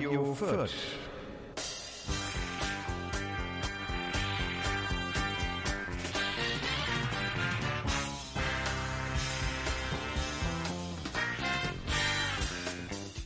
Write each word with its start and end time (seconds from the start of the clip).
Radio 0.00 0.34
Fürth. 0.34 0.70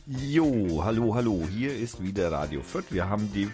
Jo, 0.05 0.83
hallo, 0.83 1.15
hallo, 1.15 1.47
hier 1.49 1.73
ist 1.73 2.03
wieder 2.03 2.29
Radio 2.33 2.61
Fürth. 2.61 2.87
Wir 2.89 3.07
haben 3.07 3.31
die 3.31 3.49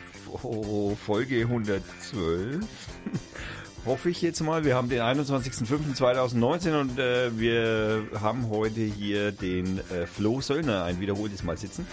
Folge 1.06 1.42
112. 1.42 2.66
Hoffe 3.86 4.10
ich 4.10 4.24
jetzt 4.24 4.42
mal. 4.42 4.66
Wir 4.66 4.76
haben 4.76 4.90
den 4.90 5.02
21.05.2019 5.02 6.80
und 6.80 6.98
äh, 6.98 7.38
wir 7.38 8.04
haben 8.20 8.50
heute 8.50 8.82
hier 8.82 9.32
den 9.32 9.78
äh, 9.92 10.08
Flo 10.08 10.42
Söllner 10.42 10.86
ein 10.86 11.00
wiederholtes 11.00 11.44
Mal 11.44 11.58
sitzen. 11.58 11.86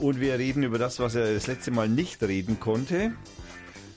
Und 0.00 0.18
wir 0.18 0.38
reden 0.38 0.62
über 0.62 0.78
das, 0.78 0.98
was 0.98 1.14
er 1.14 1.34
das 1.34 1.46
letzte 1.46 1.72
Mal 1.72 1.86
nicht 1.86 2.22
reden 2.22 2.58
konnte. 2.58 3.12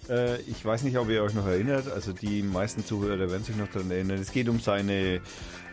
Äh, 0.10 0.42
ich 0.42 0.66
weiß 0.66 0.84
nicht, 0.84 0.98
ob 0.98 1.08
ihr 1.10 1.24
euch 1.24 1.34
noch 1.34 1.48
erinnert. 1.48 1.90
Also 1.90 2.12
die 2.12 2.44
meisten 2.44 2.86
Zuhörer 2.86 3.32
werden 3.32 3.46
sich 3.46 3.56
noch 3.56 3.70
daran 3.70 3.90
erinnern. 3.90 4.20
Es 4.20 4.34
geht 4.34 4.50
um 4.50 4.60
seine 4.60 5.22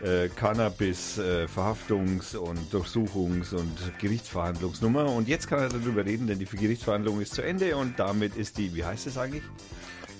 äh, 0.01 0.29
Cannabis-Verhaftungs- 0.29 2.35
äh, 2.35 2.37
und 2.37 2.59
Durchsuchungs- 2.71 3.53
und 3.53 3.77
Gerichtsverhandlungsnummer. 3.99 5.11
Und 5.11 5.27
jetzt 5.27 5.49
kann 5.49 5.59
er 5.59 5.67
darüber 5.67 6.05
reden, 6.05 6.27
denn 6.27 6.39
die 6.39 6.45
Gerichtsverhandlung 6.45 7.19
ist 7.19 7.35
zu 7.35 7.41
Ende 7.41 7.75
und 7.75 7.99
damit 7.99 8.37
ist 8.37 8.57
die, 8.57 8.73
wie 8.73 8.85
heißt 8.85 9.07
es 9.07 9.17
eigentlich? 9.17 9.43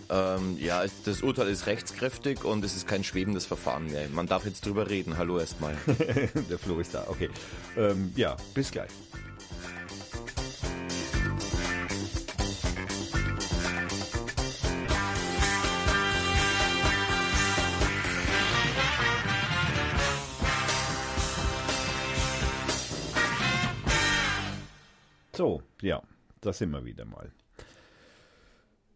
Ähm, 0.09 0.57
ja, 0.59 0.83
das 1.05 1.21
Urteil 1.21 1.47
ist 1.47 1.67
rechtskräftig 1.67 2.43
und 2.43 2.65
es 2.65 2.75
ist 2.75 2.85
kein 2.85 3.05
schwebendes 3.05 3.45
Verfahren 3.45 3.89
mehr. 3.89 4.09
Man 4.13 4.27
darf 4.27 4.43
jetzt 4.43 4.65
drüber 4.65 4.89
reden. 4.89 5.17
Hallo 5.17 5.39
erstmal. 5.39 5.77
Der 6.49 6.59
Flo 6.59 6.81
ist 6.81 6.93
da, 6.93 7.05
okay. 7.07 7.29
Ähm, 7.77 8.11
ja, 8.17 8.35
bis 8.53 8.71
gleich. 8.71 8.89
So, 25.33 25.63
ja, 25.81 26.01
da 26.41 26.51
sind 26.51 26.71
wir 26.71 26.83
wieder 26.83 27.05
mal. 27.05 27.31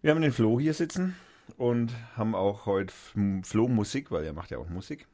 Wir 0.02 0.12
haben 0.12 0.22
den 0.22 0.34
Flo 0.34 0.60
hier 0.60 0.74
sitzen 0.74 1.16
und 1.58 1.94
haben 2.18 2.36
auch 2.36 2.66
heute 2.66 2.94
Flo 3.44 3.68
Musik, 3.70 4.12
weil 4.12 4.26
er 4.26 4.34
macht 4.34 4.52
ja 4.52 4.58
auch 4.58 4.68
Musik, 4.70 5.08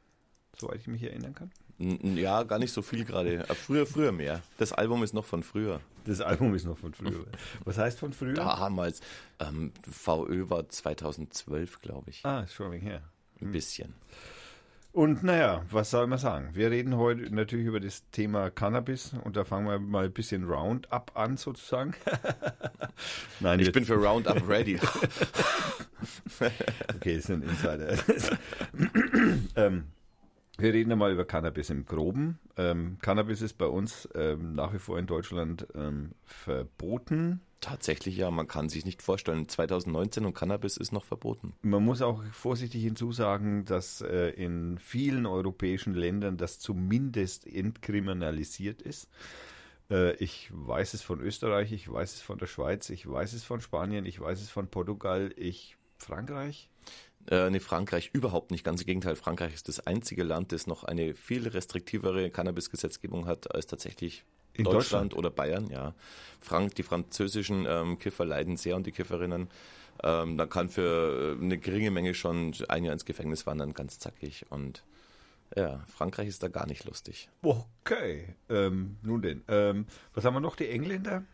soweit 0.56 0.80
ich 0.80 0.88
mich 0.88 1.02
erinnern 1.04 1.34
kann. 1.34 1.50
Ja, 1.78 2.42
gar 2.42 2.58
nicht 2.58 2.72
so 2.72 2.82
viel 2.82 3.04
gerade. 3.04 3.48
Äh, 3.48 3.54
früher, 3.54 3.86
früher 3.86 4.12
mehr. 4.12 4.42
Das 4.58 4.72
Album 4.72 5.02
ist 5.02 5.14
noch 5.14 5.24
von 5.24 5.42
früher. 5.42 5.80
Das 6.04 6.20
Album 6.20 6.54
ist 6.54 6.64
noch 6.64 6.78
von 6.78 6.92
früher. 6.92 7.26
Was 7.64 7.78
heißt 7.78 7.98
von 7.98 8.12
früher? 8.12 8.34
Damals. 8.34 9.00
Ähm, 9.38 9.72
VÖ 9.90 10.50
war 10.50 10.68
2012, 10.68 11.80
glaube 11.80 12.10
ich. 12.10 12.24
Ah, 12.24 12.40
ist 12.40 12.54
schon 12.54 12.72
her. 12.72 13.02
Ein 13.40 13.52
bisschen. 13.52 13.94
Und 14.92 15.22
naja, 15.22 15.64
was 15.70 15.90
soll 15.90 16.06
man 16.06 16.18
sagen? 16.18 16.50
Wir 16.52 16.70
reden 16.70 16.98
heute 16.98 17.34
natürlich 17.34 17.64
über 17.64 17.80
das 17.80 18.10
Thema 18.10 18.50
Cannabis 18.50 19.14
und 19.24 19.36
da 19.36 19.44
fangen 19.44 19.66
wir 19.66 19.78
mal 19.78 20.04
ein 20.04 20.12
bisschen 20.12 20.44
Roundup 20.44 21.12
an 21.14 21.38
sozusagen. 21.38 21.94
Nein, 23.40 23.60
ich 23.60 23.72
bin 23.72 23.86
für 23.86 23.94
Roundup 23.94 24.46
ready. 24.46 24.78
okay, 26.94 27.16
ist 27.16 27.30
ein 27.30 27.40
Insider. 27.40 27.96
ähm, 29.56 29.84
wir 30.58 30.74
reden 30.74 30.92
einmal 30.92 31.12
über 31.12 31.24
Cannabis 31.24 31.70
im 31.70 31.86
Groben. 31.86 32.38
Ähm, 32.58 32.98
Cannabis 33.00 33.40
ist 33.40 33.54
bei 33.54 33.66
uns 33.66 34.06
ähm, 34.14 34.52
nach 34.52 34.74
wie 34.74 34.78
vor 34.78 34.98
in 34.98 35.06
Deutschland 35.06 35.66
ähm, 35.74 36.10
verboten. 36.26 37.40
Tatsächlich 37.62 38.16
ja, 38.16 38.28
man 38.32 38.48
kann 38.48 38.68
sich 38.68 38.84
nicht 38.84 39.02
vorstellen. 39.02 39.48
2019 39.48 40.24
und 40.24 40.34
Cannabis 40.34 40.76
ist 40.76 40.90
noch 40.90 41.04
verboten. 41.04 41.54
Man 41.62 41.84
muss 41.84 42.02
auch 42.02 42.20
vorsichtig 42.32 42.82
hinzusagen, 42.82 43.64
dass 43.64 44.00
äh, 44.00 44.30
in 44.30 44.78
vielen 44.78 45.26
europäischen 45.26 45.94
Ländern 45.94 46.36
das 46.36 46.58
zumindest 46.58 47.46
entkriminalisiert 47.46 48.82
ist. 48.82 49.08
Äh, 49.92 50.16
ich 50.16 50.50
weiß 50.52 50.94
es 50.94 51.02
von 51.02 51.20
Österreich, 51.20 51.70
ich 51.70 51.90
weiß 51.90 52.14
es 52.14 52.20
von 52.20 52.36
der 52.36 52.48
Schweiz, 52.48 52.90
ich 52.90 53.08
weiß 53.08 53.32
es 53.32 53.44
von 53.44 53.60
Spanien, 53.60 54.06
ich 54.06 54.20
weiß 54.20 54.40
es 54.40 54.50
von 54.50 54.66
Portugal, 54.66 55.32
ich 55.36 55.76
Frankreich. 55.98 56.68
Äh, 57.30 57.48
nee, 57.50 57.60
Frankreich 57.60 58.10
überhaupt 58.12 58.50
nicht. 58.50 58.64
Ganz 58.64 58.80
im 58.80 58.86
Gegenteil, 58.86 59.14
Frankreich 59.14 59.54
ist 59.54 59.68
das 59.68 59.78
einzige 59.86 60.24
Land, 60.24 60.50
das 60.50 60.66
noch 60.66 60.82
eine 60.82 61.14
viel 61.14 61.46
restriktivere 61.46 62.28
Cannabis-Gesetzgebung 62.28 63.26
hat 63.26 63.54
als 63.54 63.68
tatsächlich 63.68 64.24
in 64.54 64.64
Deutschland, 64.64 65.12
Deutschland, 65.12 65.14
oder 65.14 65.30
Bayern, 65.30 65.70
ja. 65.70 65.94
Frank, 66.40 66.74
die 66.74 66.82
französischen 66.82 67.66
ähm, 67.68 67.98
Kiffer 67.98 68.24
leiden 68.24 68.56
sehr 68.56 68.76
und 68.76 68.86
die 68.86 68.92
Kifferinnen. 68.92 69.48
Ähm, 70.02 70.36
da 70.36 70.46
kann 70.46 70.68
für 70.68 71.36
äh, 71.38 71.42
eine 71.42 71.58
geringe 71.58 71.90
Menge 71.90 72.14
schon 72.14 72.54
ein 72.68 72.84
Jahr 72.84 72.92
ins 72.92 73.04
Gefängnis 73.04 73.46
wandern, 73.46 73.72
ganz 73.72 73.98
zackig. 73.98 74.44
Und 74.50 74.82
ja, 75.56 75.84
Frankreich 75.86 76.28
ist 76.28 76.42
da 76.42 76.48
gar 76.48 76.66
nicht 76.66 76.84
lustig. 76.84 77.28
Okay, 77.42 78.34
ähm, 78.48 78.96
nun 79.02 79.22
denn. 79.22 79.42
Ähm, 79.48 79.86
was 80.14 80.24
haben 80.24 80.34
wir 80.34 80.40
noch? 80.40 80.56
Die 80.56 80.68
Engländer? 80.68 81.24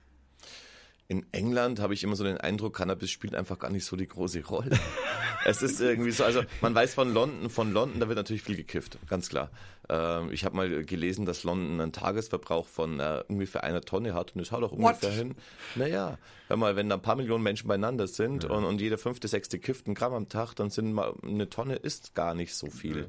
In 1.10 1.24
England 1.32 1.80
habe 1.80 1.94
ich 1.94 2.04
immer 2.04 2.16
so 2.16 2.24
den 2.24 2.36
Eindruck, 2.36 2.76
Cannabis 2.76 3.10
spielt 3.10 3.34
einfach 3.34 3.58
gar 3.58 3.70
nicht 3.70 3.86
so 3.86 3.96
die 3.96 4.06
große 4.06 4.44
Rolle. 4.44 4.78
es 5.46 5.62
ist 5.62 5.80
irgendwie 5.80 6.10
so, 6.10 6.22
also 6.22 6.42
man 6.60 6.74
weiß 6.74 6.94
von 6.94 7.14
London, 7.14 7.48
von 7.48 7.72
London, 7.72 7.98
da 7.98 8.08
wird 8.08 8.18
natürlich 8.18 8.42
viel 8.42 8.56
gekifft, 8.56 8.98
ganz 9.08 9.30
klar. 9.30 9.50
Ähm, 9.88 10.30
ich 10.32 10.44
habe 10.44 10.56
mal 10.56 10.84
gelesen, 10.84 11.24
dass 11.24 11.44
London 11.44 11.80
einen 11.80 11.92
Tagesverbrauch 11.92 12.66
von 12.66 13.00
äh, 13.00 13.22
ungefähr 13.28 13.64
einer 13.64 13.80
Tonne 13.80 14.14
hat 14.14 14.34
und 14.34 14.40
das 14.40 14.52
haut 14.52 14.62
auch 14.62 14.72
ungefähr 14.72 15.10
What? 15.10 15.16
hin. 15.16 15.34
Naja, 15.74 16.18
hör 16.48 16.56
mal, 16.56 16.76
wenn 16.76 16.88
da 16.88 16.96
ein 16.96 17.02
paar 17.02 17.16
Millionen 17.16 17.42
Menschen 17.42 17.68
beieinander 17.68 18.06
sind 18.06 18.44
ja. 18.44 18.50
und, 18.50 18.64
und 18.64 18.80
jeder 18.80 18.98
fünfte, 18.98 19.28
sechste 19.28 19.58
kifft 19.58 19.86
ein 19.86 19.94
Gramm 19.94 20.12
am 20.12 20.28
Tag, 20.28 20.54
dann 20.54 20.70
sind 20.70 20.92
mal 20.92 21.14
eine 21.22 21.48
Tonne 21.48 21.76
ist 21.76 22.14
gar 22.14 22.34
nicht 22.34 22.54
so 22.54 22.68
viel. 22.68 23.08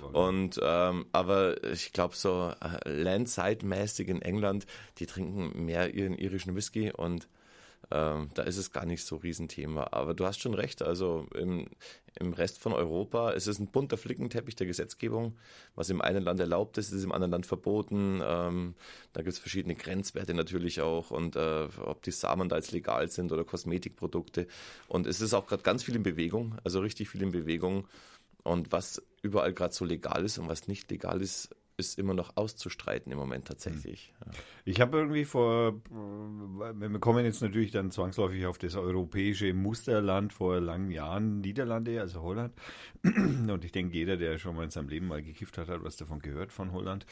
Ja, 0.00 0.06
und 0.08 0.60
ähm, 0.62 1.06
aber 1.12 1.62
ich 1.64 1.92
glaube 1.92 2.14
so 2.14 2.52
äh, 2.60 2.88
Landside-mäßig 2.88 4.08
in 4.08 4.22
England, 4.22 4.66
die 4.98 5.06
trinken 5.06 5.64
mehr 5.64 5.94
ihren 5.94 6.16
irischen 6.16 6.54
Whisky 6.54 6.92
und 6.92 7.28
ähm, 7.90 8.30
da 8.34 8.42
ist 8.42 8.56
es 8.56 8.70
gar 8.72 8.86
nicht 8.86 9.04
so 9.04 9.16
Riesenthema. 9.16 9.88
Aber 9.90 10.14
du 10.14 10.24
hast 10.24 10.40
schon 10.40 10.54
recht, 10.54 10.82
also 10.82 11.26
im, 11.34 11.66
im 12.18 12.32
Rest 12.32 12.58
von 12.58 12.72
Europa 12.72 13.30
ist 13.30 13.48
es 13.48 13.58
ein 13.58 13.66
bunter 13.66 13.96
Flickenteppich 13.96 14.54
der 14.54 14.66
Gesetzgebung. 14.66 15.36
Was 15.74 15.90
im 15.90 16.00
einen 16.00 16.22
Land 16.22 16.38
erlaubt 16.40 16.78
ist, 16.78 16.92
ist 16.92 17.04
im 17.04 17.12
anderen 17.12 17.32
Land 17.32 17.46
verboten. 17.46 18.20
Ähm, 18.24 18.74
da 19.12 19.22
gibt 19.22 19.32
es 19.32 19.38
verschiedene 19.38 19.74
Grenzwerte 19.74 20.34
natürlich 20.34 20.80
auch 20.80 21.10
und 21.10 21.36
äh, 21.36 21.68
ob 21.84 22.02
die 22.02 22.12
Samen 22.12 22.48
da 22.48 22.56
jetzt 22.56 22.72
legal 22.72 23.10
sind 23.10 23.32
oder 23.32 23.44
Kosmetikprodukte. 23.44 24.46
Und 24.86 25.06
es 25.06 25.20
ist 25.20 25.34
auch 25.34 25.46
gerade 25.46 25.62
ganz 25.62 25.82
viel 25.82 25.96
in 25.96 26.02
Bewegung, 26.02 26.56
also 26.62 26.80
richtig 26.80 27.08
viel 27.08 27.22
in 27.22 27.32
Bewegung. 27.32 27.88
Und 28.42 28.72
was 28.72 29.02
überall 29.22 29.52
gerade 29.52 29.74
so 29.74 29.84
legal 29.84 30.24
ist 30.24 30.38
und 30.38 30.48
was 30.48 30.66
nicht 30.66 30.90
legal 30.90 31.20
ist, 31.20 31.54
ist 31.80 31.98
immer 31.98 32.14
noch 32.14 32.36
auszustreiten 32.36 33.10
im 33.10 33.18
Moment 33.18 33.46
tatsächlich. 33.48 34.12
Ja. 34.24 34.32
Ich 34.64 34.80
habe 34.80 34.98
irgendwie 34.98 35.24
vor, 35.24 35.80
wir 35.90 36.98
kommen 37.00 37.24
jetzt 37.24 37.42
natürlich 37.42 37.72
dann 37.72 37.90
zwangsläufig 37.90 38.46
auf 38.46 38.58
das 38.58 38.76
europäische 38.76 39.52
Musterland 39.54 40.32
vor 40.32 40.60
langen 40.60 40.90
Jahren, 40.90 41.40
Niederlande, 41.40 42.00
also 42.00 42.22
Holland. 42.22 42.54
Und 43.04 43.64
ich 43.64 43.72
denke, 43.72 43.96
jeder, 43.96 44.16
der 44.16 44.38
schon 44.38 44.54
mal 44.54 44.64
in 44.64 44.70
seinem 44.70 44.88
Leben 44.88 45.08
mal 45.08 45.22
gekifft 45.22 45.58
hat, 45.58 45.68
hat 45.68 45.82
was 45.82 45.96
davon 45.96 46.20
gehört 46.20 46.52
von 46.52 46.72
Holland. 46.72 47.06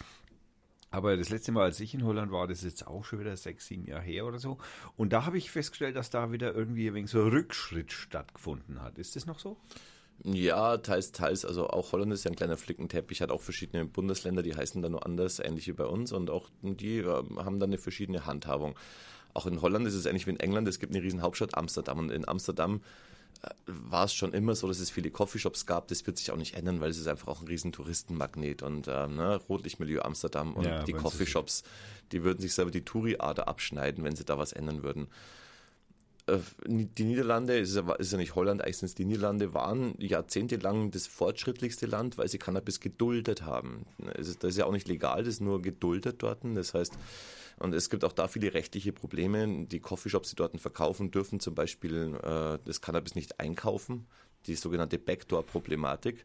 Aber 0.90 1.16
das 1.16 1.28
letzte 1.28 1.52
Mal, 1.52 1.64
als 1.64 1.80
ich 1.80 1.92
in 1.92 2.04
Holland 2.04 2.32
war, 2.32 2.46
das 2.46 2.58
ist 2.58 2.64
jetzt 2.64 2.86
auch 2.86 3.04
schon 3.04 3.20
wieder 3.20 3.36
sechs, 3.36 3.66
sieben 3.66 3.84
Jahre 3.84 4.02
her 4.02 4.24
oder 4.24 4.38
so. 4.38 4.58
Und 4.96 5.12
da 5.12 5.26
habe 5.26 5.36
ich 5.36 5.50
festgestellt, 5.50 5.96
dass 5.96 6.08
da 6.08 6.32
wieder 6.32 6.54
irgendwie 6.54 6.88
ein 6.88 6.94
wenig 6.94 7.10
so 7.10 7.26
Rückschritt 7.26 7.92
stattgefunden 7.92 8.80
hat. 8.80 8.98
Ist 8.98 9.14
das 9.14 9.26
noch 9.26 9.38
so? 9.38 9.58
Ja, 10.24 10.78
teils, 10.78 11.12
teils. 11.12 11.44
Also 11.44 11.68
auch 11.68 11.92
Holland 11.92 12.12
ist 12.12 12.24
ja 12.24 12.30
ein 12.30 12.36
kleiner 12.36 12.56
Flickenteppich, 12.56 13.22
hat 13.22 13.30
auch 13.30 13.40
verschiedene 13.40 13.84
Bundesländer, 13.84 14.42
die 14.42 14.56
heißen 14.56 14.82
da 14.82 14.88
nur 14.88 15.06
anders, 15.06 15.38
ähnlich 15.38 15.68
wie 15.68 15.72
bei 15.72 15.86
uns. 15.86 16.12
Und 16.12 16.30
auch 16.30 16.48
die 16.62 16.98
äh, 16.98 17.04
haben 17.04 17.60
dann 17.60 17.70
eine 17.70 17.78
verschiedene 17.78 18.26
Handhabung. 18.26 18.76
Auch 19.34 19.46
in 19.46 19.62
Holland 19.62 19.86
ist 19.86 19.94
es 19.94 20.06
ähnlich 20.06 20.26
wie 20.26 20.30
in 20.30 20.40
England. 20.40 20.66
Es 20.66 20.80
gibt 20.80 20.94
eine 20.94 21.04
riesen 21.04 21.22
Hauptstadt 21.22 21.56
Amsterdam. 21.56 21.98
Und 22.00 22.10
in 22.10 22.26
Amsterdam 22.26 22.80
äh, 23.42 23.50
war 23.66 24.06
es 24.06 24.14
schon 24.14 24.32
immer 24.32 24.56
so, 24.56 24.66
dass 24.66 24.80
es 24.80 24.90
viele 24.90 25.10
Coffeeshops 25.10 25.66
gab. 25.66 25.86
Das 25.86 26.04
wird 26.04 26.18
sich 26.18 26.32
auch 26.32 26.36
nicht 26.36 26.54
ändern, 26.54 26.80
weil 26.80 26.90
es 26.90 26.98
ist 26.98 27.06
einfach 27.06 27.28
auch 27.28 27.40
ein 27.40 27.46
riesen 27.46 27.70
Touristenmagnet 27.70 28.62
und 28.62 28.88
äh, 28.88 29.06
ne, 29.06 29.36
Rotlichtmilieu 29.48 30.02
Amsterdam 30.02 30.54
und 30.54 30.64
ja, 30.64 30.82
die 30.82 30.94
Coffeeshops, 30.94 31.62
die 32.10 32.24
würden 32.24 32.40
sich 32.40 32.54
selber 32.54 32.72
die 32.72 32.84
Touri-Ader 32.84 33.46
abschneiden, 33.46 34.02
wenn 34.02 34.16
sie 34.16 34.24
da 34.24 34.36
was 34.36 34.52
ändern 34.52 34.82
würden. 34.82 35.06
Äh, 36.28 36.38
die 36.66 37.04
Niederlande, 37.04 37.60
ja, 37.60 37.92
ist 37.94 38.12
ja 38.12 38.18
nicht 38.18 38.34
Holland, 38.34 38.62
eigentlich 38.62 38.82
es 38.82 38.94
die 38.94 39.04
Niederlande, 39.04 39.54
waren 39.54 39.94
jahrzehntelang 39.98 40.90
das 40.90 41.06
fortschrittlichste 41.06 41.86
Land, 41.86 42.18
weil 42.18 42.28
sie 42.28 42.38
Cannabis 42.38 42.80
geduldet 42.80 43.42
haben. 43.42 43.86
Das 44.16 44.28
ist 44.28 44.58
ja 44.58 44.64
auch 44.64 44.72
nicht 44.72 44.88
legal, 44.88 45.24
das 45.24 45.34
ist 45.34 45.40
nur 45.40 45.62
geduldet 45.62 46.22
dort. 46.22 46.40
Das 46.42 46.74
heißt, 46.74 46.94
und 47.58 47.74
es 47.74 47.90
gibt 47.90 48.04
auch 48.04 48.12
da 48.12 48.28
viele 48.28 48.54
rechtliche 48.54 48.92
Probleme. 48.92 49.66
Die 49.66 49.80
Coffeeshops, 49.80 50.30
die 50.30 50.36
dort 50.36 50.58
verkaufen, 50.60 51.10
dürfen 51.10 51.40
zum 51.40 51.54
Beispiel 51.54 52.14
äh, 52.22 52.58
das 52.64 52.80
Cannabis 52.80 53.14
nicht 53.14 53.40
einkaufen. 53.40 54.06
Die 54.46 54.54
sogenannte 54.54 54.98
Backdoor-Problematik. 54.98 56.24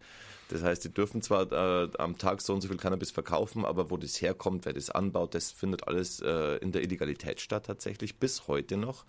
Das 0.49 0.61
heißt, 0.61 0.83
die 0.85 0.93
dürfen 0.93 1.23
zwar 1.23 1.51
äh, 1.51 1.89
am 1.97 2.17
Tag 2.19 2.41
so 2.41 2.53
und 2.53 2.61
so 2.61 2.67
viel 2.67 2.77
Cannabis 2.77 3.09
verkaufen, 3.09 3.65
aber 3.65 3.89
wo 3.89 3.97
das 3.97 4.21
herkommt, 4.21 4.65
wer 4.65 4.73
das 4.73 4.91
anbaut, 4.91 5.33
das 5.33 5.51
findet 5.51 5.87
alles 5.87 6.19
äh, 6.21 6.57
in 6.57 6.71
der 6.71 6.83
Illegalität 6.83 7.41
statt 7.41 7.65
tatsächlich, 7.65 8.19
bis 8.19 8.47
heute 8.47 8.77
noch. 8.77 9.05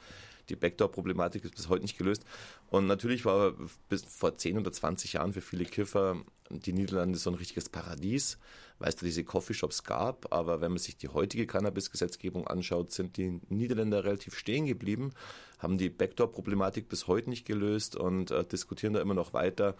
Die 0.49 0.57
Backdoor-Problematik 0.57 1.45
ist 1.45 1.55
bis 1.55 1.69
heute 1.69 1.83
nicht 1.83 1.99
gelöst. 1.99 2.25
Und 2.71 2.87
natürlich 2.87 3.25
war 3.25 3.55
bis 3.89 4.05
vor 4.05 4.37
10 4.37 4.59
oder 4.59 4.73
20 4.73 5.15
Jahren 5.15 5.33
für 5.33 5.41
viele 5.41 5.65
Kiffer 5.65 6.23
die 6.51 6.73
Niederlande 6.73 7.19
so 7.19 7.31
ein 7.31 7.37
richtiges 7.37 7.69
Paradies, 7.69 8.39
weil 8.79 8.91
es 8.91 8.97
da 8.97 9.07
diese 9.07 9.25
Coffeeshops 9.25 9.85
gab. 9.85 10.33
Aber 10.33 10.61
wenn 10.61 10.73
man 10.73 10.79
sich 10.79 10.97
die 10.97 11.09
heutige 11.09 11.47
Cannabis-Gesetzgebung 11.47 12.47
anschaut, 12.47 12.93
sind 12.93 13.17
die 13.17 13.41
Niederländer 13.49 14.05
relativ 14.05 14.37
stehen 14.37 14.67
geblieben, 14.67 15.13
haben 15.59 15.79
die 15.79 15.89
Backdoor-Problematik 15.89 16.89
bis 16.89 17.07
heute 17.07 17.31
nicht 17.31 17.47
gelöst 17.47 17.97
und 17.97 18.31
äh, 18.31 18.45
diskutieren 18.45 18.93
da 18.93 19.01
immer 19.01 19.15
noch 19.15 19.33
weiter. 19.33 19.77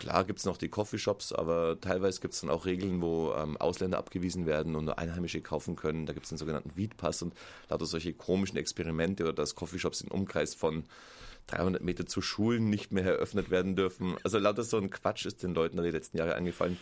Klar 0.00 0.24
gibt 0.24 0.38
es 0.38 0.46
noch 0.46 0.56
die 0.56 0.70
Coffeeshops, 0.70 1.30
aber 1.30 1.78
teilweise 1.78 2.22
gibt 2.22 2.32
es 2.32 2.40
dann 2.40 2.48
auch 2.48 2.64
Regeln, 2.64 3.02
wo 3.02 3.34
ähm, 3.34 3.58
Ausländer 3.58 3.98
abgewiesen 3.98 4.46
werden 4.46 4.74
und 4.74 4.86
nur 4.86 4.98
Einheimische 4.98 5.42
kaufen 5.42 5.76
können. 5.76 6.06
Da 6.06 6.14
gibt 6.14 6.24
es 6.24 6.30
den 6.30 6.38
sogenannten 6.38 6.74
Weedpass 6.74 7.20
und 7.20 7.34
lauter 7.68 7.84
solche 7.84 8.14
komischen 8.14 8.56
Experimente 8.56 9.24
oder 9.24 9.34
dass 9.34 9.54
Coffeeshops 9.54 10.00
im 10.00 10.10
Umkreis 10.10 10.54
von 10.54 10.84
300 11.48 11.82
Meter 11.82 12.06
zu 12.06 12.22
Schulen 12.22 12.70
nicht 12.70 12.92
mehr 12.92 13.04
eröffnet 13.04 13.50
werden 13.50 13.76
dürfen. 13.76 14.16
Also 14.24 14.38
lauter 14.38 14.62
so 14.62 14.78
ein 14.78 14.88
Quatsch 14.88 15.26
ist 15.26 15.42
den 15.42 15.52
Leuten 15.52 15.76
da 15.76 15.82
die 15.82 15.90
letzten 15.90 16.16
Jahre 16.16 16.34
angefallen. 16.34 16.78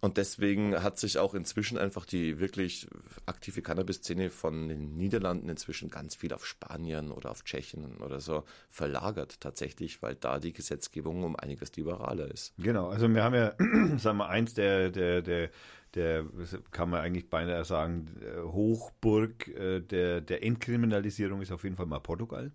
Und 0.00 0.16
deswegen 0.16 0.80
hat 0.80 0.98
sich 0.98 1.18
auch 1.18 1.34
inzwischen 1.34 1.76
einfach 1.76 2.06
die 2.06 2.38
wirklich 2.38 2.86
aktive 3.26 3.62
Cannabis-Szene 3.62 4.30
von 4.30 4.68
den 4.68 4.94
Niederlanden 4.94 5.48
inzwischen 5.48 5.90
ganz 5.90 6.14
viel 6.14 6.32
auf 6.32 6.46
Spanien 6.46 7.10
oder 7.10 7.32
auf 7.32 7.42
Tschechien 7.42 7.96
oder 7.98 8.20
so 8.20 8.44
verlagert 8.68 9.40
tatsächlich, 9.40 10.00
weil 10.00 10.14
da 10.14 10.38
die 10.38 10.52
Gesetzgebung 10.52 11.24
um 11.24 11.34
einiges 11.34 11.74
liberaler 11.74 12.30
ist. 12.30 12.54
Genau, 12.58 12.88
also 12.90 13.12
wir 13.12 13.24
haben 13.24 13.34
ja, 13.34 13.54
sagen 13.98 14.18
wir, 14.18 14.28
eins 14.28 14.54
der, 14.54 14.90
der, 14.90 15.20
der, 15.22 15.50
der, 15.94 16.26
kann 16.70 16.90
man 16.90 17.00
eigentlich 17.00 17.28
beinahe 17.28 17.64
sagen, 17.64 18.08
Hochburg 18.44 19.48
äh, 19.48 19.80
der, 19.80 20.20
der 20.20 20.44
Entkriminalisierung 20.44 21.42
ist 21.42 21.50
auf 21.50 21.64
jeden 21.64 21.74
Fall 21.74 21.86
mal 21.86 21.98
Portugal. 21.98 22.52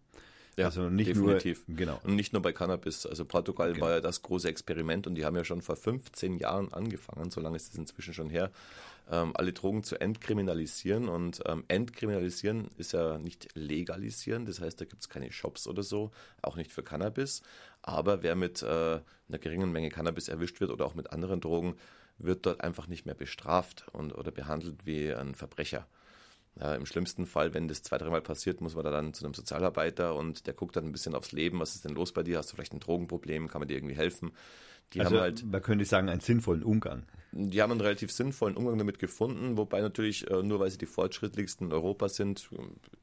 Ja, 0.58 0.66
also 0.66 0.90
nicht 0.90 1.10
definitiv. 1.10 1.64
Nur, 1.68 1.78
genau. 1.78 2.02
Und 2.04 2.16
nicht 2.16 2.34
nur 2.34 2.42
bei 2.42 2.54
Cannabis. 2.54 3.06
Also 3.06 3.26
Portugal 3.26 3.74
genau. 3.74 3.86
war 3.86 3.92
ja 3.94 4.02
das 4.02 4.22
große 4.22 4.48
Experiment 4.48 5.08
und 5.08 5.16
die 5.16 5.26
haben 5.26 5.36
ja 5.36 5.44
schon 5.44 5.62
vor 5.62 5.76
15 5.76 6.36
Jahren 6.36 6.72
angefangen, 6.74 7.32
so 7.32 7.42
lange 7.42 7.56
ist 7.56 7.74
es 7.74 7.78
inzwischen 7.78 8.14
schon 8.14 8.30
her, 8.30 8.52
ähm, 9.10 9.32
alle 9.36 9.54
Drogen 9.54 9.84
zu 9.84 10.00
entkriminalisieren. 10.00 11.10
Und 11.10 11.42
ähm, 11.46 11.64
entkriminalisieren 11.68 12.70
ist 12.78 12.94
ja 12.94 13.18
nicht 13.18 13.50
legalisieren, 13.56 14.46
das 14.46 14.62
heißt, 14.62 14.80
da 14.80 14.86
gibt 14.86 15.02
es 15.02 15.10
keine 15.10 15.32
Shops 15.32 15.68
oder 15.68 15.84
so, 15.84 16.12
auch 16.42 16.56
nicht 16.56 16.72
für 16.72 16.84
Cannabis. 16.84 17.42
Aber 17.82 18.24
wer 18.24 18.36
mit 18.36 18.62
äh, 18.62 18.66
einer 18.66 19.40
geringen 19.40 19.72
Menge 19.72 19.90
Cannabis 19.90 20.28
erwischt 20.28 20.62
wird 20.62 20.72
oder 20.72 20.86
auch 20.86 20.96
mit 20.96 21.12
anderen 21.12 21.42
Drogen, 21.42 21.76
wird 22.18 22.46
dort 22.46 22.62
einfach 22.62 22.88
nicht 22.88 23.06
mehr 23.06 23.16
bestraft 23.16 23.86
und, 23.92 24.14
oder 24.14 24.32
behandelt 24.32 24.86
wie 24.86 25.14
ein 25.14 25.36
Verbrecher. 25.36 25.88
Ja, 26.60 26.76
Im 26.76 26.86
schlimmsten 26.86 27.26
Fall, 27.26 27.54
wenn 27.56 27.68
das 27.68 27.82
zwei, 27.82 27.98
dreimal 27.98 28.22
passiert, 28.22 28.62
muss 28.62 28.76
man 28.76 28.84
da 28.84 28.92
dann 28.92 29.14
zu 29.14 29.26
einem 29.26 29.34
Sozialarbeiter 29.34 30.16
und 30.16 30.46
der 30.46 30.54
guckt 30.54 30.76
dann 30.76 30.86
ein 30.86 30.92
bisschen 30.92 31.16
aufs 31.16 31.32
Leben. 31.32 31.60
Was 31.60 31.74
ist 31.74 31.84
denn 31.84 31.96
los 31.96 32.12
bei 32.12 32.22
dir? 32.22 32.38
Hast 32.38 32.52
du 32.52 32.56
vielleicht 32.56 32.74
ein 32.74 32.80
Drogenproblem? 32.80 33.48
Kann 33.48 33.60
man 33.60 33.68
dir 33.68 33.78
irgendwie 33.78 33.96
helfen? 33.96 34.34
Die 34.94 35.00
also, 35.00 35.16
haben 35.16 35.22
halt, 35.22 35.46
man 35.46 35.62
könnte 35.62 35.86
sagen, 35.86 36.10
einen 36.10 36.22
sinnvollen 36.22 36.64
Umgang. 36.64 37.04
Die 37.32 37.62
haben 37.62 37.72
einen 37.72 37.82
relativ 37.82 38.12
sinnvollen 38.12 38.56
Umgang 38.56 38.78
damit 38.78 39.00
gefunden, 39.00 39.58
wobei 39.58 39.82
natürlich, 39.82 40.30
äh, 40.30 40.44
nur 40.44 40.60
weil 40.60 40.70
sie 40.70 40.78
die 40.78 40.86
fortschrittlichsten 40.86 41.68
in 41.68 41.74
Europa 41.74 42.10
sind, 42.10 42.48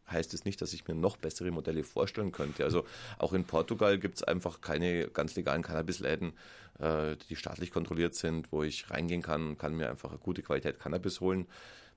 heißt 0.09 0.33
es 0.35 0.45
nicht, 0.45 0.63
dass 0.63 0.73
ich 0.73 0.87
mir 0.87 0.95
noch 0.95 1.17
bessere 1.17 1.51
Modelle 1.51 1.83
vorstellen 1.83 2.31
könnte. 2.31 2.63
Also 2.63 2.85
auch 3.19 3.33
in 3.33 3.45
Portugal 3.45 3.99
gibt 3.99 4.17
es 4.17 4.23
einfach 4.23 4.61
keine 4.61 5.09
ganz 5.09 5.35
legalen 5.35 5.63
Cannabisläden, 5.63 6.35
äh, 6.79 7.17
die 7.29 7.35
staatlich 7.35 7.73
kontrolliert 7.73 8.15
sind, 8.15 8.53
wo 8.53 8.63
ich 8.63 8.89
reingehen 8.91 9.23
kann, 9.23 9.59
kann 9.59 9.75
mir 9.75 9.91
einfach 9.91 10.11
eine 10.11 10.21
gute 10.21 10.43
Qualität 10.43 10.79
Cannabis 10.79 11.21
holen. 11.21 11.47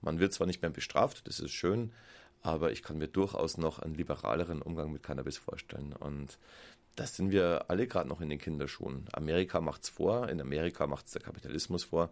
Man 0.04 0.20
wird 0.20 0.34
zwar 0.34 0.48
nicht 0.48 0.62
mehr 0.62 0.72
bestraft, 0.72 1.28
das 1.28 1.40
ist 1.40 1.52
schön, 1.52 1.92
aber 2.42 2.72
ich 2.72 2.84
kann 2.84 2.98
mir 2.98 3.08
durchaus 3.08 3.58
noch 3.58 3.80
einen 3.80 3.96
liberaleren 3.96 4.62
Umgang 4.62 4.92
mit 4.92 5.02
Cannabis 5.02 5.38
vorstellen. 5.38 5.94
Und 5.94 6.38
das 6.96 7.16
sind 7.16 7.32
wir 7.32 7.70
alle 7.70 7.88
gerade 7.88 8.10
noch 8.10 8.22
in 8.22 8.30
den 8.30 8.38
Kinderschuhen. 8.38 9.08
Amerika 9.14 9.62
macht's 9.62 9.90
vor, 9.90 10.30
in 10.30 10.42
Amerika 10.42 10.86
macht's 10.86 11.12
der 11.12 11.22
Kapitalismus 11.22 11.86
vor. 11.86 12.12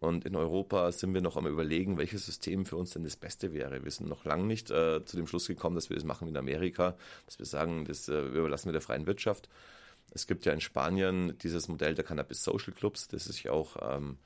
Und 0.00 0.24
in 0.24 0.36
Europa 0.36 0.92
sind 0.92 1.12
wir 1.12 1.20
noch 1.20 1.36
am 1.36 1.46
überlegen, 1.46 1.98
welches 1.98 2.24
System 2.24 2.64
für 2.64 2.76
uns 2.76 2.90
denn 2.90 3.04
das 3.04 3.16
Beste 3.16 3.52
wäre. 3.52 3.84
Wir 3.84 3.90
sind 3.90 4.08
noch 4.08 4.24
lange 4.24 4.44
nicht 4.44 4.70
äh, 4.70 5.04
zu 5.04 5.16
dem 5.16 5.26
Schluss 5.26 5.46
gekommen, 5.46 5.76
dass 5.76 5.90
wir 5.90 5.96
das 5.96 6.04
machen 6.04 6.26
wie 6.26 6.30
in 6.30 6.36
Amerika, 6.36 6.96
dass 7.26 7.38
wir 7.38 7.46
sagen, 7.46 7.84
das 7.84 8.08
äh, 8.08 8.18
überlassen 8.18 8.68
wir 8.68 8.72
der 8.72 8.80
freien 8.80 9.06
Wirtschaft. 9.06 9.48
Es 10.12 10.26
gibt 10.26 10.44
ja 10.44 10.52
in 10.52 10.60
Spanien 10.60 11.36
dieses 11.38 11.68
Modell 11.68 11.94
der 11.94 12.04
Cannabis 12.04 12.42
Social 12.42 12.72
Clubs, 12.72 13.08
das 13.08 13.24
sich 13.24 13.48
auch 13.50 13.76
ähm, 13.82 14.18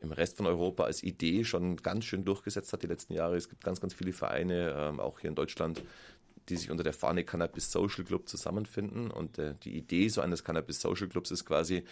im 0.00 0.12
Rest 0.12 0.36
von 0.36 0.46
Europa 0.46 0.84
als 0.84 1.02
Idee 1.02 1.44
schon 1.44 1.76
ganz 1.76 2.04
schön 2.04 2.24
durchgesetzt 2.24 2.72
hat 2.72 2.82
die 2.82 2.86
letzten 2.86 3.14
Jahre. 3.14 3.36
Es 3.36 3.48
gibt 3.48 3.64
ganz, 3.64 3.80
ganz 3.80 3.94
viele 3.94 4.12
Vereine, 4.12 4.74
ähm, 4.76 5.00
auch 5.00 5.20
hier 5.20 5.30
in 5.30 5.36
Deutschland, 5.36 5.82
die 6.48 6.56
sich 6.56 6.70
unter 6.70 6.84
der 6.84 6.92
Fahne 6.92 7.24
Cannabis 7.24 7.72
Social 7.72 8.04
Club 8.04 8.28
zusammenfinden. 8.28 9.10
Und 9.10 9.38
äh, 9.38 9.54
die 9.62 9.76
Idee 9.76 10.08
so 10.08 10.20
eines 10.20 10.44
Cannabis 10.44 10.80
Social 10.80 11.08
Clubs 11.08 11.30
ist 11.30 11.44
quasi, 11.44 11.84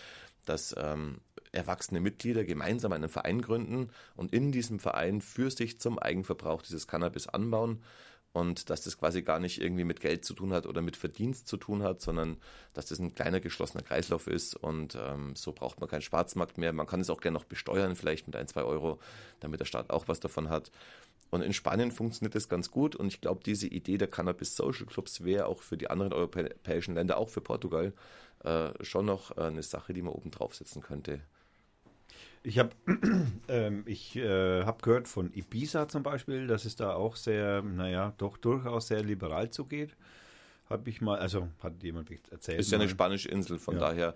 dass 0.45 0.75
ähm, 0.79 1.19
erwachsene 1.53 2.01
Mitglieder 2.01 2.45
gemeinsam 2.45 2.93
einen 2.93 3.09
Verein 3.09 3.41
gründen 3.41 3.91
und 4.17 4.33
in 4.33 4.53
diesem 4.53 4.79
Verein 4.79 5.21
für 5.21 5.51
sich 5.51 5.81
zum 5.81 5.99
Eigenverbrauch 5.99 6.63
dieses 6.63 6.87
Cannabis 6.87 7.29
anbauen 7.29 7.83
und 8.35 8.69
dass 8.69 8.83
das 8.83 8.99
quasi 8.99 9.23
gar 9.23 9.39
nicht 9.39 9.63
irgendwie 9.63 9.85
mit 9.85 10.01
Geld 10.01 10.25
zu 10.25 10.35
tun 10.35 10.53
hat 10.53 10.67
oder 10.67 10.83
mit 10.83 10.97
Verdienst 10.97 11.47
zu 11.47 11.57
tun 11.57 11.85
hat, 11.85 12.01
sondern 12.01 12.37
dass 12.73 12.87
das 12.87 12.99
ein 12.99 13.15
kleiner 13.15 13.39
geschlossener 13.39 13.85
Kreislauf 13.85 14.27
ist 14.27 14.57
und 14.57 14.99
ähm, 15.01 15.37
so 15.37 15.53
braucht 15.53 15.79
man 15.79 15.89
keinen 15.89 16.03
Schwarzmarkt 16.03 16.59
mehr. 16.59 16.73
Man 16.73 16.89
kann 16.89 17.01
es 17.01 17.11
auch 17.11 17.21
gerne 17.21 17.39
noch 17.39 17.45
besteuern, 17.45 17.95
vielleicht 17.95 18.27
mit 18.27 18.35
ein, 18.35 18.49
zwei 18.49 18.65
Euro, 18.65 18.99
damit 19.39 19.61
der 19.61 19.67
Staat 19.67 19.91
auch 19.91 20.09
was 20.09 20.19
davon 20.19 20.51
hat. 20.51 20.73
Und 21.31 21.43
in 21.43 21.53
Spanien 21.53 21.93
funktioniert 21.93 22.35
das 22.35 22.49
ganz 22.49 22.73
gut 22.73 22.97
und 22.97 23.07
ich 23.07 23.21
glaube, 23.21 23.41
diese 23.47 23.69
Idee 23.69 23.99
der 23.99 24.09
Cannabis 24.09 24.57
Social 24.57 24.87
Clubs 24.87 25.23
wäre 25.23 25.47
auch 25.47 25.63
für 25.63 25.77
die 25.77 25.89
anderen 25.89 26.13
europäischen 26.13 26.97
Länder, 26.97 27.19
auch 27.19 27.29
für 27.29 27.41
Portugal, 27.41 27.93
äh, 28.43 28.71
schon 28.83 29.07
noch 29.07 29.37
äh, 29.37 29.43
eine 29.43 29.63
Sache, 29.63 29.93
die 29.93 30.03
man 30.03 30.13
oben 30.13 30.33
draufsetzen 30.33 30.83
könnte. 30.83 31.21
Ich 32.43 32.59
habe 32.59 32.71
ähm, 33.49 33.85
ich 33.87 34.17
äh, 34.17 34.65
hab 34.65 34.83
gehört 34.83 35.09
von 35.09 35.33
Ibiza 35.33 35.89
zum 35.89 36.03
Beispiel, 36.03 36.47
dass 36.47 36.67
es 36.67 36.77
da 36.77 36.95
auch 36.95 37.17
sehr, 37.17 37.63
naja, 37.63 38.13
doch 38.19 38.37
durchaus 38.37 38.89
sehr 38.89 39.03
liberal 39.03 39.51
zugeht. 39.51 39.97
Habe 40.69 40.91
ich 40.91 41.01
mal, 41.01 41.19
also 41.19 41.49
hat 41.63 41.83
jemand 41.83 42.11
erzählt. 42.31 42.61
Ist 42.61 42.71
ja 42.71 42.79
eine 42.79 42.89
spanische 42.89 43.29
Insel, 43.29 43.59
von 43.59 43.75
ja. 43.75 43.81
daher 43.81 44.15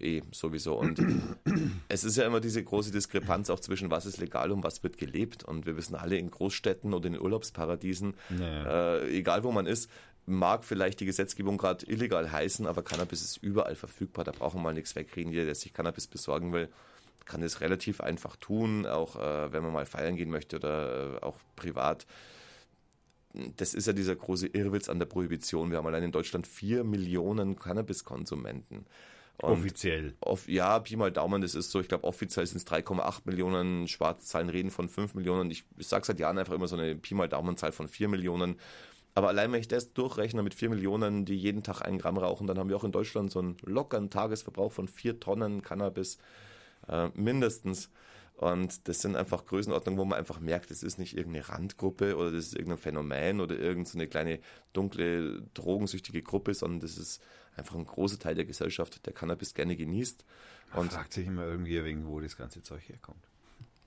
eh 0.00 0.22
sowieso. 0.30 0.78
Und 0.78 1.00
es 1.88 2.04
ist 2.04 2.16
ja 2.16 2.26
immer 2.26 2.40
diese 2.40 2.62
große 2.62 2.90
Diskrepanz 2.90 3.50
auch 3.50 3.60
zwischen 3.60 3.90
was 3.90 4.06
ist 4.06 4.18
legal 4.18 4.50
und 4.50 4.62
was 4.62 4.82
wird 4.82 4.98
gelebt. 4.98 5.44
Und 5.44 5.66
wir 5.66 5.76
wissen 5.76 5.94
alle 5.94 6.16
in 6.16 6.30
Großstädten 6.30 6.94
oder 6.94 7.06
in 7.06 7.18
Urlaubsparadiesen, 7.18 8.14
naja. 8.28 8.98
äh, 8.98 9.18
egal 9.18 9.42
wo 9.44 9.52
man 9.52 9.66
ist, 9.66 9.90
mag 10.26 10.64
vielleicht 10.64 11.00
die 11.00 11.06
Gesetzgebung 11.06 11.56
gerade 11.56 11.86
illegal 11.86 12.30
heißen, 12.30 12.66
aber 12.66 12.82
Cannabis 12.82 13.22
ist 13.22 13.38
überall 13.38 13.74
verfügbar. 13.74 14.24
Da 14.24 14.32
brauchen 14.32 14.58
wir 14.58 14.64
mal 14.64 14.74
nichts 14.74 14.94
wegkriegen. 14.94 15.32
Jeder, 15.32 15.46
der 15.46 15.54
sich 15.54 15.72
Cannabis 15.72 16.06
besorgen 16.06 16.52
will, 16.52 16.68
kann 17.24 17.42
es 17.42 17.60
relativ 17.60 18.00
einfach 18.00 18.36
tun, 18.36 18.86
auch 18.86 19.16
äh, 19.16 19.52
wenn 19.52 19.62
man 19.62 19.72
mal 19.72 19.86
feiern 19.86 20.16
gehen 20.16 20.30
möchte 20.30 20.56
oder 20.56 21.16
äh, 21.16 21.24
auch 21.24 21.36
privat. 21.56 22.06
Das 23.56 23.74
ist 23.74 23.86
ja 23.86 23.92
dieser 23.92 24.16
große 24.16 24.48
Irrwitz 24.48 24.88
an 24.88 24.98
der 24.98 25.06
Prohibition. 25.06 25.70
Wir 25.70 25.78
haben 25.78 25.86
allein 25.86 26.02
in 26.02 26.12
Deutschland 26.12 26.46
vier 26.46 26.82
Millionen 26.84 27.56
Cannabiskonsumenten. 27.56 28.86
offiziell. 29.40 30.14
Off, 30.20 30.48
ja, 30.48 30.78
Pi 30.80 30.96
mal 30.96 31.12
Daumen, 31.12 31.42
das 31.42 31.54
ist 31.54 31.70
so. 31.70 31.80
Ich 31.80 31.88
glaube, 31.88 32.04
offiziell 32.04 32.46
sind 32.46 32.56
es 32.56 32.66
3,8 32.66 33.20
Millionen. 33.24 33.86
Schwarzzahlen 33.86 34.48
reden 34.48 34.70
von 34.70 34.88
5 34.88 35.14
Millionen. 35.14 35.50
Ich, 35.50 35.64
ich 35.76 35.86
sage 35.86 36.06
seit 36.06 36.18
Jahren 36.18 36.38
einfach 36.38 36.54
immer 36.54 36.66
so 36.66 36.76
eine 36.76 36.96
Pi 36.96 37.14
mal 37.14 37.28
Daumenzahl 37.28 37.70
von 37.70 37.86
4 37.86 38.08
Millionen. 38.08 38.56
Aber 39.14 39.28
allein 39.28 39.52
wenn 39.52 39.60
ich 39.60 39.68
das 39.68 39.92
durchrechne 39.92 40.42
mit 40.42 40.54
4 40.54 40.70
Millionen, 40.70 41.24
die 41.24 41.36
jeden 41.36 41.62
Tag 41.62 41.82
einen 41.82 41.98
Gramm 41.98 42.18
rauchen, 42.18 42.46
dann 42.46 42.58
haben 42.58 42.68
wir 42.68 42.76
auch 42.76 42.84
in 42.84 42.92
Deutschland 42.92 43.30
so 43.30 43.40
einen 43.40 43.56
lockeren 43.64 44.10
Tagesverbrauch 44.10 44.72
von 44.72 44.88
4 44.88 45.20
Tonnen 45.20 45.62
Cannabis 45.62 46.18
äh, 46.88 47.08
mindestens. 47.14 47.90
Und 48.38 48.86
das 48.86 49.00
sind 49.00 49.16
einfach 49.16 49.46
Größenordnungen, 49.46 49.98
wo 49.98 50.04
man 50.04 50.16
einfach 50.16 50.38
merkt, 50.38 50.70
das 50.70 50.84
ist 50.84 50.98
nicht 50.98 51.16
irgendeine 51.16 51.48
Randgruppe 51.48 52.16
oder 52.16 52.30
das 52.30 52.46
ist 52.46 52.54
irgendein 52.54 52.78
Phänomen 52.78 53.40
oder 53.40 53.58
irgendeine 53.58 54.04
so 54.04 54.10
kleine 54.10 54.38
dunkle 54.72 55.42
drogensüchtige 55.54 56.22
Gruppe, 56.22 56.54
sondern 56.54 56.78
das 56.78 56.98
ist 56.98 57.20
einfach 57.56 57.74
ein 57.74 57.84
großer 57.84 58.20
Teil 58.20 58.36
der 58.36 58.44
Gesellschaft, 58.44 59.04
der 59.04 59.12
Cannabis 59.12 59.54
gerne 59.54 59.74
genießt. 59.74 60.24
Man 60.70 60.82
und 60.82 60.92
fragt 60.92 61.14
sich 61.14 61.26
immer 61.26 61.46
irgendwie, 61.46 61.82
wegen 61.82 62.06
wo 62.06 62.20
das 62.20 62.36
ganze 62.36 62.62
Zeug 62.62 62.88
herkommt. 62.88 63.26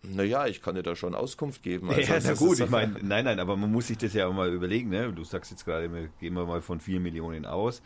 Naja, 0.03 0.47
ich 0.47 0.61
kann 0.61 0.75
dir 0.75 0.83
da 0.83 0.95
schon 0.95 1.13
Auskunft 1.15 1.61
geben. 1.61 1.89
Also, 1.89 2.01
ja, 2.01 2.19
na 2.21 2.33
gut, 2.33 2.59
ich 2.59 2.69
meine, 2.69 2.97
nein, 3.03 3.23
nein, 3.23 3.39
aber 3.39 3.55
man 3.55 3.71
muss 3.71 3.87
sich 3.87 3.99
das 3.99 4.13
ja 4.13 4.27
auch 4.27 4.33
mal 4.33 4.51
überlegen. 4.51 4.89
Ne? 4.89 5.13
Du 5.13 5.23
sagst 5.23 5.51
jetzt 5.51 5.63
gerade, 5.63 6.09
gehen 6.19 6.33
wir 6.33 6.45
mal 6.45 6.61
von 6.61 6.79
4 6.79 6.99
Millionen 6.99 7.45
aus 7.45 7.81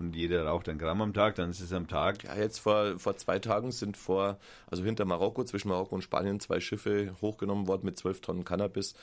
und 0.00 0.16
jeder 0.16 0.46
raucht 0.46 0.68
ein 0.68 0.78
Gramm 0.78 1.02
am 1.02 1.12
Tag, 1.12 1.34
dann 1.34 1.50
ist 1.50 1.60
es 1.60 1.72
am 1.72 1.86
Tag. 1.86 2.24
Ja, 2.24 2.34
jetzt 2.34 2.58
vor, 2.58 2.98
vor 2.98 3.16
zwei 3.16 3.38
Tagen 3.38 3.70
sind 3.70 3.96
vor, 3.96 4.38
also 4.66 4.82
hinter 4.82 5.04
Marokko, 5.04 5.44
zwischen 5.44 5.68
Marokko 5.68 5.94
und 5.94 6.02
Spanien, 6.02 6.40
zwei 6.40 6.58
Schiffe 6.58 7.14
hochgenommen 7.20 7.66
worden 7.66 7.84
mit 7.84 7.98
12 7.98 8.22
Tonnen 8.22 8.44
Cannabis. 8.44 8.94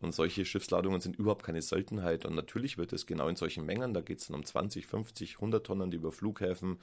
Und 0.00 0.14
solche 0.14 0.44
Schiffsladungen 0.44 1.00
sind 1.00 1.16
überhaupt 1.16 1.44
keine 1.44 1.62
Seltenheit. 1.62 2.26
Und 2.26 2.34
natürlich 2.34 2.76
wird 2.78 2.92
es 2.92 3.06
genau 3.06 3.28
in 3.28 3.36
solchen 3.36 3.64
Mengen, 3.64 3.94
da 3.94 4.00
geht 4.00 4.18
es 4.18 4.26
dann 4.26 4.36
um 4.36 4.44
20, 4.44 4.86
50, 4.86 5.36
100 5.36 5.64
Tonnen, 5.66 5.90
die 5.90 5.98
über 5.98 6.12
Flughäfen, 6.12 6.78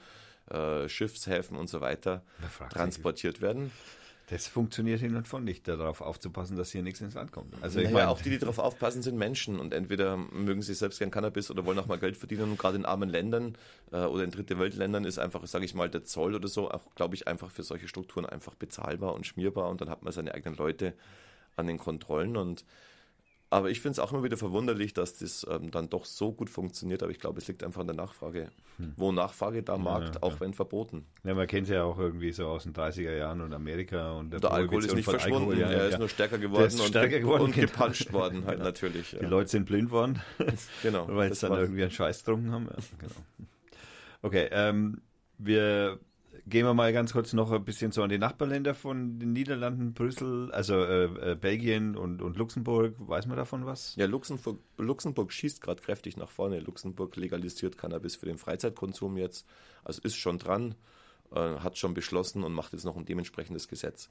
äh, 0.50 0.88
Schiffshäfen 0.88 1.56
und 1.56 1.68
so 1.68 1.80
weiter 1.80 2.22
transportiert 2.70 3.40
werden. 3.40 3.72
Das 4.30 4.48
funktioniert 4.48 5.00
hin 5.00 5.16
und 5.16 5.28
von 5.28 5.44
nicht, 5.44 5.68
darauf 5.68 6.00
aufzupassen, 6.00 6.56
dass 6.56 6.72
hier 6.72 6.82
nichts 6.82 7.00
ins 7.02 7.14
Land 7.14 7.30
kommt. 7.30 7.54
Also 7.62 7.78
ich 7.78 7.84
naja, 7.84 7.96
meine, 7.96 8.08
auch 8.08 8.22
die, 8.22 8.30
die 8.30 8.38
darauf 8.38 8.58
aufpassen, 8.58 9.02
sind 9.02 9.18
Menschen 9.18 9.60
und 9.60 9.74
entweder 9.74 10.16
mögen 10.16 10.62
sie 10.62 10.72
selbst 10.72 10.98
gern 10.98 11.10
Cannabis 11.10 11.50
oder 11.50 11.66
wollen 11.66 11.78
auch 11.78 11.86
mal 11.86 11.98
Geld 11.98 12.16
verdienen 12.16 12.44
und 12.44 12.58
gerade 12.58 12.76
in 12.76 12.86
armen 12.86 13.10
Ländern 13.10 13.58
äh, 13.92 13.98
oder 13.98 14.24
in 14.24 14.30
dritte 14.30 14.58
Weltländern 14.58 15.04
ist 15.04 15.18
einfach, 15.18 15.46
sage 15.46 15.66
ich 15.66 15.74
mal, 15.74 15.90
der 15.90 16.04
Zoll 16.04 16.34
oder 16.34 16.48
so 16.48 16.70
auch, 16.70 16.94
glaube 16.94 17.14
ich, 17.14 17.28
einfach 17.28 17.50
für 17.50 17.62
solche 17.62 17.86
Strukturen 17.86 18.24
einfach 18.24 18.54
bezahlbar 18.54 19.14
und 19.14 19.26
schmierbar 19.26 19.68
und 19.68 19.82
dann 19.82 19.90
hat 19.90 20.02
man 20.02 20.12
seine 20.12 20.32
eigenen 20.32 20.56
Leute 20.56 20.94
an 21.56 21.66
den 21.66 21.78
Kontrollen 21.78 22.38
und 22.38 22.64
aber 23.54 23.70
ich 23.70 23.80
finde 23.80 23.92
es 23.92 23.98
auch 24.00 24.12
immer 24.12 24.24
wieder 24.24 24.36
verwunderlich, 24.36 24.94
dass 24.94 25.16
das 25.16 25.46
ähm, 25.48 25.70
dann 25.70 25.88
doch 25.88 26.06
so 26.06 26.32
gut 26.32 26.50
funktioniert. 26.50 27.04
Aber 27.04 27.12
ich 27.12 27.20
glaube, 27.20 27.38
es 27.38 27.46
liegt 27.46 27.62
einfach 27.62 27.82
an 27.82 27.86
der 27.86 27.94
Nachfrage. 27.94 28.50
Hm. 28.78 28.94
Wo 28.96 29.12
Nachfrage, 29.12 29.62
da 29.62 29.78
Markt, 29.78 30.16
ja, 30.16 30.22
auch 30.24 30.32
ja. 30.32 30.40
wenn 30.40 30.54
verboten. 30.54 31.06
Ja, 31.22 31.34
man 31.34 31.46
kennt 31.46 31.68
es 31.68 31.72
ja 31.72 31.84
auch 31.84 31.96
irgendwie 31.96 32.32
so 32.32 32.48
aus 32.48 32.64
den 32.64 32.72
30er 32.72 33.16
Jahren 33.16 33.40
und 33.40 33.52
Amerika. 33.52 34.14
Und 34.14 34.32
der, 34.32 34.40
der 34.40 34.50
Alkohol 34.50 34.84
ist 34.84 34.94
nicht 34.96 35.04
verschwunden, 35.04 35.50
Alkohol, 35.50 35.58
ja, 35.58 35.70
er 35.70 35.88
ist 35.88 35.98
nur 36.00 36.08
stärker 36.08 36.38
geworden 36.38 36.80
und, 36.80 36.88
stärker 36.88 37.20
geworden, 37.20 37.44
und 37.44 37.54
genau. 37.54 37.68
gepanscht 37.68 38.12
worden, 38.12 38.44
halt 38.44 38.58
natürlich. 38.58 39.16
Die 39.20 39.24
Leute 39.24 39.48
sind 39.48 39.66
blind 39.66 39.92
worden, 39.92 40.20
genau, 40.82 41.06
weil 41.14 41.32
sie 41.32 41.48
dann 41.48 41.56
irgendwie 41.56 41.82
einen 41.82 41.92
Scheiß 41.92 42.24
getrunken 42.24 42.50
haben. 42.50 42.68
Genau. 42.98 43.14
Okay, 44.22 44.48
ähm, 44.50 45.00
wir 45.38 46.00
Gehen 46.46 46.66
wir 46.66 46.74
mal 46.74 46.92
ganz 46.92 47.14
kurz 47.14 47.32
noch 47.32 47.50
ein 47.52 47.64
bisschen 47.64 47.90
so 47.90 48.02
an 48.02 48.10
die 48.10 48.18
Nachbarländer 48.18 48.74
von 48.74 49.18
den 49.18 49.32
Niederlanden, 49.32 49.94
Brüssel, 49.94 50.52
also 50.52 50.74
äh, 50.74 51.32
äh, 51.32 51.34
Belgien 51.36 51.96
und, 51.96 52.20
und 52.20 52.36
Luxemburg. 52.36 52.94
Weiß 52.98 53.26
man 53.26 53.38
davon 53.38 53.64
was? 53.64 53.96
Ja, 53.96 54.04
Luxemburg, 54.04 54.58
Luxemburg 54.76 55.32
schießt 55.32 55.62
gerade 55.62 55.80
kräftig 55.80 56.18
nach 56.18 56.30
vorne. 56.30 56.60
Luxemburg 56.60 57.16
legalisiert 57.16 57.78
Cannabis 57.78 58.16
für 58.16 58.26
den 58.26 58.36
Freizeitkonsum 58.36 59.16
jetzt. 59.16 59.46
Also 59.84 60.02
ist 60.02 60.16
schon 60.16 60.38
dran, 60.38 60.74
äh, 61.32 61.38
hat 61.38 61.78
schon 61.78 61.94
beschlossen 61.94 62.44
und 62.44 62.52
macht 62.52 62.74
jetzt 62.74 62.84
noch 62.84 62.98
ein 62.98 63.06
dementsprechendes 63.06 63.66
Gesetz. 63.66 64.10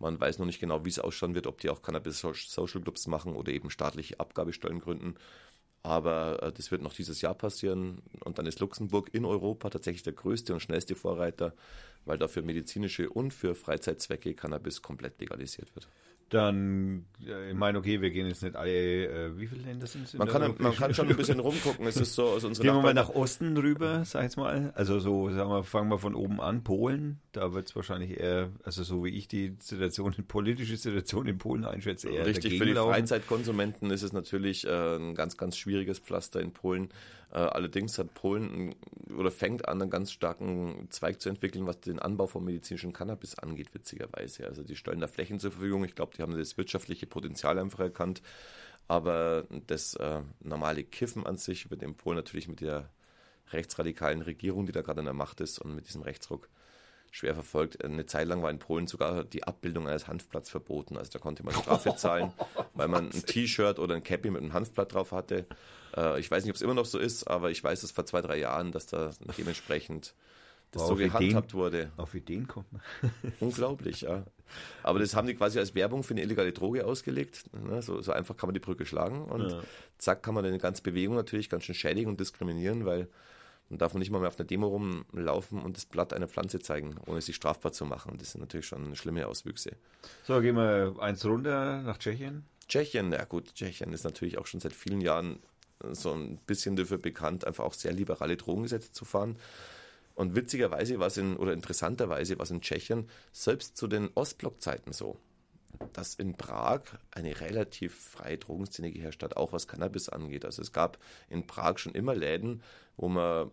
Man 0.00 0.20
weiß 0.20 0.40
noch 0.40 0.46
nicht 0.46 0.60
genau, 0.60 0.84
wie 0.84 0.90
es 0.90 0.98
ausschauen 0.98 1.36
wird, 1.36 1.46
ob 1.46 1.60
die 1.60 1.70
auch 1.70 1.82
Cannabis-Social 1.82 2.82
Clubs 2.82 3.06
machen 3.06 3.34
oder 3.34 3.52
eben 3.52 3.70
staatliche 3.70 4.18
Abgabestellen 4.18 4.80
gründen. 4.80 5.14
Aber 5.82 6.42
äh, 6.42 6.52
das 6.52 6.70
wird 6.70 6.82
noch 6.82 6.94
dieses 6.94 7.20
Jahr 7.20 7.34
passieren. 7.34 8.02
Und 8.24 8.38
dann 8.38 8.46
ist 8.46 8.60
Luxemburg 8.60 9.10
in 9.12 9.24
Europa 9.24 9.70
tatsächlich 9.70 10.02
der 10.02 10.12
größte 10.12 10.52
und 10.52 10.60
schnellste 10.60 10.94
Vorreiter, 10.94 11.54
weil 12.04 12.18
dafür 12.18 12.42
medizinische 12.42 13.08
und 13.10 13.32
für 13.32 13.54
Freizeitzwecke 13.54 14.34
Cannabis 14.34 14.82
komplett 14.82 15.20
legalisiert 15.20 15.74
wird 15.74 15.88
dann, 16.28 17.06
ich 17.20 17.54
meine, 17.54 17.78
okay, 17.78 18.00
wir 18.00 18.10
gehen 18.10 18.26
jetzt 18.26 18.42
nicht 18.42 18.54
alle, 18.54 18.70
äh, 18.70 19.38
wie 19.38 19.46
viele 19.46 19.62
Länder 19.62 19.86
sind 19.86 20.04
es? 20.04 20.14
Man, 20.14 20.28
kann, 20.28 20.54
man 20.58 20.74
kann 20.74 20.92
schon 20.92 21.08
ein 21.08 21.16
bisschen 21.16 21.40
rumgucken. 21.40 21.86
Es 21.86 21.96
ist 21.96 22.14
so, 22.14 22.30
also 22.30 22.48
unsere 22.48 22.66
Gehen 22.66 22.76
wir 22.76 22.82
mal 22.82 22.94
nach 22.94 23.08
Osten 23.08 23.56
rüber, 23.56 24.04
sag 24.04 24.28
ich 24.28 24.36
mal. 24.36 24.72
Also 24.74 24.98
so, 25.00 25.30
sagen 25.30 25.48
wir, 25.50 25.64
fangen 25.64 25.88
wir 25.90 25.98
von 25.98 26.14
oben 26.14 26.40
an, 26.40 26.64
Polen. 26.64 27.18
Da 27.32 27.54
wird 27.54 27.68
es 27.68 27.76
wahrscheinlich 27.76 28.20
eher, 28.20 28.50
also 28.62 28.82
so 28.82 29.04
wie 29.04 29.10
ich 29.10 29.26
die 29.26 29.56
Situation, 29.60 30.12
die 30.12 30.22
politische 30.38 30.76
Situation 30.76 31.26
in 31.26 31.38
Polen 31.38 31.64
einschätze, 31.64 32.10
eher 32.10 32.26
Richtig, 32.26 32.58
für 32.58 32.66
die 32.66 32.72
laufen. 32.72 32.92
Freizeitkonsumenten 32.92 33.90
ist 33.90 34.02
es 34.02 34.12
natürlich 34.12 34.66
äh, 34.66 34.96
ein 34.96 35.14
ganz, 35.14 35.36
ganz 35.36 35.56
schwieriges 35.56 35.98
Pflaster 35.98 36.40
in 36.40 36.52
Polen. 36.52 36.90
Äh, 37.30 37.38
allerdings 37.38 37.98
hat 37.98 38.14
Polen 38.14 38.74
oder 39.16 39.30
fängt 39.30 39.68
an, 39.68 39.82
einen 39.82 39.90
ganz 39.90 40.12
starken 40.12 40.88
Zweig 40.90 41.20
zu 41.20 41.28
entwickeln, 41.28 41.66
was 41.66 41.80
den 41.80 41.98
Anbau 41.98 42.26
von 42.26 42.44
medizinischem 42.44 42.92
Cannabis 42.92 43.38
angeht, 43.38 43.74
witzigerweise. 43.74 44.46
Also 44.46 44.62
die 44.62 44.76
stellen 44.76 45.00
da 45.00 45.08
Flächen 45.08 45.38
zur 45.38 45.50
Verfügung. 45.50 45.84
Ich 45.84 45.94
glaube, 45.94 46.12
die 46.16 46.22
haben 46.22 46.36
das 46.36 46.56
wirtschaftliche 46.56 47.06
Potenzial 47.06 47.58
einfach 47.58 47.80
erkannt. 47.80 48.22
Aber 48.86 49.44
das 49.66 49.94
äh, 49.94 50.22
normale 50.40 50.82
Kiffen 50.84 51.26
an 51.26 51.36
sich 51.36 51.70
wird 51.70 51.82
in 51.82 51.94
Polen 51.94 52.16
natürlich 52.16 52.48
mit 52.48 52.62
der 52.62 52.88
rechtsradikalen 53.52 54.22
Regierung, 54.22 54.64
die 54.64 54.72
da 54.72 54.80
gerade 54.80 55.00
an 55.00 55.04
der 55.06 55.14
Macht 55.14 55.40
ist 55.40 55.58
und 55.58 55.74
mit 55.74 55.86
diesem 55.86 56.02
Rechtsruck 56.02 56.48
schwer 57.10 57.34
verfolgt. 57.34 57.84
Eine 57.84 58.06
Zeit 58.06 58.28
lang 58.28 58.42
war 58.42 58.50
in 58.50 58.58
Polen 58.58 58.86
sogar 58.86 59.24
die 59.24 59.44
Abbildung 59.44 59.88
eines 59.88 60.06
Hanfblatts 60.06 60.50
verboten. 60.50 60.96
Also 60.96 61.10
da 61.12 61.18
konnte 61.18 61.44
man 61.44 61.54
Strafe 61.54 61.94
zahlen, 61.96 62.32
weil 62.74 62.88
man 62.88 63.06
ein 63.06 63.24
T-Shirt 63.24 63.78
oder 63.78 63.94
ein 63.94 64.02
Cappy 64.02 64.30
mit 64.30 64.42
einem 64.42 64.52
Hanfblatt 64.52 64.94
drauf 64.94 65.12
hatte. 65.12 65.46
Äh, 65.96 66.20
ich 66.20 66.30
weiß 66.30 66.44
nicht, 66.44 66.50
ob 66.50 66.56
es 66.56 66.62
immer 66.62 66.74
noch 66.74 66.86
so 66.86 66.98
ist, 66.98 67.24
aber 67.24 67.50
ich 67.50 67.62
weiß 67.62 67.82
es 67.82 67.90
vor 67.90 68.06
zwei, 68.06 68.20
drei 68.20 68.38
Jahren, 68.38 68.72
dass 68.72 68.86
da 68.86 69.10
dementsprechend 69.36 70.14
das 70.70 70.86
so 70.86 70.96
gehandhabt 70.96 71.50
Ideen, 71.50 71.52
wurde. 71.52 71.92
Auf 71.96 72.14
Ideen 72.14 72.46
kommt 72.46 72.70
man. 72.72 72.82
Unglaublich, 73.40 74.02
ja. 74.02 74.24
Aber 74.82 74.98
das 74.98 75.14
haben 75.14 75.26
die 75.26 75.34
quasi 75.34 75.58
als 75.58 75.74
Werbung 75.74 76.02
für 76.02 76.14
eine 76.14 76.22
illegale 76.22 76.52
Droge 76.52 76.86
ausgelegt. 76.86 77.44
Ne? 77.54 77.80
So, 77.82 78.00
so, 78.02 78.12
einfach 78.12 78.36
kann 78.36 78.48
man 78.48 78.54
die 78.54 78.60
Brücke 78.60 78.84
schlagen 78.84 79.24
und 79.24 79.50
ja. 79.50 79.60
zack 79.98 80.22
kann 80.22 80.34
man 80.34 80.44
eine 80.44 80.58
ganze 80.58 80.82
Bewegung 80.82 81.16
natürlich 81.16 81.48
ganz 81.48 81.64
schön 81.64 81.74
schädigen 81.74 82.10
und 82.10 82.20
diskriminieren, 82.20 82.84
weil 82.84 83.08
dann 83.68 83.78
darf 83.78 83.92
man 83.92 84.00
nicht 84.00 84.10
mal 84.10 84.18
mehr 84.18 84.28
auf 84.28 84.38
einer 84.38 84.46
Demo 84.46 84.68
rumlaufen 84.68 85.62
und 85.62 85.76
das 85.76 85.86
Blatt 85.86 86.12
einer 86.12 86.28
Pflanze 86.28 86.58
zeigen, 86.60 86.96
ohne 87.06 87.20
sich 87.20 87.36
strafbar 87.36 87.72
zu 87.72 87.84
machen. 87.84 88.16
Das 88.18 88.32
sind 88.32 88.40
natürlich 88.40 88.66
schon 88.66 88.94
schlimme 88.96 89.26
Auswüchse. 89.26 89.76
So, 90.24 90.40
gehen 90.40 90.56
wir 90.56 90.96
eins 91.00 91.24
runter 91.24 91.82
nach 91.82 91.98
Tschechien. 91.98 92.44
Tschechien, 92.68 93.12
ja 93.12 93.24
gut, 93.24 93.54
Tschechien 93.54 93.92
ist 93.92 94.04
natürlich 94.04 94.38
auch 94.38 94.46
schon 94.46 94.60
seit 94.60 94.72
vielen 94.72 95.00
Jahren 95.00 95.38
so 95.92 96.12
ein 96.12 96.38
bisschen 96.46 96.76
dafür 96.76 96.98
bekannt, 96.98 97.46
einfach 97.46 97.64
auch 97.64 97.74
sehr 97.74 97.92
liberale 97.92 98.36
Drogengesetze 98.36 98.92
zu 98.92 99.04
fahren. 99.04 99.36
Und 100.14 100.34
witzigerweise 100.34 100.98
war 100.98 101.06
es 101.06 101.16
in, 101.16 101.36
oder 101.36 101.52
interessanterweise 101.52 102.38
war 102.38 102.42
es 102.42 102.50
in 102.50 102.60
Tschechien 102.60 103.08
selbst 103.32 103.76
zu 103.76 103.86
den 103.86 104.10
Ostblockzeiten 104.14 104.92
so, 104.92 105.16
dass 105.92 106.14
in 106.14 106.34
Prag 106.36 106.82
eine 107.10 107.40
relativ 107.40 107.94
freie 107.94 108.38
Drogenszene 108.38 108.90
geherrscht 108.90 109.22
hat, 109.22 109.36
auch 109.36 109.52
was 109.52 109.68
Cannabis 109.68 110.08
angeht. 110.08 110.44
Also 110.44 110.62
es 110.62 110.72
gab 110.72 110.98
in 111.28 111.46
Prag 111.46 111.78
schon 111.78 111.94
immer 111.94 112.14
Läden, 112.14 112.62
wo 112.96 113.08
man, 113.08 113.50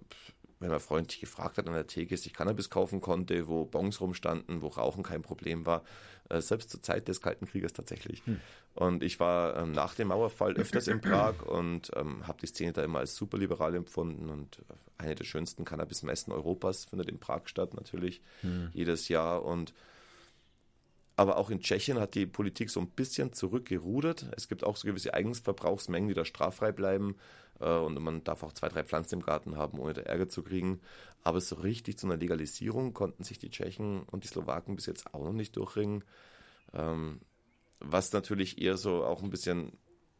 wenn 0.59 0.69
man 0.69 0.79
freundlich 0.79 1.19
gefragt 1.19 1.57
hat 1.57 1.67
an 1.67 1.73
der 1.73 1.87
Theke, 1.87 2.17
sich 2.17 2.33
Cannabis 2.33 2.69
kaufen 2.69 3.01
konnte, 3.01 3.47
wo 3.47 3.65
Bongs 3.65 4.01
rumstanden, 4.01 4.61
wo 4.61 4.67
Rauchen 4.67 5.03
kein 5.03 5.21
Problem 5.21 5.65
war. 5.65 5.83
Äh, 6.29 6.41
selbst 6.41 6.71
zur 6.71 6.81
Zeit 6.81 7.07
des 7.07 7.21
Kalten 7.21 7.45
Krieges 7.45 7.73
tatsächlich. 7.73 8.25
Hm. 8.25 8.39
Und 8.73 9.03
ich 9.03 9.19
war 9.19 9.55
ähm, 9.57 9.71
nach 9.73 9.93
dem 9.93 10.07
Mauerfall 10.07 10.55
öfters 10.55 10.87
in 10.87 10.99
Prag 10.99 11.41
und 11.45 11.91
ähm, 11.95 12.27
habe 12.27 12.39
die 12.41 12.47
Szene 12.47 12.73
da 12.73 12.83
immer 12.83 12.99
als 12.99 13.15
super 13.15 13.37
liberal 13.37 13.75
empfunden 13.75 14.29
und 14.29 14.59
äh, 14.59 14.73
eine 14.97 15.13
der 15.13 15.23
schönsten 15.23 15.65
Cannabis-Messen 15.65 16.33
Europas 16.33 16.85
findet 16.85 17.09
in 17.09 17.19
Prag 17.19 17.41
statt, 17.45 17.75
natürlich 17.75 18.21
hm. 18.41 18.69
jedes 18.73 19.07
Jahr 19.07 19.45
und 19.45 19.73
aber 21.17 21.37
auch 21.37 21.49
in 21.49 21.61
Tschechien 21.61 21.99
hat 21.99 22.15
die 22.15 22.25
Politik 22.25 22.69
so 22.69 22.79
ein 22.79 22.89
bisschen 22.89 23.31
zurückgerudert. 23.33 24.27
Es 24.35 24.47
gibt 24.47 24.63
auch 24.63 24.75
so 24.75 24.87
gewisse 24.87 25.13
Eigensverbrauchsmengen, 25.13 26.09
die 26.09 26.13
da 26.13 26.25
straffrei 26.25 26.71
bleiben. 26.71 27.15
Äh, 27.59 27.69
und 27.69 27.99
man 28.01 28.23
darf 28.23 28.43
auch 28.43 28.51
zwei, 28.51 28.67
drei 28.67 28.83
Pflanzen 28.83 29.15
im 29.15 29.25
Garten 29.25 29.57
haben, 29.57 29.79
ohne 29.79 29.93
da 29.93 30.01
Ärger 30.01 30.27
zu 30.27 30.43
kriegen. 30.43 30.81
Aber 31.23 31.39
so 31.41 31.55
richtig 31.55 31.97
zu 31.97 32.07
einer 32.07 32.17
Legalisierung 32.17 32.93
konnten 32.93 33.23
sich 33.23 33.39
die 33.39 33.49
Tschechen 33.49 34.03
und 34.03 34.23
die 34.23 34.27
Slowaken 34.27 34.75
bis 34.75 34.85
jetzt 34.85 35.13
auch 35.13 35.23
noch 35.23 35.33
nicht 35.33 35.55
durchringen. 35.55 36.03
Ähm, 36.73 37.21
was 37.79 38.11
natürlich 38.11 38.61
eher 38.61 38.77
so 38.77 39.03
auch 39.05 39.23
ein 39.23 39.29
bisschen 39.29 39.71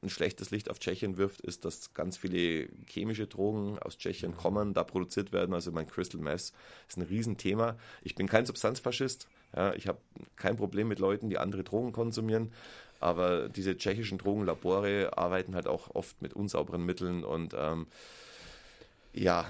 ein 0.02 0.10
schlechtes 0.10 0.52
Licht 0.52 0.70
auf 0.70 0.80
Tschechien 0.80 1.18
wirft, 1.18 1.42
ist, 1.42 1.66
dass 1.66 1.94
ganz 1.94 2.18
viele 2.18 2.70
chemische 2.88 3.28
Drogen 3.28 3.80
aus 3.80 3.98
Tschechien 3.98 4.36
kommen, 4.36 4.74
da 4.74 4.84
produziert 4.84 5.32
werden. 5.34 5.54
Also 5.54 5.72
mein 5.72 5.88
Crystal 5.88 6.22
Mess 6.22 6.54
ist 6.88 6.98
ein 6.98 7.04
Riesenthema. 7.04 7.78
Ich 8.02 8.16
bin 8.16 8.28
kein 8.28 8.46
Substanzfaschist. 8.46 9.28
Ja, 9.56 9.74
ich 9.74 9.88
habe 9.88 10.00
kein 10.36 10.58
Problem 10.58 10.88
mit 10.88 11.00
Leuten, 11.00 11.30
die 11.30 11.38
andere 11.38 11.64
Drogen 11.64 11.92
konsumieren. 11.92 12.52
Aber 13.00 13.50
diese 13.50 13.78
tschechischen 13.78 14.18
Drogenlabore 14.18 15.18
arbeiten 15.18 15.56
halt 15.56 15.68
auch 15.68 15.94
oft 15.94 16.22
mit 16.22 16.34
unsauberen 16.34 16.86
Mitteln 16.86 17.24
und 17.24 17.54
ähm, 17.58 17.88
ja, 19.14 19.46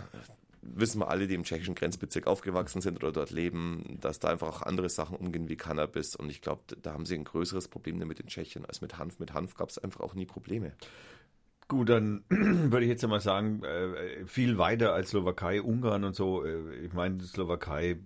wissen 0.61 0.99
wir 0.99 1.09
alle, 1.09 1.27
die 1.27 1.35
im 1.35 1.43
tschechischen 1.43 1.75
Grenzbezirk 1.75 2.27
aufgewachsen 2.27 2.81
sind 2.81 2.97
oder 2.97 3.11
dort 3.11 3.31
leben, 3.31 3.97
dass 4.01 4.19
da 4.19 4.29
einfach 4.29 4.47
auch 4.47 4.61
andere 4.61 4.89
Sachen 4.89 5.15
umgehen 5.15 5.47
wie 5.47 5.55
Cannabis. 5.55 6.15
Und 6.15 6.29
ich 6.29 6.41
glaube, 6.41 6.61
da 6.81 6.93
haben 6.93 7.05
sie 7.05 7.15
ein 7.15 7.23
größeres 7.23 7.67
Problem 7.67 7.99
damit 7.99 8.19
in 8.19 8.27
Tschechien 8.27 8.65
als 8.65 8.81
mit 8.81 8.97
Hanf. 8.97 9.19
Mit 9.19 9.33
Hanf 9.33 9.55
gab 9.55 9.69
es 9.69 9.77
einfach 9.77 10.01
auch 10.01 10.15
nie 10.15 10.25
Probleme. 10.25 10.73
Gut, 11.67 11.89
dann 11.89 12.23
würde 12.29 12.85
ich 12.85 12.89
jetzt 12.89 13.07
mal 13.07 13.19
sagen, 13.19 13.63
äh, 13.63 14.25
viel 14.25 14.57
weiter 14.57 14.93
als 14.93 15.11
Slowakei, 15.11 15.61
Ungarn 15.61 16.03
und 16.03 16.15
so. 16.15 16.43
Äh, 16.43 16.75
ich 16.83 16.93
meine, 16.93 17.21
Slowakei 17.23 17.97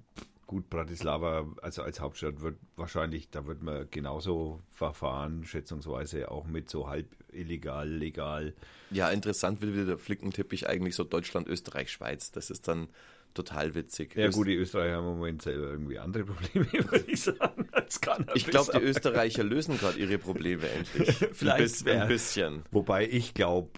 Gut, 0.50 0.68
Bratislava, 0.68 1.46
also 1.62 1.84
als 1.84 2.00
Hauptstadt 2.00 2.42
wird 2.42 2.58
wahrscheinlich, 2.76 3.30
da 3.30 3.46
wird 3.46 3.62
man 3.62 3.88
genauso 3.92 4.64
verfahren, 4.72 5.46
schätzungsweise 5.46 6.32
auch 6.32 6.48
mit 6.48 6.72
so 6.72 6.88
halb 6.88 7.06
illegal, 7.32 7.88
legal. 7.88 8.56
Ja, 8.90 9.12
interessant 9.12 9.62
wird 9.62 9.74
wieder 9.74 9.86
der 9.86 10.00
Flickenteppich 10.00 10.68
eigentlich 10.68 10.96
so 10.96 11.04
Deutschland, 11.04 11.48
Österreich, 11.48 11.92
Schweiz. 11.92 12.32
Das 12.32 12.50
ist 12.50 12.68
dann 12.68 12.88
total 13.36 13.76
witzig. 13.76 14.16
Ja, 14.16 14.32
gut, 14.32 14.48
die 14.48 14.56
Österreicher 14.56 14.96
haben 14.96 15.10
im 15.10 15.18
Moment 15.18 15.44
selber 15.44 15.68
irgendwie 15.68 16.00
andere 16.00 16.24
Probleme, 16.24 16.66
würde 16.92 17.06
ich 17.06 17.22
sagen, 17.22 17.70
als 17.72 18.02
Cannabis. 18.02 18.34
Ich 18.34 18.48
glaube, 18.48 18.72
die 18.72 18.84
Österreicher 18.84 19.44
lösen 19.44 19.78
gerade 19.78 20.00
ihre 20.00 20.18
Probleme 20.18 20.68
endlich. 20.68 21.16
Vielleicht 21.34 21.88
ein, 21.88 22.08
bisschen. 22.08 22.64
Wobei 22.72 23.08
ich 23.08 23.36
glaube, 23.36 23.70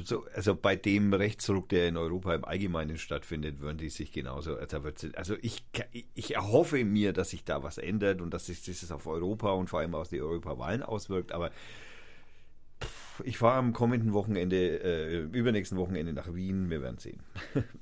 so, 0.00 0.24
also 0.34 0.54
bei 0.54 0.76
dem 0.76 1.12
Rechtsruck, 1.12 1.68
der 1.68 1.88
in 1.88 1.96
Europa 1.96 2.34
im 2.34 2.44
Allgemeinen 2.44 2.98
stattfindet, 2.98 3.60
würden 3.60 3.78
die 3.78 3.90
sich 3.90 4.12
genauso. 4.12 4.56
Also, 4.56 4.80
also 5.14 5.36
ich, 5.42 5.64
ich 6.14 6.34
erhoffe 6.34 6.84
mir, 6.84 7.12
dass 7.12 7.30
sich 7.30 7.44
da 7.44 7.62
was 7.62 7.78
ändert 7.78 8.20
und 8.20 8.32
dass 8.32 8.46
sich 8.46 8.62
das 8.64 8.90
auf 8.90 9.06
Europa 9.06 9.52
und 9.52 9.68
vor 9.68 9.80
allem 9.80 9.94
auf 9.94 10.08
die 10.08 10.20
Europawahlen 10.20 10.82
auswirkt, 10.82 11.32
aber 11.32 11.50
ich 13.24 13.38
fahre 13.38 13.58
am 13.58 13.72
kommenden 13.72 14.12
Wochenende, 14.12 14.82
äh, 14.82 15.20
übernächsten 15.20 15.78
Wochenende 15.78 16.12
nach 16.12 16.34
Wien. 16.34 16.70
Wir 16.70 16.82
werden 16.82 16.98
sehen. 16.98 17.20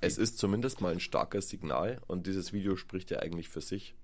es 0.00 0.18
ist 0.18 0.38
zumindest 0.38 0.80
mal 0.80 0.92
ein 0.92 1.00
starkes 1.00 1.48
Signal 1.48 2.00
und 2.06 2.26
dieses 2.26 2.52
Video 2.52 2.76
spricht 2.76 3.10
ja 3.10 3.20
eigentlich 3.20 3.48
für 3.48 3.60
sich. 3.60 3.94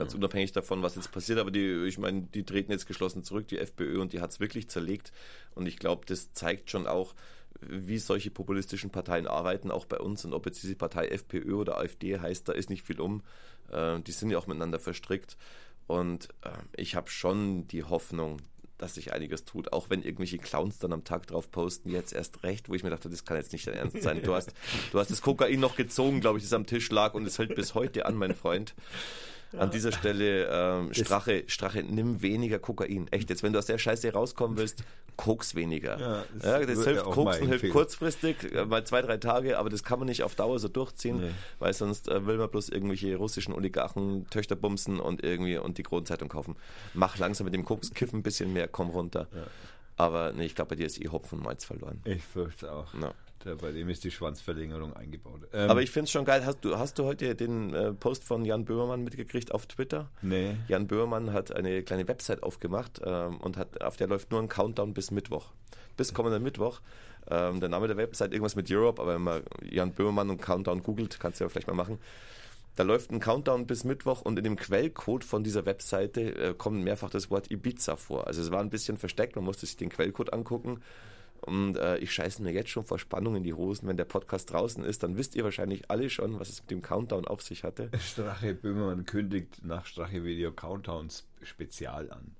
Ganz 0.00 0.12
ja. 0.12 0.16
unabhängig 0.16 0.52
davon, 0.52 0.82
was 0.82 0.96
jetzt 0.96 1.12
passiert, 1.12 1.38
aber 1.38 1.50
die, 1.50 1.84
ich 1.86 1.98
meine, 1.98 2.22
die 2.22 2.42
treten 2.42 2.72
jetzt 2.72 2.86
geschlossen 2.86 3.22
zurück, 3.22 3.46
die 3.48 3.58
FPÖ, 3.58 4.00
und 4.00 4.14
die 4.14 4.22
hat 4.22 4.30
es 4.30 4.40
wirklich 4.40 4.70
zerlegt. 4.70 5.12
Und 5.54 5.66
ich 5.66 5.78
glaube, 5.78 6.06
das 6.06 6.32
zeigt 6.32 6.70
schon 6.70 6.86
auch, 6.86 7.14
wie 7.60 7.98
solche 7.98 8.30
populistischen 8.30 8.88
Parteien 8.88 9.26
arbeiten, 9.26 9.70
auch 9.70 9.84
bei 9.84 9.98
uns. 9.98 10.24
Und 10.24 10.32
ob 10.32 10.46
jetzt 10.46 10.62
diese 10.62 10.74
Partei 10.74 11.08
FPÖ 11.08 11.52
oder 11.54 11.76
AfD 11.76 12.18
heißt, 12.18 12.48
da 12.48 12.52
ist 12.52 12.70
nicht 12.70 12.82
viel 12.82 12.98
um. 12.98 13.22
Äh, 13.70 14.00
die 14.00 14.12
sind 14.12 14.30
ja 14.30 14.38
auch 14.38 14.46
miteinander 14.46 14.78
verstrickt. 14.78 15.36
Und 15.86 16.28
äh, 16.42 16.50
ich 16.76 16.94
habe 16.94 17.10
schon 17.10 17.68
die 17.68 17.84
Hoffnung, 17.84 18.38
dass 18.78 18.94
sich 18.94 19.12
einiges 19.12 19.44
tut, 19.44 19.74
auch 19.74 19.90
wenn 19.90 20.02
irgendwelche 20.02 20.38
Clowns 20.38 20.78
dann 20.78 20.94
am 20.94 21.04
Tag 21.04 21.26
drauf 21.26 21.50
posten, 21.50 21.90
jetzt 21.90 22.14
erst 22.14 22.42
recht, 22.42 22.70
wo 22.70 22.74
ich 22.74 22.82
mir 22.82 22.88
dachte, 22.88 23.10
das 23.10 23.26
kann 23.26 23.36
jetzt 23.36 23.52
nicht 23.52 23.66
dein 23.66 23.74
Ernst 23.74 24.02
sein. 24.02 24.22
Du 24.22 24.34
hast, 24.34 24.54
du 24.92 24.98
hast 24.98 25.10
das 25.10 25.20
Kokain 25.20 25.60
noch 25.60 25.76
gezogen, 25.76 26.20
glaube 26.20 26.38
ich, 26.38 26.44
das 26.44 26.54
am 26.54 26.64
Tisch 26.64 26.90
lag 26.90 27.12
und 27.12 27.26
es 27.26 27.38
hält 27.38 27.54
bis 27.54 27.74
heute 27.74 28.06
an, 28.06 28.16
mein 28.16 28.34
Freund. 28.34 28.74
An 29.56 29.70
dieser 29.70 29.92
Stelle, 29.92 30.46
ähm, 30.50 30.94
Strache, 30.94 31.44
Strache, 31.46 31.82
nimm 31.82 32.22
weniger 32.22 32.58
Kokain. 32.58 33.08
Echt, 33.10 33.30
jetzt, 33.30 33.42
wenn 33.42 33.52
du 33.52 33.58
aus 33.58 33.66
der 33.66 33.78
Scheiße 33.78 34.12
rauskommen 34.12 34.56
willst, 34.56 34.84
koks 35.16 35.54
weniger. 35.54 35.98
Ja, 35.98 36.24
das, 36.34 36.44
ja, 36.44 36.66
das 36.66 36.84
hilft, 36.84 37.04
koksen 37.04 37.48
hilft 37.48 37.68
kurzfristig, 37.70 38.52
äh, 38.52 38.64
mal 38.64 38.84
zwei, 38.84 39.02
drei 39.02 39.16
Tage, 39.16 39.58
aber 39.58 39.68
das 39.68 39.82
kann 39.82 39.98
man 39.98 40.08
nicht 40.08 40.22
auf 40.22 40.34
Dauer 40.34 40.58
so 40.58 40.68
durchziehen, 40.68 41.20
nee. 41.20 41.30
weil 41.58 41.74
sonst 41.74 42.08
äh, 42.08 42.26
will 42.26 42.38
man 42.38 42.48
bloß 42.48 42.68
irgendwelche 42.68 43.16
russischen 43.16 43.52
Oligarchen 43.52 44.26
Töchter 44.30 44.56
bumsen 44.56 45.00
und 45.00 45.24
irgendwie 45.24 45.58
und 45.58 45.78
die 45.78 45.82
Kronenzeitung 45.82 46.28
kaufen. 46.28 46.56
Mach 46.94 47.18
langsam 47.18 47.44
mit 47.44 47.54
dem 47.54 47.64
Koks, 47.64 47.92
kiff 47.92 48.12
ein 48.12 48.22
bisschen 48.22 48.52
mehr, 48.52 48.68
komm 48.68 48.90
runter. 48.90 49.26
Ja. 49.34 49.46
Aber 49.96 50.32
nee, 50.32 50.46
ich 50.46 50.54
glaube, 50.54 50.70
bei 50.70 50.76
dir 50.76 50.86
ist 50.86 50.98
eh 51.00 51.08
Hopfen 51.08 51.38
und 51.38 51.44
Malz 51.44 51.64
verloren. 51.64 52.00
Ich 52.04 52.22
fürchte 52.22 52.72
auch. 52.72 52.94
Ja. 52.94 53.12
Der, 53.44 53.56
bei 53.56 53.72
dem 53.72 53.88
ist 53.88 54.04
die 54.04 54.10
Schwanzverlängerung 54.10 54.94
eingebaut. 54.94 55.48
Ähm, 55.52 55.70
Aber 55.70 55.80
ich 55.80 55.90
finde 55.90 56.04
es 56.04 56.10
schon 56.10 56.24
geil. 56.24 56.44
Hast 56.44 56.62
du, 56.62 56.76
hast 56.76 56.98
du 56.98 57.04
heute 57.04 57.34
den 57.34 57.72
äh, 57.72 57.92
Post 57.92 58.24
von 58.24 58.44
Jan 58.44 58.66
Böhmermann 58.66 59.02
mitgekriegt 59.02 59.52
auf 59.52 59.66
Twitter? 59.66 60.10
Nee. 60.20 60.56
Jan 60.68 60.86
Böhmermann 60.86 61.32
hat 61.32 61.50
eine 61.54 61.82
kleine 61.82 62.06
Website 62.06 62.42
aufgemacht 62.42 63.00
ähm, 63.02 63.38
und 63.38 63.56
hat, 63.56 63.80
auf 63.80 63.96
der 63.96 64.08
läuft 64.08 64.30
nur 64.30 64.40
ein 64.40 64.48
Countdown 64.48 64.92
bis 64.92 65.10
Mittwoch. 65.10 65.52
Bis 65.96 66.12
kommenden 66.12 66.42
Mittwoch. 66.42 66.80
Ähm, 67.30 67.60
der 67.60 67.68
Name 67.70 67.86
der 67.86 67.96
Website 67.96 68.32
irgendwas 68.32 68.56
mit 68.56 68.70
Europe, 68.70 69.00
aber 69.00 69.14
wenn 69.14 69.22
man 69.22 69.42
Jan 69.62 69.92
Böhmermann 69.92 70.30
und 70.30 70.42
Countdown 70.42 70.82
googelt, 70.82 71.18
kannst 71.18 71.40
du 71.40 71.44
ja 71.44 71.48
vielleicht 71.48 71.66
mal 71.66 71.74
machen. 71.74 71.98
Da 72.76 72.82
läuft 72.82 73.10
ein 73.10 73.20
Countdown 73.20 73.66
bis 73.66 73.84
Mittwoch 73.84 74.22
und 74.22 74.38
in 74.38 74.44
dem 74.44 74.56
Quellcode 74.56 75.24
von 75.24 75.42
dieser 75.42 75.66
Webseite 75.66 76.20
äh, 76.20 76.54
kommt 76.56 76.82
mehrfach 76.82 77.10
das 77.10 77.30
Wort 77.30 77.50
Ibiza 77.50 77.96
vor. 77.96 78.26
Also 78.26 78.42
es 78.42 78.50
war 78.50 78.60
ein 78.60 78.70
bisschen 78.70 78.96
versteckt, 78.96 79.36
man 79.36 79.44
musste 79.44 79.66
sich 79.66 79.76
den 79.76 79.88
Quellcode 79.88 80.32
angucken. 80.32 80.82
Und 81.42 81.76
äh, 81.76 81.98
ich 81.98 82.12
scheiße 82.12 82.42
mir 82.42 82.52
jetzt 82.52 82.70
schon 82.70 82.84
vor 82.84 82.98
Spannung 82.98 83.36
in 83.36 83.42
die 83.42 83.54
Hosen. 83.54 83.88
Wenn 83.88 83.96
der 83.96 84.04
Podcast 84.04 84.52
draußen 84.52 84.84
ist, 84.84 85.02
dann 85.02 85.16
wisst 85.16 85.34
ihr 85.34 85.44
wahrscheinlich 85.44 85.90
alle 85.90 86.10
schon, 86.10 86.38
was 86.38 86.48
es 86.48 86.60
mit 86.60 86.70
dem 86.70 86.82
Countdown 86.82 87.26
auf 87.26 87.42
sich 87.42 87.64
hatte. 87.64 87.90
Strache 88.00 88.54
Böhmermann 88.54 89.06
kündigt 89.06 89.64
nach 89.64 89.86
Strache 89.86 90.24
Video 90.24 90.52
Countdowns 90.52 91.26
Spezial 91.42 92.10
an. 92.10 92.36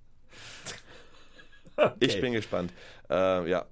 okay. 1.77 1.95
Ich 2.01 2.21
bin 2.21 2.33
gespannt. 2.33 2.73
Äh, 3.09 3.49
ja, 3.51 3.67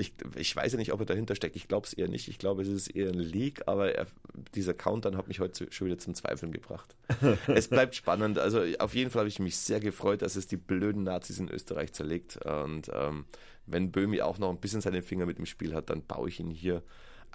ich, 0.00 0.14
ich, 0.36 0.56
weiß 0.56 0.72
ja 0.72 0.78
nicht, 0.78 0.92
ob 0.92 1.00
er 1.00 1.06
dahinter 1.06 1.34
steckt. 1.34 1.56
Ich 1.56 1.68
glaube 1.68 1.86
es 1.86 1.92
eher 1.92 2.08
nicht. 2.08 2.28
Ich 2.28 2.38
glaube, 2.38 2.62
es 2.62 2.68
ist 2.68 2.88
eher 2.88 3.10
ein 3.10 3.18
Leak, 3.18 3.62
aber 3.66 3.94
er, 3.94 4.06
dieser 4.54 4.72
Countdown 4.72 5.16
hat 5.16 5.28
mich 5.28 5.40
heute 5.40 5.70
schon 5.70 5.88
wieder 5.88 5.98
zum 5.98 6.14
Zweifeln 6.14 6.52
gebracht. 6.52 6.96
es 7.48 7.68
bleibt 7.68 7.94
spannend. 7.94 8.38
Also 8.38 8.62
auf 8.78 8.94
jeden 8.94 9.10
Fall 9.10 9.20
habe 9.20 9.28
ich 9.28 9.40
mich 9.40 9.58
sehr 9.58 9.80
gefreut, 9.80 10.22
dass 10.22 10.36
es 10.36 10.46
die 10.46 10.56
blöden 10.56 11.02
Nazis 11.02 11.38
in 11.38 11.50
Österreich 11.50 11.92
zerlegt. 11.92 12.38
Und 12.44 12.90
ähm, 12.94 13.26
wenn 13.70 13.90
Böhmi 13.90 14.20
auch 14.20 14.38
noch 14.38 14.50
ein 14.50 14.58
bisschen 14.58 14.80
seine 14.80 15.02
Finger 15.02 15.26
mit 15.26 15.38
dem 15.38 15.46
Spiel 15.46 15.74
hat, 15.74 15.90
dann 15.90 16.02
baue 16.02 16.28
ich 16.28 16.40
ihn 16.40 16.50
hier 16.50 16.82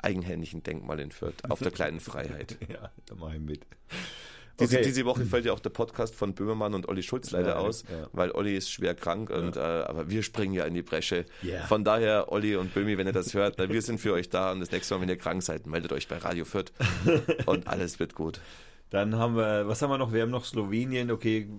eigenhändig 0.01 0.53
ein 0.53 0.63
Denkmal 0.63 0.99
in 0.99 1.11
Fürth 1.11 1.49
auf 1.49 1.59
der 1.59 1.71
kleinen 1.71 1.99
Freiheit. 1.99 2.57
ja, 2.69 2.91
da 3.05 3.15
mache 3.15 3.35
ich 3.35 3.41
mit. 3.41 3.61
Diese, 4.59 4.77
okay. 4.77 4.85
diese 4.85 5.03
Woche 5.03 5.25
fällt 5.25 5.45
ja 5.45 5.51
auch 5.51 5.59
der 5.59 5.69
Podcast 5.69 6.15
von 6.15 6.33
Böhmermann 6.33 6.73
und 6.73 6.87
Olli 6.87 7.03
Schulz 7.03 7.31
leider 7.31 7.49
ja, 7.49 7.55
aus, 7.55 7.83
ja. 7.89 8.07
weil 8.13 8.31
Olli 8.31 8.55
ist 8.55 8.71
schwer 8.71 8.95
krank 8.95 9.29
und 9.29 9.57
ja. 9.57 9.81
äh, 9.81 9.85
aber 9.85 10.09
wir 10.09 10.23
springen 10.23 10.53
ja 10.53 10.63
in 10.63 10.73
die 10.73 10.81
Bresche. 10.81 11.25
Yeah. 11.43 11.65
Von 11.67 11.83
daher, 11.83 12.31
Olli 12.31 12.55
und 12.55 12.73
Böhmi, 12.73 12.97
wenn 12.97 13.07
ihr 13.07 13.13
das 13.13 13.33
hört, 13.33 13.57
wir 13.57 13.81
sind 13.81 13.99
für 13.99 14.13
euch 14.13 14.29
da 14.29 14.53
und 14.53 14.61
das 14.61 14.71
nächste 14.71 14.93
Mal, 14.93 15.01
wenn 15.01 15.09
ihr 15.09 15.17
krank 15.17 15.43
seid, 15.43 15.67
meldet 15.67 15.91
euch 15.91 16.07
bei 16.07 16.17
Radio 16.17 16.45
Fürth 16.45 16.71
und 17.45 17.67
alles 17.67 17.99
wird 17.99 18.15
gut. 18.15 18.39
Dann 18.91 19.15
haben 19.15 19.35
wir, 19.35 19.67
was 19.67 19.81
haben 19.81 19.89
wir 19.89 19.97
noch? 19.97 20.13
Wir 20.13 20.21
haben 20.21 20.31
noch 20.31 20.45
Slowenien, 20.45 21.09
okay, 21.09 21.49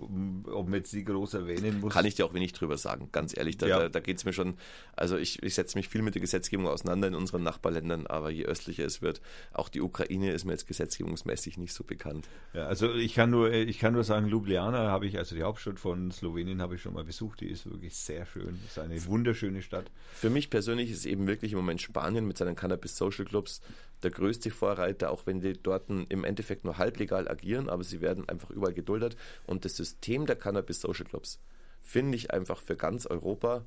ob 0.47 0.69
man 0.69 0.75
jetzt 0.75 0.93
die 0.93 1.05
groß 1.05 1.35
erwähnen 1.35 1.81
muss. 1.81 1.93
Kann 1.93 2.07
ich 2.07 2.15
dir 2.15 2.25
auch 2.25 2.35
wenig 2.35 2.53
drüber 2.53 2.79
sagen, 2.79 3.09
ganz 3.11 3.37
ehrlich. 3.37 3.59
Da, 3.59 3.67
ja. 3.67 3.79
da, 3.81 3.89
da 3.89 4.01
geht 4.01 4.19
es 4.19 4.25
mir 4.25 4.33
schon, 4.33 4.57
also 4.95 5.17
ich, 5.17 5.43
ich 5.43 5.55
setze 5.55 5.77
mich 5.77 5.89
viel 5.89 6.03
mit 6.03 6.15
der 6.15 6.21
Gesetzgebung 6.21 6.69
auseinander 6.69 7.09
in 7.09 7.17
unseren 7.17 7.43
Nachbarländern, 7.43 8.07
aber 8.07 8.31
je 8.31 8.45
östlicher 8.45 8.85
es 8.85 9.03
wird, 9.03 9.21
auch 9.53 9.69
die 9.69 9.81
Ukraine 9.81 10.33
ist 10.33 10.45
mir 10.45 10.53
jetzt 10.53 10.69
gesetzgebungsmäßig 10.69 11.59
nicht 11.59 11.73
so 11.73 11.83
bekannt. 11.83 12.29
Ja, 12.55 12.67
also 12.67 12.95
ich 12.95 13.15
kann 13.15 13.31
nur, 13.31 13.53
ich 13.53 13.81
kann 13.81 13.93
nur 13.93 14.05
sagen, 14.05 14.29
Ljubljana 14.29 14.89
habe 14.91 15.07
ich, 15.07 15.19
also 15.19 15.35
die 15.35 15.43
Hauptstadt 15.43 15.81
von 15.81 16.13
Slowenien 16.13 16.63
habe 16.63 16.77
ich 16.77 16.83
schon 16.83 16.95
mal 16.95 17.05
besucht, 17.05 17.41
die 17.41 17.49
ist 17.49 17.69
wirklich 17.69 17.97
sehr 17.97 18.25
schön. 18.25 18.59
Das 18.63 18.73
ist 18.73 18.79
eine 18.79 19.05
wunderschöne 19.07 19.63
Stadt. 19.63 19.91
Für 20.15 20.31
mich 20.31 20.49
persönlich 20.49 20.93
ist 20.93 21.05
eben 21.05 21.27
wirklich 21.27 21.53
im 21.53 21.59
Moment 21.59 21.83
Spanien 21.83 22.27
mit 22.27 22.39
seinen 22.39 22.55
Cannabis 22.55 22.97
Social 22.97 23.25
Clubs 23.25 23.61
der 24.03 24.11
größte 24.11 24.51
Vorreiter, 24.51 25.11
auch 25.11 25.27
wenn 25.27 25.41
die 25.41 25.55
dort 25.55 25.89
im 25.89 26.25
Endeffekt 26.25 26.65
nur 26.65 26.79
halblegal 26.79 27.29
agieren, 27.29 27.69
aber 27.69 27.85
sie 27.85 28.01
werden 28.01 28.29
einfach 28.29 28.51
überall 28.51 28.75
geduldet. 28.75 29.17
Und 29.47 29.65
das 29.65 29.77
System 29.77 30.27
der 30.27 30.37
Cannabis 30.37 30.81
Social 30.81 31.07
Clubs 31.07 31.41
finde 31.81 32.17
ich 32.17 32.31
einfach 32.31 32.61
für 32.61 32.77
ganz 32.77 33.07
Europa 33.07 33.65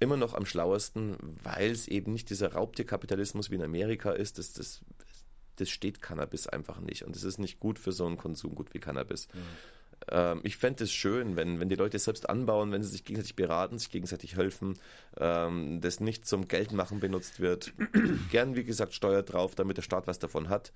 immer 0.00 0.16
noch 0.16 0.34
am 0.34 0.46
schlauesten, 0.46 1.16
weil 1.42 1.70
es 1.70 1.88
eben 1.88 2.12
nicht 2.12 2.30
dieser 2.30 2.52
Raubtierkapitalismus 2.52 3.50
wie 3.50 3.56
in 3.56 3.62
Amerika 3.62 4.12
ist. 4.12 4.38
Das, 4.38 4.52
das, 4.52 4.84
das 5.56 5.70
steht 5.70 6.00
Cannabis 6.00 6.46
einfach 6.46 6.80
nicht. 6.80 7.02
Und 7.04 7.16
es 7.16 7.24
ist 7.24 7.38
nicht 7.38 7.58
gut 7.60 7.78
für 7.78 7.92
so 7.92 8.06
einen 8.06 8.16
Konsumgut 8.16 8.74
wie 8.74 8.78
Cannabis. 8.78 9.28
Mhm. 9.32 9.40
Ähm, 10.10 10.40
ich 10.42 10.56
fände 10.56 10.84
es 10.84 10.92
schön, 10.92 11.36
wenn, 11.36 11.60
wenn 11.60 11.68
die 11.68 11.74
Leute 11.74 11.98
selbst 11.98 12.28
anbauen, 12.28 12.72
wenn 12.72 12.82
sie 12.82 12.90
sich 12.90 13.04
gegenseitig 13.04 13.36
beraten, 13.36 13.78
sich 13.78 13.90
gegenseitig 13.90 14.36
helfen, 14.36 14.78
ähm, 15.18 15.80
das 15.80 16.00
nicht 16.00 16.26
zum 16.26 16.48
Geldmachen 16.48 17.00
benutzt 17.00 17.40
wird. 17.40 17.72
Gern, 18.30 18.56
wie 18.56 18.64
gesagt, 18.64 18.94
Steuer 18.94 19.22
drauf, 19.22 19.54
damit 19.54 19.76
der 19.76 19.82
Staat 19.82 20.06
was 20.06 20.18
davon 20.18 20.48
hat. 20.48 20.72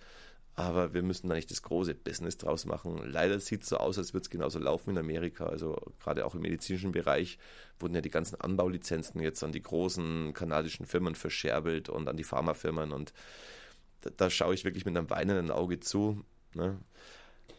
Aber 0.54 0.92
wir 0.92 1.02
müssen 1.02 1.28
da 1.28 1.34
nicht 1.34 1.50
das 1.50 1.62
große 1.62 1.94
Business 1.94 2.36
draus 2.36 2.66
machen. 2.66 3.00
Leider 3.10 3.40
sieht 3.40 3.62
es 3.62 3.70
so 3.70 3.78
aus, 3.78 3.96
als 3.96 4.12
würde 4.12 4.24
es 4.24 4.30
genauso 4.30 4.58
laufen 4.58 4.90
in 4.90 4.98
Amerika. 4.98 5.46
Also 5.46 5.80
gerade 6.02 6.26
auch 6.26 6.34
im 6.34 6.42
medizinischen 6.42 6.92
Bereich 6.92 7.38
wurden 7.80 7.94
ja 7.94 8.02
die 8.02 8.10
ganzen 8.10 8.38
Anbaulizenzen 8.38 9.22
jetzt 9.22 9.42
an 9.42 9.52
die 9.52 9.62
großen 9.62 10.34
kanadischen 10.34 10.84
Firmen 10.84 11.14
verscherbelt 11.14 11.88
und 11.88 12.06
an 12.06 12.18
die 12.18 12.24
Pharmafirmen. 12.24 12.92
Und 12.92 13.14
da, 14.02 14.10
da 14.14 14.28
schaue 14.28 14.52
ich 14.52 14.64
wirklich 14.64 14.84
mit 14.84 14.94
einem 14.94 15.08
weinenden 15.08 15.50
Auge 15.50 15.80
zu. 15.80 16.22
Ne? 16.52 16.78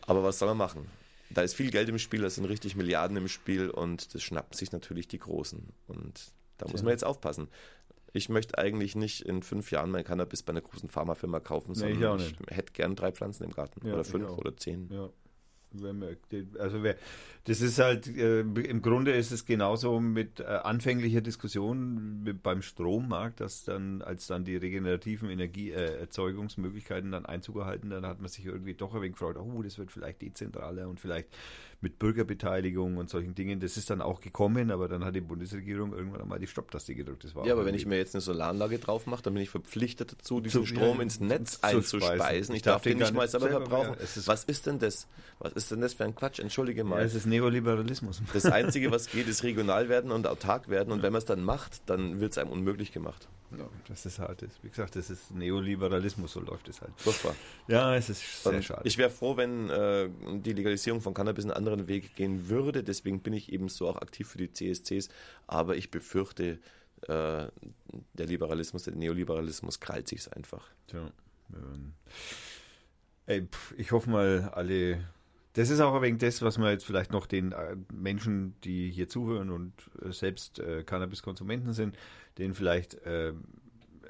Aber 0.05 0.23
was 0.23 0.37
soll 0.37 0.49
man 0.49 0.57
machen? 0.57 1.02
Da 1.33 1.41
ist 1.41 1.55
viel 1.55 1.71
Geld 1.71 1.89
im 1.89 1.99
Spiel, 1.99 2.21
da 2.21 2.29
sind 2.29 2.45
richtig 2.45 2.75
Milliarden 2.75 3.17
im 3.17 3.27
Spiel 3.27 3.69
und 3.69 4.13
das 4.13 4.23
schnappen 4.23 4.57
sich 4.57 4.71
natürlich 4.71 5.07
die 5.07 5.19
Großen. 5.19 5.73
Und 5.87 6.33
da 6.57 6.67
muss 6.67 6.83
man 6.83 6.91
jetzt 6.91 7.05
aufpassen. 7.05 7.49
Ich 8.13 8.29
möchte 8.29 8.57
eigentlich 8.57 8.95
nicht 8.95 9.21
in 9.21 9.41
fünf 9.41 9.71
Jahren 9.71 9.89
mein 9.89 10.03
Cannabis 10.03 10.43
bei 10.43 10.51
einer 10.51 10.61
großen 10.61 10.87
Pharmafirma 10.87 11.39
kaufen, 11.39 11.73
sondern 11.73 12.17
nee, 12.17 12.23
ich, 12.23 12.35
ich, 12.39 12.55
hätte 12.55 12.71
gern 12.73 12.95
drei 12.95 13.11
Pflanzen 13.11 13.43
im 13.45 13.51
Garten. 13.51 13.85
Ja, 13.85 13.93
oder 13.93 14.03
fünf 14.03 14.29
oder 14.29 14.55
zehn. 14.55 14.87
Ja. 14.91 15.09
Also 16.59 16.83
wer, 16.83 16.95
das 17.45 17.61
ist 17.61 17.79
halt, 17.79 18.07
äh, 18.07 18.39
im 18.39 18.81
Grunde 18.81 19.13
ist 19.13 19.31
es 19.31 19.45
genauso 19.45 19.99
mit 19.99 20.39
äh, 20.39 20.43
anfänglicher 20.43 21.21
Diskussion 21.21 22.39
beim 22.41 22.61
Strommarkt, 22.61 23.41
dass 23.41 23.65
dann, 23.65 24.01
als 24.01 24.27
dann 24.27 24.45
die 24.45 24.55
regenerativen 24.55 25.29
Energieerzeugungsmöglichkeiten 25.29 27.11
dann 27.11 27.25
Einzug 27.25 27.57
erhalten, 27.57 27.89
dann 27.89 28.05
hat 28.05 28.19
man 28.19 28.29
sich 28.29 28.45
irgendwie 28.45 28.73
doch 28.73 28.93
ein 28.93 29.01
wenig 29.01 29.13
gefreut, 29.13 29.37
oh, 29.37 29.61
das 29.61 29.77
wird 29.77 29.91
vielleicht 29.91 30.21
dezentraler 30.21 30.87
und 30.87 30.99
vielleicht 30.99 31.29
mit 31.83 31.99
Bürgerbeteiligung 31.99 32.97
und 32.97 33.09
solchen 33.09 33.35
Dingen. 33.35 33.59
Das 33.59 33.77
ist 33.77 33.89
dann 33.89 34.01
auch 34.01 34.21
gekommen, 34.21 34.71
aber 34.71 34.87
dann 34.87 35.03
hat 35.03 35.15
die 35.15 35.21
Bundesregierung 35.21 35.93
irgendwann 35.93 36.21
einmal 36.21 36.39
die 36.39 36.47
Stopptaste 36.47 36.95
gedrückt. 36.95 37.27
Ja, 37.43 37.53
aber 37.53 37.65
wenn 37.65 37.75
ich 37.75 37.85
mir 37.85 37.97
jetzt 37.97 38.15
eine 38.15 38.21
Solaranlage 38.21 38.79
drauf 38.79 39.05
mache, 39.05 39.21
dann 39.21 39.33
bin 39.33 39.43
ich 39.43 39.49
verpflichtet 39.49 40.13
dazu, 40.13 40.39
diesen 40.39 40.65
Strom 40.65 41.01
ins 41.01 41.19
Netz 41.19 41.59
einzuspeisen. 41.61 42.55
Ich, 42.55 42.61
darf, 42.61 42.81
den 42.81 42.97
nicht 42.97 43.13
mal 43.13 43.27
selber 43.27 43.49
verbrauchen. 43.49 43.95
Was 44.25 44.43
ist 44.45 44.65
denn 44.65 44.79
das? 44.79 45.07
Was 45.39 45.53
ist 45.53 45.71
denn 45.71 45.81
das 45.81 45.93
für 45.93 46.05
ein 46.05 46.15
Quatsch? 46.15 46.39
Entschuldige 46.39 46.83
mal. 46.85 47.03
Es 47.03 47.13
ist 47.13 47.25
Neoliberalismus. 47.25 48.21
Das 48.33 48.45
Einzige, 48.45 48.89
was 48.91 49.07
geht, 49.07 49.27
ist 49.27 49.43
regional 49.43 49.89
werden 49.89 50.11
und 50.11 50.25
autark 50.25 50.69
werden. 50.69 50.93
Und 50.93 51.03
wenn 51.03 51.11
man 51.11 51.19
es 51.19 51.25
dann 51.25 51.43
macht, 51.43 51.81
dann 51.87 52.21
wird 52.21 52.31
es 52.31 52.37
einem 52.37 52.51
unmöglich 52.51 52.93
gemacht. 52.93 53.27
Ja, 53.57 53.69
das 53.87 54.05
ist 54.05 54.19
halt, 54.19 54.45
wie 54.61 54.69
gesagt, 54.69 54.95
das 54.95 55.09
ist 55.09 55.31
Neoliberalismus, 55.31 56.33
so 56.33 56.39
läuft 56.39 56.67
es 56.69 56.81
halt. 56.81 56.91
Furchtbar. 56.97 57.35
Ja, 57.67 57.95
es 57.95 58.09
ist 58.09 58.43
sehr 58.43 58.61
schade. 58.61 58.81
Ich 58.83 58.97
wäre 58.97 59.09
froh, 59.09 59.37
wenn 59.37 59.69
äh, 59.69 60.09
die 60.39 60.53
Legalisierung 60.53 61.01
von 61.01 61.13
Cannabis 61.13 61.45
einen 61.45 61.53
anderen 61.53 61.72
Weg 61.87 62.15
gehen 62.15 62.49
würde. 62.49 62.83
Deswegen 62.83 63.21
bin 63.21 63.33
ich 63.33 63.51
eben 63.51 63.69
so 63.69 63.87
auch 63.87 63.97
aktiv 63.97 64.27
für 64.27 64.37
die 64.37 64.51
CSCs. 64.51 65.09
Aber 65.47 65.75
ich 65.75 65.91
befürchte, 65.91 66.59
äh, 67.03 67.47
der 68.13 68.25
Liberalismus, 68.25 68.83
der 68.83 68.95
Neoliberalismus 68.95 69.79
krallt 69.79 70.07
sich 70.07 70.31
einfach. 70.33 70.67
Tja. 70.87 71.11
Ey, 73.25 73.47
ich 73.77 73.91
hoffe 73.91 74.09
mal, 74.09 74.49
alle 74.53 75.03
das 75.53 75.69
ist 75.69 75.81
auch 75.81 76.01
wenig 76.01 76.19
das, 76.19 76.41
was 76.41 76.57
man 76.57 76.71
jetzt 76.71 76.85
vielleicht 76.85 77.11
noch 77.11 77.27
den 77.27 77.51
äh, 77.51 77.75
Menschen, 77.93 78.55
die 78.63 78.89
hier 78.89 79.07
zuhören 79.07 79.51
und 79.51 79.73
äh, 80.01 80.11
selbst 80.11 80.59
äh, 80.59 80.83
Cannabiskonsumenten 80.83 81.73
sind, 81.73 81.95
denen 82.39 82.55
vielleicht 82.55 82.95
äh, 83.05 83.33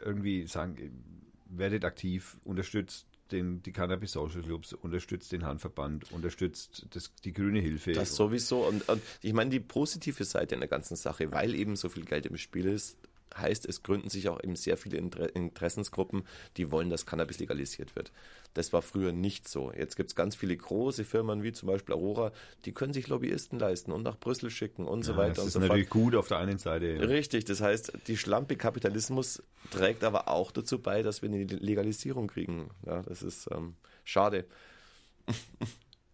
irgendwie 0.04 0.48
sagen, 0.48 1.04
werdet 1.50 1.84
aktiv, 1.84 2.38
unterstützt 2.46 3.08
den, 3.34 3.62
die 3.64 3.72
Cannabis 3.72 4.14
Social 4.14 4.42
Clubs, 4.42 4.74
unterstützt 4.74 5.32
den 5.32 5.46
Handverband, 5.46 6.12
unterstützt 6.12 6.86
das, 6.92 7.12
die 7.24 7.34
Grüne 7.34 7.60
Hilfe. 7.60 7.92
Das 7.92 8.16
sowieso. 8.16 8.66
Und, 8.66 8.88
und 8.88 9.02
ich 9.22 9.34
meine, 9.34 9.50
die 9.50 9.60
positive 9.60 10.24
Seite 10.24 10.56
in 10.56 10.62
der 10.62 10.70
ganzen 10.70 10.96
Sache, 10.96 11.32
weil 11.32 11.56
eben 11.56 11.76
so 11.76 11.90
viel 11.90 12.06
Geld 12.06 12.26
im 12.26 12.38
Spiel 12.38 12.66
ist, 12.66 12.98
heißt, 13.38 13.66
es 13.66 13.84
gründen 13.84 14.10
sich 14.10 14.30
auch 14.30 14.42
eben 14.44 14.56
sehr 14.56 14.78
viele 14.78 14.98
Interessensgruppen, 14.98 16.24
die 16.58 16.72
wollen, 16.72 16.90
dass 16.90 17.06
Cannabis 17.06 17.40
legalisiert 17.40 17.96
wird. 17.96 18.12
Das 18.54 18.74
war 18.74 18.82
früher 18.82 19.12
nicht 19.12 19.48
so. 19.48 19.72
Jetzt 19.72 19.96
gibt 19.96 20.10
es 20.10 20.16
ganz 20.16 20.36
viele 20.36 20.56
große 20.56 21.06
Firmen 21.06 21.44
wie 21.44 21.52
zum 21.54 21.68
Beispiel 21.68 21.96
Aurora, 21.96 22.32
die 22.66 22.72
können 22.72 22.94
sich 22.94 23.08
Lobbyisten 23.08 23.60
leisten 23.60 23.92
und 23.92 24.04
nach 24.04 24.18
Brüssel 24.18 24.50
schicken 24.50 24.86
und 24.86 25.04
so 25.04 25.14
ja, 25.14 25.18
weiter. 25.18 25.36
Das 25.36 25.48
ist 25.48 25.54
so 25.54 25.60
natürlich 25.60 25.88
fort. 25.88 26.04
gut 26.04 26.16
auf 26.16 26.28
der 26.28 26.38
einen 26.38 26.60
Seite. 26.60 27.10
Richtig, 27.10 27.46
das 27.46 27.62
heißt, 27.62 27.94
die 28.08 28.18
Schlampe 28.18 28.56
Kapitalismus 28.56 29.42
trägt 29.72 30.04
aber 30.04 30.28
auch 30.28 30.52
dazu 30.52 30.80
bei, 30.80 31.02
dass 31.02 31.22
wir 31.22 31.30
eine 31.30 31.44
Legalisierung 31.44 32.28
kriegen. 32.28 32.70
Ja, 32.86 33.02
das 33.02 33.24
ist 33.24 33.50
ähm, 33.52 33.76
schade. 34.04 34.46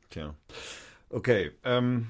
Tja. 0.09 0.35
Okay, 1.09 1.51
ähm, 1.63 2.07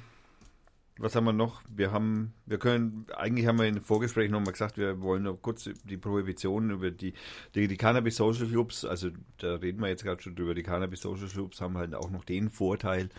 was 1.00 1.16
haben 1.16 1.24
wir 1.24 1.34
noch? 1.34 1.62
Wir 1.74 1.92
haben, 1.92 2.34
wir 2.46 2.60
können, 2.60 3.06
eigentlich 3.16 3.48
haben 3.48 3.58
wir 3.58 3.66
in 3.66 3.78
im 3.78 3.84
Vorgespräch 3.84 4.30
nochmal 4.30 4.52
gesagt, 4.52 4.78
wir 4.78 5.02
wollen 5.02 5.24
noch 5.24 5.38
kurz 5.42 5.70
die 5.86 5.98
Prohibition 5.98 6.72
über 6.72 6.92
die, 6.92 7.14
die, 7.56 7.68
die 7.68 7.78
Cannabis 7.78 8.18
Social 8.18 8.48
Clubs, 8.48 8.84
also 8.84 9.10
da 9.38 9.56
reden 9.56 9.82
wir 9.82 9.88
jetzt 9.88 10.04
gerade 10.04 10.22
schon 10.22 10.36
drüber, 10.36 10.54
die 10.54 10.64
Cannabis 10.64 11.02
Social 11.02 11.28
Clubs 11.28 11.62
haben 11.62 11.78
halt 11.78 11.96
auch 11.96 12.10
noch 12.10 12.26
den 12.26 12.50
Vorteil, 12.50 13.10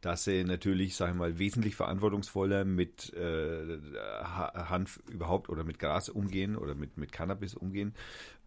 dass 0.00 0.24
sie 0.24 0.44
natürlich, 0.44 0.96
sag 0.96 1.10
ich 1.10 1.16
mal, 1.16 1.38
wesentlich 1.38 1.76
verantwortungsvoller 1.76 2.64
mit 2.64 3.12
äh, 3.14 3.78
Hanf 4.22 5.00
überhaupt 5.10 5.48
oder 5.48 5.64
mit 5.64 5.78
Gras 5.78 6.08
umgehen 6.08 6.56
oder 6.56 6.74
mit, 6.74 6.96
mit 6.96 7.10
Cannabis 7.12 7.54
umgehen 7.54 7.94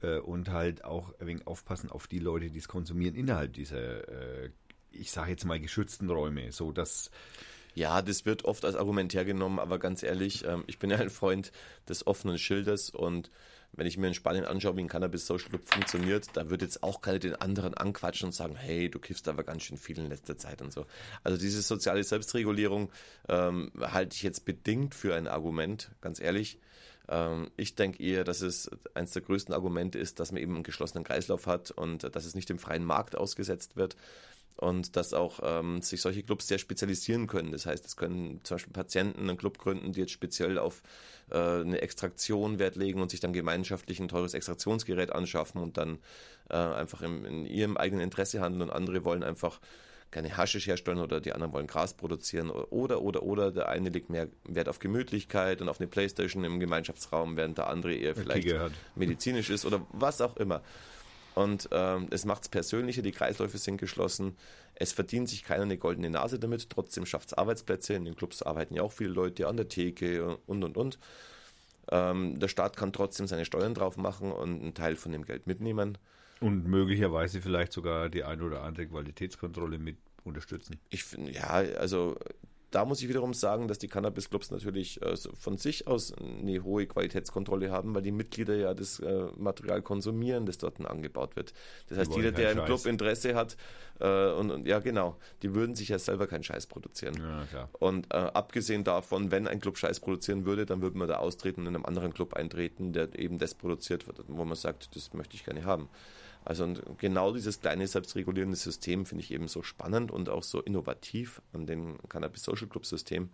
äh, 0.02 0.20
und 0.20 0.50
halt 0.50 0.84
auch 0.84 1.14
ein 1.20 1.28
wenig 1.28 1.48
aufpassen 1.48 1.90
auf 1.90 2.08
die 2.08 2.20
Leute, 2.20 2.50
die 2.50 2.60
es 2.60 2.68
konsumieren 2.68 3.16
innerhalb 3.16 3.54
dieser, 3.54 4.08
äh, 4.10 4.52
ich 4.92 5.12
sage 5.12 5.32
jetzt 5.32 5.46
mal, 5.46 5.60
geschützten 5.60 6.10
Räume, 6.10 6.52
so 6.52 6.72
dass 6.72 7.12
ja, 7.74 8.02
das 8.02 8.26
wird 8.26 8.46
oft 8.46 8.66
als 8.66 8.76
Argument 8.76 9.14
hergenommen, 9.14 9.60
aber 9.60 9.80
ganz 9.80 10.04
ehrlich, 10.04 10.46
ähm, 10.46 10.64
ich 10.68 10.80
bin 10.80 10.90
ja 10.90 10.98
ein 10.98 11.10
Freund 11.10 11.52
des 11.88 12.06
offenen 12.08 12.38
Schildes 12.38 12.90
und 12.90 13.32
wenn 13.74 13.88
ich 13.88 13.98
mir 13.98 14.08
in 14.08 14.14
Spanien 14.14 14.46
anschaue, 14.46 14.76
wie 14.76 14.82
ein 14.82 14.90
Cannabis 14.90 15.26
Social 15.26 15.50
Club 15.50 15.62
funktioniert, 15.66 16.28
da 16.34 16.50
wird 16.50 16.62
jetzt 16.62 16.84
auch 16.84 17.02
keiner 17.02 17.20
den 17.20 17.36
anderen 17.36 17.74
anquatschen 17.74 18.28
und 18.28 18.34
sagen, 18.34 18.56
hey, 18.56 18.90
du 18.90 19.00
kiffst 19.00 19.28
aber 19.28 19.44
ganz 19.44 19.64
schön 19.64 19.78
viel 19.78 19.98
in 19.98 20.10
letzter 20.10 20.38
Zeit 20.38 20.62
und 20.62 20.74
so. 20.74 20.86
Also 21.24 21.38
diese 21.38 21.62
soziale 21.62 22.04
Selbstregulierung 22.04 22.92
ähm, 23.30 23.72
halte 23.80 24.16
ich 24.16 24.24
jetzt 24.24 24.44
bedingt 24.44 24.94
für 24.94 25.16
ein 25.16 25.28
Argument, 25.28 25.92
ganz 26.02 26.20
ehrlich. 26.20 26.60
Ähm, 27.08 27.50
ich 27.56 27.76
denke 27.76 28.04
eher, 28.04 28.26
dass 28.26 28.42
es 28.42 28.70
eines 28.94 29.12
der 29.12 29.22
größten 29.22 29.54
Argumente 29.54 30.00
ist, 30.00 30.20
dass 30.20 30.34
man 30.34 30.42
eben 30.42 30.56
einen 30.56 30.64
geschlossenen 30.64 31.06
Kreislauf 31.06 31.48
hat 31.48 31.72
und 31.72 32.14
dass 32.14 32.26
es 32.26 32.36
nicht 32.36 32.50
dem 32.50 32.60
freien 32.60 32.84
Markt 32.84 33.16
ausgesetzt 33.16 33.78
wird 33.78 33.96
und 34.58 34.96
dass 34.96 35.14
auch 35.14 35.40
ähm, 35.44 35.82
sich 35.82 36.02
solche 36.02 36.24
Clubs 36.24 36.48
sehr 36.48 36.60
spezialisieren 36.60 37.28
können. 37.28 37.52
Das 37.52 37.66
heißt, 37.66 37.86
es 37.86 37.96
können 37.96 38.42
zum 38.44 38.56
Beispiel 38.56 38.74
Patienten 38.74 39.22
einen 39.22 39.38
Club 39.38 39.58
gründen, 39.58 39.94
die 39.94 40.02
jetzt 40.02 40.12
speziell 40.12 40.58
auf 40.58 40.84
äh, 41.30 41.38
eine 41.38 41.82
Extraktion 41.82 42.60
Wert 42.60 42.76
legen 42.76 43.02
und 43.02 43.12
sich 43.12 43.20
dann 43.20 43.34
gemeinschaftlich 43.34 44.00
ein 44.00 44.08
teures 44.08 44.34
Extraktionsgerät 44.34 45.12
anschaffen 45.12 45.62
und 45.62 45.78
dann 45.78 46.00
äh, 46.50 46.56
einfach 46.56 47.02
im, 47.02 47.26
in 47.26 47.46
ihrem 47.46 47.78
eigenen 47.78 48.04
Interesse 48.04 48.42
handeln 48.42 48.64
und 48.64 48.70
andere 48.70 49.04
wollen 49.04 49.24
einfach 49.24 49.60
keine 50.12 50.36
Haschisch 50.36 50.68
herstellen 50.68 51.00
oder 51.00 51.22
die 51.22 51.32
anderen 51.32 51.54
wollen 51.54 51.68
Gras 51.68 51.96
produzieren 51.96 52.50
oder, 52.50 53.02
oder, 53.02 53.24
oder. 53.24 53.52
Der 53.52 53.70
eine 53.70 53.90
legt 53.90 54.10
mehr 54.10 54.28
Wert 54.44 54.68
auf 54.68 54.80
Gemütlichkeit 54.80 55.62
und 55.62 55.70
auf 55.70 55.80
eine 55.80 55.88
Playstation 55.88 56.44
im 56.44 56.60
Gemeinschaftsraum, 56.60 57.38
während 57.38 57.58
der 57.58 57.68
andere 57.68 57.94
eher 57.96 58.14
vielleicht 58.14 58.48
medizinisch 58.96 59.50
ist 59.50 59.66
oder 59.66 59.86
was 59.92 60.22
auch 60.22 60.36
immer. 60.36 60.62
Und 61.42 61.70
ähm, 61.72 62.08
es 62.12 62.26
macht 62.26 62.44
es 62.44 62.50
persönlicher, 62.50 63.02
die 63.02 63.12
Kreisläufe 63.12 63.58
sind 63.58 63.78
geschlossen. 63.78 64.36
Es 64.76 64.92
verdient 64.94 65.30
sich 65.30 65.44
keiner 65.44 65.64
eine 65.64 65.78
goldene 65.78 66.10
Nase 66.10 66.40
damit, 66.40 66.70
trotzdem 66.70 67.06
schafft 67.06 67.30
es 67.30 67.34
Arbeitsplätze. 67.34 67.94
In 67.94 68.06
den 68.06 68.16
Clubs 68.16 68.42
arbeiten 68.42 68.76
ja 68.76 68.84
auch 68.84 68.92
viele 68.92 69.12
Leute 69.12 69.48
an 69.48 69.58
der 69.58 69.68
Theke 69.68 70.38
und 70.48 70.64
und 70.64 70.78
und. 70.78 71.00
Ähm, 71.90 72.40
der 72.40 72.48
Staat 72.48 72.78
kann 72.78 72.94
trotzdem 72.94 73.28
seine 73.28 73.46
Steuern 73.46 73.74
drauf 73.74 73.98
machen 73.98 74.32
und 74.32 74.62
einen 74.62 74.74
Teil 74.74 74.96
von 74.96 75.12
dem 75.12 75.26
Geld 75.26 75.48
mitnehmen. 75.48 75.98
Und 76.40 76.66
möglicherweise 76.66 77.42
vielleicht 77.42 77.74
sogar 77.74 78.10
die 78.10 78.24
ein 78.24 78.42
oder 78.42 78.64
andere 78.64 78.88
Qualitätskontrolle 78.88 79.78
mit 79.78 79.98
unterstützen. 80.24 80.80
Ich 80.90 81.04
finde, 81.04 81.32
ja, 81.32 81.50
also 81.50 82.18
da 82.72 82.86
muss 82.86 83.02
ich 83.02 83.10
wiederum 83.10 83.34
sagen, 83.34 83.68
dass 83.68 83.78
die 83.78 83.88
Cannabis-Clubs 83.88 84.50
natürlich 84.52 85.02
äh, 85.02 85.16
von 85.38 85.58
sich 85.58 85.88
aus 85.88 86.14
eine 86.14 86.64
hohe 86.64 86.88
Qualitätskontrolle 86.88 87.70
haben, 87.70 87.94
weil 87.94 88.02
die 88.02 88.12
Mitglieder 88.12 88.56
ja 88.56 88.74
das 88.74 89.00
äh, 89.00 89.26
Material 89.38 89.82
konsumieren, 89.82 90.46
das 90.46 90.58
dort 90.58 90.84
angebaut 90.86 91.36
wird. 91.36 91.54
Das 91.90 91.98
heißt, 91.98 92.16
jeder, 92.16 92.32
der 92.32 92.54
im 92.54 92.64
Club 92.66 92.86
Interesse 92.86 93.36
hat, 93.36 93.58
äh, 94.00 94.32
und, 94.32 94.52
und, 94.52 94.66
ja 94.66 94.80
genau, 94.80 95.18
die 95.44 95.54
würden 95.54 95.76
sich 95.76 95.90
ja 95.90 96.00
selber 96.00 96.28
keinen 96.28 96.44
Scheiß 96.44 96.68
produzieren. 96.68 97.16
Ja, 97.54 97.70
und 97.80 98.08
äh, 98.12 98.18
abgesehen 98.18 98.84
davon, 98.84 99.32
wenn 99.32 99.48
ein 99.48 99.60
Club 99.60 99.78
Scheiß 99.78 100.00
produzieren 100.00 100.46
würde, 100.46 100.66
dann 100.66 100.82
würde 100.82 100.98
man 100.98 101.08
da 101.08 101.18
austreten 101.18 101.62
und 101.62 101.68
in 101.68 101.76
einem 101.76 101.86
anderen 101.86 102.14
Club 102.14 102.34
eintreten, 102.34 102.94
der 102.94 103.18
eben 103.20 103.38
das 103.38 103.54
produziert 103.54 104.08
wird, 104.08 104.24
wo 104.28 104.46
man 104.46 104.56
sagt, 104.56 104.96
das 104.96 105.14
möchte 105.14 105.36
ich 105.36 105.44
gerne 105.44 105.66
haben. 105.66 105.90
Also 106.44 106.74
genau 106.98 107.34
dieses 107.34 107.60
kleine 107.60 107.88
selbstregulierende 107.88 108.56
System 108.56 109.06
finde 109.06 109.24
ich 109.24 109.32
eben 109.32 109.48
so 109.48 109.62
spannend 109.62 110.12
und 110.12 110.30
auch 110.30 110.44
so 110.44 110.60
innovativ 110.60 111.42
an 111.54 111.68
dem 111.68 111.98
Cannabis 112.10 112.44
Social 112.44 112.68
Club 112.68 112.86
System. 112.86 113.30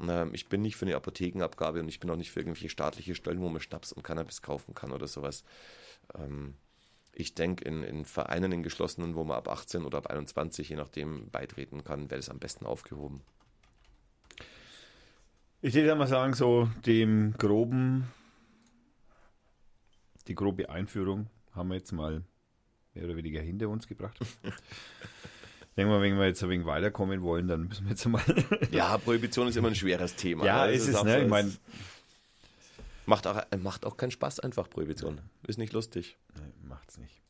Ähm, 0.00 0.30
ich 0.32 0.48
bin 0.48 0.62
nicht 0.62 0.76
für 0.76 0.86
eine 0.86 0.96
Apothekenabgabe 0.96 1.80
und 1.80 1.88
ich 1.88 1.98
bin 1.98 2.10
auch 2.10 2.16
nicht 2.16 2.30
für 2.30 2.40
irgendwelche 2.40 2.68
staatliche 2.68 3.14
Stellen, 3.14 3.40
wo 3.40 3.48
man 3.48 3.60
Schnaps 3.60 3.92
und 3.92 4.04
Cannabis 4.04 4.42
kaufen 4.42 4.74
kann 4.74 4.92
oder 4.92 5.08
sowas. 5.08 5.44
Ähm, 6.16 6.54
ich 7.12 7.34
denke, 7.34 7.64
in, 7.64 7.82
in, 7.82 8.04
Vereinen, 8.04 8.52
in 8.52 8.62
geschlossenen, 8.62 9.16
wo 9.16 9.24
man 9.24 9.36
ab 9.36 9.48
18 9.48 9.84
oder 9.84 9.98
ab 9.98 10.06
21, 10.06 10.68
je 10.68 10.76
nachdem, 10.76 11.28
beitreten 11.30 11.82
kann, 11.82 12.10
wäre 12.10 12.20
es 12.20 12.28
am 12.28 12.38
besten 12.38 12.64
aufgehoben. 12.64 13.22
Ich 15.60 15.74
würde 15.74 15.96
mal 15.96 16.06
sagen, 16.06 16.34
so 16.34 16.70
dem 16.86 17.34
groben, 17.36 18.06
die 20.28 20.36
grobe 20.36 20.70
Einführung 20.70 21.28
haben 21.58 21.68
wir 21.68 21.76
jetzt 21.76 21.92
mal 21.92 22.22
mehr 22.94 23.04
oder 23.04 23.16
weniger 23.16 23.40
hinter 23.40 23.68
uns 23.68 23.86
gebracht. 23.86 24.18
Denken 25.76 25.92
wir, 25.92 26.00
wenn 26.00 26.18
wir 26.18 26.26
jetzt 26.26 26.42
ein 26.42 26.48
wenig 26.48 26.66
weiterkommen 26.66 27.22
wollen, 27.22 27.46
dann 27.46 27.68
müssen 27.68 27.84
wir 27.84 27.90
jetzt 27.90 28.06
mal. 28.06 28.22
ja, 28.72 28.98
Prohibition 28.98 29.46
ist 29.46 29.56
immer 29.56 29.68
ein 29.68 29.74
schweres 29.74 30.16
Thema. 30.16 30.44
Ja, 30.44 30.66
ne? 30.66 30.72
ist 30.72 30.88
es, 30.88 31.02
ne? 31.04 31.22
Ich 31.22 31.28
meine. 31.28 31.52
Macht 33.06 33.26
auch, 33.26 33.40
macht 33.58 33.86
auch 33.86 33.96
keinen 33.96 34.10
Spaß 34.10 34.40
einfach, 34.40 34.68
Prohibition. 34.68 35.20
Ist 35.46 35.58
nicht 35.58 35.72
lustig. 35.72 36.18
Nee, 36.34 36.68
macht's 36.68 36.98
nicht. 36.98 37.22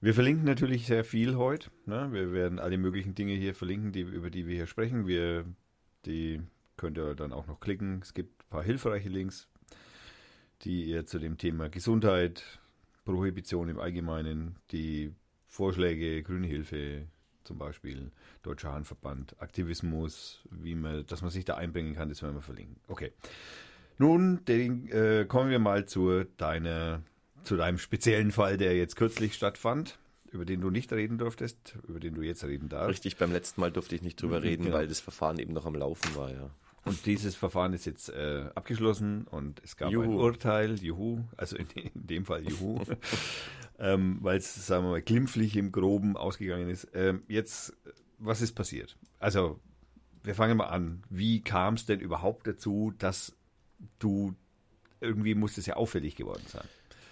Wir 0.00 0.14
verlinken 0.14 0.44
natürlich 0.44 0.86
sehr 0.86 1.04
viel 1.04 1.36
heute. 1.36 1.70
Ne? 1.86 2.08
Wir 2.10 2.32
werden 2.32 2.58
alle 2.58 2.76
möglichen 2.76 3.14
Dinge 3.14 3.34
hier 3.34 3.54
verlinken, 3.54 3.92
die, 3.92 4.00
über 4.00 4.30
die 4.30 4.48
wir 4.48 4.56
hier 4.56 4.66
sprechen. 4.66 5.06
Wir, 5.06 5.44
die 6.06 6.42
könnt 6.76 6.98
ihr 6.98 7.14
dann 7.14 7.32
auch 7.32 7.46
noch 7.46 7.60
klicken. 7.60 8.00
Es 8.02 8.12
gibt 8.12 8.42
ein 8.42 8.50
paar 8.50 8.64
hilfreiche 8.64 9.08
Links, 9.08 9.46
die 10.62 10.82
ihr 10.86 11.06
zu 11.06 11.20
dem 11.20 11.38
Thema 11.38 11.68
Gesundheit, 11.68 12.58
Prohibition 13.04 13.68
im 13.68 13.78
Allgemeinen, 13.78 14.56
die 14.70 15.12
Vorschläge, 15.48 16.22
Grüne 16.22 16.46
Hilfe 16.46 17.06
zum 17.44 17.58
Beispiel, 17.58 18.12
Deutscher 18.42 18.72
Handverband, 18.72 19.34
Aktivismus, 19.40 20.42
wie 20.50 20.74
man, 20.74 21.04
dass 21.06 21.22
man 21.22 21.30
sich 21.30 21.44
da 21.44 21.56
einbringen 21.56 21.94
kann, 21.94 22.08
das 22.08 22.22
werden 22.22 22.36
wir 22.36 22.42
verlinken. 22.42 22.76
Okay. 22.88 23.12
Nun 23.98 24.44
den, 24.46 24.88
äh, 24.90 25.26
kommen 25.28 25.50
wir 25.50 25.58
mal 25.58 25.86
zu 25.86 26.24
deiner, 26.36 27.02
zu 27.44 27.56
deinem 27.56 27.78
speziellen 27.78 28.30
Fall, 28.32 28.56
der 28.56 28.76
jetzt 28.76 28.96
kürzlich 28.96 29.34
stattfand. 29.34 29.98
über 30.30 30.46
den 30.46 30.62
du 30.62 30.70
nicht 30.70 30.90
reden 30.94 31.18
durftest, 31.18 31.76
über 31.86 32.00
den 32.00 32.14
du 32.14 32.22
jetzt 32.22 32.42
reden 32.44 32.70
darfst. 32.70 32.88
Richtig, 32.88 33.18
beim 33.18 33.32
letzten 33.32 33.60
Mal 33.60 33.70
durfte 33.70 33.94
ich 33.96 34.00
nicht 34.00 34.22
drüber 34.22 34.38
Mhm, 34.38 34.42
reden, 34.44 34.62
genau. 34.64 34.76
weil 34.76 34.86
das 34.88 34.98
Verfahren 34.98 35.38
eben 35.38 35.52
noch 35.52 35.66
am 35.66 35.74
Laufen 35.74 36.14
war, 36.16 36.32
ja. 36.32 36.48
Und 36.84 37.06
dieses 37.06 37.36
Verfahren 37.36 37.72
ist 37.72 37.84
jetzt 37.84 38.08
äh, 38.08 38.50
abgeschlossen 38.54 39.26
und 39.28 39.60
es 39.64 39.76
gab 39.76 39.88
ein 39.88 39.92
Juhu. 39.92 40.20
Urteil, 40.20 40.74
juhu, 40.82 41.20
also 41.36 41.56
in, 41.56 41.66
in 41.68 41.90
dem 41.94 42.26
Fall 42.26 42.42
juhu, 42.42 42.80
ähm, 43.78 44.18
weil 44.20 44.38
es, 44.38 44.66
sagen 44.66 44.84
wir 44.84 44.90
mal, 44.90 45.02
glimpflich 45.02 45.56
im 45.56 45.70
Groben 45.70 46.16
ausgegangen 46.16 46.68
ist. 46.68 46.88
Ähm, 46.92 47.22
jetzt, 47.28 47.76
was 48.18 48.42
ist 48.42 48.54
passiert? 48.54 48.96
Also, 49.20 49.60
wir 50.24 50.34
fangen 50.34 50.56
mal 50.56 50.66
an. 50.66 51.02
Wie 51.08 51.40
kam 51.42 51.74
es 51.74 51.86
denn 51.86 52.00
überhaupt 52.00 52.46
dazu, 52.48 52.92
dass 52.98 53.36
du, 53.98 54.34
irgendwie 55.00 55.34
muss 55.34 55.58
es 55.58 55.66
ja 55.66 55.74
auffällig 55.74 56.16
geworden 56.16 56.44
sein. 56.46 56.66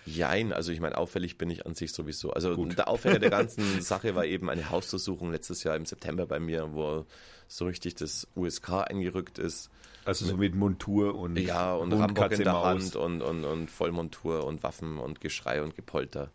Jein, 0.06 0.52
also 0.52 0.72
ich 0.72 0.80
meine, 0.80 0.96
auffällig 0.96 1.38
bin 1.38 1.50
ich 1.50 1.66
an 1.66 1.74
sich 1.74 1.92
sowieso. 1.92 2.32
Also 2.32 2.56
Gut. 2.56 2.76
der 2.78 2.88
Aufhänger 2.88 3.18
der 3.18 3.30
ganzen 3.30 3.62
Sache 3.82 4.14
war 4.14 4.24
eben 4.24 4.48
eine 4.48 4.70
Hausdurchsuchung 4.70 5.30
letztes 5.30 5.62
Jahr 5.62 5.76
im 5.76 5.84
September 5.84 6.26
bei 6.26 6.40
mir, 6.40 6.72
wo 6.72 7.06
so 7.50 7.66
richtig 7.66 7.96
das 7.96 8.28
USK 8.36 8.86
eingerückt 8.88 9.38
ist. 9.38 9.70
Also 10.04 10.24
so 10.24 10.36
mit 10.36 10.54
Montur 10.54 11.16
und 11.16 11.36
Ja, 11.36 11.74
und 11.74 11.92
Hund, 11.92 12.02
Rambock 12.02 12.32
in 12.32 12.44
der 12.44 12.52
Maus. 12.52 12.64
Hand 12.64 12.96
und, 12.96 13.22
und, 13.22 13.44
und 13.44 13.70
Vollmontur 13.70 14.44
und 14.44 14.62
Waffen 14.62 14.98
und 14.98 15.20
Geschrei 15.20 15.62
und 15.62 15.74
Gepolter. 15.74 16.30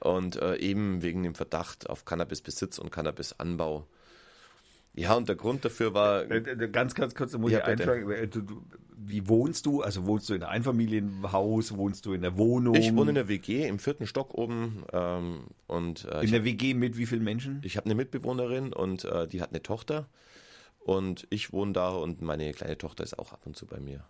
Und 0.00 0.36
äh, 0.36 0.56
eben 0.56 1.02
wegen 1.02 1.22
dem 1.22 1.34
Verdacht 1.34 1.88
auf 1.88 2.04
Cannabisbesitz 2.04 2.78
und 2.78 2.90
Cannabisanbau. 2.90 3.86
Ja, 4.94 5.14
und 5.14 5.28
der 5.28 5.36
Grund 5.36 5.64
dafür 5.64 5.92
war, 5.94 6.30
Äh, 6.30 6.38
äh, 6.38 6.68
Ganz, 6.68 6.94
ganz 6.94 7.14
kurz, 7.14 7.32
da 7.32 7.38
muss 7.38 7.50
Ja, 7.52 7.68
ich 7.68 7.80
äh, 7.80 8.26
Du, 8.28 8.42
du, 8.42 8.62
wie 8.96 9.28
wohnst 9.28 9.66
du? 9.66 9.82
Also 9.82 10.06
wohnst 10.06 10.28
du 10.30 10.34
in 10.34 10.42
einem 10.42 10.52
Einfamilienhaus? 10.52 11.76
Wohnst 11.76 12.06
du 12.06 12.12
in 12.14 12.22
der 12.22 12.36
Wohnung? 12.38 12.74
ich 12.74 12.94
wohne 12.94 13.10
in 13.10 13.14
der 13.16 13.28
WG 13.28 13.66
im 13.66 13.78
vierten 13.78 14.06
Stock 14.06 14.32
oben 14.34 14.84
ähm, 14.92 15.44
und 15.66 16.04
äh, 16.06 16.22
in 16.22 16.30
der 16.30 16.44
WG 16.44 16.74
mit 16.74 16.96
wie 16.96 17.06
vielen 17.06 17.24
Menschen? 17.24 17.60
Ich 17.64 17.76
habe 17.76 17.86
eine 17.86 17.94
Mitbewohnerin 17.96 18.72
und 18.72 19.04
äh, 19.04 19.26
die 19.26 19.42
hat 19.42 19.50
eine 19.50 19.62
Tochter. 19.62 20.06
Und 20.78 21.26
ich 21.30 21.52
wohne 21.52 21.72
da 21.72 21.90
und 21.90 22.20
meine 22.22 22.52
kleine 22.52 22.76
Tochter 22.78 23.04
ist 23.04 23.18
auch 23.18 23.32
ab 23.32 23.40
und 23.46 23.56
zu 23.56 23.66
bei 23.66 23.80
mir. 23.80 24.04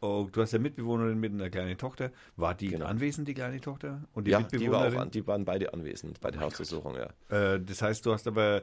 Oh, 0.00 0.26
du 0.30 0.42
hast 0.42 0.52
eine 0.54 0.62
Mitbewohnerin 0.62 1.18
mit 1.20 1.32
einer 1.32 1.48
kleinen 1.50 1.78
Tochter. 1.78 2.10
War 2.36 2.54
die 2.54 2.68
Genau. 2.68 2.86
anwesend, 2.86 3.28
die 3.28 3.34
kleine 3.34 3.60
Tochter? 3.60 4.02
Und 4.14 4.26
die 4.26 4.32
ja, 4.32 4.38
die, 4.42 4.44
war 4.44 4.50
Mitbewohnerin? 4.60 4.96
auch 4.96 5.02
an, 5.02 5.10
die 5.10 5.26
waren 5.26 5.44
beide 5.44 5.72
anwesend 5.72 6.20
bei 6.20 6.30
der 6.30 6.40
Hausdurchsuchung, 6.40 6.96
ja. 6.96 7.08
Äh, 7.54 7.60
das 7.60 7.80
heißt, 7.82 8.04
du 8.04 8.12
hast 8.12 8.26
aber, 8.26 8.62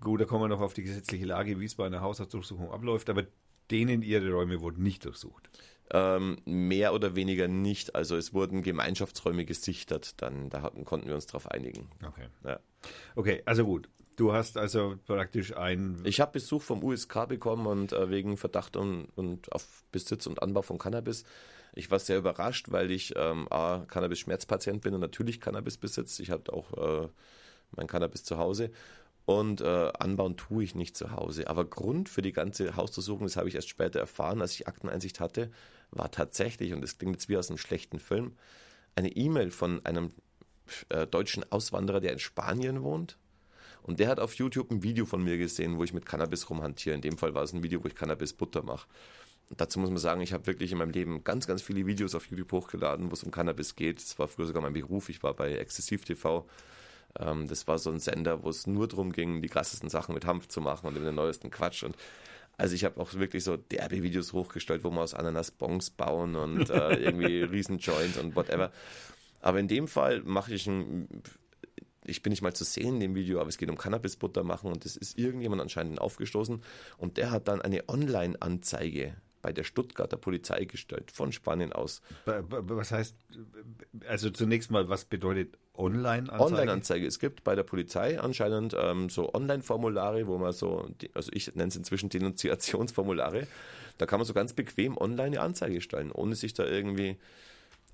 gut, 0.00 0.20
da 0.20 0.24
kommen 0.24 0.44
wir 0.44 0.48
noch 0.48 0.60
auf 0.60 0.74
die 0.74 0.82
gesetzliche 0.82 1.26
Lage, 1.26 1.60
wie 1.60 1.64
es 1.64 1.74
bei 1.74 1.86
einer 1.86 2.00
Hausdurchsuchung 2.00 2.70
abläuft, 2.70 3.10
aber 3.10 3.24
denen 3.70 4.02
ihre 4.02 4.30
Räume 4.32 4.60
wurden 4.60 4.82
nicht 4.82 5.04
durchsucht. 5.04 5.50
Ähm, 5.90 6.38
mehr 6.44 6.92
oder 6.92 7.14
weniger 7.14 7.48
nicht. 7.48 7.94
Also 7.94 8.16
es 8.16 8.34
wurden 8.34 8.62
Gemeinschaftsräume 8.62 9.44
gesichtet, 9.44 10.20
dann 10.20 10.50
da 10.50 10.62
hatten, 10.62 10.84
konnten 10.84 11.08
wir 11.08 11.14
uns 11.14 11.26
darauf 11.26 11.50
einigen. 11.50 11.88
Okay. 12.06 12.26
Ja. 12.44 12.60
Okay, 13.16 13.42
also 13.46 13.64
gut. 13.64 13.88
Du 14.16 14.32
hast 14.32 14.58
also 14.58 14.96
praktisch 15.06 15.56
ein. 15.56 16.00
Ich 16.04 16.20
habe 16.20 16.32
Besuch 16.32 16.62
vom 16.62 16.82
USK 16.82 17.28
bekommen 17.28 17.66
und 17.66 17.92
äh, 17.92 18.10
wegen 18.10 18.36
Verdacht 18.36 18.76
und, 18.76 19.06
und 19.14 19.52
auf 19.52 19.84
Besitz 19.92 20.26
und 20.26 20.42
Anbau 20.42 20.62
von 20.62 20.76
Cannabis. 20.76 21.24
Ich 21.72 21.90
war 21.90 22.00
sehr 22.00 22.18
überrascht, 22.18 22.72
weil 22.72 22.90
ich 22.90 23.14
ähm, 23.16 23.46
A, 23.50 23.84
Cannabis-Schmerzpatient 23.86 24.80
bin 24.82 24.94
und 24.94 25.00
natürlich 25.00 25.40
Cannabis 25.40 25.78
besitze. 25.78 26.22
Ich 26.22 26.30
habe 26.30 26.52
auch 26.52 27.04
äh, 27.04 27.08
mein 27.76 27.86
Cannabis 27.86 28.24
zu 28.24 28.38
Hause. 28.38 28.72
Und 29.28 29.60
äh, 29.60 29.92
anbauen 29.98 30.38
tue 30.38 30.64
ich 30.64 30.74
nicht 30.74 30.96
zu 30.96 31.10
Hause. 31.10 31.48
Aber 31.48 31.66
Grund 31.66 32.08
für 32.08 32.22
die 32.22 32.32
ganze 32.32 32.76
Hausdurchsuchung, 32.76 33.26
das 33.26 33.36
habe 33.36 33.46
ich 33.46 33.56
erst 33.56 33.68
später 33.68 34.00
erfahren, 34.00 34.40
als 34.40 34.54
ich 34.54 34.66
Akteneinsicht 34.66 35.20
hatte, 35.20 35.50
war 35.90 36.10
tatsächlich, 36.10 36.72
und 36.72 36.80
das 36.80 36.96
klingt 36.96 37.16
jetzt 37.16 37.28
wie 37.28 37.36
aus 37.36 37.50
einem 37.50 37.58
schlechten 37.58 37.98
Film, 37.98 38.38
eine 38.96 39.10
E-Mail 39.14 39.50
von 39.50 39.84
einem 39.84 40.12
äh, 40.88 41.06
deutschen 41.06 41.44
Auswanderer, 41.52 42.00
der 42.00 42.14
in 42.14 42.20
Spanien 42.20 42.82
wohnt. 42.82 43.18
Und 43.82 44.00
der 44.00 44.08
hat 44.08 44.18
auf 44.18 44.32
YouTube 44.32 44.70
ein 44.70 44.82
Video 44.82 45.04
von 45.04 45.22
mir 45.22 45.36
gesehen, 45.36 45.76
wo 45.76 45.84
ich 45.84 45.92
mit 45.92 46.06
Cannabis 46.06 46.48
rumhantiere. 46.48 46.94
In 46.94 47.02
dem 47.02 47.18
Fall 47.18 47.34
war 47.34 47.42
es 47.42 47.52
ein 47.52 47.62
Video, 47.62 47.84
wo 47.84 47.88
ich 47.88 47.94
Cannabis-Butter 47.94 48.62
mache. 48.62 48.88
Und 49.50 49.60
dazu 49.60 49.78
muss 49.78 49.90
man 49.90 49.98
sagen, 49.98 50.22
ich 50.22 50.32
habe 50.32 50.46
wirklich 50.46 50.72
in 50.72 50.78
meinem 50.78 50.92
Leben 50.92 51.22
ganz, 51.22 51.46
ganz 51.46 51.60
viele 51.60 51.84
Videos 51.84 52.14
auf 52.14 52.24
YouTube 52.30 52.52
hochgeladen, 52.52 53.10
wo 53.10 53.12
es 53.14 53.24
um 53.24 53.30
Cannabis 53.30 53.76
geht. 53.76 53.98
Das 53.98 54.18
war 54.18 54.26
früher 54.26 54.46
sogar 54.46 54.62
mein 54.62 54.72
Beruf. 54.72 55.10
Ich 55.10 55.22
war 55.22 55.34
bei 55.34 55.52
Exzessiv 55.52 56.06
TV. 56.06 56.46
Ähm, 57.18 57.48
das 57.48 57.66
war 57.68 57.78
so 57.78 57.90
ein 57.90 57.98
Sender, 58.00 58.42
wo 58.42 58.50
es 58.50 58.66
nur 58.66 58.88
darum 58.88 59.12
ging, 59.12 59.42
die 59.42 59.48
krassesten 59.48 59.88
Sachen 59.88 60.14
mit 60.14 60.26
Hanf 60.26 60.48
zu 60.48 60.60
machen 60.60 60.86
und 60.86 60.94
den 60.94 61.14
neuesten 61.14 61.50
Quatsch. 61.50 61.82
Und 61.82 61.96
also 62.56 62.74
ich 62.74 62.84
habe 62.84 63.00
auch 63.00 63.14
wirklich 63.14 63.44
so 63.44 63.56
derbe 63.56 64.02
Videos 64.02 64.32
hochgestellt, 64.32 64.84
wo 64.84 64.90
wir 64.90 65.00
aus 65.00 65.14
Ananas 65.14 65.50
Bongs 65.50 65.90
bauen 65.90 66.36
und 66.36 66.70
äh, 66.70 66.94
irgendwie 67.00 67.42
riesen 67.42 67.78
Joints 67.78 68.18
und 68.18 68.36
whatever. 68.36 68.72
Aber 69.40 69.60
in 69.60 69.68
dem 69.68 69.86
Fall 69.86 70.22
mache 70.22 70.54
ich 70.54 70.66
ein 70.66 71.08
ich 72.08 72.22
bin 72.22 72.30
nicht 72.30 72.42
mal 72.42 72.54
zu 72.54 72.64
sehen 72.64 72.94
in 72.94 73.00
dem 73.00 73.14
Video, 73.14 73.38
aber 73.38 73.48
es 73.48 73.58
geht 73.58 73.68
um 73.68 73.76
Cannabisbutter 73.76 74.42
machen 74.42 74.72
und 74.72 74.84
das 74.84 74.96
ist 74.96 75.18
irgendjemand 75.18 75.60
anscheinend 75.60 76.00
aufgestoßen 76.00 76.62
und 76.96 77.16
der 77.16 77.30
hat 77.30 77.48
dann 77.48 77.60
eine 77.60 77.88
Online-Anzeige 77.88 79.14
bei 79.42 79.52
der 79.52 79.64
Stuttgarter 79.64 80.16
Polizei 80.16 80.64
gestellt, 80.64 81.10
von 81.10 81.32
Spanien 81.32 81.72
aus. 81.72 82.02
Was 82.24 82.92
heißt, 82.92 83.16
also 84.06 84.30
zunächst 84.30 84.70
mal, 84.70 84.88
was 84.88 85.04
bedeutet 85.04 85.56
Online-Anzeige? 85.74 86.42
Online-Anzeige. 86.42 87.06
Es 87.06 87.18
gibt 87.18 87.44
bei 87.44 87.54
der 87.54 87.62
Polizei 87.62 88.20
anscheinend 88.20 88.74
ähm, 88.78 89.08
so 89.08 89.32
Online-Formulare, 89.32 90.26
wo 90.26 90.38
man 90.38 90.52
so, 90.52 90.90
also 91.14 91.30
ich 91.32 91.54
nenne 91.54 91.68
es 91.68 91.76
inzwischen 91.76 92.08
Denunziationsformulare, 92.08 93.46
da 93.98 94.06
kann 94.06 94.18
man 94.18 94.26
so 94.26 94.34
ganz 94.34 94.52
bequem 94.52 94.96
online 94.96 95.28
eine 95.28 95.40
Anzeige 95.40 95.80
stellen, 95.80 96.12
ohne 96.12 96.34
sich 96.34 96.54
da 96.54 96.64
irgendwie 96.64 97.16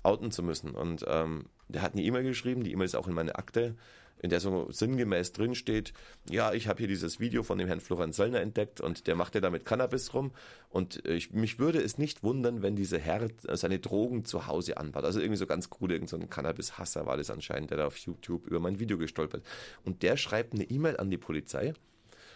outen 0.03 0.31
zu 0.31 0.43
müssen. 0.43 0.71
Und 0.71 1.05
ähm, 1.07 1.45
der 1.67 1.81
hat 1.81 1.93
eine 1.93 2.03
E-Mail 2.03 2.23
geschrieben, 2.23 2.63
die 2.63 2.71
E-Mail 2.71 2.85
ist 2.85 2.95
auch 2.95 3.07
in 3.07 3.13
meine 3.13 3.35
Akte, 3.35 3.75
in 4.19 4.29
der 4.29 4.39
so 4.39 4.69
sinngemäß 4.71 5.33
drin 5.33 5.55
steht, 5.55 5.93
ja, 6.29 6.53
ich 6.53 6.67
habe 6.67 6.79
hier 6.79 6.87
dieses 6.87 7.19
Video 7.19 7.43
von 7.43 7.57
dem 7.57 7.67
Herrn 7.67 7.79
Florian 7.79 8.13
Söllner 8.13 8.41
entdeckt 8.41 8.81
und 8.81 9.07
der 9.07 9.15
macht 9.15 9.35
ja 9.35 9.41
damit 9.41 9.65
Cannabis 9.65 10.13
rum 10.13 10.31
und 10.69 11.05
äh, 11.05 11.15
ich, 11.15 11.33
mich 11.33 11.59
würde 11.59 11.81
es 11.81 11.97
nicht 11.97 12.23
wundern, 12.23 12.61
wenn 12.61 12.75
dieser 12.75 12.99
Herr 12.99 13.23
äh, 13.23 13.57
seine 13.57 13.79
Drogen 13.79 14.25
zu 14.25 14.47
Hause 14.47 14.77
anbaut. 14.77 15.03
Also 15.03 15.19
irgendwie 15.19 15.37
so 15.37 15.45
ganz 15.45 15.69
cool, 15.79 15.91
irgend 15.91 16.09
so 16.09 16.17
ein 16.17 16.29
Cannabis-Hasser 16.29 17.05
war 17.05 17.17
das 17.17 17.29
anscheinend, 17.29 17.71
der 17.71 17.77
da 17.77 17.87
auf 17.87 17.97
YouTube 17.97 18.47
über 18.47 18.59
mein 18.59 18.79
Video 18.79 18.97
gestolpert. 18.97 19.43
Und 19.83 20.01
der 20.01 20.17
schreibt 20.17 20.53
eine 20.53 20.63
E-Mail 20.63 20.97
an 20.97 21.09
die 21.09 21.17
Polizei 21.17 21.73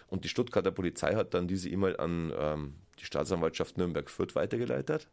und 0.07 0.25
die 0.25 0.29
Stuttgarter 0.29 0.71
Polizei 0.71 1.15
hat 1.15 1.33
dann 1.33 1.47
diese 1.47 1.69
E-Mail 1.69 1.97
an 1.97 2.33
ähm, 2.37 2.73
die 2.99 3.05
Staatsanwaltschaft 3.05 3.77
Nürnberg-Fürth 3.77 4.35
weitergeleitet 4.35 5.07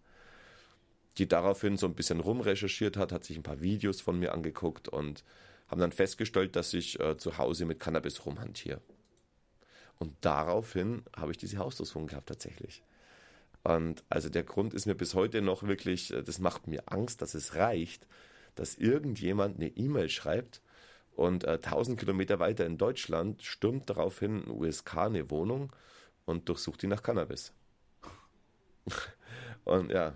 die 1.19 1.29
daraufhin 1.29 1.77
so 1.77 1.87
ein 1.87 1.95
bisschen 1.95 2.21
rumrecherchiert 2.21 2.97
hat, 2.97 3.13
hat 3.13 3.25
sich 3.25 3.37
ein 3.37 3.43
paar 3.43 3.61
Videos 3.61 4.01
von 4.01 4.19
mir 4.19 4.33
angeguckt 4.33 4.89
und 4.89 5.25
haben 5.69 5.81
dann 5.81 5.93
festgestellt, 5.93 6.57
dass 6.57 6.75
ich 6.75 7.01
äh, 7.01 7.17
zu 7.17 7.39
Hause 7.39 7.65
mit 7.65 7.81
Cannabis 7.81 8.25
rumhantiere. 8.25 8.81
Und 9.99 10.15
daraufhin 10.21 11.03
habe 11.17 11.33
ich 11.33 11.39
diese 11.39 11.59
Hausdurchsuchung 11.59 12.07
gehabt 12.07 12.29
tatsächlich. 12.29 12.83
Und 13.63 14.05
also 14.09 14.29
der 14.29 14.45
Grund 14.45 14.75
ist 14.75 14.87
mir 14.87 14.95
bis 14.95 15.15
heute 15.15 15.43
noch 15.43 15.65
wirklich, 15.65 16.13
äh, 16.13 16.23
das 16.23 16.39
macht 16.39 16.67
mir 16.69 16.85
Angst, 16.87 17.23
dass 17.23 17.35
es 17.35 17.55
reicht, 17.57 18.07
dass 18.55 18.77
irgendjemand 18.77 19.57
eine 19.57 19.69
E-Mail 19.69 20.09
schreibt 20.09 20.63
und 21.17 21.45
äh, 21.45 21.59
1000 21.63 21.99
Kilometer 21.99 22.39
weiter 22.39 22.67
in 22.67 22.79
Deutschland 22.79 23.43
stürmt 23.43 23.91
daraufhin 23.91 24.45
ein 24.45 24.51
USK 24.51 24.99
eine 24.99 25.31
Wohnung 25.31 25.73
und 26.27 26.49
durchsucht 26.49 26.83
die 26.83 26.87
nach 26.87 27.03
Cannabis. 27.03 27.53
und 29.65 29.91
ja, 29.91 30.15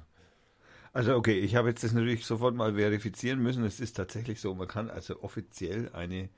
Also 0.93 1.17
okay, 1.17 1.39
ich 1.39 1.55
habe 1.55 1.69
jetzt 1.69 1.85
das 1.85 1.93
natürlich 1.93 2.25
sofort 2.27 2.55
mal 2.55 2.75
verifizieren 2.75 3.41
müssen. 3.41 3.65
Es 3.65 3.81
ist 3.81 3.95
tatsächlich 3.97 4.41
so, 4.41 4.55
man 4.55 4.67
kann 4.69 4.91
also 4.91 5.23
offiziell 5.23 5.89
eine 5.93 6.29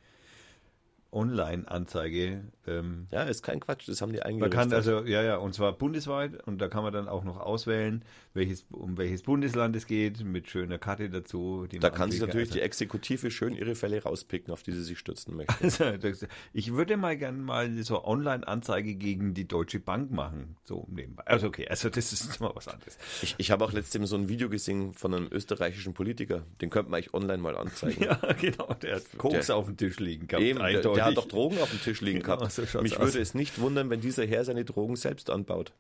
Online-Anzeige 1.12 2.42
ähm, 2.66 3.07
Ja, 3.11 3.22
ist 3.25 3.42
kein 3.42 3.61
Quatsch, 3.61 3.88
das 3.88 4.01
haben 4.01 4.12
die 4.12 4.18
Man 4.18 4.27
eingerichtet. 4.27 4.59
kann 4.61 4.72
also, 4.72 5.01
ja, 5.05 5.22
ja, 5.22 5.37
und 5.37 5.55
zwar 5.55 5.72
bundesweit 5.72 6.42
und 6.46 6.59
da 6.61 6.68
kann 6.68 6.83
man 6.83 6.92
dann 6.92 7.09
auch 7.09 7.25
noch 7.25 7.38
auswählen, 7.38 8.05
welches, 8.35 8.64
um 8.70 8.96
welches 8.98 9.22
Bundesland 9.22 9.75
es 9.77 9.87
geht, 9.87 10.25
mit 10.25 10.48
schöner 10.48 10.79
Karte 10.79 11.11
dazu. 11.11 11.66
Da 11.70 11.79
man 11.88 11.92
kann 11.96 12.11
sich 12.11 12.20
natürlich 12.20 12.51
kann. 12.51 12.59
die 12.59 12.62
Exekutive 12.62 13.31
schön 13.31 13.55
ihre 13.55 13.75
Fälle 13.75 14.03
rauspicken, 14.03 14.53
auf 14.53 14.62
die 14.62 14.72
sie 14.72 14.83
sich 14.83 14.98
stützen 14.98 15.37
möchte. 15.37 15.53
Also, 15.62 15.96
das- 15.96 16.27
ich 16.53 16.72
würde 16.72 16.96
mal 16.96 17.16
gerne 17.16 17.38
mal 17.38 17.83
so 17.83 18.05
Online-Anzeige 18.05 18.94
gegen 18.94 19.35
die 19.35 19.46
Deutsche 19.48 19.81
Bank 19.81 20.11
machen, 20.11 20.57
so 20.64 20.87
nebenbei. 20.90 21.25
Also 21.27 21.48
okay, 21.48 21.66
also 21.68 21.88
das 21.90 22.12
ist 22.12 22.40
mal 22.40 22.53
was 22.55 22.68
anderes. 22.68 22.96
Ich, 23.22 23.35
ich 23.38 23.51
habe 23.51 23.64
auch 23.64 23.72
letztens 23.72 24.11
so 24.11 24.16
ein 24.16 24.29
Video 24.29 24.48
gesehen 24.48 24.92
von 24.94 25.14
einem 25.14 25.29
österreichischen 25.31 25.94
Politiker, 25.94 26.42
den 26.61 26.70
könnte 26.70 26.90
man 26.90 26.98
eigentlich 26.98 27.14
online 27.14 27.38
mal 27.42 27.57
anzeigen. 27.57 28.03
Ja, 28.03 28.18
genau, 28.40 28.72
der 28.83 28.96
hat 28.96 29.03
Koks 29.18 29.46
Der- 29.46 29.57
auf 29.57 29.66
dem 29.66 29.77
Tisch 29.77 29.98
liegen 30.01 30.27
gehabt, 30.27 30.44
Eben, 30.44 30.59
der, 30.59 30.81
der 31.08 31.16
hat 31.16 31.16
doch. 31.18 31.28
Drogen 31.28 31.58
auf 31.58 31.70
dem 31.70 31.80
Tisch 31.80 32.00
liegen 32.00 32.20
Genau, 32.20 32.36
gehabt. 32.38 32.52
so 32.52 32.62
Mich 32.82 32.96
aus. 32.98 33.06
würde 33.06 33.20
es 33.20 33.34
nicht 33.34 33.60
wundern, 33.60 33.90
wenn 33.90 34.00
dieser 34.00 34.26
Herr 34.26 34.44
seine 34.44 34.64
Drogen 34.64 34.96
selbst 34.96 35.30
anbaut. 35.30 35.72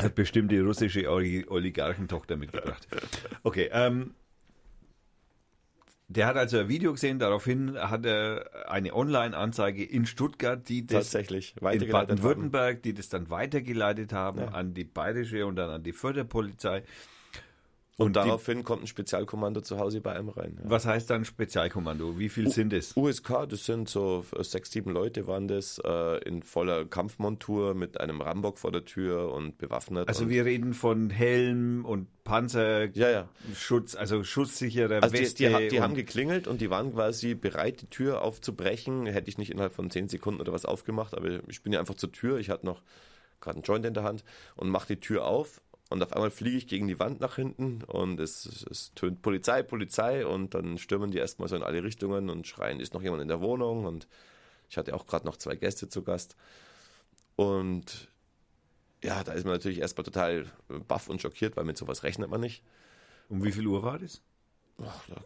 Hat 0.00 0.14
bestimmt 0.14 0.50
die 0.52 0.58
russische 0.58 1.08
Oli- 1.10 1.46
Oligarchentochter 1.48 2.36
mitgebracht. 2.36 2.86
Okay, 3.42 3.70
ähm, 3.72 4.14
der 6.08 6.26
hat 6.26 6.36
also 6.36 6.58
ein 6.58 6.68
Video 6.68 6.92
gesehen, 6.92 7.18
daraufhin 7.18 7.78
hat 7.78 8.04
er 8.04 8.68
eine 8.70 8.94
Online-Anzeige 8.94 9.82
in 9.84 10.04
Stuttgart, 10.06 10.68
die 10.68 10.86
das 10.86 11.10
Tatsächlich. 11.10 11.54
in. 11.60 11.90
Baden-Württemberg, 11.90 12.82
die 12.82 12.92
das 12.92 13.08
dann 13.08 13.30
weitergeleitet 13.30 14.12
haben 14.12 14.40
Ja. 14.40 14.48
an 14.48 14.74
die 14.74 14.84
bayerische 14.84 15.46
und 15.46 15.56
dann 15.56 15.70
an 15.70 15.82
die 15.82 15.92
Förderpolizei. 15.92 16.82
Und, 17.96 18.06
und 18.06 18.16
daraufhin 18.16 18.58
die, 18.58 18.64
kommt 18.64 18.82
ein 18.82 18.86
Spezialkommando 18.88 19.60
zu 19.60 19.78
Hause 19.78 20.00
bei 20.00 20.14
einem 20.14 20.28
rein. 20.28 20.58
Ja. 20.62 20.68
Was 20.68 20.84
heißt 20.84 21.08
dann 21.10 21.24
Spezialkommando? 21.24 22.18
Wie 22.18 22.28
viel 22.28 22.48
U 22.48 22.50
sind 22.50 22.72
es? 22.72 22.96
USK, 22.96 23.48
das 23.48 23.66
sind 23.66 23.88
so 23.88 24.24
sechs, 24.40 24.72
sieben 24.72 24.90
Leute 24.90 25.28
waren 25.28 25.46
das, 25.46 25.80
äh, 25.84 26.18
in 26.28 26.42
voller 26.42 26.86
Kampfmontur 26.86 27.74
mit 27.74 28.00
einem 28.00 28.20
Rambock 28.20 28.58
vor 28.58 28.72
der 28.72 28.84
Tür 28.84 29.32
und 29.32 29.58
bewaffnet. 29.58 30.08
Also 30.08 30.28
wir 30.28 30.44
reden 30.44 30.74
von 30.74 31.08
Helm 31.08 31.84
und 31.84 32.08
Panzer, 32.24 32.86
ja, 32.96 33.10
ja. 33.10 33.28
Schutz, 33.54 33.94
also 33.94 34.24
schutzsichere 34.24 35.00
also 35.00 35.16
Weste. 35.16 35.48
Die, 35.48 35.56
die, 35.56 35.68
die 35.68 35.80
haben 35.80 35.94
geklingelt 35.94 36.48
und 36.48 36.60
die 36.60 36.70
waren 36.70 36.94
quasi 36.94 37.34
bereit, 37.34 37.80
die 37.80 37.86
Tür 37.86 38.22
aufzubrechen. 38.22 39.06
Hätte 39.06 39.28
ich 39.28 39.38
nicht 39.38 39.52
innerhalb 39.52 39.72
von 39.72 39.90
zehn 39.90 40.08
Sekunden 40.08 40.40
oder 40.40 40.52
was 40.52 40.64
aufgemacht, 40.64 41.14
aber 41.16 41.48
ich 41.48 41.62
bin 41.62 41.72
ja 41.72 41.78
einfach 41.78 41.94
zur 41.94 42.10
Tür. 42.10 42.38
Ich 42.38 42.50
hatte 42.50 42.66
noch 42.66 42.82
gerade 43.40 43.58
einen 43.58 43.62
Joint 43.62 43.84
in 43.84 43.94
der 43.94 44.02
Hand 44.02 44.24
und 44.56 44.68
mache 44.68 44.88
die 44.88 45.00
Tür 45.00 45.26
auf 45.26 45.60
und 45.94 46.02
auf 46.02 46.12
einmal 46.12 46.30
fliege 46.30 46.56
ich 46.56 46.66
gegen 46.66 46.88
die 46.88 46.98
Wand 46.98 47.20
nach 47.20 47.36
hinten 47.36 47.84
und 47.84 48.18
es, 48.18 48.66
es, 48.68 48.92
tönt 48.94 49.22
Polizei, 49.22 49.62
Polizei 49.62 50.26
und 50.26 50.54
dann 50.54 50.76
stürmen 50.76 51.12
die 51.12 51.18
erstmal 51.18 51.48
so 51.48 51.54
in 51.54 51.62
alle 51.62 51.84
Richtungen 51.84 52.30
und 52.30 52.46
schreien, 52.48 52.80
ist 52.80 52.94
noch 52.94 53.02
jemand 53.02 53.22
in 53.22 53.28
der 53.28 53.40
Wohnung 53.40 53.84
und 53.84 54.08
ich 54.68 54.76
hatte 54.76 54.94
auch 54.94 55.06
gerade 55.06 55.24
noch 55.24 55.36
zwei 55.36 55.54
Gäste 55.54 55.88
zu 55.88 56.02
Gast 56.02 56.36
und 57.36 58.08
ja, 59.04 59.22
da 59.22 59.32
ist 59.34 59.44
man 59.44 59.54
natürlich 59.54 59.78
erstmal 59.78 60.04
total 60.04 60.46
baff 60.88 61.08
und 61.08 61.22
schockiert, 61.22 61.56
weil 61.56 61.64
mit 61.64 61.78
sowas 61.78 62.02
rechnet 62.02 62.28
man 62.28 62.40
nicht. 62.40 62.64
Um 63.28 63.44
wie 63.44 63.52
viel 63.52 63.66
Uhr 63.66 63.82
war 63.82 63.98
das? 63.98 64.20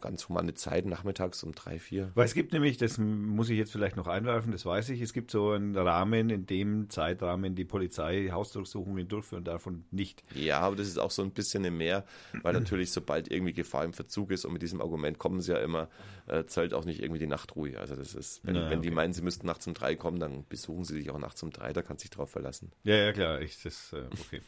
Ganz 0.03 0.29
humane 0.29 0.53
Zeit, 0.55 0.85
nachmittags 0.85 1.43
um 1.43 1.55
drei, 1.55 1.79
vier. 1.79 2.11
Weil 2.15 2.27
es 2.27 2.35
gibt 2.35 2.53
nämlich, 2.53 2.77
das 2.77 2.99
muss 2.99 3.49
ich 3.49 3.57
jetzt 3.57 3.73
vielleicht 3.73 3.97
noch 3.97 4.07
einwerfen, 4.07 4.53
das 4.53 4.67
weiß 4.67 4.91
ich, 4.91 5.01
es 5.01 5.15
gibt 5.15 5.31
so 5.31 5.53
einen 5.53 5.75
Rahmen, 5.75 6.29
in 6.29 6.45
dem 6.45 6.91
Zeitrahmen 6.91 7.55
die 7.55 7.65
Polizei 7.65 8.29
Hausdurchsuchungen 8.31 9.09
durchführen 9.09 9.45
darf 9.45 9.67
und 9.67 9.91
nicht. 9.91 10.23
Ja, 10.35 10.61
aber 10.61 10.77
das 10.77 10.87
ist 10.87 10.99
auch 10.99 11.11
so 11.11 11.23
ein 11.23 11.31
bisschen 11.31 11.63
mehr, 11.75 12.05
weil 12.43 12.53
natürlich 12.53 12.93
sobald 12.93 13.31
irgendwie 13.31 13.55
Gefahr 13.55 13.85
im 13.85 13.95
Verzug 13.95 14.33
ist 14.33 14.45
und 14.45 14.53
mit 14.53 14.61
diesem 14.61 14.83
Argument 14.83 15.19
kommen 15.19 15.41
sie 15.41 15.53
ja 15.53 15.59
immer, 15.59 15.89
äh, 16.27 16.45
zählt 16.45 16.75
auch 16.75 16.85
nicht 16.85 17.03
irgendwie 17.03 17.21
die 17.21 17.27
Nachtruhe. 17.27 17.79
Also 17.79 17.97
das 17.97 18.15
ist, 18.15 18.45
wenn, 18.45 18.55
Na, 18.55 18.71
wenn 18.71 18.83
die 18.83 18.91
meinen, 18.91 19.15
sie 19.15 19.23
müssten 19.23 19.47
nachts 19.47 19.67
um 19.67 19.73
drei 19.73 19.97
kommen, 19.97 20.21
dann 20.21 20.45
besuchen 20.49 20.85
sie 20.85 20.95
sich 20.95 21.11
auch 21.11 21.19
nachts 21.19 21.43
um 21.43 21.51
drei, 21.51 21.73
da 21.73 21.81
kann 21.81 21.97
sich 21.97 22.11
drauf 22.11 22.31
verlassen. 22.31 22.71
Ja, 22.85 22.97
ja, 22.97 23.13
klar, 23.13 23.41
ich, 23.41 23.63
das, 23.63 23.95
äh, 23.95 24.05
okay. 24.13 24.43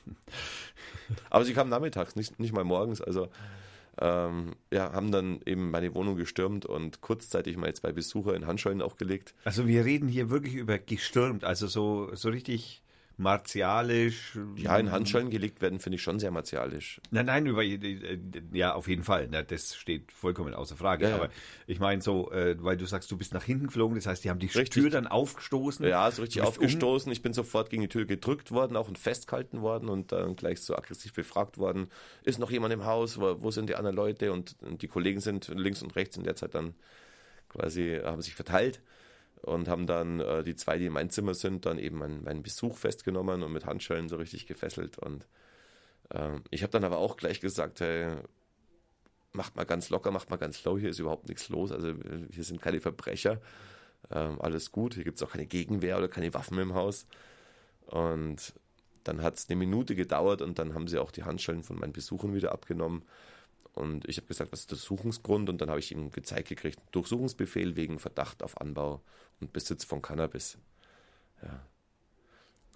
aber 1.30 1.44
sie 1.46 1.54
kamen 1.54 1.70
nachmittags, 1.70 2.16
nicht, 2.16 2.38
nicht 2.38 2.52
mal 2.52 2.64
morgens, 2.64 3.00
also 3.00 3.30
ähm, 4.00 4.56
ja, 4.72 4.92
haben 4.92 5.12
dann 5.12 5.40
eben 5.46 5.70
meine 5.70 5.94
Wohnung 5.94 6.16
gestürmt 6.16 6.66
und 6.66 7.00
kurzzeitig 7.00 7.56
mal 7.56 7.72
bei 7.82 7.92
Besucher 7.92 8.34
in 8.34 8.46
Handschellen 8.46 8.82
auch 8.82 8.96
gelegt. 8.96 9.34
Also 9.44 9.66
wir 9.66 9.84
reden 9.84 10.08
hier 10.08 10.30
wirklich 10.30 10.54
über 10.54 10.78
gestürmt, 10.78 11.44
also 11.44 11.66
so, 11.66 12.14
so 12.14 12.30
richtig 12.30 12.82
martialisch. 13.20 14.38
Ja, 14.56 14.78
in 14.78 14.90
Handschellen 14.90 15.28
gelegt 15.28 15.60
werden, 15.60 15.78
finde 15.78 15.96
ich 15.96 16.02
schon 16.02 16.18
sehr 16.18 16.30
martialisch. 16.30 17.00
Nein, 17.10 17.26
nein, 17.26 17.46
über, 17.46 17.62
ja, 17.62 18.74
auf 18.74 18.88
jeden 18.88 19.04
Fall. 19.04 19.28
das 19.28 19.76
steht 19.76 20.10
vollkommen 20.10 20.54
außer 20.54 20.74
Frage. 20.74 21.08
Ja, 21.08 21.16
Aber 21.16 21.26
ja. 21.26 21.30
ich 21.66 21.78
meine 21.80 22.00
so, 22.00 22.32
äh, 22.32 22.56
weil 22.62 22.78
du 22.78 22.86
sagst, 22.86 23.10
du 23.10 23.18
bist 23.18 23.34
nach 23.34 23.44
hinten 23.44 23.66
geflogen, 23.66 23.96
das 23.96 24.06
heißt, 24.06 24.24
die 24.24 24.30
haben 24.30 24.38
die 24.38 24.46
richtig. 24.46 24.70
Tür 24.70 24.88
dann 24.88 25.06
aufgestoßen. 25.06 25.86
Ja, 25.86 26.10
so 26.10 26.22
richtig 26.22 26.40
aufgestoßen. 26.40 27.10
Um. 27.10 27.12
Ich 27.12 27.20
bin 27.20 27.34
sofort 27.34 27.68
gegen 27.68 27.82
die 27.82 27.88
Tür 27.88 28.06
gedrückt 28.06 28.52
worden, 28.52 28.74
auch 28.76 28.88
und 28.88 28.98
festgehalten 28.98 29.60
worden 29.60 29.90
und 29.90 30.12
dann 30.12 30.34
gleich 30.34 30.62
so 30.62 30.74
aggressiv 30.74 31.12
befragt 31.12 31.58
worden. 31.58 31.88
Ist 32.22 32.38
noch 32.38 32.50
jemand 32.50 32.72
im 32.72 32.86
Haus? 32.86 33.20
Wo, 33.20 33.42
wo 33.42 33.50
sind 33.50 33.68
die 33.68 33.76
anderen 33.76 33.96
Leute? 33.96 34.32
Und, 34.32 34.56
und 34.62 34.80
die 34.80 34.88
Kollegen 34.88 35.20
sind 35.20 35.48
links 35.48 35.82
und 35.82 35.94
rechts 35.94 36.16
in 36.16 36.24
der 36.24 36.36
Zeit 36.36 36.54
dann 36.54 36.74
quasi, 37.50 38.00
haben 38.02 38.22
sich 38.22 38.34
verteilt 38.34 38.80
und 39.42 39.68
haben 39.68 39.86
dann 39.86 40.20
äh, 40.20 40.42
die 40.42 40.54
zwei, 40.54 40.78
die 40.78 40.86
in 40.86 40.92
mein 40.92 41.10
Zimmer 41.10 41.34
sind, 41.34 41.66
dann 41.66 41.78
eben 41.78 41.98
meinen, 41.98 42.24
meinen 42.24 42.42
Besuch 42.42 42.76
festgenommen 42.76 43.42
und 43.42 43.52
mit 43.52 43.66
Handschellen 43.66 44.08
so 44.08 44.16
richtig 44.16 44.46
gefesselt. 44.46 44.98
Und 44.98 45.26
ähm, 46.12 46.42
ich 46.50 46.62
habe 46.62 46.70
dann 46.70 46.84
aber 46.84 46.98
auch 46.98 47.16
gleich 47.16 47.40
gesagt, 47.40 47.80
hey, 47.80 48.16
macht 49.32 49.56
mal 49.56 49.64
ganz 49.64 49.90
locker, 49.90 50.10
macht 50.10 50.30
mal 50.30 50.36
ganz 50.36 50.62
low, 50.64 50.78
hier 50.78 50.90
ist 50.90 50.98
überhaupt 50.98 51.28
nichts 51.28 51.48
los, 51.48 51.72
also 51.72 51.94
hier 52.30 52.44
sind 52.44 52.60
keine 52.60 52.80
Verbrecher, 52.80 53.40
ähm, 54.10 54.40
alles 54.40 54.72
gut, 54.72 54.94
hier 54.94 55.04
gibt 55.04 55.18
es 55.18 55.22
auch 55.22 55.30
keine 55.30 55.46
Gegenwehr 55.46 55.98
oder 55.98 56.08
keine 56.08 56.34
Waffen 56.34 56.58
im 56.58 56.74
Haus. 56.74 57.06
Und 57.86 58.54
dann 59.04 59.22
hat 59.22 59.38
es 59.38 59.48
eine 59.48 59.56
Minute 59.56 59.94
gedauert 59.94 60.42
und 60.42 60.58
dann 60.58 60.74
haben 60.74 60.88
sie 60.88 60.98
auch 60.98 61.10
die 61.10 61.24
Handschellen 61.24 61.62
von 61.62 61.78
meinen 61.78 61.92
Besuchern 61.92 62.34
wieder 62.34 62.52
abgenommen. 62.52 63.02
Und 63.74 64.08
ich 64.08 64.16
habe 64.16 64.26
gesagt, 64.26 64.52
was 64.52 64.60
ist 64.60 64.70
der 64.70 64.76
Durchsuchungsgrund? 64.76 65.48
Und 65.48 65.60
dann 65.60 65.70
habe 65.70 65.80
ich 65.80 65.92
ihm 65.92 66.10
gezeigt 66.10 66.48
gekriegt, 66.48 66.78
Durchsuchungsbefehl 66.92 67.76
wegen 67.76 67.98
Verdacht 67.98 68.42
auf 68.42 68.60
Anbau 68.60 69.02
und 69.40 69.52
Besitz 69.52 69.84
von 69.84 70.02
Cannabis. 70.02 70.58
Ja. 71.42 71.60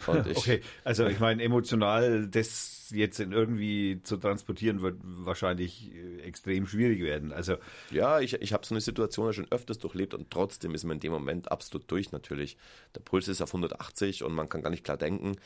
Ich, 0.27 0.37
okay, 0.37 0.61
also 0.83 1.07
ich 1.07 1.21
meine, 1.21 1.43
emotional 1.43 2.27
das 2.27 2.91
jetzt 2.91 3.21
in 3.21 3.33
irgendwie 3.33 4.01
zu 4.03 4.17
transportieren, 4.17 4.83
wird 4.83 4.99
wahrscheinlich 5.03 5.95
äh, 5.95 6.21
extrem 6.23 6.67
schwierig 6.67 7.01
werden. 7.01 7.33
Also 7.33 7.57
ja, 7.91 8.21
ich, 8.21 8.35
ich 8.35 8.53
habe 8.53 8.67
so 8.67 8.75
eine 8.75 8.81
Situation 8.81 9.33
schon 9.33 9.51
öfters 9.51 9.79
durchlebt 9.79 10.13
und 10.15 10.31
trotzdem 10.31 10.75
ist 10.75 10.85
man 10.85 10.97
in 10.97 11.01
dem 11.01 11.13
Moment 11.13 11.51
absolut 11.51 11.91
durch 11.91 12.13
natürlich. 12.13 12.57
Der 12.95 13.01
Puls 13.01 13.29
ist 13.29 13.41
auf 13.41 13.51
180 13.51 14.25
und 14.25 14.35
man 14.35 14.49
kann 14.49 14.63
gar 14.63 14.71
nicht 14.71 14.85
klar 14.85 14.97
denken 14.97 15.37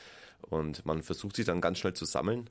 und 0.41 0.85
man 0.87 1.03
versucht 1.03 1.37
sich 1.37 1.45
dann 1.45 1.61
ganz 1.61 1.79
schnell 1.79 1.95
zu 1.95 2.05
sammeln. 2.05 2.51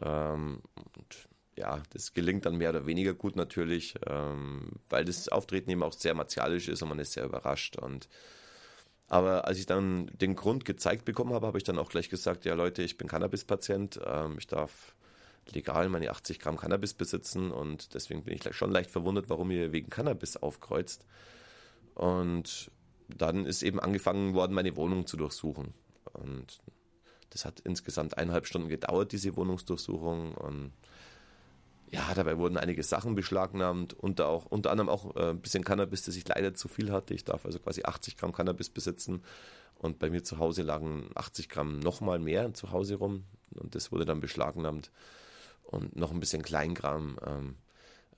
Ähm, 0.00 0.60
und 0.96 1.28
ja, 1.58 1.82
das 1.90 2.14
gelingt 2.14 2.46
dann 2.46 2.56
mehr 2.56 2.70
oder 2.70 2.86
weniger 2.86 3.14
gut 3.14 3.36
natürlich, 3.36 3.94
ähm, 4.06 4.70
weil 4.88 5.04
das 5.04 5.28
Auftreten 5.28 5.70
eben 5.70 5.82
auch 5.82 5.92
sehr 5.92 6.14
martialisch 6.14 6.68
ist 6.68 6.82
und 6.82 6.88
man 6.88 6.98
ist 6.98 7.12
sehr 7.12 7.24
überrascht. 7.24 7.76
Und 7.76 8.08
aber 9.08 9.46
als 9.46 9.58
ich 9.58 9.66
dann 9.66 10.06
den 10.12 10.36
Grund 10.36 10.64
gezeigt 10.64 11.04
bekommen 11.04 11.32
habe, 11.32 11.46
habe 11.46 11.58
ich 11.58 11.64
dann 11.64 11.78
auch 11.78 11.88
gleich 11.88 12.10
gesagt, 12.10 12.44
ja 12.44 12.54
Leute, 12.54 12.82
ich 12.82 12.96
bin 12.96 13.08
Cannabis-Patient, 13.08 14.00
ähm, 14.04 14.36
ich 14.38 14.46
darf 14.46 14.94
legal 15.50 15.88
meine 15.88 16.10
80 16.10 16.40
Gramm 16.40 16.58
Cannabis 16.58 16.94
besitzen 16.94 17.50
und 17.50 17.94
deswegen 17.94 18.22
bin 18.24 18.34
ich 18.34 18.54
schon 18.54 18.70
leicht 18.70 18.90
verwundert, 18.90 19.30
warum 19.30 19.50
ihr 19.50 19.72
wegen 19.72 19.90
Cannabis 19.90 20.36
aufkreuzt. 20.36 21.06
Und 21.94 22.70
dann 23.08 23.46
ist 23.46 23.62
eben 23.62 23.80
angefangen 23.80 24.34
worden, 24.34 24.52
meine 24.52 24.76
Wohnung 24.76 25.06
zu 25.06 25.16
durchsuchen. 25.16 25.72
Und 26.12 26.60
das 27.30 27.46
hat 27.46 27.60
insgesamt 27.60 28.16
eineinhalb 28.18 28.46
Stunden 28.46 28.68
gedauert, 28.68 29.12
diese 29.12 29.36
Wohnungsdurchsuchung. 29.36 30.34
Und 30.34 30.72
ja, 31.90 32.12
dabei 32.14 32.38
wurden 32.38 32.56
einige 32.56 32.82
Sachen 32.82 33.14
beschlagnahmt, 33.14 33.94
unter, 33.94 34.28
auch, 34.28 34.46
unter 34.46 34.70
anderem 34.70 34.88
auch 34.88 35.16
äh, 35.16 35.30
ein 35.30 35.40
bisschen 35.40 35.64
Cannabis, 35.64 36.02
das 36.02 36.16
ich 36.16 36.26
leider 36.28 36.54
zu 36.54 36.68
viel 36.68 36.92
hatte. 36.92 37.14
Ich 37.14 37.24
darf 37.24 37.46
also 37.46 37.58
quasi 37.58 37.82
80 37.84 38.16
Gramm 38.16 38.32
Cannabis 38.32 38.68
besitzen 38.68 39.22
und 39.76 39.98
bei 39.98 40.10
mir 40.10 40.22
zu 40.22 40.38
Hause 40.38 40.62
lagen 40.62 41.10
80 41.14 41.48
Gramm 41.48 41.78
nochmal 41.78 42.18
mehr 42.18 42.52
zu 42.52 42.72
Hause 42.72 42.96
rum 42.96 43.24
und 43.54 43.74
das 43.74 43.92
wurde 43.92 44.04
dann 44.04 44.20
beschlagnahmt 44.20 44.90
und 45.62 45.96
noch 45.96 46.10
ein 46.10 46.20
bisschen 46.20 46.42
Kleingramm. 46.42 47.18
Ähm, 47.24 47.54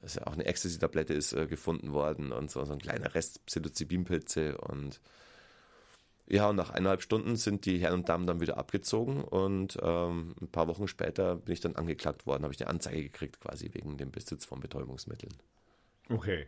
also 0.03 0.23
auch 0.23 0.33
eine 0.33 0.47
Ecstasy-Tablette 0.47 1.13
ist 1.13 1.33
äh, 1.33 1.47
gefunden 1.47 1.93
worden 1.93 2.33
und 2.33 2.51
so, 2.51 2.65
so 2.65 2.73
ein 2.73 2.79
kleiner 2.79 3.15
Rest 3.15 3.45
Psilocybin-Pilze 3.47 4.57
und 4.59 5.01
ja, 6.31 6.49
und 6.49 6.57
nach 6.57 6.71
eineinhalb 6.71 7.03
Stunden 7.03 7.35
sind 7.35 7.67
die 7.67 7.79
Herren 7.79 8.01
und 8.01 8.09
Damen 8.09 8.27
dann 8.27 8.41
wieder 8.41 8.57
abgezogen 8.57 9.23
und 9.23 9.77
ähm, 9.83 10.35
ein 10.41 10.49
paar 10.49 10.69
Wochen 10.69 10.87
später 10.87 11.37
bin 11.37 11.53
ich 11.53 11.61
dann 11.61 11.75
angeklagt 11.75 12.25
worden, 12.25 12.45
habe 12.45 12.55
ich 12.55 12.61
eine 12.61 12.71
Anzeige 12.71 13.03
gekriegt 13.03 13.41
quasi 13.41 13.69
wegen 13.73 13.97
dem 13.97 14.13
Besitz 14.13 14.45
von 14.45 14.61
Betäubungsmitteln. 14.61 15.33
Okay. 16.09 16.47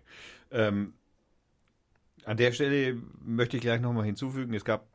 Ähm, 0.52 0.94
an 2.24 2.36
der 2.36 2.52
Stelle 2.52 2.96
möchte 3.20 3.56
ich 3.56 3.62
gleich 3.62 3.80
nochmal 3.80 4.04
hinzufügen, 4.04 4.54
es 4.54 4.64
gab 4.64 4.86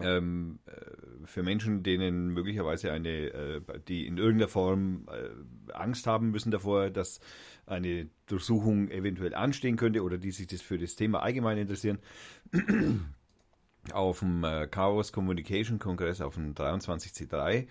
ähm, 0.00 0.58
äh, 0.66 1.26
für 1.26 1.44
Menschen, 1.44 1.84
denen 1.84 2.28
möglicherweise 2.28 2.90
eine, 2.90 3.08
äh, 3.08 3.60
die 3.86 4.06
in 4.06 4.18
irgendeiner 4.18 4.48
Form 4.48 5.06
äh, 5.12 5.72
Angst 5.72 6.08
haben 6.08 6.30
müssen 6.32 6.50
davor, 6.50 6.90
dass 6.90 7.20
eine 7.66 8.08
Durchsuchung 8.26 8.90
eventuell 8.90 9.34
anstehen 9.34 9.76
könnte 9.76 10.02
oder 10.02 10.18
die 10.18 10.32
sich 10.32 10.48
das 10.48 10.60
für 10.60 10.78
das 10.78 10.96
Thema 10.96 11.22
allgemein 11.22 11.58
interessieren, 11.58 11.98
auf 13.92 14.20
dem 14.20 14.44
äh, 14.44 14.66
Chaos 14.68 15.12
Communication 15.12 15.78
Kongress 15.78 16.20
auf 16.20 16.34
dem 16.34 16.54
23C3 16.54 17.66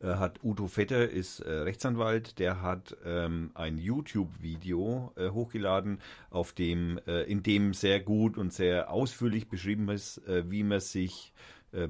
äh, 0.00 0.14
hat 0.16 0.42
Udo 0.42 0.66
Vetter, 0.66 1.08
ist 1.08 1.40
äh, 1.40 1.50
Rechtsanwalt, 1.50 2.38
der 2.38 2.60
hat 2.60 2.96
ähm, 3.04 3.50
ein 3.54 3.78
YouTube-Video 3.78 5.12
äh, 5.16 5.30
hochgeladen, 5.30 6.00
auf 6.30 6.52
dem, 6.52 7.00
äh, 7.06 7.22
in 7.22 7.42
dem 7.42 7.72
sehr 7.72 8.00
gut 8.00 8.36
und 8.36 8.52
sehr 8.52 8.90
ausführlich 8.90 9.48
beschrieben 9.48 9.88
ist, 9.88 10.20
wie 10.26 10.62
man 10.62 10.80
sich 10.80 11.32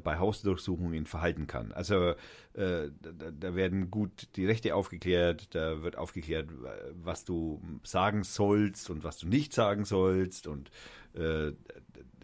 bei 0.02 0.18
Hausdurchsuchungen 0.18 1.04
verhalten 1.04 1.46
kann. 1.46 1.70
Also 1.72 2.14
äh, 2.54 2.88
da, 3.02 3.30
da, 3.38 3.54
werden 3.54 3.90
gut 3.90 4.28
die 4.36 4.46
Rechte 4.46 4.74
aufgeklärt, 4.74 5.54
da 5.54 5.82
wird 5.82 5.98
aufgeklärt, 5.98 6.48
was 6.94 7.26
du 7.26 7.60
sagen 7.82 8.22
sollst 8.22 8.88
und 8.88 9.04
was 9.04 9.18
du 9.18 9.28
nicht 9.28 9.52
sagen 9.52 9.84
sollst 9.84 10.46
und 10.46 10.70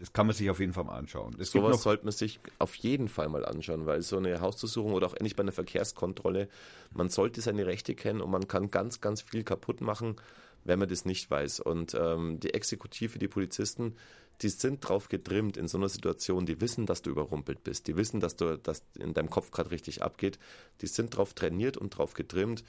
das 0.01 0.13
kann 0.13 0.25
man 0.25 0.35
sich 0.35 0.49
auf 0.49 0.59
jeden 0.59 0.73
Fall 0.73 0.83
mal 0.83 0.97
anschauen. 0.97 1.35
Es 1.39 1.51
Sowas 1.51 1.83
sollte 1.83 2.05
man 2.05 2.11
sich 2.11 2.39
auf 2.57 2.73
jeden 2.75 3.07
Fall 3.07 3.29
mal 3.29 3.45
anschauen, 3.45 3.85
weil 3.85 4.01
so 4.01 4.17
eine 4.17 4.41
Hausdurchsuchung 4.41 4.93
oder 4.93 5.07
auch 5.07 5.13
endlich 5.13 5.35
bei 5.35 5.43
einer 5.43 5.51
Verkehrskontrolle, 5.51 6.49
man 6.91 7.09
sollte 7.09 7.39
seine 7.41 7.67
Rechte 7.67 7.93
kennen 7.93 8.19
und 8.19 8.31
man 8.31 8.47
kann 8.47 8.71
ganz, 8.71 8.99
ganz 8.99 9.21
viel 9.21 9.43
kaputt 9.43 9.79
machen, 9.79 10.15
wenn 10.63 10.79
man 10.79 10.89
das 10.89 11.05
nicht 11.05 11.29
weiß. 11.29 11.59
Und 11.59 11.93
ähm, 11.93 12.39
die 12.39 12.53
Exekutive, 12.53 13.19
die 13.19 13.27
Polizisten, 13.27 13.95
die 14.41 14.49
sind 14.49 14.87
drauf 14.87 15.07
getrimmt 15.07 15.55
in 15.55 15.67
so 15.67 15.77
einer 15.77 15.89
Situation, 15.89 16.47
die 16.47 16.61
wissen, 16.61 16.87
dass 16.87 17.03
du 17.03 17.11
überrumpelt 17.11 17.63
bist, 17.63 17.87
die 17.87 17.95
wissen, 17.95 18.19
dass 18.19 18.35
du, 18.35 18.57
dass 18.57 18.83
in 18.97 19.13
deinem 19.13 19.29
Kopf 19.29 19.51
gerade 19.51 19.69
richtig 19.69 20.01
abgeht, 20.01 20.39
die 20.81 20.87
sind 20.87 21.15
drauf 21.15 21.35
trainiert 21.35 21.77
und 21.77 21.91
drauf 21.91 22.15
getrimmt, 22.15 22.63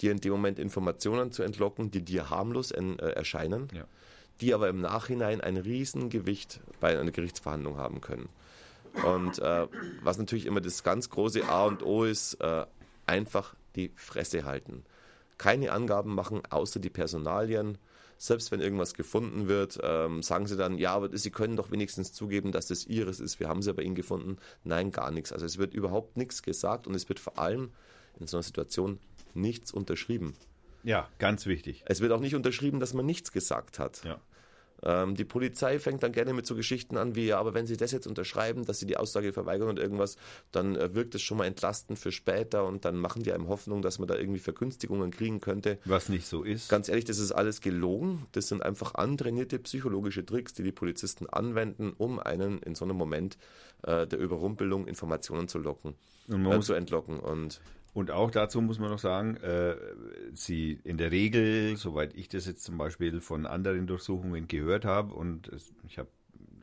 dir 0.00 0.12
in 0.12 0.20
dem 0.20 0.30
Moment 0.30 0.60
Informationen 0.60 1.32
zu 1.32 1.42
entlocken, 1.42 1.90
die 1.90 2.04
dir 2.04 2.30
harmlos 2.30 2.70
en, 2.70 3.00
äh, 3.00 3.10
erscheinen, 3.10 3.68
Ja. 3.74 3.84
Die 4.40 4.54
aber 4.54 4.68
im 4.68 4.80
Nachhinein 4.80 5.40
ein 5.40 5.56
Riesengewicht 5.56 6.60
bei 6.80 6.98
einer 6.98 7.10
Gerichtsverhandlung 7.10 7.76
haben 7.76 8.00
können. 8.00 8.28
Und 9.04 9.38
äh, 9.38 9.66
was 10.02 10.18
natürlich 10.18 10.46
immer 10.46 10.60
das 10.60 10.82
ganz 10.82 11.10
große 11.10 11.48
A 11.48 11.64
und 11.66 11.82
O 11.82 12.04
ist, 12.04 12.34
äh, 12.34 12.66
einfach 13.06 13.54
die 13.76 13.90
Fresse 13.94 14.44
halten. 14.44 14.84
Keine 15.36 15.72
Angaben 15.72 16.14
machen, 16.14 16.42
außer 16.50 16.80
die 16.80 16.90
Personalien. 16.90 17.78
Selbst 18.16 18.50
wenn 18.50 18.60
irgendwas 18.60 18.94
gefunden 18.94 19.46
wird, 19.46 19.78
ähm, 19.82 20.22
sagen 20.24 20.48
sie 20.48 20.56
dann, 20.56 20.76
ja, 20.76 20.92
aber 20.92 21.16
sie 21.16 21.30
können 21.30 21.54
doch 21.54 21.70
wenigstens 21.70 22.12
zugeben, 22.12 22.50
dass 22.50 22.66
das 22.66 22.84
ihres 22.86 23.20
ist. 23.20 23.38
Wir 23.38 23.48
haben 23.48 23.62
sie 23.62 23.72
bei 23.72 23.82
ihnen 23.82 23.94
gefunden. 23.94 24.38
Nein, 24.64 24.90
gar 24.90 25.12
nichts. 25.12 25.32
Also 25.32 25.46
es 25.46 25.58
wird 25.58 25.72
überhaupt 25.72 26.16
nichts 26.16 26.42
gesagt 26.42 26.88
und 26.88 26.94
es 26.96 27.08
wird 27.08 27.20
vor 27.20 27.38
allem 27.38 27.70
in 28.18 28.26
so 28.26 28.36
einer 28.36 28.42
Situation 28.42 28.98
nichts 29.34 29.72
unterschrieben. 29.72 30.34
Ja, 30.82 31.08
ganz 31.18 31.46
wichtig. 31.46 31.84
Es 31.86 32.00
wird 32.00 32.12
auch 32.12 32.20
nicht 32.20 32.34
unterschrieben, 32.34 32.80
dass 32.80 32.94
man 32.94 33.06
nichts 33.06 33.32
gesagt 33.32 33.78
hat. 33.78 34.02
Ja. 34.04 34.20
Ähm, 34.82 35.16
die 35.16 35.24
Polizei 35.24 35.78
fängt 35.78 36.02
dann 36.02 36.12
gerne 36.12 36.32
mit 36.32 36.46
so 36.46 36.54
Geschichten 36.54 36.96
an 36.96 37.14
wie, 37.14 37.26
ja, 37.26 37.38
aber 37.38 37.54
wenn 37.54 37.66
sie 37.66 37.76
das 37.76 37.90
jetzt 37.90 38.06
unterschreiben, 38.06 38.64
dass 38.64 38.78
sie 38.78 38.86
die 38.86 38.96
Aussage 38.96 39.32
verweigern 39.32 39.68
und 39.68 39.78
irgendwas, 39.78 40.16
dann 40.52 40.76
äh, 40.76 40.94
wirkt 40.94 41.14
es 41.14 41.22
schon 41.22 41.38
mal 41.38 41.46
entlastend 41.46 41.98
für 41.98 42.12
später 42.12 42.64
und 42.64 42.84
dann 42.84 42.96
machen 42.96 43.22
die 43.22 43.32
einem 43.32 43.48
Hoffnung, 43.48 43.82
dass 43.82 43.98
man 43.98 44.08
da 44.08 44.16
irgendwie 44.16 44.38
Vergünstigungen 44.38 45.10
kriegen 45.10 45.40
könnte. 45.40 45.78
Was 45.84 46.08
nicht 46.08 46.26
so 46.26 46.44
ist. 46.44 46.68
Ganz 46.68 46.88
ehrlich, 46.88 47.04
das 47.04 47.18
ist 47.18 47.32
alles 47.32 47.60
gelogen. 47.60 48.26
Das 48.32 48.48
sind 48.48 48.62
einfach 48.62 48.94
antrainierte 48.94 49.58
psychologische 49.58 50.24
Tricks, 50.24 50.54
die 50.54 50.62
die 50.62 50.72
Polizisten 50.72 51.28
anwenden, 51.28 51.92
um 51.96 52.20
einen 52.20 52.58
in 52.60 52.74
so 52.74 52.84
einem 52.84 52.96
Moment 52.96 53.36
äh, 53.82 54.06
der 54.06 54.18
Überrumpelung 54.18 54.86
Informationen 54.86 55.48
zu 55.48 55.58
locken, 55.58 55.94
äh, 56.30 56.60
zu 56.60 56.74
entlocken. 56.74 57.18
Und 57.18 57.60
Und 57.94 58.10
auch 58.10 58.30
dazu 58.30 58.60
muss 58.60 58.78
man 58.78 58.90
noch 58.90 58.98
sagen, 58.98 59.36
äh, 59.38 59.76
sie 60.34 60.78
in 60.84 60.98
der 60.98 61.10
Regel, 61.10 61.76
soweit 61.76 62.14
ich 62.14 62.28
das 62.28 62.46
jetzt 62.46 62.64
zum 62.64 62.78
Beispiel 62.78 63.20
von 63.20 63.46
anderen 63.46 63.86
Durchsuchungen 63.86 64.46
gehört 64.46 64.84
habe, 64.84 65.14
und 65.14 65.48
es, 65.48 65.72
ich 65.86 65.98
habe 65.98 66.10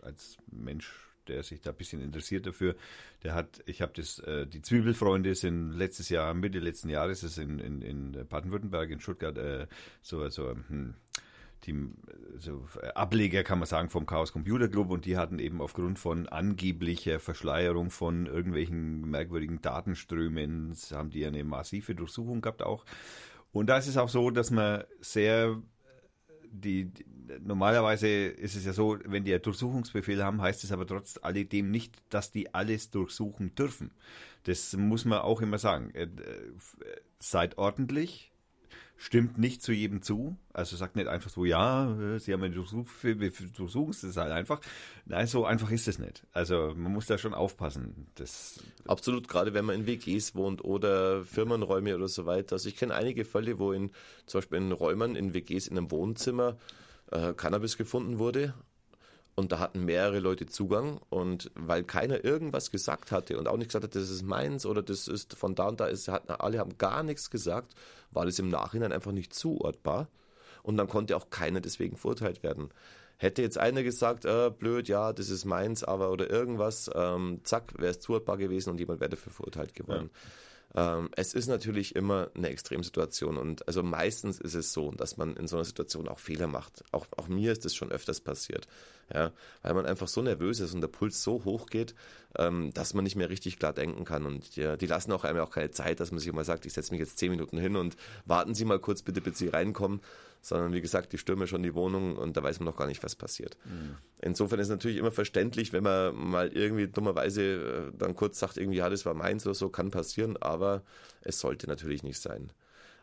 als 0.01 0.37
Mensch, 0.51 0.93
der 1.27 1.43
sich 1.43 1.61
da 1.61 1.71
ein 1.71 1.75
bisschen 1.75 2.01
interessiert 2.01 2.45
dafür, 2.45 2.75
der 3.23 3.33
hat, 3.33 3.63
ich 3.65 3.81
habe 3.81 3.91
das, 3.95 4.19
äh, 4.19 4.45
die 4.45 4.61
Zwiebelfreunde 4.61 5.33
sind 5.35 5.71
letztes 5.73 6.09
Jahr, 6.09 6.33
Mitte 6.33 6.59
letzten 6.59 6.89
Jahres, 6.89 7.23
ist 7.23 7.39
in, 7.39 7.59
in, 7.59 7.81
in 7.81 8.27
Baden-Württemberg, 8.27 8.91
in 8.91 8.99
Stuttgart, 8.99 9.37
äh, 9.37 9.67
so, 10.03 10.27
so, 10.29 10.51
hm, 10.51 10.93
die 11.65 11.89
so 12.37 12.63
Ableger, 12.93 13.43
kann 13.43 13.59
man 13.59 13.67
sagen, 13.67 13.89
vom 13.89 14.05
Chaos 14.05 14.31
Computer 14.31 14.67
Club 14.67 14.89
und 14.89 15.05
die 15.05 15.17
hatten 15.17 15.39
eben 15.39 15.61
aufgrund 15.61 15.99
von 15.99 16.27
angeblicher 16.27 17.19
Verschleierung 17.19 17.89
von 17.89 18.25
irgendwelchen 18.25 19.01
merkwürdigen 19.09 19.61
Datenströmen, 19.61 20.75
haben 20.91 21.09
die 21.09 21.25
eine 21.25 21.43
massive 21.43 21.95
Durchsuchung 21.95 22.41
gehabt 22.41 22.61
auch. 22.61 22.85
Und 23.51 23.67
da 23.67 23.77
ist 23.77 23.87
es 23.87 23.97
auch 23.97 24.09
so, 24.09 24.31
dass 24.31 24.51
man 24.51 24.83
sehr 24.99 25.61
die, 26.51 26.85
die 26.85 27.05
normalerweise 27.41 28.07
ist 28.07 28.55
es 28.55 28.65
ja 28.65 28.73
so, 28.73 28.97
wenn 29.05 29.23
die 29.23 29.33
einen 29.33 29.41
Durchsuchungsbefehl 29.41 30.23
haben, 30.23 30.41
heißt 30.41 30.63
es 30.63 30.71
aber 30.71 30.87
trotz 30.87 31.19
alledem 31.21 31.71
nicht, 31.71 31.95
dass 32.09 32.31
die 32.31 32.53
alles 32.53 32.91
durchsuchen 32.91 33.55
dürfen. 33.55 33.91
Das 34.43 34.75
muss 34.75 35.05
man 35.05 35.19
auch 35.19 35.41
immer 35.41 35.57
sagen. 35.57 35.91
Äh, 35.93 36.03
äh, 36.03 36.09
Seid 37.19 37.57
ordentlich, 37.57 38.31
stimmt 38.97 39.37
nicht 39.37 39.61
zu 39.61 39.71
jedem 39.71 40.01
zu. 40.01 40.37
Also 40.53 40.77
sagt 40.77 40.95
nicht 40.95 41.07
einfach 41.07 41.29
so, 41.29 41.45
ja, 41.45 41.91
äh, 41.99 42.19
Sie 42.19 42.33
haben 42.33 42.43
einen 42.43 42.53
Durchsuchungsbefehl, 42.53 43.19
wir 43.19 43.31
durchsuchen 43.31 43.91
es 43.91 44.17
halt 44.17 44.31
einfach. 44.31 44.61
Nein, 45.05 45.27
so 45.27 45.45
einfach 45.45 45.69
ist 45.71 45.87
es 45.87 45.99
nicht. 45.99 46.23
Also 46.31 46.73
man 46.75 46.93
muss 46.93 47.05
da 47.05 47.17
schon 47.17 47.33
aufpassen. 47.33 48.07
Das, 48.15 48.59
Absolut, 48.87 49.27
gerade 49.27 49.53
wenn 49.53 49.65
man 49.65 49.75
in 49.75 49.87
WGs 49.87 50.35
wohnt 50.35 50.63
oder 50.63 51.23
Firmenräume 51.25 51.95
oder 51.95 52.07
so 52.07 52.25
weiter. 52.25 52.53
Also 52.53 52.69
ich 52.69 52.77
kenne 52.77 52.93
einige 52.93 53.25
Fälle, 53.25 53.59
wo 53.59 53.71
in 53.71 53.91
zum 54.25 54.39
Beispiel 54.39 54.59
in 54.59 54.71
Räumen, 54.71 55.15
in 55.15 55.33
WGs, 55.33 55.67
in 55.67 55.77
einem 55.77 55.91
Wohnzimmer 55.91 56.57
äh, 57.11 57.33
Cannabis 57.33 57.77
gefunden 57.77 58.19
wurde. 58.19 58.53
Und 59.35 59.51
da 59.51 59.59
hatten 59.59 59.83
mehrere 59.83 60.19
Leute 60.19 60.45
Zugang. 60.45 60.99
Und 61.09 61.51
weil 61.55 61.83
keiner 61.83 62.23
irgendwas 62.23 62.71
gesagt 62.71 63.11
hatte 63.11 63.37
und 63.37 63.47
auch 63.47 63.57
nicht 63.57 63.67
gesagt 63.67 63.83
hat, 63.83 63.95
das 63.95 64.09
ist 64.09 64.23
meins 64.23 64.65
oder 64.65 64.81
das 64.81 65.07
ist 65.07 65.35
von 65.35 65.55
da 65.55 65.67
und 65.67 65.79
da 65.79 65.87
ist, 65.87 66.07
hatten, 66.07 66.31
alle 66.31 66.59
haben 66.59 66.77
gar 66.77 67.03
nichts 67.03 67.29
gesagt, 67.29 67.73
war 68.11 68.25
das 68.25 68.39
im 68.39 68.49
Nachhinein 68.49 68.93
einfach 68.93 69.11
nicht 69.11 69.33
zuortbar. 69.33 70.07
Und 70.63 70.77
dann 70.77 70.87
konnte 70.87 71.15
auch 71.15 71.29
keiner 71.29 71.61
deswegen 71.61 71.97
verurteilt 71.97 72.41
werden. 72.41 72.69
Hätte 73.17 73.41
jetzt 73.41 73.57
einer 73.57 73.83
gesagt, 73.83 74.25
äh, 74.25 74.49
blöd, 74.49 74.87
ja, 74.87 75.13
das 75.13 75.29
ist 75.29 75.45
meins, 75.45 75.83
aber 75.83 76.11
oder 76.11 76.29
irgendwas, 76.29 76.89
ähm, 76.93 77.39
zack, 77.43 77.73
wäre 77.77 77.91
es 77.91 77.99
zuortbar 77.99 78.37
gewesen 78.37 78.71
und 78.71 78.79
jemand 78.79 78.99
wäre 78.99 79.11
dafür 79.11 79.31
verurteilt 79.31 79.73
geworden. 79.73 80.09
Ähm, 80.75 81.09
es 81.15 81.33
ist 81.33 81.47
natürlich 81.47 81.95
immer 81.95 82.29
eine 82.35 82.49
Extremsituation 82.49 83.37
und 83.37 83.67
also 83.67 83.81
meistens 83.81 84.39
ist 84.39 84.55
es 84.55 84.73
so, 84.73 84.91
dass 84.91 85.15
man 85.15 85.37
in 85.37 85.47
so 85.47 85.55
einer 85.55 85.65
Situation 85.65 86.07
auch 86.07 86.19
Fehler 86.19 86.47
macht. 86.47 86.83
Auch, 86.91 87.07
auch 87.15 87.29
mir 87.29 87.53
ist 87.53 87.63
das 87.63 87.73
schon 87.73 87.91
öfters 87.91 88.19
passiert, 88.19 88.67
ja, 89.13 89.31
weil 89.61 89.73
man 89.73 89.85
einfach 89.85 90.09
so 90.09 90.21
nervös 90.21 90.59
ist 90.59 90.73
und 90.73 90.81
der 90.81 90.89
Puls 90.89 91.23
so 91.23 91.45
hoch 91.45 91.67
geht, 91.67 91.95
ähm, 92.37 92.73
dass 92.73 92.93
man 92.93 93.05
nicht 93.05 93.15
mehr 93.15 93.29
richtig 93.29 93.57
klar 93.57 93.71
denken 93.71 94.03
kann 94.03 94.25
und 94.25 94.55
ja, 94.57 94.75
die 94.75 94.87
lassen 94.87 95.13
auch 95.13 95.23
einem 95.23 95.39
auch 95.39 95.51
keine 95.51 95.71
Zeit, 95.71 96.01
dass 96.01 96.11
man 96.11 96.19
sich 96.19 96.31
mal 96.33 96.43
sagt, 96.43 96.65
ich 96.65 96.73
setze 96.73 96.91
mich 96.91 96.99
jetzt 96.99 97.17
zehn 97.17 97.31
Minuten 97.31 97.57
hin 97.57 97.77
und 97.77 97.95
warten 98.25 98.53
Sie 98.53 98.65
mal 98.65 98.79
kurz 98.79 99.01
bitte, 99.01 99.21
bis 99.21 99.37
Sie 99.37 99.47
reinkommen, 99.47 100.01
sondern 100.45 100.73
wie 100.73 100.81
gesagt, 100.81 101.11
die 101.11 101.17
stürmen 101.17 101.47
schon 101.47 101.63
die 101.63 101.73
Wohnung 101.73 102.17
und 102.17 102.37
da 102.37 102.43
weiß 102.43 102.59
man 102.59 102.65
noch 102.65 102.77
gar 102.77 102.85
nicht, 102.85 103.03
was 103.03 103.15
passiert. 103.15 103.57
Mhm. 103.65 103.97
Insofern 104.21 104.59
ist 104.59 104.67
es 104.67 104.71
natürlich 104.71 104.97
immer 104.97 105.11
verständlich, 105.11 105.73
wenn 105.73 105.83
man 105.83 106.15
mal 106.15 106.49
irgendwie 106.49 106.87
dummerweise 106.87 107.91
äh, 107.91 107.97
dann 107.97 108.15
kurz 108.15 108.37
sagt, 108.39 108.57
irgendwie, 108.57 108.77
ja, 108.77 108.89
das 108.89 109.05
war 109.07 109.15
meins 109.15 109.45
oder 109.45 109.55
so, 109.55 109.69
kann 109.69 109.89
passieren, 109.89 110.37
aber 110.37 110.83
es 111.21 111.39
sollte 111.39 111.67
natürlich 111.67 112.03
nicht 112.03 112.19
sein. 112.19 112.51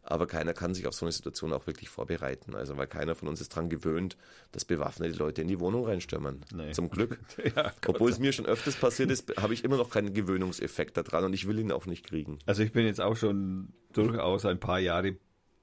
Aber 0.04 0.26
keiner 0.26 0.52
kann 0.52 0.74
sich 0.74 0.86
auf 0.86 0.94
so 0.94 1.04
eine 1.06 1.12
Situation 1.12 1.52
auch 1.52 1.66
wirklich 1.68 1.88
vorbereiten. 1.88 2.56
Also, 2.56 2.76
weil 2.76 2.88
keiner 2.88 3.14
von 3.14 3.28
uns 3.28 3.40
ist 3.40 3.50
dran 3.50 3.68
gewöhnt, 3.68 4.16
dass 4.50 4.64
bewaffnete 4.64 5.16
Leute 5.16 5.42
in 5.42 5.48
die 5.48 5.60
Wohnung 5.60 5.86
reinstürmen. 5.86 6.44
Nee. 6.52 6.72
Zum 6.72 6.90
Glück. 6.90 7.20
ja, 7.56 7.72
Obwohl 7.86 8.10
es 8.10 8.18
mir 8.18 8.32
schon 8.32 8.46
öfters 8.46 8.74
passiert 8.74 9.12
ist, 9.12 9.36
habe 9.36 9.54
ich 9.54 9.62
immer 9.62 9.76
noch 9.76 9.90
keinen 9.90 10.12
Gewöhnungseffekt 10.12 10.96
daran 10.96 11.24
und 11.24 11.32
ich 11.34 11.46
will 11.46 11.58
ihn 11.58 11.70
auch 11.70 11.86
nicht 11.86 12.04
kriegen. 12.04 12.40
Also 12.46 12.62
ich 12.62 12.72
bin 12.72 12.84
jetzt 12.84 13.00
auch 13.00 13.16
schon 13.16 13.72
durchaus 13.92 14.44
ein 14.44 14.58
paar 14.58 14.80
Jahre 14.80 15.16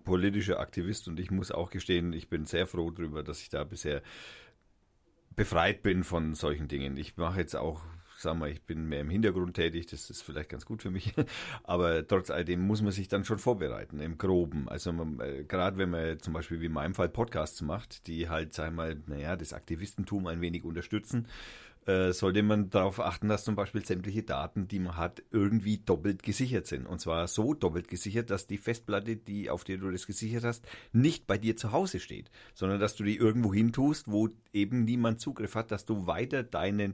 politischer 0.09 0.59
Aktivist 0.59 1.07
und 1.07 1.19
ich 1.19 1.29
muss 1.29 1.51
auch 1.51 1.69
gestehen, 1.69 2.13
ich 2.13 2.29
bin 2.29 2.45
sehr 2.45 2.65
froh 2.65 2.89
darüber, 2.89 3.21
dass 3.21 3.43
ich 3.43 3.49
da 3.49 3.63
bisher 3.63 4.01
befreit 5.35 5.83
bin 5.83 6.03
von 6.03 6.33
solchen 6.33 6.67
Dingen. 6.67 6.97
Ich 6.97 7.15
mache 7.15 7.39
jetzt 7.39 7.55
auch, 7.55 7.83
sagen 8.17 8.39
wir, 8.39 8.47
ich 8.47 8.63
bin 8.63 8.89
mehr 8.89 9.01
im 9.01 9.11
Hintergrund 9.11 9.53
tätig, 9.55 9.85
das 9.85 10.09
ist 10.09 10.23
vielleicht 10.23 10.49
ganz 10.49 10.65
gut 10.65 10.81
für 10.81 10.89
mich, 10.89 11.13
aber 11.63 12.07
trotz 12.07 12.31
alledem 12.31 12.61
muss 12.61 12.81
man 12.81 12.91
sich 12.91 13.07
dann 13.07 13.23
schon 13.23 13.37
vorbereiten, 13.37 13.99
im 13.99 14.17
Groben. 14.17 14.67
Also 14.67 14.91
man, 14.93 15.19
äh, 15.19 15.43
gerade 15.43 15.77
wenn 15.77 15.91
man 15.91 16.19
zum 16.19 16.33
Beispiel 16.33 16.59
wie 16.59 16.65
in 16.65 16.73
meinem 16.73 16.95
Fall 16.95 17.09
Podcasts 17.09 17.61
macht, 17.61 18.07
die 18.07 18.29
halt, 18.29 18.55
sagen 18.55 18.77
wir, 18.77 18.97
naja, 19.05 19.35
das 19.35 19.53
Aktivistentum 19.53 20.25
ein 20.25 20.41
wenig 20.41 20.63
unterstützen, 20.63 21.27
sollte 21.85 22.43
man 22.43 22.69
darauf 22.69 22.99
achten, 22.99 23.29
dass 23.29 23.43
zum 23.43 23.55
Beispiel 23.55 23.83
sämtliche 23.83 24.21
Daten, 24.21 24.67
die 24.67 24.77
man 24.77 24.95
hat, 24.95 25.23
irgendwie 25.31 25.79
doppelt 25.79 26.21
gesichert 26.21 26.67
sind. 26.67 26.85
Und 26.85 27.01
zwar 27.01 27.27
so 27.27 27.55
doppelt 27.55 27.87
gesichert, 27.87 28.29
dass 28.29 28.45
die 28.45 28.59
Festplatte, 28.59 29.15
die 29.15 29.49
auf 29.49 29.63
der 29.63 29.77
du 29.77 29.89
das 29.89 30.05
gesichert 30.05 30.43
hast, 30.43 30.67
nicht 30.91 31.25
bei 31.25 31.39
dir 31.39 31.55
zu 31.55 31.71
Hause 31.71 31.99
steht, 31.99 32.29
sondern 32.53 32.79
dass 32.79 32.95
du 32.95 33.03
die 33.03 33.15
irgendwo 33.15 33.51
hin 33.53 33.71
tust, 33.73 34.11
wo 34.11 34.29
eben 34.53 34.83
niemand 34.83 35.19
Zugriff 35.19 35.55
hat, 35.55 35.71
dass 35.71 35.85
du 35.85 36.05
weiter 36.05 36.43
deinen 36.43 36.93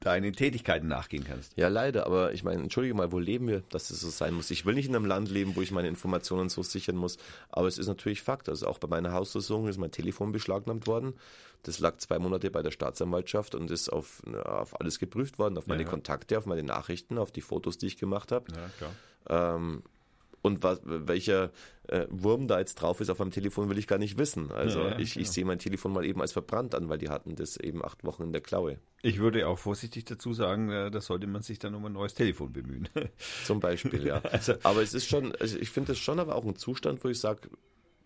deinen 0.00 0.32
Tätigkeiten 0.34 0.88
nachgehen 0.88 1.24
kannst. 1.24 1.56
Ja, 1.56 1.68
leider, 1.68 2.06
aber 2.06 2.32
ich 2.32 2.44
meine, 2.44 2.62
entschuldige 2.62 2.94
mal, 2.94 3.12
wo 3.12 3.18
leben 3.18 3.48
wir, 3.48 3.62
dass 3.70 3.90
es 3.90 4.00
so 4.00 4.10
sein 4.10 4.34
muss? 4.34 4.50
Ich 4.50 4.66
will 4.66 4.74
nicht 4.74 4.88
in 4.88 4.96
einem 4.96 5.06
Land 5.06 5.30
leben, 5.30 5.56
wo 5.56 5.62
ich 5.62 5.70
meine 5.70 5.88
Informationen 5.88 6.48
so 6.48 6.62
sichern 6.62 6.96
muss, 6.96 7.16
aber 7.48 7.66
es 7.68 7.78
ist 7.78 7.86
natürlich 7.86 8.22
Fakt. 8.22 8.48
Also 8.48 8.66
auch 8.66 8.78
bei 8.78 8.88
meiner 8.88 9.12
Hausdurchsuchung 9.12 9.68
ist 9.68 9.78
mein 9.78 9.90
Telefon 9.90 10.32
beschlagnahmt 10.32 10.86
worden. 10.86 11.14
Das 11.62 11.80
lag 11.80 11.96
zwei 11.98 12.18
Monate 12.18 12.50
bei 12.50 12.62
der 12.62 12.70
Staatsanwaltschaft 12.70 13.54
und 13.54 13.70
ist 13.70 13.88
auf, 13.92 14.22
auf 14.44 14.80
alles 14.80 14.98
geprüft 14.98 15.38
worden, 15.38 15.58
auf 15.58 15.66
meine 15.66 15.82
Ja. 15.82 15.88
Kontakte, 15.88 16.38
auf 16.38 16.46
meine 16.46 16.62
Nachrichten, 16.62 17.18
auf 17.18 17.32
die 17.32 17.40
Fotos, 17.40 17.78
die 17.78 17.86
ich 17.86 17.96
gemacht 17.96 18.30
habe. 18.30 18.44
Ja, 18.52 18.70
klar. 18.78 19.56
Ähm, 19.56 19.82
und 20.46 20.62
was, 20.62 20.80
welcher 20.84 21.50
äh, 21.88 22.06
Wurm 22.10 22.48
da 22.48 22.58
jetzt 22.58 22.76
drauf 22.76 23.00
ist 23.00 23.10
auf 23.10 23.18
meinem 23.18 23.30
Telefon, 23.30 23.68
will 23.68 23.78
ich 23.78 23.86
gar 23.86 23.98
nicht 23.98 24.18
wissen. 24.18 24.50
Also 24.50 24.80
Ja, 24.80 24.88
ja, 24.90 24.98
ich, 24.98 25.10
ich 25.10 25.14
genau. 25.14 25.30
sehe 25.30 25.44
mein 25.44 25.58
Telefon 25.58 25.92
mal 25.92 26.04
eben 26.04 26.20
als 26.20 26.32
verbrannt 26.32 26.74
an, 26.74 26.88
weil 26.88 26.98
die 26.98 27.08
hatten 27.10 27.36
das 27.36 27.56
eben 27.58 27.84
acht 27.84 28.04
Wochen 28.04 28.22
in 28.24 28.32
der 28.32 28.40
Klaue. 28.40 28.78
Ich 29.02 29.18
würde 29.18 29.46
auch 29.46 29.58
vorsichtig 29.58 30.04
dazu 30.06 30.32
sagen, 30.32 30.70
äh, 30.70 30.90
da 30.90 31.00
sollte 31.00 31.26
man 31.26 31.42
sich 31.42 31.58
dann 31.58 31.74
um 31.74 31.84
ein 31.84 31.92
neues 31.92 32.14
Telefon 32.14 32.52
bemühen. 32.52 32.88
Zum 33.44 33.60
Beispiel, 33.60 34.06
ja. 34.06 34.18
Also- 34.32 34.54
aber 34.62 34.82
es 34.82 34.94
ist 34.94 35.06
schon, 35.06 35.34
also 35.36 35.58
ich 35.58 35.70
finde 35.70 35.88
das 35.92 35.98
schon 35.98 36.18
aber 36.18 36.34
auch 36.34 36.44
ein 36.44 36.56
Zustand, 36.56 37.04
wo 37.04 37.08
ich 37.08 37.20
sage, 37.20 37.48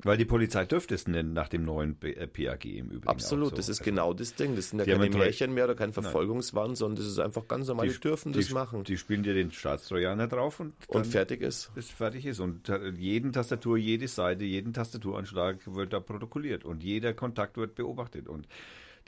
Weil 0.02 0.16
die 0.16 0.24
Polizei 0.24 0.64
dürfte 0.64 0.94
es 0.94 1.06
nennen 1.06 1.32
nach 1.34 1.48
dem 1.48 1.62
neuen 1.62 1.96
äh, 2.02 2.26
PAG 2.26 2.64
im 2.64 2.86
Übrigen. 2.88 3.08
absolut, 3.08 3.50
so. 3.50 3.56
das 3.56 3.68
ist 3.68 3.80
Also, 3.80 3.90
genau 3.90 4.14
das 4.14 4.34
Ding. 4.34 4.56
Das 4.56 4.70
sind 4.70 4.78
ja 4.78 4.84
Die 4.86 4.92
keine 4.92 5.10
Märchen 5.10 5.52
mehr 5.52 5.64
oder 5.64 5.74
kein 5.74 5.92
Verfolgungswahn, 5.92 6.74
sondern 6.74 6.96
das 6.96 7.06
ist 7.06 7.18
einfach 7.18 7.46
ganz 7.48 7.68
normal, 7.68 7.88
die, 7.88 8.00
dürfen 8.00 8.32
das 8.32 8.46
die, 8.46 8.54
machen. 8.54 8.84
Die 8.84 8.96
spielen 8.96 9.22
dir 9.22 9.34
den 9.34 9.50
Staatstrojaner 9.52 10.26
drauf 10.28 10.60
und, 10.60 10.72
und 10.88 11.06
fertig 11.06 11.42
ist. 11.42 11.70
bis 11.74 11.90
fertig 11.90 12.24
ist. 12.26 12.40
Und 12.40 12.64
ta- 12.64 12.80
jeden 12.96 13.32
Tastatur, 13.32 13.76
jede 13.76 14.08
Seite, 14.08 14.44
jeden 14.44 14.72
Tastaturanschlag 14.72 15.58
wird 15.74 15.92
da 15.92 16.00
protokolliert 16.00 16.64
und 16.64 16.82
jeder 16.82 17.12
Kontakt 17.12 17.56
wird 17.56 17.74
beobachtet. 17.74 18.28
Und 18.28 18.46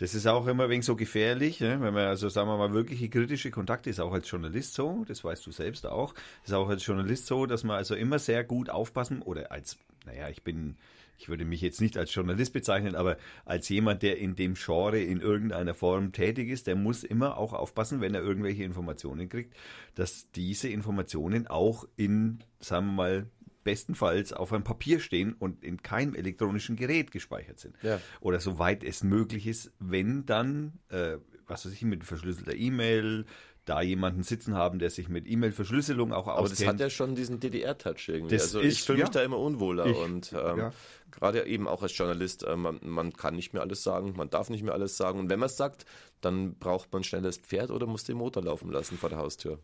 Das 0.03 0.17
ist 0.17 0.27
auch 0.27 0.49
immer 0.49 0.69
wegen 0.69 0.83
so 0.83 0.97
gefährlich, 0.97 1.61
ne? 1.61 1.81
wenn 1.81 1.95
man 1.95 2.09
also 2.09 2.29
sagen 2.29 2.49
wir 2.49 2.57
mal 2.57 2.75
wirkliche 2.75 3.09
kritische 3.09 3.53
Kontakte 3.53 3.89
ist 3.89 4.01
auch 4.01 4.13
als 4.13 4.29
Journalist 4.29 4.75
so, 4.75 5.05
das 5.07 5.23
weißt 5.23 5.47
du 5.47 5.53
selbst 5.53 5.87
auch, 5.87 6.13
ist 6.45 6.53
auch 6.53 6.69
als 6.69 6.85
Journalist 6.85 7.27
so, 7.27 7.47
dass 7.47 7.63
man 7.63 7.77
also 7.77 7.95
immer 7.95 8.19
sehr 8.19 8.43
gut 8.43 8.69
aufpassen 8.69 9.23
oder 9.23 9.53
als, 9.53 9.79
naja, 10.05 10.29
ich 10.29 10.43
bin 10.43 10.75
ich 11.19 11.29
würde 11.29 11.45
mich 11.45 11.61
jetzt 11.61 11.81
nicht 11.81 11.97
als 11.97 12.13
Journalist 12.13 12.53
bezeichnen, 12.53 12.97
aber 12.97 13.17
als 13.45 13.69
jemand, 13.69 14.03
der 14.03 14.19
in 14.19 14.35
dem 14.35 14.55
Genre 14.55 15.01
in 15.01 15.21
irgendeiner 15.21 15.73
Form 15.73 16.11
tätig 16.11 16.49
ist, 16.49 16.67
der 16.67 16.75
muss 16.75 17.05
immer 17.05 17.39
auch 17.39 17.53
aufpassen, 17.53 18.01
wenn 18.01 18.17
er 18.17 18.23
irgendwelche 18.23 18.65
Informationen 18.65 19.29
kriegt, 19.29 19.55
dass 19.95 20.29
diese 20.33 20.69
Informationen 20.69 21.47
auch 21.47 21.87
in, 21.95 22.41
sagen 22.59 22.87
wir 22.87 22.93
mal, 22.93 23.27
bestenfalls 23.65 24.33
auf 24.33 24.53
einem 24.53 24.65
Papier 24.65 25.01
stehen 25.01 25.33
und 25.33 25.65
in 25.65 25.83
keinem 25.83 26.15
elektronischen 26.15 26.77
Gerät 26.77 27.11
gespeichert 27.11 27.59
sind. 27.59 27.77
Ja. 27.83 28.01
Oder 28.21 28.41
soweit 28.41 28.83
es 28.85 29.03
möglich 29.03 29.47
ist, 29.47 29.73
wenn 29.79 30.27
dann, 30.27 30.75
äh, 30.89 31.19
was 31.47 31.67
weiß 31.67 31.73
ich, 31.73 31.83
mit 31.83 32.05
verschlüsselter 32.05 32.55
E-Mail, 32.55 33.25
da 33.65 33.81
jemanden 33.81 34.25
sitzen 34.25 34.55
haben, 34.55 34.81
der 34.81 34.91
sich 34.91 35.09
mit 35.09 35.29
E-Mail-Verschlüsselung 35.29 36.13
auch 36.13 36.27
Aber 36.27 36.39
auskennt. 36.41 36.61
das 36.61 36.67
hat 36.67 36.81
ja 36.81 36.91
schon 36.91 37.15
diesen 37.15 37.39
DDR-Touch 37.39 38.09
irgendwie. 38.09 38.35
Das 38.35 38.43
also 38.43 38.61
ist- 38.61 38.79
ich 38.79 38.83
fühle 38.83 38.99
mich 38.99 39.07
ja. 39.09 39.13
da 39.13 39.23
immer 39.23 39.39
unwohler 39.39 39.87
Ich- 39.87 39.97
und 39.97 40.33
ähm, 40.33 40.59
ja. 40.59 40.73
gerade 41.13 41.47
eben 41.47 41.69
auch 41.69 41.81
als 41.83 41.97
Journalist, 41.97 42.43
äh, 42.43 42.57
man, 42.57 42.81
man 42.83 43.13
kann 43.13 43.37
nicht 43.37 43.53
mehr 43.53 43.63
alles 43.63 43.85
sagen, 43.85 44.15
man 44.17 44.31
darf 44.31 44.51
nicht 44.51 44.65
mehr 44.65 44.75
alles 44.75 44.97
sagen 44.97 45.21
und 45.21 45.31
wenn 45.31 45.39
man 45.39 45.47
es 45.47 45.57
sagt, 45.57 45.85
dann 46.21 46.55
braucht 46.57 46.93
man 46.93 47.05
schnell 47.05 47.23
das 47.23 47.37
Pferd 47.39 47.71
oder 47.71 47.87
muss 47.87 48.03
den 48.03 48.17
Motor 48.17 48.43
laufen 48.43 48.71
lassen 48.73 48.99
vor 48.99 49.11
der 49.11 49.19
Haustür. 49.19 49.61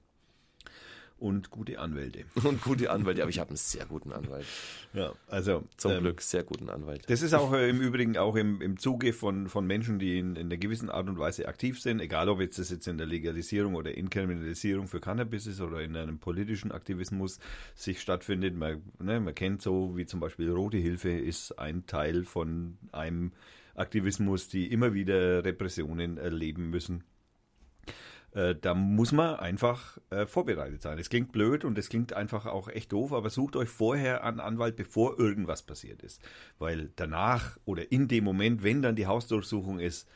Und 1.18 1.50
gute 1.50 1.78
Anwälte. 1.78 2.24
Und 2.44 2.62
gute 2.62 2.90
Anwälte, 2.90 3.22
aber 3.22 3.30
ich 3.30 3.38
habe 3.38 3.50
einen 3.50 3.56
sehr 3.56 3.84
guten 3.86 4.12
Anwalt. 4.12 4.46
Ja, 4.92 5.12
also 5.26 5.64
Zum 5.76 5.92
ähm, 5.92 6.00
Glück, 6.00 6.20
sehr 6.20 6.44
guten 6.44 6.70
Anwalt. 6.70 7.02
Das 7.08 7.22
ist 7.22 7.34
auch 7.34 7.52
äh, 7.52 7.68
im 7.68 7.80
Übrigen 7.80 8.16
auch 8.16 8.36
im, 8.36 8.60
im 8.60 8.78
Zuge 8.78 9.12
von, 9.12 9.48
von 9.48 9.66
Menschen, 9.66 9.98
die 9.98 10.18
in, 10.18 10.36
in 10.36 10.46
einer 10.46 10.56
gewissen 10.56 10.90
Art 10.90 11.08
und 11.08 11.18
Weise 11.18 11.48
aktiv 11.48 11.80
sind, 11.80 12.00
egal 12.00 12.28
ob 12.28 12.40
jetzt 12.40 12.58
das 12.58 12.70
jetzt 12.70 12.86
in 12.86 12.98
der 12.98 13.06
Legalisierung 13.06 13.74
oder 13.74 13.96
Inkriminalisierung 13.96 14.86
für 14.86 15.00
Cannabis 15.00 15.46
ist 15.46 15.60
oder 15.60 15.80
in 15.82 15.96
einem 15.96 16.18
politischen 16.18 16.72
Aktivismus 16.72 17.38
sich 17.74 18.00
stattfindet. 18.00 18.54
Man, 18.54 18.82
ne, 18.98 19.20
man 19.20 19.34
kennt 19.34 19.62
so, 19.62 19.96
wie 19.96 20.06
zum 20.06 20.20
Beispiel 20.20 20.50
Rote 20.50 20.78
Hilfe 20.78 21.10
ist 21.10 21.58
ein 21.58 21.86
Teil 21.86 22.24
von 22.24 22.78
einem 22.92 23.32
Aktivismus, 23.74 24.48
die 24.48 24.66
immer 24.66 24.94
wieder 24.94 25.44
Repressionen 25.44 26.18
erleben 26.18 26.70
müssen. 26.70 27.04
Äh, 28.32 28.54
da 28.60 28.74
muss 28.74 29.12
man 29.12 29.36
einfach 29.36 29.98
äh, 30.10 30.26
vorbereitet 30.26 30.82
sein. 30.82 30.98
Es 30.98 31.08
klingt 31.08 31.32
blöd 31.32 31.64
und 31.64 31.78
es 31.78 31.88
klingt 31.88 32.12
einfach 32.12 32.46
auch 32.46 32.68
echt 32.68 32.92
doof, 32.92 33.12
aber 33.12 33.30
sucht 33.30 33.56
euch 33.56 33.68
vorher 33.68 34.24
einen 34.24 34.40
Anwalt, 34.40 34.76
bevor 34.76 35.18
irgendwas 35.18 35.62
passiert 35.62 36.02
ist. 36.02 36.20
Weil 36.58 36.90
danach 36.96 37.58
oder 37.64 37.90
in 37.90 38.08
dem 38.08 38.24
Moment, 38.24 38.62
wenn 38.62 38.82
dann 38.82 38.96
die 38.96 39.06
Hausdurchsuchung 39.06 39.80
ist 39.80 40.08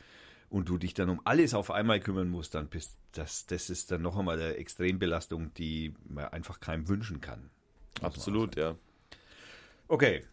und 0.49 0.69
du 0.69 0.77
dich 0.77 0.93
dann 0.93 1.09
um 1.09 1.21
alles 1.23 1.53
auf 1.53 1.71
einmal 1.71 1.99
kümmern 1.99 2.29
musst, 2.29 2.53
dann 2.53 2.67
bist 2.67 2.97
das, 3.13 3.47
das 3.47 3.69
ist 3.69 3.91
dann 3.91 4.01
noch 4.01 4.17
einmal 4.17 4.39
eine 4.39 4.55
Extrembelastung, 4.55 5.53
die 5.55 5.93
man 6.07 6.25
einfach 6.25 6.59
keinem 6.59 6.87
wünschen 6.87 7.21
kann. 7.21 7.49
Absolut, 8.01 8.55
ja. 8.55 8.75
Okay, 9.87 10.23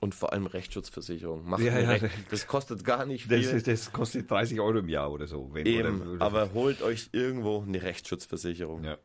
Und 0.00 0.14
vor 0.14 0.32
allem 0.32 0.46
Rechtsschutzversicherung. 0.46 1.48
Macht 1.48 1.62
Ja, 1.62 1.78
ja. 1.78 1.90
recht. 1.90 2.06
Das 2.30 2.46
kostet 2.46 2.84
gar 2.84 3.04
nicht 3.04 3.26
viel. 3.26 3.42
das, 3.42 3.62
das 3.64 3.92
kostet 3.92 4.30
30 4.30 4.60
Euro 4.60 4.78
im 4.78 4.88
Jahr 4.88 5.10
oder 5.10 5.26
so. 5.26 5.50
Wenn, 5.52 5.66
Eben, 5.66 6.02
oder, 6.02 6.24
aber 6.24 6.52
holt 6.52 6.82
euch 6.82 7.08
irgendwo 7.12 7.62
eine 7.66 7.82
Rechtsschutzversicherung. 7.82 8.84
Ja, 8.84 8.98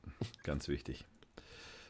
ganz 0.44 0.68
wichtig. 0.68 1.06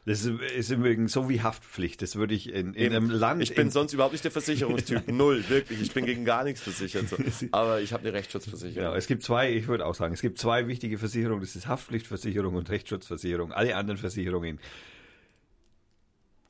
Das 0.06 0.24
ist, 0.24 0.38
ist 0.40 0.70
übrigens 0.70 1.12
so 1.12 1.30
wie 1.30 1.40
Haftpflicht. 1.40 2.02
Das 2.02 2.16
würde 2.16 2.34
ich 2.34 2.52
in, 2.52 2.74
in 2.74 2.94
einem 2.94 3.08
Land. 3.08 3.42
Ich 3.42 3.54
bin 3.54 3.66
in, 3.66 3.70
sonst 3.70 3.94
überhaupt 3.94 4.12
nicht 4.12 4.24
der 4.24 4.30
Versicherungstyp. 4.32 5.08
Null, 5.10 5.44
wirklich. 5.48 5.80
Ich 5.80 5.92
bin 5.92 6.04
gegen 6.04 6.26
gar 6.26 6.44
nichts 6.44 6.60
versichert. 6.60 7.08
So. 7.08 7.16
Aber 7.52 7.80
ich 7.80 7.92
habe 7.92 8.02
eine 8.02 8.12
Rechtsschutzversicherung. 8.12 8.92
ja, 8.92 8.96
es 8.96 9.06
gibt 9.06 9.22
zwei, 9.22 9.50
ich 9.52 9.66
würde 9.66 9.86
auch 9.86 9.94
sagen, 9.94 10.12
es 10.12 10.20
gibt 10.20 10.38
zwei 10.38 10.66
wichtige 10.68 10.98
Versicherungen. 10.98 11.40
Das 11.40 11.56
ist 11.56 11.66
Haftpflichtversicherung 11.68 12.54
und 12.54 12.68
Rechtsschutzversicherung. 12.68 13.52
Alle 13.52 13.76
anderen 13.76 13.96
Versicherungen 13.96 14.60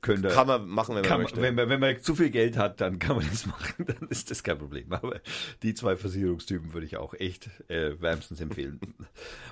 können 0.05 0.23
da, 0.23 0.29
Kann 0.29 0.47
man 0.47 0.69
machen, 0.69 0.95
wenn 0.95 1.03
man 1.03 1.09
kann 1.09 1.23
möchte. 1.23 1.41
wenn, 1.41 1.55
man, 1.55 1.69
wenn 1.69 1.81
man 1.81 2.01
zu 2.01 2.15
viel 2.15 2.31
Geld 2.31 2.57
hat, 2.57 2.81
dann 2.81 2.99
kann 3.01 3.17
man 3.17 3.27
das 3.29 3.47
machen, 3.47 3.87
dann 3.87 4.09
ist 4.09 4.31
das 4.31 4.45
kein 4.45 4.59
Problem. 4.59 4.93
Aber 4.93 5.21
die 5.63 5.75
zwei 5.75 5.97
Versicherungstypen 5.97 6.73
würde 6.73 6.87
ich 6.87 6.97
auch 6.97 7.15
echt 7.15 7.51
äh, 7.69 8.01
wärmstens 8.01 8.41
empfehlen. 8.41 8.81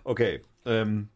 Okay, 0.05 0.43
ähm, 0.65 1.09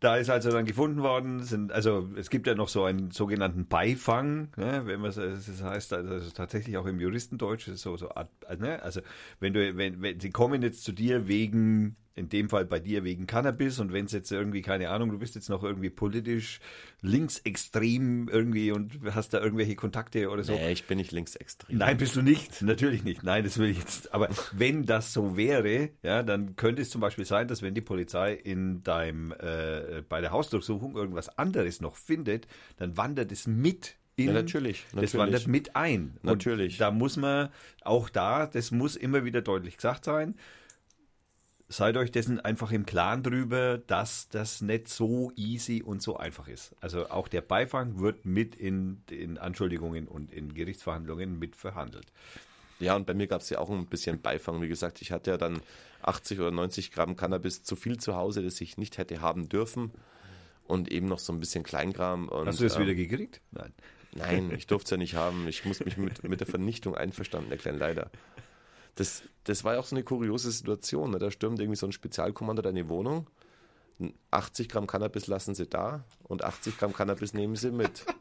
da 0.00 0.16
ist 0.16 0.28
also 0.28 0.50
dann 0.50 0.66
gefunden 0.66 1.02
worden, 1.02 1.42
sind, 1.42 1.72
also 1.72 2.08
es 2.16 2.28
gibt 2.28 2.46
ja 2.46 2.54
noch 2.54 2.68
so 2.68 2.84
einen 2.84 3.10
sogenannten 3.10 3.66
Beifang, 3.66 4.52
ne, 4.56 4.82
wenn 4.84 5.00
man 5.00 5.12
das 5.14 5.62
heißt, 5.62 5.94
also 5.94 6.30
tatsächlich 6.30 6.76
auch 6.76 6.84
im 6.84 7.00
Juristendeutsch 7.00 7.68
ist 7.68 7.80
so 7.80 7.96
so 7.96 8.10
ne, 8.58 8.82
also 8.82 9.00
wenn 9.40 9.54
du 9.54 9.76
wenn, 9.76 10.02
wenn 10.02 10.20
sie 10.20 10.30
kommen 10.30 10.62
jetzt 10.62 10.84
zu 10.84 10.92
dir 10.92 11.26
wegen 11.26 11.96
in 12.16 12.28
dem 12.30 12.48
Fall 12.48 12.64
bei 12.64 12.80
dir 12.80 13.04
wegen 13.04 13.26
Cannabis 13.26 13.78
und 13.78 13.92
wenn 13.92 14.06
es 14.06 14.12
jetzt 14.12 14.32
irgendwie 14.32 14.62
keine 14.62 14.88
Ahnung, 14.88 15.10
du 15.10 15.18
bist 15.18 15.34
jetzt 15.34 15.50
noch 15.50 15.62
irgendwie 15.62 15.90
politisch 15.90 16.60
linksextrem 17.02 18.28
irgendwie 18.28 18.72
und 18.72 18.98
hast 19.12 19.34
da 19.34 19.40
irgendwelche 19.40 19.76
Kontakte 19.76 20.30
oder 20.30 20.42
so. 20.42 20.54
nee, 20.54 20.72
ich 20.72 20.86
bin 20.86 20.98
nicht 20.98 21.12
linksextrem. 21.12 21.76
Nein, 21.76 21.98
bist 21.98 22.16
du 22.16 22.22
nicht. 22.22 22.62
Natürlich 22.62 23.04
nicht. 23.04 23.22
Nein, 23.22 23.44
das 23.44 23.58
will 23.58 23.68
ich 23.68 23.78
jetzt. 23.78 24.14
Aber 24.14 24.28
wenn 24.52 24.86
das 24.86 25.12
so 25.12 25.36
wäre, 25.36 25.90
ja, 26.02 26.22
dann 26.22 26.56
könnte 26.56 26.82
es 26.82 26.90
zum 26.90 27.00
Beispiel 27.02 27.26
sein, 27.26 27.48
dass 27.48 27.62
wenn 27.62 27.74
die 27.74 27.80
Polizei 27.82 28.32
in 28.32 28.82
deinem 28.82 29.32
äh, 29.32 30.02
bei 30.08 30.20
der 30.20 30.30
Hausdurchsuchung 30.32 30.96
irgendwas 30.96 31.38
anderes 31.38 31.80
noch 31.80 31.96
findet, 31.96 32.46
dann 32.78 32.96
wandert 32.96 33.30
es 33.30 33.46
mit 33.46 33.96
in. 34.16 34.28
Ja, 34.28 34.32
natürlich, 34.32 34.84
Das 34.86 34.94
natürlich. 34.94 35.14
wandert 35.18 35.46
mit 35.46 35.76
ein. 35.76 36.16
Und 36.22 36.24
Natürlich. 36.24 36.78
Da 36.78 36.90
muss 36.90 37.18
man 37.18 37.50
auch 37.82 38.08
da, 38.08 38.46
das 38.46 38.70
muss 38.70 38.96
immer 38.96 39.24
wieder 39.24 39.42
deutlich 39.42 39.76
gesagt 39.76 40.06
sein. 40.06 40.34
Seid 41.68 41.96
euch 41.96 42.12
dessen 42.12 42.38
einfach 42.38 42.70
im 42.70 42.86
Klaren 42.86 43.24
drüber, 43.24 43.78
dass 43.78 44.28
das 44.28 44.60
nicht 44.60 44.88
so 44.88 45.32
easy 45.34 45.82
und 45.82 46.00
so 46.00 46.16
einfach 46.16 46.46
ist. 46.46 46.76
Also 46.80 47.10
auch 47.10 47.26
der 47.26 47.40
Beifang 47.40 47.98
wird 47.98 48.24
mit 48.24 48.54
in, 48.54 49.02
in 49.10 49.36
Anschuldigungen 49.36 50.06
und 50.06 50.32
in 50.32 50.54
Gerichtsverhandlungen 50.54 51.40
mit 51.40 51.56
verhandelt. 51.56 52.06
Ja, 52.78 52.94
und 52.94 53.06
bei 53.06 53.14
mir 53.14 53.26
gab 53.26 53.40
es 53.40 53.50
ja 53.50 53.58
auch 53.58 53.70
ein 53.70 53.86
bisschen 53.86 54.20
Beifang. 54.20 54.62
Wie 54.62 54.68
gesagt, 54.68 55.02
ich 55.02 55.10
hatte 55.10 55.32
ja 55.32 55.38
dann 55.38 55.60
80 56.02 56.38
oder 56.38 56.52
90 56.52 56.92
Gramm 56.92 57.16
Cannabis 57.16 57.64
zu 57.64 57.74
viel 57.74 57.98
zu 57.98 58.14
Hause, 58.14 58.42
das 58.42 58.60
ich 58.60 58.76
nicht 58.76 58.98
hätte 58.98 59.20
haben 59.20 59.48
dürfen. 59.48 59.90
Und 60.68 60.90
eben 60.90 61.06
noch 61.06 61.18
so 61.18 61.32
ein 61.32 61.40
bisschen 61.40 61.64
Kleingram. 61.64 62.28
Und, 62.28 62.46
Hast 62.46 62.60
du 62.60 62.64
das 62.64 62.76
ähm, 62.76 62.82
wieder 62.82 62.94
gekriegt? 62.94 63.40
Nein. 63.50 63.72
Nein, 64.14 64.50
ich 64.56 64.66
durfte 64.66 64.86
es 64.86 64.90
ja 64.92 64.96
nicht 64.96 65.14
haben. 65.14 65.46
Ich 65.48 65.64
muss 65.64 65.84
mich 65.84 65.96
mit, 65.96 66.22
mit 66.22 66.40
der 66.40 66.46
Vernichtung 66.46 66.94
einverstanden 66.94 67.50
erklären, 67.50 67.78
leider. 67.78 68.10
Das, 68.96 69.22
das 69.44 69.62
war 69.62 69.74
ja 69.74 69.80
auch 69.80 69.84
so 69.86 69.94
eine 69.94 70.04
kuriose 70.04 70.50
Situation. 70.50 71.12
Ne? 71.12 71.18
Da 71.18 71.30
stürmt 71.30 71.60
irgendwie 71.60 71.76
so 71.76 71.86
ein 71.86 71.92
Spezialkommando 71.92 72.62
deine 72.62 72.88
Wohnung. 72.88 73.26
80 74.30 74.68
Gramm 74.68 74.86
Cannabis 74.86 75.26
lassen 75.26 75.54
sie 75.54 75.66
da 75.66 76.04
und 76.24 76.44
80 76.44 76.76
Gramm 76.76 76.92
Cannabis 76.92 77.32
nehmen 77.32 77.56
sie 77.56 77.70
mit. 77.70 78.04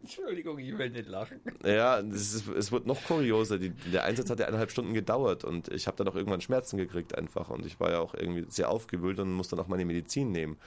Entschuldigung, 0.00 0.58
ich 0.58 0.78
will 0.78 0.90
nicht 0.90 1.08
lachen. 1.08 1.40
Ja, 1.64 1.96
ist, 1.96 2.46
es 2.48 2.70
wird 2.70 2.86
noch 2.86 3.02
kurioser. 3.04 3.58
Die, 3.58 3.70
der 3.70 4.04
Einsatz 4.04 4.30
hat 4.30 4.38
ja 4.38 4.46
eineinhalb 4.46 4.70
Stunden 4.70 4.94
gedauert 4.94 5.42
und 5.42 5.68
ich 5.68 5.88
habe 5.88 5.96
dann 5.96 6.06
auch 6.06 6.14
irgendwann 6.14 6.40
Schmerzen 6.40 6.76
gekriegt 6.76 7.18
einfach 7.18 7.50
und 7.50 7.66
ich 7.66 7.80
war 7.80 7.90
ja 7.90 7.98
auch 7.98 8.14
irgendwie 8.14 8.46
sehr 8.48 8.70
aufgewühlt 8.70 9.18
und 9.18 9.32
musste 9.32 9.56
dann 9.56 9.64
auch 9.64 9.68
meine 9.68 9.84
Medizin 9.84 10.30
nehmen. 10.30 10.58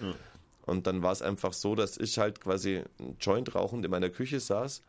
Und 0.65 0.87
dann 0.87 1.01
war 1.01 1.13
es 1.13 1.21
einfach 1.21 1.53
so, 1.53 1.73
dass 1.73 1.97
ich 1.97 2.19
halt 2.19 2.41
quasi 2.41 2.83
Joint 3.19 3.55
rauchend 3.55 3.85
in 3.85 3.91
meiner 3.91 4.09
Küche 4.09 4.41
saß, 4.41 4.83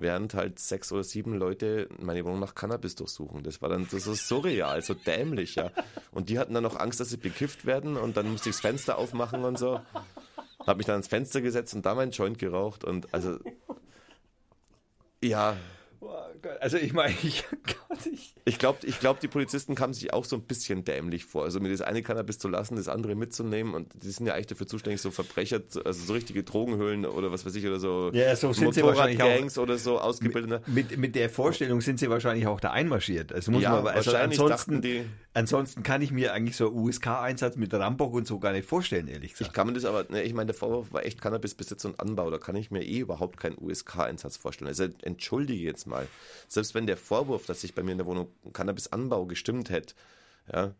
während 0.00 0.34
halt 0.34 0.58
sechs 0.58 0.92
oder 0.92 1.04
sieben 1.04 1.34
Leute 1.34 1.88
meine 1.98 2.24
Wohnung 2.24 2.40
nach 2.40 2.54
Cannabis 2.54 2.94
durchsuchen. 2.94 3.42
Das 3.42 3.62
war 3.62 3.68
dann 3.68 3.86
das 3.90 4.06
ist 4.06 4.28
surreal, 4.28 4.82
so 4.82 4.94
dämlich, 4.94 5.56
ja. 5.56 5.70
Und 6.12 6.28
die 6.28 6.38
hatten 6.38 6.54
dann 6.54 6.62
noch 6.62 6.78
Angst, 6.78 7.00
dass 7.00 7.10
sie 7.10 7.16
bekifft 7.16 7.66
werden 7.66 7.96
und 7.96 8.16
dann 8.16 8.30
musste 8.30 8.48
ich 8.50 8.56
das 8.56 8.60
Fenster 8.60 8.98
aufmachen 8.98 9.44
und 9.44 9.58
so. 9.58 9.80
Hab 10.66 10.76
mich 10.76 10.86
dann 10.86 10.94
ans 10.94 11.08
Fenster 11.08 11.40
gesetzt 11.40 11.74
und 11.74 11.86
da 11.86 11.94
meinen 11.94 12.12
Joint 12.12 12.38
geraucht 12.38 12.84
und 12.84 13.12
also 13.12 13.38
ja, 15.22 15.56
Also 16.60 16.76
ich 16.78 16.92
meine, 16.92 17.14
ich 17.22 17.44
ich, 18.12 18.34
Ich 18.44 18.58
glaube, 18.58 18.78
ich 18.86 18.98
glaub, 19.00 19.20
die 19.20 19.28
Polizisten 19.28 19.74
kamen 19.74 19.92
sich 19.92 20.12
auch 20.12 20.24
so 20.24 20.36
ein 20.36 20.42
bisschen 20.42 20.84
dämlich 20.84 21.24
vor. 21.24 21.44
Also 21.44 21.60
mir 21.60 21.70
das 21.70 21.82
eine 21.82 22.02
Cannabis 22.02 22.38
zu 22.38 22.48
lassen, 22.48 22.76
das 22.76 22.88
andere 22.88 23.14
mitzunehmen. 23.14 23.74
Und 23.74 23.92
die 24.02 24.10
sind 24.10 24.26
ja 24.26 24.34
eigentlich 24.34 24.46
dafür 24.46 24.66
zuständig, 24.66 25.00
so 25.02 25.10
Verbrecher, 25.10 25.60
also 25.84 26.04
so 26.04 26.12
richtige 26.14 26.42
Drogenhöhlen 26.42 27.04
oder 27.04 27.30
was 27.32 27.44
weiß 27.44 27.54
ich, 27.56 27.66
oder 27.66 27.78
so, 27.78 28.10
Ja, 28.14 28.34
so 28.36 28.52
sind 28.52 28.72
sie 28.74 28.82
wahrscheinlich 28.82 29.18
auch. 29.20 29.24
Motorradgangs 29.26 29.58
oder 29.58 29.76
so 29.78 29.98
ausgebildete. 30.00 30.62
mit, 30.66 30.96
mit 30.96 31.14
der 31.14 31.28
Vorstellung 31.28 31.80
sind 31.80 31.98
sie 31.98 32.08
wahrscheinlich 32.08 32.46
auch 32.46 32.60
da 32.60 32.70
einmarschiert. 32.70 33.32
Also 33.32 33.50
muss 33.52 33.62
Ja, 33.62 33.72
man, 33.82 33.86
also 33.94 34.12
wahrscheinlich 34.12 34.40
ansonsten, 34.40 34.70
dachten 34.74 34.82
die- 34.82 35.04
ansonsten 35.34 35.82
kann 35.82 36.00
ich 36.02 36.10
mir 36.12 36.32
eigentlich 36.32 36.56
so 36.56 36.68
einen 36.68 36.78
USK-Einsatz 36.78 37.56
mit 37.56 37.74
Rambock 37.74 38.14
und 38.14 38.26
so 38.26 38.38
gar 38.38 38.52
nicht 38.52 38.66
vorstellen, 38.68 39.06
ehrlich 39.08 39.32
Ich 39.32 39.38
gesagt. 39.38 39.54
kann 39.54 39.66
mir 39.66 39.74
das 39.74 39.84
aber, 39.84 40.06
ne, 40.10 40.22
ich 40.22 40.32
meine, 40.32 40.46
der 40.46 40.54
Vorwurf 40.54 40.92
war 40.92 41.04
echt 41.04 41.20
Cannabisbesitz 41.20 41.84
und 41.84 42.00
Anbau. 42.00 42.30
Da 42.30 42.38
kann 42.38 42.56
ich 42.56 42.70
mir 42.70 42.82
eh 42.82 43.00
überhaupt 43.00 43.38
keinen 43.38 43.56
USK-Einsatz 43.58 44.36
vorstellen. 44.38 44.68
Also 44.68 44.86
entschuldige 45.02 45.62
jetzt 45.64 45.86
mal. 45.90 46.06
Selbst 46.48 46.74
wenn 46.74 46.86
der 46.86 46.96
Vorwurf, 46.96 47.44
dass 47.46 47.62
ich 47.64 47.74
bei 47.74 47.82
mir 47.82 47.92
in 47.92 47.98
der 47.98 48.06
Wohnung 48.06 48.28
Cannabisanbau 48.52 49.26
gestimmt 49.26 49.68
hätte, 49.70 49.94
ja, 50.52 50.74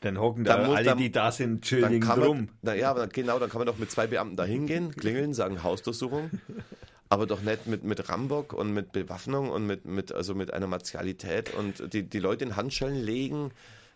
Dann 0.00 0.18
hocken 0.20 0.44
da 0.44 0.56
Dann 0.58 0.66
muss- 0.66 0.76
alle, 0.76 0.84
dann- 0.84 0.98
die 0.98 1.10
da 1.10 1.32
sind, 1.32 1.66
kann 1.66 2.00
drum. 2.20 2.36
man, 2.36 2.48
na 2.62 2.74
ja, 2.74 2.90
aber 2.90 3.00
dann, 3.00 3.08
genau, 3.10 3.38
dann 3.38 3.48
kann 3.48 3.58
man 3.58 3.66
doch 3.66 3.78
mit 3.78 3.90
zwei 3.90 4.06
Beamten 4.06 4.36
da 4.36 4.44
hingehen, 4.44 4.94
klingeln, 4.94 5.32
sagen 5.34 5.62
Hausdurchsuchung. 5.62 6.30
aber 7.08 7.26
doch 7.26 7.40
nicht 7.42 7.66
mit, 7.66 7.84
mit 7.84 8.08
Rambock 8.08 8.52
und 8.52 8.72
mit 8.74 8.92
Bewaffnung 8.92 9.48
und 9.50 9.66
mit, 9.66 9.84
mit, 9.86 10.12
also 10.12 10.34
mit 10.34 10.52
einer 10.52 10.66
Martialität 10.66 11.54
und 11.54 11.92
die, 11.94 12.02
die 12.02 12.18
Leute 12.18 12.44
in 12.44 12.56
Handschellen 12.56 12.96
legen, 13.02 13.52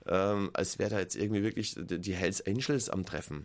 ähm, 0.06 0.50
als 0.54 0.78
wäre 0.78 0.90
da 0.90 0.98
jetzt 1.00 1.16
irgendwie 1.16 1.42
wirklich 1.42 1.74
die 1.78 2.14
Hells 2.14 2.46
Angels 2.46 2.88
am 2.88 3.04
Treffen. 3.04 3.44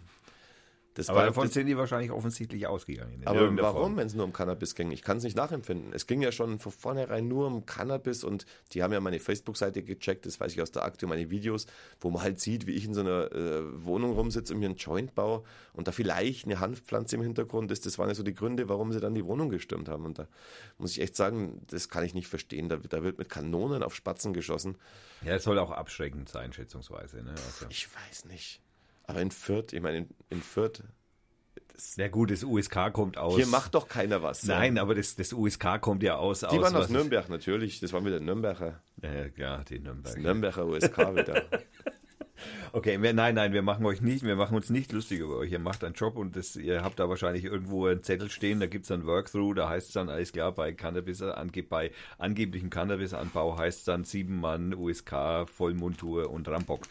Das 0.96 1.10
aber 1.10 1.20
war, 1.20 1.26
davon 1.26 1.46
das, 1.46 1.54
sind 1.54 1.68
die 1.68 1.76
wahrscheinlich 1.76 2.12
offensichtlich 2.12 2.68
ausgegangen. 2.68 3.22
Aber 3.26 3.56
warum, 3.58 3.98
wenn 3.98 4.08
es 4.08 4.14
nur 4.14 4.26
um 4.26 4.34
Cannabis 4.34 4.76
ging? 4.76 4.92
Ich 4.92 5.02
kann 5.02 5.18
es 5.18 5.24
nicht 5.24 5.36
nachempfinden. 5.36 5.92
Es 5.94 6.06
ging 6.06 6.22
ja 6.22 6.32
schon 6.32 6.60
von 6.60 6.72
vornherein 6.72 7.28
nur 7.28 7.48
um 7.48 7.66
Cannabis 7.66 8.24
und 8.24 8.46
die 8.74 8.84
haben 8.84 8.94
ja 8.94 9.00
meine 9.00 9.20
Facebook-Seite 9.20 9.82
gecheckt, 9.82 10.26
das 10.26 10.40
weiß 10.40 10.54
ich 10.54 10.62
aus 10.62 10.72
der 10.72 10.84
Akte, 10.84 11.08
meine 11.08 11.30
Videos, 11.30 11.66
wo 12.00 12.12
man 12.12 12.22
halt 12.22 12.40
sieht, 12.40 12.68
wie 12.68 12.74
ich 12.74 12.86
in 12.86 12.94
so 12.94 13.02
einer 13.02 13.32
äh, 13.32 13.86
Wohnung 13.86 14.14
rumsitze 14.14 14.54
und 14.54 14.60
mir 14.60 14.68
einen 14.68 14.76
Joint 14.76 15.16
baue 15.16 15.44
und 15.74 15.88
da 15.88 15.92
vielleicht 15.92 16.46
eine 16.46 16.60
Hanfpflanze 16.60 17.16
im 17.16 17.24
Hintergrund 17.24 17.72
ist. 17.72 17.86
Das 17.86 17.98
waren 17.98 18.10
ja 18.10 18.16
so 18.16 18.24
die 18.24 18.36
Gründe, 18.36 18.70
warum 18.70 18.94
sie 18.94 19.00
dann 19.00 19.16
die 19.16 19.26
Wohnung 19.26 19.50
gestürmt 19.50 19.90
haben. 19.90 20.06
Und 20.06 20.20
da 20.20 20.28
muss 20.78 20.92
ich 20.92 21.02
echt 21.02 21.16
sagen, 21.16 21.62
das 21.72 21.90
kann 21.90 22.04
ich 22.04 22.14
nicht 22.14 22.28
verstehen. 22.28 22.70
Da, 22.70 22.78
da 22.78 23.04
wird 23.04 23.18
mit 23.18 23.30
Kanonen 23.30 23.82
auf 23.82 23.96
Spatzen 23.96 24.34
geschossen. 24.34 24.78
Ja, 25.24 25.36
es 25.36 25.44
soll 25.44 25.58
auch 25.58 25.72
abschreckend 25.72 26.30
sein, 26.30 26.54
schätzungsweise. 26.54 27.24
Ne? 27.24 27.32
Also. 27.32 27.66
Ich 27.70 27.88
weiß 27.94 28.26
nicht. 28.26 28.62
Aber 29.04 29.22
in 29.22 29.32
Fürth, 29.32 29.74
ich 29.74 29.82
meine, 29.82 29.98
in, 30.00 30.10
in 30.30 30.42
Fürth. 30.42 30.84
Ja 31.98 32.08
gut, 32.08 32.32
das 32.32 32.44
USK 32.44 32.94
kommt 32.94 33.18
aus. 33.18 33.36
Hier 33.36 33.48
macht 33.48 33.74
doch 33.74 33.88
keiner 33.88 34.22
was. 34.22 34.44
Nein, 34.44 34.76
ja. 34.76 34.82
aber 34.82 34.96
das, 34.96 35.16
das 35.16 35.34
USK 35.34 35.82
kommt 35.82 36.04
ja 36.04 36.16
aus. 36.16 36.42
Die 36.42 36.46
aus, 36.46 36.62
waren 36.62 36.76
aus 36.76 36.90
Nürnberg 36.90 37.30
natürlich. 37.30 37.80
Das 37.80 37.92
waren 37.94 38.06
wieder 38.06 38.20
Nürnberger. 38.20 38.82
Ja, 39.02 39.26
ja 39.36 39.64
die 39.64 39.80
Nürnberger. 39.80 40.16
Das 40.16 40.24
Nürnberger 40.24 40.66
USK 40.68 40.98
wieder. 41.16 41.46
Okay, 42.72 43.02
wir, 43.02 43.14
nein, 43.14 43.36
nein, 43.36 43.54
wir 43.54 43.62
machen 43.62 43.86
euch 43.86 44.02
nicht, 44.02 44.24
wir 44.24 44.36
machen 44.36 44.56
uns 44.56 44.70
nicht 44.70 44.92
lustig 44.92 45.20
über 45.20 45.38
euch. 45.38 45.52
Ihr 45.52 45.60
macht 45.60 45.84
einen 45.84 45.94
Job 45.94 46.16
und 46.16 46.36
das, 46.36 46.56
ihr 46.56 46.84
habt 46.84 47.00
da 47.00 47.10
wahrscheinlich 47.10 47.46
irgendwo 47.46 47.86
einen 47.86 48.04
Zettel 48.04 48.30
stehen, 48.30 48.60
da 48.60 48.68
gibt 48.68 48.84
es 48.84 48.90
dann 48.90 49.06
Workthrough, 49.06 49.56
da 49.56 49.70
heißt 49.70 49.88
es 49.88 49.94
dann, 49.94 50.10
alles 50.10 50.32
klar, 50.32 50.52
bei 50.52 50.74
Cannabis, 50.74 51.22
ange, 51.22 51.64
bei 51.64 51.92
angeblichem 52.18 52.70
Cannabisanbau 52.70 53.58
heißt 53.58 53.80
es 53.80 53.86
dann 53.86 54.04
sieben 54.04 54.40
Mann, 54.40 54.74
USK, 54.74 55.48
Vollmontur 55.48 56.30
und 56.30 56.48
Rambock. 56.48 56.82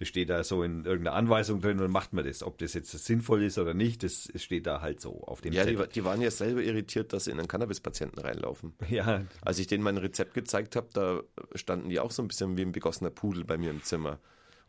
Das 0.00 0.08
steht 0.08 0.30
da 0.30 0.42
so 0.44 0.62
in 0.62 0.86
irgendeiner 0.86 1.14
Anweisung 1.14 1.60
drin 1.60 1.78
und 1.78 1.90
macht 1.90 2.14
man 2.14 2.24
das. 2.24 2.42
Ob 2.42 2.56
das 2.56 2.72
jetzt 2.72 2.90
sinnvoll 2.90 3.42
ist 3.42 3.58
oder 3.58 3.74
nicht, 3.74 4.02
das 4.02 4.32
steht 4.34 4.66
da 4.66 4.80
halt 4.80 4.98
so 4.98 5.22
auf 5.24 5.42
dem 5.42 5.52
ja, 5.52 5.62
Zettel. 5.62 5.78
Ja, 5.78 5.86
die, 5.86 5.92
die, 5.92 6.04
waren 6.04 6.22
ja 6.22 6.30
selber 6.30 6.62
irritiert, 6.62 7.12
dass 7.12 7.24
sie 7.24 7.32
in 7.32 7.38
einen 7.38 7.48
Cannabis-Patienten 7.48 8.18
reinlaufen. 8.18 8.72
Ja. 8.88 9.26
Als 9.42 9.58
ich 9.58 9.66
denen 9.66 9.84
mein 9.84 9.98
Rezept 9.98 10.32
gezeigt 10.32 10.74
habe, 10.74 10.88
da 10.94 11.20
standen 11.54 11.90
die 11.90 12.00
auch 12.00 12.10
so 12.10 12.22
ein 12.22 12.28
bisschen 12.28 12.56
wie 12.56 12.62
ein 12.62 12.72
begossener 12.72 13.10
Pudel 13.10 13.44
bei 13.44 13.58
mir 13.58 13.70
im 13.70 13.82
Zimmer 13.82 14.18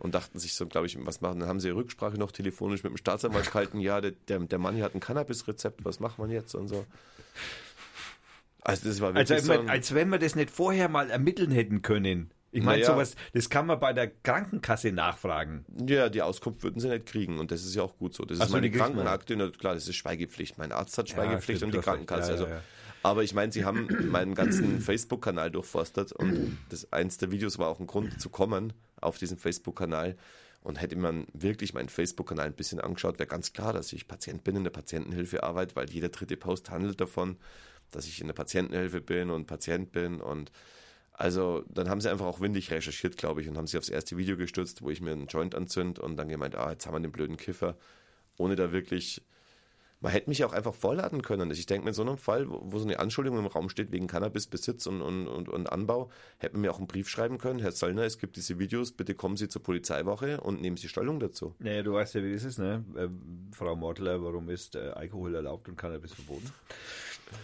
und 0.02 0.16
dachten 0.16 0.40
sich 0.40 0.56
so, 0.56 0.66
glaube 0.66 0.88
ich, 0.88 0.98
was 1.06 1.22
machen. 1.22 1.40
Dann 1.40 1.48
haben 1.48 1.60
sie 1.60 1.70
Rücksprache 1.70 2.18
noch 2.18 2.32
telefonisch 2.32 2.84
mit 2.84 2.92
dem 2.92 2.98
Staatsanwalt 2.98 3.46
gehalten, 3.46 3.80
ja, 3.80 4.02
der, 4.02 4.12
der, 4.12 4.40
der 4.40 4.58
Mann 4.58 4.74
hier 4.74 4.84
hat 4.84 4.96
ein 4.96 5.00
Cannabis-Rezept, 5.00 5.86
was 5.86 6.00
macht 6.00 6.18
man 6.18 6.32
jetzt 6.32 6.56
und 6.56 6.68
so. 6.68 6.86
Also 8.64 8.90
das 8.90 9.00
war 9.00 9.14
wirklich 9.14 9.32
also, 9.32 9.54
so 9.54 9.60
als 9.68 9.94
wenn 9.94 10.10
wir 10.10 10.18
das 10.18 10.36
nicht 10.36 10.50
vorher 10.50 10.90
mal 10.90 11.12
ermitteln 11.12 11.52
hätten 11.52 11.84
können. 11.84 12.32
Ich 12.52 12.64
meine, 12.64 12.82
naja, 12.82 12.94
sowas, 12.94 13.16
das 13.34 13.50
kann 13.50 13.68
man 13.68 13.80
bei 13.80 13.94
der 13.94 14.08
Krankenkasse 14.08 14.92
nachfragen. 14.92 15.66
Ja, 15.88 16.10
die 16.10 16.22
Auskunft 16.22 16.64
würden 16.64 16.82
sie 16.82 16.90
nicht 16.90 17.06
kriegen 17.06 17.40
und 17.40 17.52
das 17.52 17.64
ist 17.64 17.76
ja 17.76 17.84
auch 17.84 17.98
gut 17.98 18.14
so. 18.14 18.26
Das 18.26 18.40
ist 18.40 18.48
so, 18.48 18.54
meine 18.54 18.70
Krankenakte, 18.72 19.52
klar, 19.52 19.76
das 19.76 19.88
ist 19.88 19.96
Schweigepflicht. 19.96 20.58
Mein 20.58 20.72
Arzt 20.72 20.98
hat 20.98 21.10
Schweigepflicht 21.10 21.62
ja, 21.62 21.68
und 21.68 21.74
die 21.74 21.80
Krankenkasse. 21.80 22.34
Ja, 22.34 22.38
ja, 22.38 22.44
also 22.44 22.62
aber 23.04 23.24
ich 23.24 23.34
meine, 23.34 23.52
sie 23.52 23.66
haben 23.66 23.88
meinen 24.12 24.36
ganzen 24.36 24.82
Facebook-Kanal 24.82 25.50
durchforstet 25.52 26.12
und 26.12 26.58
das 26.70 26.92
eins 26.92 27.18
der 27.18 27.32
Videos 27.32 27.58
war 27.58 27.68
auch 27.68 27.80
ein 27.80 27.88
Grund 27.88 28.20
zu 28.20 28.30
kommen 28.30 28.74
auf 29.02 29.18
diesen 29.18 29.38
Facebook-Kanal. 29.38 30.16
Und 30.64 30.80
hätte 30.80 30.96
man 30.96 31.26
wirklich 31.34 31.74
meinen 31.74 31.90
Facebook-Kanal 31.90 32.46
ein 32.46 32.54
bisschen 32.54 32.80
angeschaut, 32.80 33.18
wäre 33.18 33.28
ganz 33.28 33.52
klar, 33.52 33.74
dass 33.74 33.92
ich 33.94 34.08
Patient 34.08 34.44
bin 34.44 34.56
in 34.56 34.64
der 34.64 34.72
Patientenhilfe 34.72 35.42
arbeite, 35.42 35.76
weil 35.76 35.90
jeder 35.90 36.10
dritte 36.10 36.38
Post 36.38 36.70
handelt 36.70 37.02
davon, 37.02 37.38
dass 37.90 38.06
ich 38.06 38.22
in 38.22 38.28
der 38.28 38.36
Patientenhilfe 38.36 39.02
bin 39.02 39.32
und 39.32 39.48
Patient 39.48 39.92
bin. 39.92 40.22
Und 40.22 40.52
also 41.14 41.64
dann 41.68 41.90
haben 41.90 42.00
sie 42.00 42.12
einfach 42.12 42.28
auch 42.28 42.42
windig 42.42 42.70
recherchiert, 42.70 43.18
glaube 43.18 43.42
ich, 43.42 43.50
und 43.50 43.58
haben 43.58 43.68
sie 43.68 43.78
aufs 43.78 43.90
erste 43.90 44.18
Video 44.18 44.38
gestürzt, 44.38 44.84
wo 44.84 44.92
ich 44.92 45.02
mir 45.02 45.12
einen 45.12 45.28
Joint 45.28 45.56
anzünd 45.56 45.98
und 45.98 46.16
dann 46.18 46.30
gemeint, 46.30 46.56
ah, 46.56 46.72
jetzt 46.72 46.86
haben 46.86 46.94
wir 46.94 47.00
den 47.00 47.12
blöden 47.12 47.38
Kiffer, 47.38 47.76
ohne 48.38 48.56
da 48.56 48.72
wirklich 48.72 49.24
man 50.02 50.12
hätte 50.12 50.30
mich 50.30 50.40
ja 50.40 50.48
auch 50.48 50.54
einfach 50.54 50.74
vorladen 50.74 51.22
können. 51.22 51.50
Ich 51.52 51.68
denke 51.68 51.86
mir 51.86 51.92
in 51.92 51.96
so 51.96 52.02
einem 52.02 52.18
Fall, 52.18 52.48
wo, 52.50 52.78
so 52.78 52.86
eine 52.86 53.00
Anschuldigung 53.00 53.40
im 53.40 53.46
Raum 53.46 53.70
steht 53.70 53.92
wegen 53.92 54.08
Cannabisbesitz 54.08 54.88
und, 54.88 55.02
und, 55.02 55.28
und, 55.28 55.48
und 55.48 55.72
Anbau, 55.72 56.10
hätte 56.40 56.54
man 56.54 56.62
mir 56.62 56.72
auch 56.72 56.80
einen 56.80 56.88
Brief 56.88 57.08
schreiben 57.08 57.38
können, 57.38 57.60
Herr 57.60 57.74
Zollner, 57.74 58.04
es 58.04 58.18
gibt 58.18 58.36
diese 58.36 58.58
Videos, 58.58 58.92
bitte 58.92 59.14
kommen 59.14 59.38
Sie 59.38 59.48
zur 59.48 59.62
Polizeiwache 59.62 60.42
und 60.42 60.60
nehmen 60.60 60.76
Sie 60.76 60.90
Stellung 60.90 61.20
dazu. 61.20 61.56
Naja, 61.60 61.84
du 61.84 61.94
weißt 61.94 62.16
ja, 62.16 62.24
wie 62.24 62.32
ist 62.32 62.44
es, 62.44 62.58
ne? 62.58 62.84
Äh, 62.96 63.08
Frau 63.56 63.76
Mortler, 63.76 64.24
warum 64.24 64.50
ist 64.50 64.76
äh, 64.76 64.90
Alkohol 64.90 65.36
erlaubt 65.36 65.70
und 65.70 65.78
Cannabis 65.78 66.14
verboten? 66.14 66.52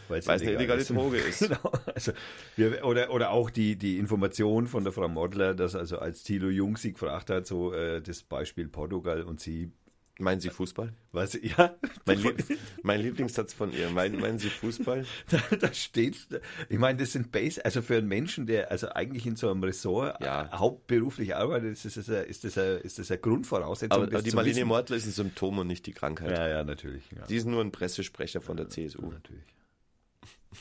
Weil 0.10 0.20
es 0.20 0.28
eine 0.28 0.52
illegale 0.52 0.82
ist. 0.82 0.90
Droge 0.90 1.18
ist. 1.30 1.40
genau. 1.40 1.72
Also 1.94 2.12
wir, 2.56 2.84
oder, 2.84 3.12
oder 3.12 3.32
auch 3.32 3.50
die, 3.50 3.78
die 3.78 3.98
Information 4.00 4.68
von 4.68 4.84
der 4.84 4.92
Frau 4.92 5.08
Modler, 5.08 5.54
dass 5.54 5.76
also 5.76 6.00
als 6.00 6.24
Thilo 6.24 6.50
Jung 6.50 6.76
sie 6.76 6.94
gefragt 6.94 7.30
hat, 7.30 7.46
so 7.46 7.74
äh, 7.74 8.02
das 8.02 8.24
Beispiel 8.24 8.68
Portugal 8.68 9.24
und 9.24 9.40
sie 9.40 9.72
Meinen 10.20 10.42
Sie 10.42 10.50
Fußball? 10.50 10.94
Was? 11.12 11.38
Ja. 11.42 11.76
Mein, 12.06 12.20
Lieb 12.20 12.44
mein 12.84 13.02
Lieblingssatz 13.02 13.54
von 13.54 13.72
ihr. 13.72 13.90
Meinen, 13.90 14.20
meinen 14.20 14.40
Sie 14.40 14.50
Fußball? 14.50 15.06
Da, 15.30 15.40
da 15.58 15.74
steht, 15.74 16.28
ich 16.70 16.80
meine, 16.80 16.98
das 17.00 17.12
sind 17.12 17.32
Base, 17.32 17.64
also 17.64 17.82
für 17.82 17.98
einen 17.98 18.08
Menschen, 18.08 18.46
der 18.46 18.72
also 18.72 18.90
eigentlich 18.90 19.26
in 19.26 19.36
so 19.36 19.50
einem 19.50 19.64
Ressort 19.64 20.22
ja. 20.22 20.50
hauptberuflich 20.52 21.36
arbeitet, 21.36 21.74
ist 21.74 21.98
das, 21.98 22.10
eine, 22.10 22.20
ist, 22.22 22.44
das 22.44 22.58
eine, 22.58 22.76
ist 22.78 22.98
das 22.98 23.12
eine 23.12 23.20
Grundvoraussetzung. 23.20 24.04
Aber, 24.04 24.12
aber 24.12 24.22
die 24.22 24.32
Marlene 24.32 24.66
Mortler 24.66 24.96
ist 24.96 25.06
ein 25.06 25.12
Symptom 25.12 25.60
und 25.60 25.68
nicht 25.68 25.86
die 25.86 25.92
Krankheit. 25.92 26.32
Ja, 26.32 26.48
ja, 26.48 26.64
natürlich. 26.64 27.04
Ja. 27.12 27.26
Die 27.28 27.36
ist 27.36 27.46
nur 27.46 27.62
ein 27.62 27.72
Pressesprecher 27.72 28.42
von 28.42 28.58
der 28.58 28.70
CSU. 28.70 29.12
Natürlich. 29.12 29.44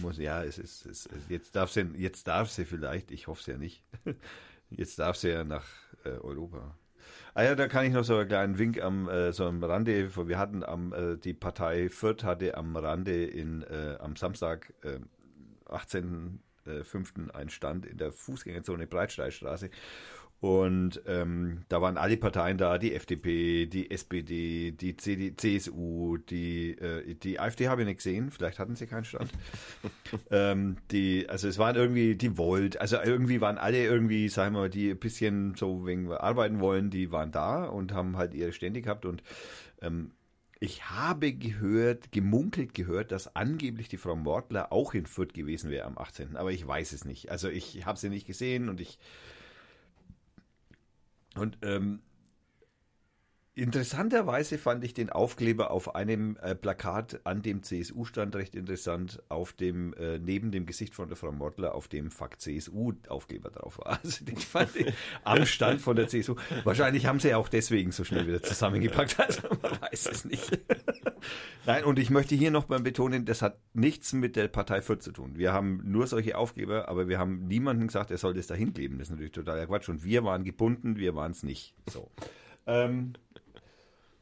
Muss, 0.00 0.18
ja, 0.18 0.42
es 0.42 0.58
ist, 0.58 0.84
es, 0.86 1.08
jetzt 1.28 1.56
darf 1.56 1.70
sie, 1.70 1.86
jetzt 1.96 2.26
darf 2.26 2.50
sie 2.50 2.64
vielleicht, 2.64 3.10
ich 3.10 3.28
hoffe 3.28 3.40
es 3.40 3.46
ja 3.46 3.56
nicht, 3.56 3.82
jetzt 4.70 4.98
darf 4.98 5.16
sie 5.16 5.28
ja 5.28 5.44
nach 5.44 5.66
äh, 6.04 6.10
Europa. 6.10 6.76
Ah 7.38 7.44
ja, 7.44 7.54
da 7.54 7.68
kann 7.68 7.84
ich 7.84 7.92
noch 7.92 8.02
so 8.02 8.16
einen 8.16 8.28
kleinen 8.28 8.58
Wink 8.58 8.82
am, 8.82 9.10
äh, 9.10 9.30
so 9.30 9.44
am 9.44 9.62
Rande. 9.62 10.16
Wir 10.26 10.38
hatten 10.38 10.64
am, 10.64 10.94
äh, 10.94 11.18
die 11.18 11.34
Partei 11.34 11.90
Fürth 11.90 12.24
hatte 12.24 12.56
am 12.56 12.74
Rande 12.74 13.26
in, 13.26 13.60
äh, 13.60 13.98
am 14.00 14.16
Samstag, 14.16 14.72
äh, 14.82 15.00
18.05. 15.66 17.30
einen 17.32 17.50
Stand 17.50 17.84
in 17.84 17.98
der 17.98 18.10
Fußgängerzone 18.10 18.86
Breitsteigstraße. 18.86 19.68
Und 20.40 21.00
ähm, 21.06 21.64
da 21.68 21.80
waren 21.80 21.96
alle 21.96 22.18
Parteien 22.18 22.58
da, 22.58 22.76
die 22.76 22.94
FDP, 22.94 23.66
die 23.66 23.90
SPD, 23.90 24.70
die 24.72 24.96
CD, 24.96 25.34
CSU, 25.34 26.18
die, 26.18 26.72
äh, 26.72 27.14
die 27.14 27.40
AfD 27.40 27.68
habe 27.68 27.82
ich 27.82 27.86
nicht 27.86 27.96
gesehen, 27.98 28.30
vielleicht 28.30 28.58
hatten 28.58 28.76
sie 28.76 28.86
keinen 28.86 29.06
Stand. 29.06 29.30
ähm, 30.30 30.76
die, 30.90 31.26
also 31.28 31.48
es 31.48 31.56
waren 31.56 31.74
irgendwie 31.74 32.16
die 32.16 32.36
Volt, 32.36 32.78
also 32.78 32.98
irgendwie 33.02 33.40
waren 33.40 33.56
alle 33.56 33.82
irgendwie, 33.82 34.28
sagen 34.28 34.54
wir 34.54 34.60
mal, 34.60 34.70
die 34.70 34.90
ein 34.90 34.98
bisschen 34.98 35.54
so 35.54 35.86
wegen 35.86 36.12
arbeiten 36.12 36.60
wollen, 36.60 36.90
die 36.90 37.10
waren 37.12 37.32
da 37.32 37.64
und 37.64 37.94
haben 37.94 38.18
halt 38.18 38.34
ihre 38.34 38.52
Stände 38.52 38.82
gehabt 38.82 39.06
und 39.06 39.22
ähm, 39.80 40.12
ich 40.58 40.90
habe 40.90 41.32
gehört, 41.32 42.12
gemunkelt 42.12 42.74
gehört, 42.74 43.10
dass 43.12 43.36
angeblich 43.36 43.88
die 43.88 43.98
Frau 43.98 44.16
Mortler 44.16 44.72
auch 44.72 44.94
in 44.94 45.06
Fürth 45.06 45.34
gewesen 45.34 45.70
wäre 45.70 45.86
am 45.86 45.98
18. 45.98 46.36
Aber 46.36 46.50
ich 46.50 46.66
weiß 46.66 46.92
es 46.92 47.04
nicht. 47.04 47.30
Also 47.30 47.48
ich 47.50 47.84
habe 47.84 47.98
sie 47.98 48.08
nicht 48.08 48.26
gesehen 48.26 48.70
und 48.70 48.80
ich 48.80 48.98
und 51.36 51.58
ähm, 51.62 52.00
Interessanterweise 53.58 54.58
fand 54.58 54.84
ich 54.84 54.92
den 54.92 55.08
Aufkleber 55.08 55.70
auf 55.70 55.94
einem 55.94 56.36
äh, 56.42 56.54
Plakat 56.54 57.20
an 57.24 57.40
dem 57.40 57.62
CSU-Stand 57.62 58.36
recht 58.36 58.54
interessant, 58.54 59.22
auf 59.30 59.54
dem, 59.54 59.94
äh, 59.94 60.18
neben 60.18 60.50
dem 60.50 60.66
Gesicht 60.66 60.94
von 60.94 61.08
der 61.08 61.16
Frau 61.16 61.32
Mottler, 61.32 61.74
auf 61.74 61.88
dem 61.88 62.10
Fakt 62.10 62.42
CSU-Aufkleber 62.42 63.48
drauf 63.48 63.78
war. 63.78 63.98
Also 64.04 64.26
den 64.26 64.36
fand 64.36 64.76
ich 64.76 64.92
am 65.24 65.46
Stand 65.46 65.80
von 65.80 65.96
der 65.96 66.06
CSU. 66.06 66.36
Wahrscheinlich 66.64 67.06
haben 67.06 67.18
sie 67.18 67.34
auch 67.34 67.48
deswegen 67.48 67.92
so 67.92 68.04
schnell 68.04 68.26
wieder 68.26 68.42
zusammengepackt, 68.42 69.18
also 69.26 69.48
man 69.62 69.80
weiß 69.80 70.06
es 70.12 70.26
nicht. 70.26 70.60
Nein, 71.64 71.84
und 71.84 71.98
ich 71.98 72.10
möchte 72.10 72.34
hier 72.34 72.50
noch 72.50 72.68
mal 72.68 72.80
betonen, 72.80 73.24
das 73.24 73.40
hat 73.40 73.58
nichts 73.72 74.12
mit 74.12 74.36
der 74.36 74.48
Partei 74.48 74.82
Fürth 74.82 75.02
zu 75.02 75.12
tun. 75.12 75.38
Wir 75.38 75.54
haben 75.54 75.80
nur 75.82 76.06
solche 76.06 76.36
Aufkleber, 76.36 76.90
aber 76.90 77.08
wir 77.08 77.18
haben 77.18 77.46
niemanden 77.46 77.86
gesagt, 77.86 78.10
er 78.10 78.18
soll 78.18 78.34
das 78.34 78.48
da 78.48 78.54
hinkleben. 78.54 78.98
Das 78.98 79.08
ist 79.08 79.12
natürlich 79.12 79.32
totaler 79.32 79.66
Quatsch. 79.66 79.88
Und 79.88 80.04
wir 80.04 80.24
waren 80.24 80.44
gebunden, 80.44 80.96
wir 80.96 81.14
waren 81.14 81.32
es 81.32 81.42
nicht. 81.42 81.74
So. 81.90 82.10
Ähm, 82.66 83.14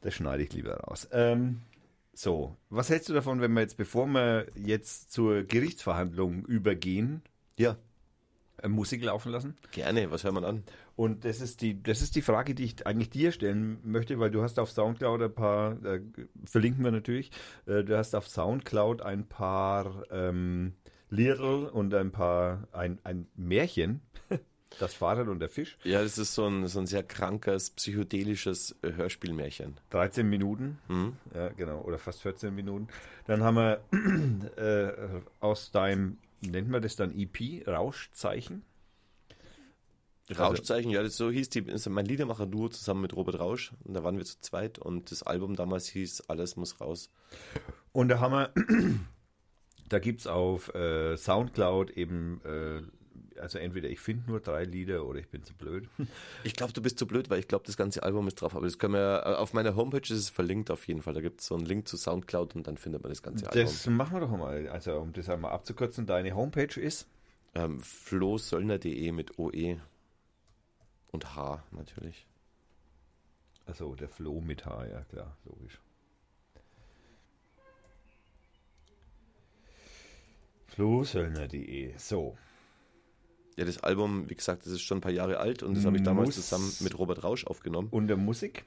das 0.05 0.13
schneide 0.13 0.43
ich 0.43 0.53
lieber 0.53 0.75
raus. 0.81 1.09
Ähm, 1.11 1.61
so, 2.13 2.55
was 2.69 2.91
hältst 2.91 3.09
du 3.09 3.13
davon, 3.13 3.41
wenn 3.41 3.53
wir 3.53 3.61
jetzt, 3.61 3.75
bevor 3.75 4.05
wir 4.05 4.45
jetzt 4.55 5.11
zur 5.11 5.43
Gerichtsverhandlung 5.43 6.45
übergehen, 6.45 7.23
ja. 7.57 7.75
Äh, 8.61 8.67
Musik 8.67 9.03
laufen 9.03 9.31
lassen? 9.31 9.55
Gerne, 9.71 10.11
was 10.11 10.23
hört 10.23 10.35
man 10.35 10.45
an? 10.45 10.63
Und 10.95 11.25
das 11.25 11.41
ist 11.41 11.61
die, 11.61 11.81
das 11.81 12.03
ist 12.03 12.15
die 12.15 12.21
Frage, 12.21 12.53
die 12.53 12.65
ich 12.65 12.85
eigentlich 12.85 13.09
dir 13.09 13.31
stellen 13.31 13.79
möchte, 13.83 14.19
weil 14.19 14.29
du 14.29 14.43
hast 14.43 14.59
auf 14.59 14.69
Soundcloud 14.69 15.23
ein 15.23 15.33
paar, 15.33 15.83
äh, 15.83 16.01
verlinken 16.45 16.83
wir 16.83 16.91
natürlich, 16.91 17.31
äh, 17.65 17.83
du 17.83 17.97
hast 17.97 18.13
auf 18.13 18.27
Soundcloud 18.27 19.01
ein 19.01 19.27
paar 19.27 20.03
ähm, 20.11 20.73
Liedl 21.09 21.65
und 21.65 21.95
ein 21.95 22.11
paar, 22.11 22.67
ein, 22.71 22.99
ein 23.03 23.27
Märchen 23.35 24.01
Das 24.79 24.93
Fahrrad 24.93 25.27
und 25.27 25.39
der 25.39 25.49
Fisch. 25.49 25.77
Ja, 25.83 26.01
das 26.01 26.17
ist 26.17 26.33
so 26.33 26.47
ein, 26.47 26.67
so 26.67 26.79
ein 26.79 26.87
sehr 26.87 27.03
krankes, 27.03 27.71
psychedelisches 27.71 28.75
äh, 28.81 28.93
Hörspielmärchen. 28.93 29.77
13 29.91 30.27
Minuten. 30.27 30.79
Mhm. 30.87 31.13
Ja, 31.33 31.49
genau. 31.49 31.81
Oder 31.81 31.97
fast 31.97 32.21
14 32.21 32.53
Minuten. 32.53 32.87
Dann 33.25 33.43
haben 33.43 33.55
wir 33.55 33.81
äh, 34.57 35.21
aus 35.39 35.71
deinem, 35.71 36.17
nennt 36.41 36.69
man 36.69 36.81
das 36.81 36.95
dann 36.95 37.17
EP, 37.17 37.67
Rauschzeichen? 37.67 38.63
Rauschzeichen, 40.33 40.89
ja, 40.89 41.03
das 41.03 41.17
so 41.17 41.29
hieß 41.29 41.49
die, 41.49 41.59
ist 41.59 41.87
mein 41.87 42.05
Liedermacher-Duo 42.05 42.69
zusammen 42.69 43.01
mit 43.01 43.15
Robert 43.15 43.39
Rausch. 43.39 43.73
Und 43.83 43.93
da 43.93 44.03
waren 44.03 44.17
wir 44.17 44.25
zu 44.25 44.39
zweit 44.41 44.79
und 44.79 45.11
das 45.11 45.21
Album 45.23 45.55
damals 45.55 45.87
hieß 45.87 46.29
Alles 46.29 46.55
muss 46.55 46.81
raus. 46.81 47.11
Und 47.91 48.09
da 48.09 48.19
haben 48.19 48.33
wir, 48.33 48.51
da 49.89 49.99
gibt 49.99 50.21
es 50.21 50.27
auf 50.27 50.73
äh, 50.73 51.15
Soundcloud 51.15 51.91
eben, 51.91 52.41
äh, 52.43 52.81
also 53.39 53.57
entweder 53.57 53.89
ich 53.89 53.99
finde 53.99 54.29
nur 54.29 54.39
drei 54.39 54.63
Lieder 54.63 55.05
oder 55.05 55.19
ich 55.19 55.27
bin 55.27 55.43
zu 55.43 55.53
blöd. 55.53 55.87
Ich 56.43 56.53
glaube, 56.53 56.73
du 56.73 56.81
bist 56.81 56.99
zu 56.99 57.07
blöd, 57.07 57.29
weil 57.29 57.39
ich 57.39 57.47
glaube, 57.47 57.65
das 57.65 57.75
ganze 57.77 58.03
Album 58.03 58.27
ist 58.27 58.35
drauf. 58.35 58.55
Aber 58.55 58.65
das 58.65 58.77
können 58.77 58.93
wir, 58.93 59.23
äh, 59.25 59.35
auf 59.35 59.53
meiner 59.53 59.75
Homepage 59.75 60.01
ist 60.01 60.11
es 60.11 60.29
verlinkt 60.29 60.69
auf 60.71 60.87
jeden 60.87 61.01
Fall. 61.01 61.13
Da 61.13 61.21
gibt 61.21 61.41
es 61.41 61.47
so 61.47 61.55
einen 61.55 61.65
Link 61.65 61.87
zu 61.87 61.97
Soundcloud 61.97 62.55
und 62.55 62.67
dann 62.67 62.77
findet 62.77 63.01
man 63.03 63.11
das 63.11 63.23
ganze 63.23 63.47
Album. 63.49 63.63
Das 63.63 63.85
machen 63.87 64.13
wir 64.13 64.19
doch 64.21 64.29
mal. 64.29 64.67
Also 64.69 64.97
um 64.97 65.11
das 65.13 65.27
einmal 65.29 65.51
abzukürzen, 65.51 66.05
deine 66.05 66.35
Homepage 66.35 66.79
ist 66.79 67.07
Ähm, 67.55 67.79
flohsöllner.de 67.79 69.11
mit 69.11 69.39
OE 69.39 69.79
und 71.11 71.35
H 71.35 71.63
natürlich. 71.71 72.27
Also 73.65 73.95
der 73.95 74.09
Flo 74.09 74.41
mit 74.41 74.65
H, 74.65 74.85
ja 74.87 75.01
klar, 75.05 75.35
logisch. 75.45 75.79
Flohsöllner.de. 80.67 81.93
So. 81.97 82.37
Ja, 83.57 83.63
das 83.65 83.81
Album, 83.83 84.29
wie 84.29 84.35
gesagt, 84.35 84.65
das 84.65 84.73
ist 84.73 84.81
schon 84.81 84.97
ein 84.97 85.01
paar 85.01 85.11
Jahre 85.11 85.37
alt 85.39 85.63
und 85.63 85.75
das 85.77 85.85
habe 85.85 85.95
ich 85.97 86.03
damals 86.03 86.27
Muss- 86.27 86.35
zusammen 86.35 86.73
mit 86.81 86.97
Robert 86.99 87.23
Rausch 87.23 87.45
aufgenommen. 87.45 87.87
Und 87.91 88.07
der 88.07 88.17
Musik? 88.17 88.65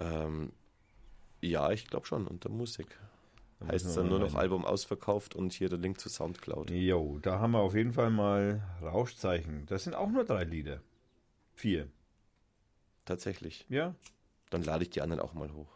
Ähm, 0.00 0.50
ja, 1.40 1.70
ich 1.70 1.86
glaube 1.86 2.06
schon, 2.06 2.26
unter 2.26 2.48
Musik. 2.48 2.98
Da 3.60 3.68
Heißt 3.68 3.84
müssen 3.84 3.96
dann 3.96 4.08
nur 4.08 4.18
noch 4.18 4.34
rein. 4.34 4.40
Album 4.40 4.64
ausverkauft 4.64 5.36
und 5.36 5.52
hier 5.52 5.68
der 5.68 5.78
Link 5.78 6.00
zu 6.00 6.08
Soundcloud. 6.08 6.70
Jo, 6.70 7.20
da 7.22 7.38
haben 7.38 7.52
wir 7.52 7.60
auf 7.60 7.76
jeden 7.76 7.92
Fall 7.92 8.10
mal 8.10 8.60
Rauschzeichen. 8.82 9.66
Das 9.66 9.84
sind 9.84 9.94
auch 9.94 10.10
nur 10.10 10.24
drei 10.24 10.42
Lieder. 10.42 10.80
Vier. 11.54 11.86
Tatsächlich. 13.04 13.66
Ja. 13.68 13.94
Dann 14.50 14.64
lade 14.64 14.82
ich 14.82 14.90
die 14.90 15.00
anderen 15.00 15.22
auch 15.22 15.32
mal 15.34 15.52
hoch. 15.52 15.68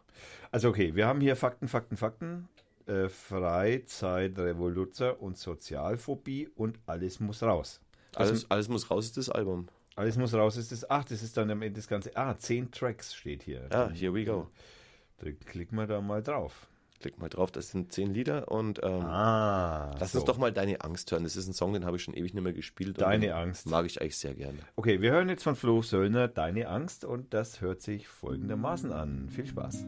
Also 0.51 0.68
okay, 0.68 0.97
wir 0.97 1.07
haben 1.07 1.20
hier 1.20 1.37
Fakten, 1.37 1.68
Fakten, 1.68 1.97
Fakten. 1.97 2.49
Äh, 2.87 3.09
Freizeit, 3.09 4.39
Revoluzer 4.39 5.20
und 5.20 5.37
Sozialphobie 5.39 6.49
und 6.55 6.79
alles 6.87 7.20
muss 7.20 7.43
raus. 7.43 7.81
Alles, 8.17 8.51
alles 8.51 8.69
muss 8.69 8.91
raus, 8.91 9.05
ist 9.07 9.17
das 9.17 9.29
Album. 9.29 9.69
Alles 9.95 10.17
muss 10.17 10.35
raus, 10.35 10.57
ist 10.57 10.73
das. 10.73 10.89
Ach, 10.91 11.05
das 11.05 11.23
ist 11.23 11.37
dann 11.37 11.51
am 11.51 11.62
Ende 11.62 11.79
das 11.81 11.89
Ganze. 11.89 12.17
Ah, 12.17 12.37
zehn 12.37 12.71
Tracks 12.71 13.14
steht 13.14 13.43
hier. 13.43 13.69
Ja, 13.73 13.89
here 13.91 14.12
we 14.12 14.25
go. 14.25 14.49
Da 15.19 15.31
klicken 15.31 15.77
wir 15.79 15.87
da 15.87 16.01
mal 16.01 16.23
drauf. 16.23 16.69
Klick 16.99 17.19
mal 17.19 17.29
drauf, 17.29 17.51
das 17.53 17.71
sind 17.71 17.93
zehn 17.93 18.14
Lieder 18.14 18.51
und 18.51 18.81
ähm, 18.83 19.05
Ah. 19.05 19.95
lass 20.01 20.12
so. 20.12 20.19
uns 20.19 20.25
doch 20.27 20.39
mal 20.39 20.51
Deine 20.51 20.81
Angst 20.81 21.12
hören. 21.12 21.25
Das 21.25 21.37
ist 21.37 21.47
ein 21.47 21.53
Song, 21.53 21.75
den 21.75 21.85
habe 21.85 21.99
ich 21.99 22.03
schon 22.03 22.14
ewig 22.14 22.33
nicht 22.33 22.43
mehr 22.43 22.55
gespielt. 22.55 22.99
Deine 23.01 23.35
Angst. 23.35 23.67
Mag 23.69 23.85
ich 23.85 24.01
eigentlich 24.01 24.17
sehr 24.17 24.35
gerne. 24.35 24.59
Okay, 24.77 25.03
wir 25.03 25.12
hören 25.12 25.29
jetzt 25.29 25.43
von 25.43 25.57
Flo 25.57 25.83
Söllner 25.83 26.27
Deine 26.29 26.69
Angst 26.69 27.05
und 27.05 27.35
das 27.35 27.61
hört 27.61 27.83
sich 27.83 28.09
folgendermaßen 28.09 28.93
an. 28.93 29.29
Viel 29.29 29.47
Spaß. 29.47 29.85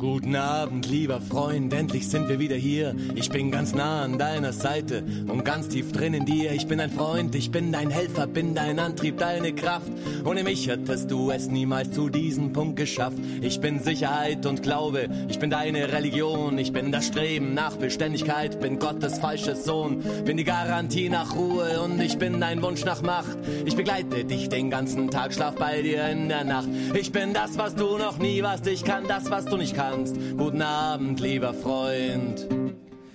Guten 0.00 0.34
Abend, 0.34 0.88
lieber 0.88 1.20
Freund, 1.20 1.74
endlich 1.74 2.08
sind 2.08 2.26
wir 2.30 2.38
wieder 2.38 2.56
hier. 2.56 2.94
Ich 3.16 3.28
bin 3.28 3.50
ganz 3.50 3.74
nah 3.74 4.02
an 4.02 4.18
deiner 4.18 4.54
Seite 4.54 5.04
und 5.28 5.44
ganz 5.44 5.68
tief 5.68 5.92
drin 5.92 6.14
in 6.14 6.24
dir. 6.24 6.52
Ich 6.52 6.66
bin 6.66 6.78
dein 6.78 6.90
Freund, 6.90 7.34
ich 7.34 7.50
bin 7.50 7.70
dein 7.70 7.90
Helfer, 7.90 8.26
bin 8.26 8.54
dein 8.54 8.78
Antrieb, 8.78 9.18
deine 9.18 9.52
Kraft. 9.52 9.92
Ohne 10.24 10.42
mich 10.42 10.68
hättest 10.68 11.10
du 11.10 11.30
es 11.30 11.48
niemals 11.48 11.92
zu 11.92 12.08
diesem 12.08 12.54
Punkt 12.54 12.76
geschafft. 12.76 13.18
Ich 13.42 13.60
bin 13.60 13.78
Sicherheit 13.78 14.46
und 14.46 14.62
Glaube, 14.62 15.10
ich 15.28 15.38
bin 15.38 15.50
deine 15.50 15.92
Religion, 15.92 16.56
ich 16.56 16.72
bin 16.72 16.92
das 16.92 17.08
Streben 17.08 17.52
nach 17.52 17.76
Beständigkeit, 17.76 18.58
bin 18.58 18.78
Gottes 18.78 19.18
falsches 19.18 19.66
Sohn, 19.66 20.02
bin 20.24 20.38
die 20.38 20.44
Garantie 20.44 21.10
nach 21.10 21.36
Ruhe 21.36 21.78
und 21.82 22.00
ich 22.00 22.16
bin 22.16 22.40
dein 22.40 22.62
Wunsch 22.62 22.86
nach 22.86 23.02
Macht. 23.02 23.36
Ich 23.66 23.76
begleite 23.76 24.24
dich 24.24 24.48
den 24.48 24.70
ganzen 24.70 25.10
Tag, 25.10 25.34
schlaf 25.34 25.56
bei 25.56 25.82
dir 25.82 26.08
in 26.08 26.30
der 26.30 26.44
Nacht. 26.44 26.70
Ich 26.98 27.12
bin 27.12 27.34
das, 27.34 27.58
was 27.58 27.74
du 27.74 27.98
noch 27.98 28.16
nie 28.16 28.42
warst, 28.42 28.66
ich 28.66 28.82
kann 28.82 29.06
das, 29.06 29.30
was 29.30 29.44
du 29.44 29.58
nicht 29.58 29.76
kannst. 29.76 29.89
Guten 30.36 30.62
Abend, 30.62 31.18
lieber 31.20 31.52
Freund. 31.52 32.46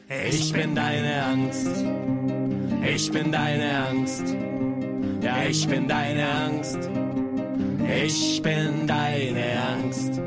Ich 0.09 0.51
bin 0.51 0.76
deine 0.76 1.23
Angst. 1.23 1.86
Ich 2.86 3.11
bin 3.11 3.32
deine 3.32 3.88
Angst. 3.88 4.36
Ja, 5.21 5.43
ich 5.49 5.67
bin 5.67 5.88
deine 5.88 6.28
Angst. 6.30 6.89
Ich 8.03 8.41
bin 8.41 8.88
deine 8.88 9.45
Angst. 9.69 10.21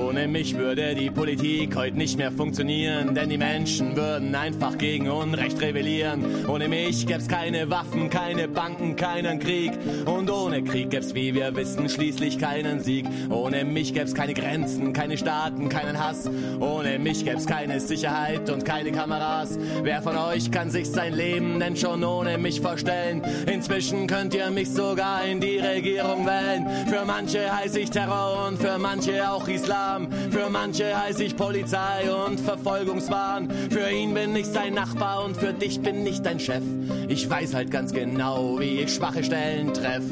Ohne 0.00 0.28
mich 0.28 0.56
würde 0.56 0.94
die 0.94 1.10
Politik 1.10 1.76
heute 1.76 1.98
nicht 1.98 2.16
mehr 2.16 2.32
funktionieren, 2.32 3.14
denn 3.14 3.28
die 3.28 3.36
Menschen 3.36 3.96
würden 3.96 4.34
einfach 4.34 4.78
gegen 4.78 5.10
Unrecht 5.10 5.60
rebellieren. 5.60 6.46
Ohne 6.48 6.68
mich 6.68 7.06
gäb's 7.06 7.28
keine 7.28 7.68
Waffen, 7.70 8.08
keine 8.08 8.48
Banken, 8.48 8.96
keinen 8.96 9.38
Krieg. 9.38 9.72
Und 10.06 10.30
ohne 10.30 10.64
Krieg 10.64 10.90
gäb's, 10.90 11.14
wie 11.14 11.34
wir 11.34 11.54
wissen, 11.54 11.88
schließlich 11.88 12.38
keinen 12.38 12.80
Sieg. 12.80 13.06
Ohne 13.28 13.64
mich 13.64 13.92
gäb's 13.92 14.14
keine 14.14 14.32
Grenzen, 14.32 14.94
keine 14.94 15.18
Staaten, 15.18 15.68
keinen 15.68 16.02
Hass. 16.02 16.30
Ohne 16.60 16.98
mich 16.98 17.24
gäb's 17.26 17.44
keine 17.44 17.78
Sicherheit 17.78 18.48
und 18.48 18.64
keine 18.64 18.92
Kameras. 18.92 19.58
Wer 19.82 20.00
von 20.00 20.16
euch 20.16 20.50
kann 20.50 20.70
sich 20.70 20.90
sein 20.90 21.12
Leben 21.12 21.60
denn 21.60 21.76
schon 21.76 22.02
ohne 22.02 22.38
mich 22.38 22.62
vorstellen? 22.62 23.22
Inzwischen 23.52 24.06
könnt 24.06 24.34
ihr 24.34 24.50
mich 24.50 24.70
sogar 24.70 25.24
in 25.24 25.40
die 25.40 25.58
Regierung 25.58 26.26
wählen. 26.26 26.66
Für 26.88 27.04
manche 27.04 27.54
heiße 27.54 27.80
ich 27.80 27.90
Terror 27.90 28.48
und 28.48 28.58
für 28.58 28.78
manche 28.78 29.30
auch 29.30 29.46
Islam. 29.46 29.89
Für 30.30 30.48
manche 30.50 30.96
heiße 30.96 31.24
ich 31.24 31.36
Polizei 31.36 32.12
und 32.26 32.38
Verfolgungswahn. 32.38 33.50
Für 33.70 33.90
ihn 33.90 34.14
bin 34.14 34.36
ich 34.36 34.46
sein 34.46 34.74
Nachbar 34.74 35.24
und 35.24 35.36
für 35.36 35.52
dich 35.52 35.80
bin 35.80 36.06
ich 36.06 36.22
dein 36.22 36.38
Chef. 36.38 36.62
Ich 37.08 37.28
weiß 37.28 37.54
halt 37.54 37.70
ganz 37.70 37.92
genau, 37.92 38.60
wie 38.60 38.80
ich 38.80 38.94
schwache 38.94 39.24
Stellen 39.24 39.74
treff. 39.74 40.04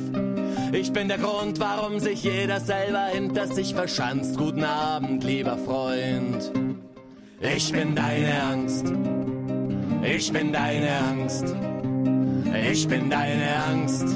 Ich 0.72 0.92
bin 0.92 1.08
der 1.08 1.18
Grund, 1.18 1.60
warum 1.60 1.98
sich 1.98 2.24
jeder 2.24 2.60
selber 2.60 3.06
hinter 3.12 3.46
sich 3.46 3.74
verschanzt. 3.74 4.36
Guten 4.36 4.64
Abend, 4.64 5.24
lieber 5.24 5.56
Freund. 5.56 6.50
Ich 7.40 7.72
bin 7.72 7.94
deine 7.94 8.42
Angst. 8.42 8.92
Ich 10.02 10.32
bin 10.32 10.52
deine 10.52 10.90
Angst. 11.10 11.54
Ich 12.70 12.88
bin 12.88 13.08
deine 13.08 13.64
Angst. 13.70 14.06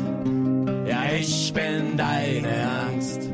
Ja, 0.87 1.05
ich 1.19 1.53
bin 1.55 1.97
deine 1.97 2.69
Angst. 2.89 3.32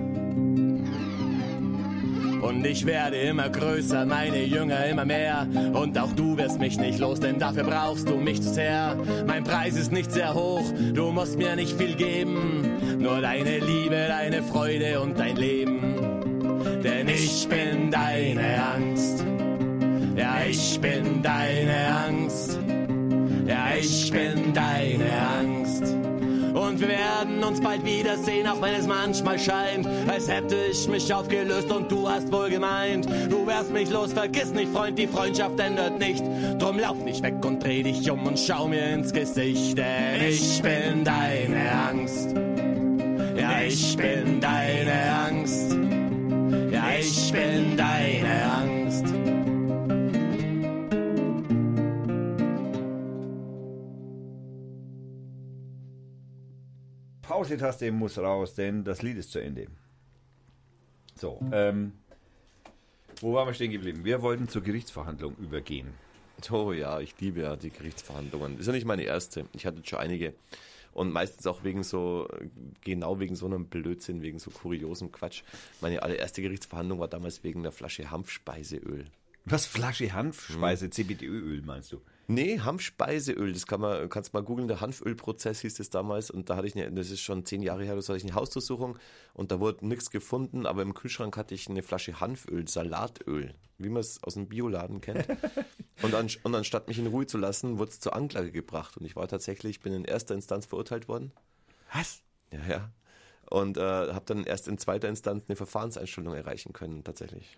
Und 2.48 2.66
ich 2.66 2.86
werde 2.86 3.16
immer 3.16 3.50
größer, 3.50 4.06
meine 4.06 4.42
Jünger 4.42 4.86
immer 4.86 5.04
mehr. 5.04 5.46
Und 5.74 5.98
auch 5.98 6.12
du 6.12 6.38
wirst 6.38 6.58
mich 6.58 6.78
nicht 6.78 6.98
los, 6.98 7.20
denn 7.20 7.38
dafür 7.38 7.64
brauchst 7.64 8.08
du 8.08 8.16
mich 8.16 8.40
zu 8.40 8.48
sehr. 8.48 8.96
Mein 9.26 9.44
Preis 9.44 9.76
ist 9.76 9.92
nicht 9.92 10.10
sehr 10.10 10.32
hoch, 10.32 10.64
du 10.94 11.12
musst 11.12 11.36
mir 11.36 11.56
nicht 11.56 11.76
viel 11.76 11.94
geben. 11.94 12.98
Nur 12.98 13.20
deine 13.20 13.58
Liebe, 13.58 14.06
deine 14.08 14.42
Freude 14.42 14.98
und 14.98 15.18
dein 15.18 15.36
Leben. 15.36 15.94
Denn 16.82 17.06
ich 17.08 17.46
bin 17.50 17.90
deine 17.90 18.64
Angst. 18.74 19.22
Ja, 20.16 20.38
ich 20.48 20.80
bin 20.80 21.22
deine 21.22 22.06
Angst. 22.06 22.58
Ja, 23.46 23.76
ich 23.78 24.10
bin 24.10 24.54
deine 24.54 25.10
Angst. 25.38 25.97
Und 26.54 26.80
wir 26.80 26.88
werden 26.88 27.42
uns 27.44 27.60
bald 27.60 27.84
wiedersehen, 27.84 28.46
auch 28.46 28.60
wenn 28.60 28.74
es 28.74 28.86
manchmal 28.86 29.38
scheint, 29.38 29.86
als 30.08 30.28
hätte 30.28 30.56
ich 30.70 30.88
mich 30.88 31.12
aufgelöst 31.12 31.70
und 31.70 31.90
du 31.90 32.08
hast 32.08 32.32
wohl 32.32 32.50
gemeint, 32.50 33.06
du 33.28 33.46
wärst 33.46 33.72
mich 33.72 33.90
los, 33.90 34.12
vergiss 34.12 34.52
nicht, 34.52 34.72
Freund, 34.72 34.98
die 34.98 35.06
Freundschaft 35.06 35.58
ändert 35.60 35.98
nicht. 35.98 36.22
Drum 36.58 36.78
lauf 36.78 36.98
nicht 36.98 37.22
weg 37.22 37.44
und 37.44 37.62
dreh 37.62 37.82
dich 37.82 38.10
um 38.10 38.26
und 38.26 38.38
schau 38.38 38.68
mir 38.68 38.84
ins 38.90 39.12
Gesicht, 39.12 39.78
denn 39.78 40.22
ich 40.28 40.62
bin 40.62 41.04
deine 41.04 41.72
Angst. 41.88 42.34
Ja, 43.36 43.60
ich 43.66 43.96
bin 43.96 44.40
deine 44.40 45.12
Angst. 45.26 45.76
Ja, 46.70 46.84
ich 46.98 47.32
bin 47.32 47.76
deine 47.76 48.52
Angst. 48.52 48.77
Pause-Taste 57.38 57.92
muss 57.92 58.18
raus, 58.18 58.54
denn 58.54 58.82
das 58.82 59.02
Lied 59.02 59.16
ist 59.16 59.30
zu 59.30 59.38
Ende. 59.38 59.68
So, 61.14 61.40
ähm, 61.52 61.92
wo 63.20 63.34
waren 63.34 63.46
wir 63.46 63.54
stehen 63.54 63.70
geblieben? 63.70 64.04
Wir 64.04 64.22
wollten 64.22 64.48
zur 64.48 64.62
Gerichtsverhandlung 64.62 65.36
übergehen. 65.36 65.94
Oh 66.50 66.72
ja, 66.72 66.98
ich 66.98 67.20
liebe 67.20 67.42
ja 67.42 67.54
die 67.54 67.70
Gerichtsverhandlungen. 67.70 68.58
Ist 68.58 68.66
ja 68.66 68.72
nicht 68.72 68.86
meine 68.86 69.04
erste. 69.04 69.46
Ich 69.52 69.66
hatte 69.66 69.82
schon 69.84 70.00
einige. 70.00 70.34
Und 70.92 71.12
meistens 71.12 71.46
auch 71.46 71.62
wegen 71.62 71.84
so, 71.84 72.28
genau 72.80 73.20
wegen 73.20 73.36
so 73.36 73.46
einem 73.46 73.66
Blödsinn, 73.66 74.20
wegen 74.20 74.40
so 74.40 74.50
kuriosem 74.50 75.12
Quatsch. 75.12 75.42
Meine 75.80 76.02
allererste 76.02 76.42
Gerichtsverhandlung 76.42 76.98
war 76.98 77.08
damals 77.08 77.44
wegen 77.44 77.60
einer 77.60 77.70
Flasche 77.70 78.10
Hanfspeiseöl. 78.10 79.06
Was, 79.44 79.64
Flasche 79.64 80.12
Hanfspeise, 80.12 80.90
CBD-Öl 80.90 81.62
meinst 81.62 81.92
du? 81.92 82.00
Nee, 82.30 82.60
Hanfspeiseöl, 82.60 83.54
das 83.54 83.66
kann 83.66 83.80
man, 83.80 84.06
kannst 84.10 84.34
mal 84.34 84.42
googeln, 84.42 84.68
der 84.68 84.82
Hanfölprozess 84.82 85.62
hieß 85.62 85.76
das 85.76 85.88
damals 85.88 86.30
und 86.30 86.50
da 86.50 86.56
hatte 86.56 86.66
ich 86.66 86.76
eine, 86.76 86.92
das 86.92 87.08
ist 87.08 87.22
schon 87.22 87.46
zehn 87.46 87.62
Jahre 87.62 87.84
her, 87.84 87.96
da 87.96 88.02
hatte 88.02 88.18
ich 88.18 88.22
eine 88.22 88.34
Hausdurchsuchung 88.34 88.98
und 89.32 89.50
da 89.50 89.60
wurde 89.60 89.86
nichts 89.88 90.10
gefunden, 90.10 90.66
aber 90.66 90.82
im 90.82 90.92
Kühlschrank 90.92 91.38
hatte 91.38 91.54
ich 91.54 91.70
eine 91.70 91.82
Flasche 91.82 92.20
Hanföl, 92.20 92.68
Salatöl, 92.68 93.54
wie 93.78 93.88
man 93.88 94.00
es 94.00 94.22
aus 94.22 94.34
dem 94.34 94.46
Bioladen 94.46 95.00
kennt. 95.00 95.26
und, 96.02 96.14
an, 96.14 96.28
und 96.42 96.54
anstatt 96.54 96.86
mich 96.86 96.98
in 96.98 97.06
Ruhe 97.06 97.26
zu 97.26 97.38
lassen, 97.38 97.78
wurde 97.78 97.92
es 97.92 98.00
zur 98.00 98.14
Anklage 98.14 98.52
gebracht 98.52 98.98
und 98.98 99.06
ich 99.06 99.16
war 99.16 99.26
tatsächlich, 99.26 99.80
bin 99.80 99.94
in 99.94 100.04
erster 100.04 100.34
Instanz 100.34 100.66
verurteilt 100.66 101.08
worden. 101.08 101.32
Was? 101.94 102.20
Ja, 102.52 102.60
ja. 102.68 102.90
Und 103.48 103.78
äh, 103.78 103.80
habe 103.80 104.26
dann 104.26 104.44
erst 104.44 104.68
in 104.68 104.76
zweiter 104.76 105.08
Instanz 105.08 105.44
eine 105.48 105.56
Verfahrenseinstellung 105.56 106.34
erreichen 106.34 106.74
können, 106.74 107.04
tatsächlich. 107.04 107.56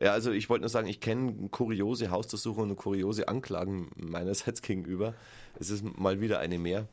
Ja, 0.00 0.12
also 0.12 0.32
ich 0.32 0.48
wollte 0.48 0.62
nur 0.62 0.68
sagen, 0.68 0.88
ich 0.88 1.00
kenne 1.00 1.48
kuriose 1.50 2.10
Hausdurchsuchungen 2.10 2.70
und 2.70 2.76
kuriose 2.76 3.28
Anklagen 3.28 3.90
meinerseits 3.96 4.62
gegenüber. 4.62 5.14
Es 5.58 5.70
ist 5.70 5.84
mal 5.98 6.20
wieder 6.20 6.38
eine 6.40 6.58
mehr. 6.58 6.88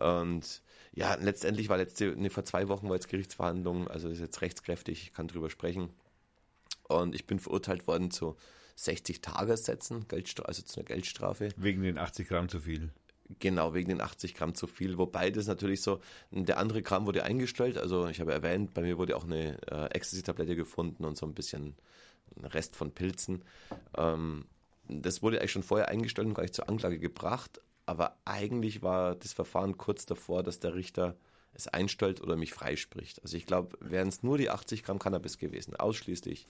Und 0.00 0.62
ja, 0.92 1.14
letztendlich 1.14 1.68
war 1.68 1.76
letzte, 1.76 2.16
ne, 2.16 2.30
vor 2.30 2.44
zwei 2.44 2.68
Wochen 2.68 2.88
war 2.88 2.94
jetzt 2.94 3.08
Gerichtsverhandlung, 3.08 3.88
also 3.88 4.08
ist 4.08 4.20
jetzt 4.20 4.40
rechtskräftig, 4.42 5.02
ich 5.02 5.12
kann 5.12 5.28
drüber 5.28 5.50
sprechen. 5.50 5.90
Und 6.88 7.14
ich 7.14 7.26
bin 7.26 7.38
verurteilt 7.38 7.86
worden 7.86 8.10
zu 8.10 8.36
60 8.76 9.20
Tagessätzen, 9.20 10.06
also 10.10 10.62
zu 10.62 10.80
einer 10.80 10.84
Geldstrafe. 10.84 11.50
Wegen 11.56 11.82
den 11.82 11.98
80 11.98 12.28
Gramm 12.28 12.48
zu 12.48 12.60
viel. 12.60 12.90
Genau, 13.38 13.72
wegen 13.72 13.88
den 13.88 14.00
80 14.02 14.34
Gramm 14.34 14.54
zu 14.54 14.66
viel. 14.66 14.98
Wobei 14.98 15.30
das 15.30 15.46
natürlich 15.46 15.80
so, 15.80 16.00
der 16.30 16.58
andere 16.58 16.82
Gramm 16.82 17.06
wurde 17.06 17.24
eingestellt. 17.24 17.78
Also 17.78 18.06
ich 18.06 18.20
habe 18.20 18.32
erwähnt, 18.32 18.74
bei 18.74 18.82
mir 18.82 18.98
wurde 18.98 19.16
auch 19.16 19.24
eine 19.24 19.56
äh, 19.70 19.86
Ecstasy-Tablette 19.94 20.56
gefunden 20.56 21.04
und 21.04 21.16
so 21.16 21.24
ein 21.24 21.34
bisschen 21.34 21.74
ein 22.36 22.44
Rest 22.44 22.76
von 22.76 22.92
Pilzen. 22.92 23.42
Ähm, 23.96 24.44
das 24.88 25.22
wurde 25.22 25.38
eigentlich 25.38 25.52
schon 25.52 25.62
vorher 25.62 25.88
eingestellt 25.88 26.28
und 26.28 26.34
gar 26.34 26.42
nicht 26.42 26.54
zur 26.54 26.68
Anklage 26.68 26.98
gebracht. 26.98 27.60
Aber 27.86 28.16
eigentlich 28.24 28.82
war 28.82 29.14
das 29.14 29.32
Verfahren 29.32 29.78
kurz 29.78 30.04
davor, 30.04 30.42
dass 30.42 30.58
der 30.58 30.74
Richter 30.74 31.16
es 31.54 31.68
einstellt 31.68 32.20
oder 32.20 32.36
mich 32.36 32.52
freispricht. 32.52 33.22
Also 33.22 33.36
ich 33.36 33.46
glaube, 33.46 33.76
wären 33.80 34.08
es 34.08 34.22
nur 34.22 34.38
die 34.38 34.50
80 34.50 34.82
Gramm 34.82 34.98
Cannabis 34.98 35.38
gewesen, 35.38 35.76
ausschließlich, 35.76 36.46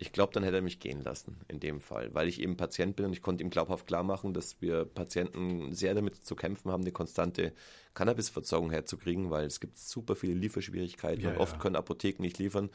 ich 0.00 0.12
glaube, 0.12 0.32
dann 0.32 0.44
hätte 0.44 0.56
er 0.56 0.62
mich 0.62 0.78
gehen 0.78 1.02
lassen 1.02 1.40
in 1.48 1.58
dem 1.58 1.80
Fall, 1.80 2.14
weil 2.14 2.28
ich 2.28 2.40
eben 2.40 2.56
Patient 2.56 2.94
bin 2.94 3.06
und 3.06 3.12
ich 3.12 3.20
konnte 3.20 3.42
ihm 3.42 3.50
glaubhaft 3.50 3.86
klar 3.88 4.04
machen, 4.04 4.32
dass 4.32 4.60
wir 4.62 4.84
Patienten 4.84 5.72
sehr 5.72 5.92
damit 5.94 6.24
zu 6.24 6.36
kämpfen 6.36 6.70
haben, 6.70 6.82
eine 6.82 6.92
konstante 6.92 7.52
Cannabisversorgung 7.94 8.70
herzukriegen, 8.70 9.30
weil 9.30 9.46
es 9.46 9.58
gibt 9.58 9.76
super 9.76 10.14
viele 10.14 10.34
Lieferschwierigkeiten 10.34 11.24
ja, 11.24 11.30
und 11.30 11.38
oft 11.38 11.54
ja. 11.54 11.58
können 11.58 11.74
Apotheken 11.74 12.22
nicht 12.22 12.38
liefern. 12.38 12.70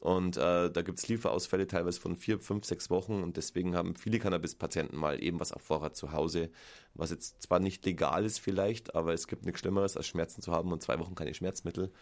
Und 0.00 0.38
äh, 0.38 0.70
da 0.70 0.82
gibt 0.82 0.98
es 0.98 1.06
Lieferausfälle 1.08 1.66
teilweise 1.66 2.00
von 2.00 2.16
vier, 2.16 2.38
fünf, 2.38 2.64
sechs 2.64 2.88
Wochen 2.88 3.22
und 3.22 3.36
deswegen 3.36 3.76
haben 3.76 3.94
viele 3.94 4.18
Cannabis-Patienten 4.18 4.96
mal 4.96 5.22
eben 5.22 5.38
was 5.40 5.52
auf 5.52 5.62
Vorrat 5.62 5.94
zu 5.94 6.12
Hause, 6.12 6.50
was 6.94 7.10
jetzt 7.10 7.42
zwar 7.42 7.60
nicht 7.60 7.84
legal 7.84 8.24
ist 8.24 8.40
vielleicht, 8.40 8.94
aber 8.94 9.12
es 9.12 9.28
gibt 9.28 9.44
nichts 9.44 9.60
Schlimmeres, 9.60 9.96
als 9.96 10.06
Schmerzen 10.06 10.40
zu 10.40 10.52
haben 10.52 10.72
und 10.72 10.82
zwei 10.82 10.98
Wochen 10.98 11.14
keine 11.14 11.34
Schmerzmittel. 11.34 11.92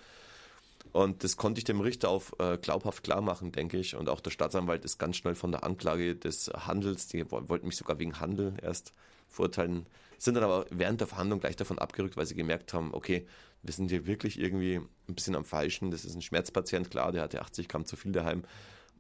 Und 0.93 1.23
das 1.23 1.37
konnte 1.37 1.59
ich 1.59 1.65
dem 1.65 1.81
Richter 1.81 2.09
auch 2.09 2.25
äh, 2.39 2.59
glaubhaft 2.59 3.05
klar 3.05 3.21
machen, 3.21 3.53
denke 3.53 3.79
ich. 3.79 3.95
Und 3.95 4.09
auch 4.09 4.21
der 4.21 4.31
Staatsanwalt 4.31 4.85
ist 4.85 4.99
ganz 4.99 5.17
schnell 5.17 5.35
von 5.35 5.53
der 5.53 5.65
Anklage 5.65 6.17
des 6.17 6.49
Handels, 6.49 7.07
die 7.07 7.31
wollten 7.31 7.67
mich 7.67 7.77
sogar 7.77 7.99
wegen 7.99 8.19
Handel 8.21 8.55
erst 8.61 8.93
verurteilen, 9.29 9.87
sind 10.19 10.35
dann 10.35 10.45
aber 10.45 10.67
während 10.71 11.01
der 11.01 11.07
Verhandlung 11.07 11.41
gleich 11.41 11.57
davon 11.57 11.79
abgerückt, 11.79 12.17
weil 12.17 12.27
sie 12.27 12.35
gemerkt 12.35 12.75
haben, 12.75 12.93
okay, 12.93 13.27
wir 13.63 13.73
sind 13.73 13.91
hier 13.91 14.07
wirklich 14.07 14.39
irgendwie 14.39 14.81
ein 15.09 15.15
bisschen 15.15 15.37
am 15.37 15.45
Falschen. 15.45 15.91
Das 15.91 16.05
ist 16.05 16.15
ein 16.15 16.23
Schmerzpatient, 16.23 16.91
klar, 16.91 17.13
der 17.13 17.23
hatte 17.23 17.41
80 17.41 17.69
Gramm 17.69 17.87
zu 17.87 17.97
viel 17.97 18.13
daheim. 18.13 18.45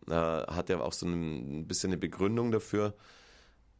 Äh, 0.07 0.12
hat 0.14 0.70
er 0.70 0.83
auch 0.83 0.93
so 0.93 1.07
ein 1.07 1.66
bisschen 1.66 1.91
eine 1.91 1.99
Begründung 1.99 2.53
dafür. 2.53 2.95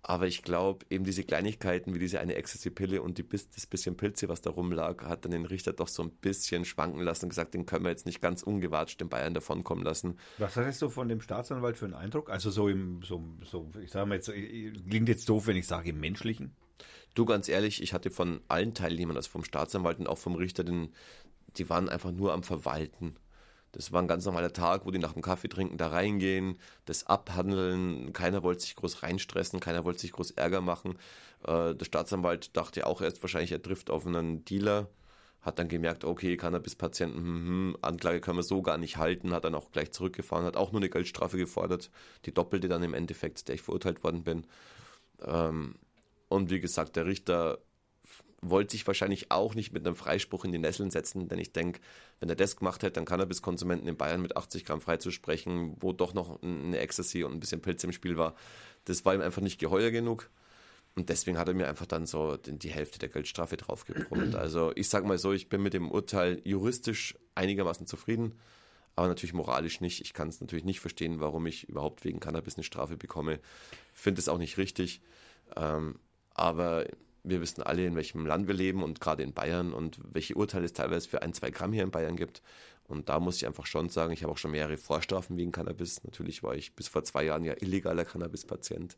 Aber 0.03 0.27
ich 0.27 0.43
glaube, 0.43 0.87
eben 0.89 1.05
diese 1.05 1.25
Kleinigkeiten 1.25 1.95
wie 1.95 1.99
diese 1.99 2.21
eine 2.21 2.35
Ecstasy-Pille 2.35 3.03
und 3.03 3.19
die, 3.19 3.29
das 3.29 3.67
bisschen 3.67 3.97
Pilze, 3.97 4.29
was 4.29 4.41
da 4.41 4.51
rumlag, 4.51 5.05
hat 5.05 5.25
dann 5.25 5.33
den 5.33 5.45
Richter 5.45 5.75
doch 5.75 5.89
so 5.89 6.03
ein 6.03 6.11
bisschen 6.11 6.65
schwanken 6.65 7.03
lassen 7.03 7.27
und 7.27 7.29
gesagt, 7.31 7.53
den 7.53 7.67
können 7.67 7.85
wir 7.85 7.91
jetzt 7.91 8.07
nicht 8.07 8.21
ganz 8.21 8.43
ungewatscht 8.43 9.01
den 9.01 9.11
Bayern 9.11 9.35
davonkommen 9.35 9.85
lassen. 9.85 10.19
Was 10.39 10.57
hast 10.57 10.81
du 10.81 10.89
von 10.89 11.09
dem 11.09 11.21
Staatsanwalt 11.21 11.77
für 11.77 11.85
einen 11.85 11.95
Eindruck? 11.95 12.31
Also 12.31 12.51
so 12.51 12.69
im, 12.69 13.03
so, 13.03 13.23
so 13.45 13.71
ich 13.83 13.91
sage 13.91 14.07
mal 14.07 14.15
jetzt, 14.15 14.33
klingt 14.33 15.09
jetzt 15.09 15.29
doof, 15.29 15.47
wenn 15.47 15.57
ich 15.57 15.67
sage 15.67 15.91
im 15.91 16.01
Menschlichen? 16.01 16.57
Du, 17.15 17.27
ganz 17.27 17.49
ehrlich, 17.49 17.83
ich 17.83 17.93
hatte 17.93 18.11
von 18.11 18.41
allen 18.49 18.73
Teilnehmern, 18.73 19.17
also 19.17 19.29
vom 19.29 19.45
Staatsanwalt 19.45 19.99
und 19.99 20.07
auch 20.07 20.19
vom 20.19 20.35
Richter, 20.35 20.65
den, 20.65 20.95
die 21.57 21.69
waren 21.69 21.91
einfach 21.91 22.13
nur 22.13 22.33
am 22.33 22.43
Verwalten. 22.43 23.17
Das 23.73 23.93
war 23.93 24.03
ein 24.03 24.09
ganz 24.09 24.25
normaler 24.25 24.53
Tag, 24.53 24.85
wo 24.85 24.91
die 24.91 24.99
nach 24.99 25.13
dem 25.13 25.23
Kaffee 25.23 25.49
trinken 25.49 25.77
da 25.79 25.89
reingehen, 25.89 26.59
das 26.87 27.07
abhandeln. 27.07 28.13
Keiner 28.13 28.43
wollte 28.43 28.63
sich 28.63 28.75
groß 28.75 29.03
reinstressen, 29.03 29.61
keiner 29.61 29.85
wollte 29.85 30.01
sich 30.01 30.13
groß 30.13 30.33
Ärger 30.33 30.61
machen. 30.61 30.99
Äh, 31.45 31.75
der 31.75 31.85
Staatsanwalt 31.85 32.57
dachte 32.57 32.87
auch 32.87 33.01
erst 33.01 33.23
wahrscheinlich, 33.23 33.53
er 33.53 33.63
trifft 33.63 33.91
auf 33.91 34.07
einen 34.07 34.45
Dealer, 34.45 34.89
hat 35.41 35.59
dann 35.59 35.69
gemerkt, 35.69 36.05
okay, 36.05 36.37
Cannabis-Patienten, 36.37 37.19
hm, 37.19 37.47
hm, 37.47 37.77
Anklage 37.81 38.21
können 38.21 38.39
wir 38.39 38.43
so 38.43 38.61
gar 38.63 38.77
nicht 38.77 38.97
halten, 38.97 39.33
hat 39.33 39.45
dann 39.45 39.55
auch 39.55 39.71
gleich 39.71 39.93
zurückgefahren, 39.93 40.45
hat 40.45 40.57
auch 40.57 40.73
nur 40.73 40.81
eine 40.81 40.91
Geldstrafe 40.91 41.39
gefordert, 41.39 41.91
die 42.25 42.35
doppelte 42.35 42.69
dann 42.69 42.83
im 42.83 42.95
Endeffekt, 42.95 43.49
der 43.49 43.55
ich 43.55 43.63
verurteilt 43.63 44.03
worden 44.03 44.25
bin. 44.25 44.47
Ähm, 45.23 45.77
und 46.29 46.51
wie 46.51 46.61
gesagt, 46.61 46.97
der 46.97 47.07
Richter 47.07 47.59
wollte 48.43 48.73
sich 48.73 48.87
wahrscheinlich 48.87 49.31
auch 49.31 49.55
nicht 49.55 49.73
mit 49.73 49.87
einem 49.87 49.97
Freispruch 49.97 50.45
in 50.45 50.53
die 50.53 50.59
Nesseln 50.59 50.91
setzen, 50.91 51.29
denn 51.29 51.39
ich 51.39 51.53
denke, 51.53 51.81
wenn 52.21 52.29
er 52.29 52.37
das 52.37 52.57
gemacht 52.57 52.83
hätte, 52.83 52.95
dann 52.95 53.05
Cannabiskonsumenten 53.05 53.89
in 53.89 53.97
Bayern 53.97 54.23
mit 54.23 54.37
80 54.37 54.65
Gramm 54.65 54.81
freizusprechen, 54.81 55.77
wo 55.81 55.93
doch 55.93 56.15
noch 56.15 56.43
eine 56.43 56.79
Ecstasy 56.79 57.25
und 57.25 57.33
ein 57.33 57.41
bisschen 57.41 57.61
Pilz 57.61 57.85
im 57.85 57.93
Spiel 57.93 58.17
war, 58.17 58.35
das 58.85 59.05
war 59.05 59.15
ihm 59.15 59.21
einfach 59.21 59.43
nicht 59.43 59.59
geheuer 59.59 59.91
genug. 59.91 60.31
Und 60.97 61.09
deswegen 61.09 61.39
hat 61.39 61.49
er 61.49 61.55
mir 61.55 61.69
einfach 61.69 61.87
dann 61.87 62.05
so 62.07 62.37
die 62.37 62.71
Hälfte 62.71 62.99
der 62.99 63.11
Geldstrafe 63.11 63.57
draufgebrummt. 63.57 64.35
Also 64.35 64.73
ich 64.75 64.89
sage 64.89 65.07
mal 65.07 65.19
so, 65.19 65.33
ich 65.33 65.49
bin 65.49 65.63
mit 65.63 65.75
dem 65.75 65.91
Urteil 65.91 66.41
juristisch 66.45 67.17
einigermaßen 67.35 67.87
zufrieden, 67.87 68.35
aber 68.97 69.07
natürlich 69.07 69.33
moralisch 69.33 69.81
nicht. 69.81 70.01
Ich 70.01 70.15
kann 70.15 70.29
es 70.29 70.41
natürlich 70.41 70.65
nicht 70.65 70.81
verstehen, 70.81 71.21
warum 71.21 71.47
ich 71.47 71.69
überhaupt 71.69 72.05
wegen 72.05 72.19
Cannabis 72.19 72.57
eine 72.57 72.65
Strafe 72.65 72.97
bekomme. 72.97 73.39
Finde 73.93 74.21
es 74.21 74.29
auch 74.29 74.39
nicht 74.39 74.59
richtig. 74.59 75.01
Ähm, 75.57 76.01
aber 76.35 76.87
wir 77.23 77.41
wissen 77.41 77.63
alle, 77.63 77.85
in 77.85 77.97
welchem 77.97 78.27
Land 78.27 78.47
wir 78.47 78.55
leben 78.55 78.83
und 78.83 79.01
gerade 79.01 79.23
in 79.23 79.33
Bayern 79.33 79.73
und 79.73 79.99
welche 80.13 80.35
Urteile 80.35 80.65
es 80.65 80.73
teilweise 80.73 81.09
für 81.09 81.23
ein, 81.23 81.33
zwei 81.33 81.51
Gramm 81.51 81.73
hier 81.73 81.83
in 81.83 81.91
Bayern 81.91 82.17
gibt. 82.17 82.43
Und 82.91 83.09
da 83.09 83.21
muss 83.21 83.37
ich 83.37 83.47
einfach 83.47 83.67
schon 83.67 83.89
sagen, 83.89 84.13
ich 84.13 84.25
habe 84.25 84.33
auch 84.33 84.39
schon 84.39 84.51
mehrere 84.51 84.77
Vorstrafen 84.77 85.37
wegen 85.37 85.53
Cannabis. 85.53 86.03
Natürlich 86.03 86.43
war 86.43 86.57
ich 86.57 86.75
bis 86.75 86.89
vor 86.89 87.05
zwei 87.05 87.25
Jahren 87.25 87.45
ja 87.45 87.55
illegaler 87.61 88.05
Cannabis-Patient 88.05 88.97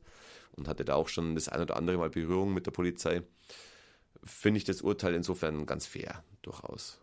und 0.52 0.66
hatte 0.66 0.84
da 0.84 0.94
auch 0.94 1.08
schon 1.08 1.34
das 1.34 1.48
ein 1.48 1.60
oder 1.60 1.76
andere 1.76 1.98
Mal 1.98 2.08
Berührung 2.08 2.54
mit 2.54 2.64
der 2.64 2.70
Polizei. 2.70 3.22
Finde 4.24 4.58
ich 4.58 4.64
das 4.64 4.80
Urteil 4.80 5.14
insofern 5.14 5.66
ganz 5.66 5.86
fair, 5.86 6.24
durchaus. 6.40 7.00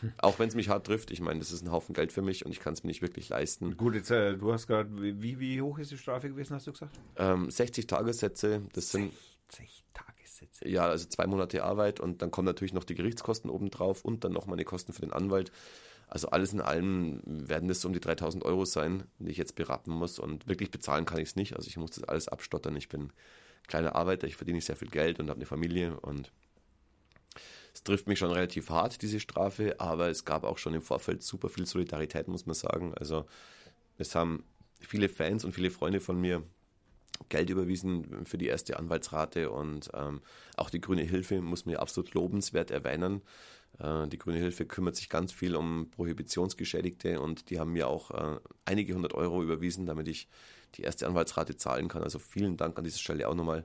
Hm. 0.00 0.12
Auch 0.18 0.38
wenn 0.38 0.48
es 0.48 0.54
mich 0.54 0.68
hart 0.68 0.86
trifft, 0.86 1.10
ich 1.10 1.20
meine, 1.20 1.40
das 1.40 1.52
ist 1.52 1.62
ein 1.62 1.70
Haufen 1.70 1.94
Geld 1.94 2.12
für 2.12 2.22
mich 2.22 2.46
und 2.46 2.52
ich 2.52 2.60
kann 2.60 2.72
es 2.72 2.82
mir 2.82 2.88
nicht 2.88 3.02
wirklich 3.02 3.28
leisten. 3.28 3.76
Gut, 3.76 3.94
jetzt, 3.94 4.10
äh, 4.10 4.36
du 4.36 4.52
hast 4.52 4.68
gerade, 4.68 4.88
wie, 5.20 5.38
wie 5.38 5.60
hoch 5.60 5.78
ist 5.78 5.90
die 5.90 5.98
Strafe 5.98 6.28
gewesen, 6.30 6.54
hast 6.54 6.66
du 6.66 6.72
gesagt? 6.72 6.98
Ähm, 7.16 7.50
60 7.50 7.86
Tagessätze, 7.86 8.62
das 8.72 8.90
sind 8.90 9.12
60 9.50 9.84
Tagessätze. 10.42 10.68
Ja, 10.68 10.86
also 10.86 11.06
zwei 11.08 11.26
Monate 11.26 11.64
Arbeit 11.64 12.00
und 12.00 12.22
dann 12.22 12.30
kommen 12.30 12.46
natürlich 12.46 12.72
noch 12.72 12.84
die 12.84 12.94
Gerichtskosten 12.94 13.50
obendrauf 13.50 14.04
und 14.04 14.24
dann 14.24 14.32
noch 14.32 14.46
meine 14.46 14.64
Kosten 14.64 14.92
für 14.92 15.02
den 15.02 15.12
Anwalt. 15.12 15.52
Also 16.08 16.28
alles 16.28 16.52
in 16.52 16.60
allem 16.60 17.22
werden 17.24 17.72
so 17.72 17.88
um 17.88 17.94
die 17.94 18.00
3000 18.00 18.44
Euro 18.44 18.64
sein, 18.64 19.04
die 19.18 19.30
ich 19.30 19.38
jetzt 19.38 19.54
beraten 19.54 19.90
muss 19.90 20.18
und 20.18 20.46
wirklich 20.46 20.70
bezahlen 20.70 21.06
kann 21.06 21.18
ich 21.18 21.30
es 21.30 21.36
nicht. 21.36 21.56
Also 21.56 21.68
ich 21.68 21.76
muss 21.78 21.92
das 21.92 22.04
alles 22.04 22.28
abstottern. 22.28 22.76
Ich 22.76 22.88
bin 22.88 23.12
kleiner 23.66 23.94
Arbeiter, 23.94 24.26
ich 24.26 24.36
verdiene 24.36 24.56
nicht 24.56 24.66
sehr 24.66 24.76
viel 24.76 24.90
Geld 24.90 25.20
und 25.20 25.30
habe 25.30 25.38
eine 25.38 25.46
Familie 25.46 25.98
und 26.00 26.32
es 27.74 27.82
trifft 27.82 28.06
mich 28.06 28.18
schon 28.18 28.30
relativ 28.30 28.68
hart, 28.68 29.00
diese 29.00 29.20
Strafe, 29.20 29.80
aber 29.80 30.10
es 30.10 30.26
gab 30.26 30.44
auch 30.44 30.58
schon 30.58 30.74
im 30.74 30.82
Vorfeld 30.82 31.22
super 31.22 31.48
viel 31.48 31.64
Solidarität, 31.64 32.28
muss 32.28 32.44
man 32.44 32.54
sagen. 32.54 32.92
Also 32.94 33.24
es 33.96 34.14
haben 34.14 34.44
viele 34.80 35.08
Fans 35.08 35.44
und 35.44 35.52
viele 35.52 35.70
Freunde 35.70 36.00
von 36.00 36.20
mir 36.20 36.42
Geld 37.28 37.50
überwiesen 37.50 38.24
für 38.24 38.38
die 38.38 38.46
erste 38.46 38.78
Anwaltsrate 38.78 39.50
und 39.50 39.90
ähm, 39.94 40.20
auch 40.56 40.70
die 40.70 40.80
Grüne 40.80 41.02
Hilfe 41.02 41.40
muss 41.40 41.66
mir 41.66 41.80
absolut 41.80 42.14
lobenswert 42.14 42.70
erwähnen. 42.70 43.22
Äh, 43.78 44.08
die 44.08 44.18
Grüne 44.18 44.38
Hilfe 44.38 44.66
kümmert 44.66 44.96
sich 44.96 45.08
ganz 45.08 45.32
viel 45.32 45.56
um 45.56 45.90
Prohibitionsgeschädigte 45.90 47.20
und 47.20 47.50
die 47.50 47.58
haben 47.58 47.72
mir 47.72 47.88
auch 47.88 48.10
äh, 48.10 48.38
einige 48.64 48.94
hundert 48.94 49.14
Euro 49.14 49.42
überwiesen, 49.42 49.86
damit 49.86 50.08
ich 50.08 50.28
die 50.74 50.82
erste 50.82 51.06
Anwaltsrate 51.06 51.56
zahlen 51.56 51.88
kann. 51.88 52.02
Also 52.02 52.18
vielen 52.18 52.56
Dank 52.56 52.78
an 52.78 52.84
dieser 52.84 52.98
Stelle 52.98 53.28
auch 53.28 53.34
nochmal. 53.34 53.64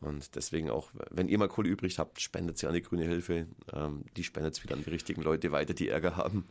Und 0.00 0.34
deswegen 0.34 0.68
auch, 0.68 0.90
wenn 1.10 1.28
ihr 1.28 1.38
mal 1.38 1.48
Kohle 1.48 1.68
übrig 1.68 2.00
habt, 2.00 2.20
spendet 2.20 2.58
sie 2.58 2.66
an 2.66 2.74
die 2.74 2.82
Grüne 2.82 3.04
Hilfe. 3.04 3.46
Ähm, 3.72 4.04
die 4.16 4.24
spendet 4.24 4.54
es 4.54 4.64
wieder 4.64 4.74
an 4.74 4.82
die 4.82 4.90
richtigen 4.90 5.22
Leute 5.22 5.52
weiter, 5.52 5.74
die 5.74 5.88
Ärger 5.88 6.16
haben. 6.16 6.44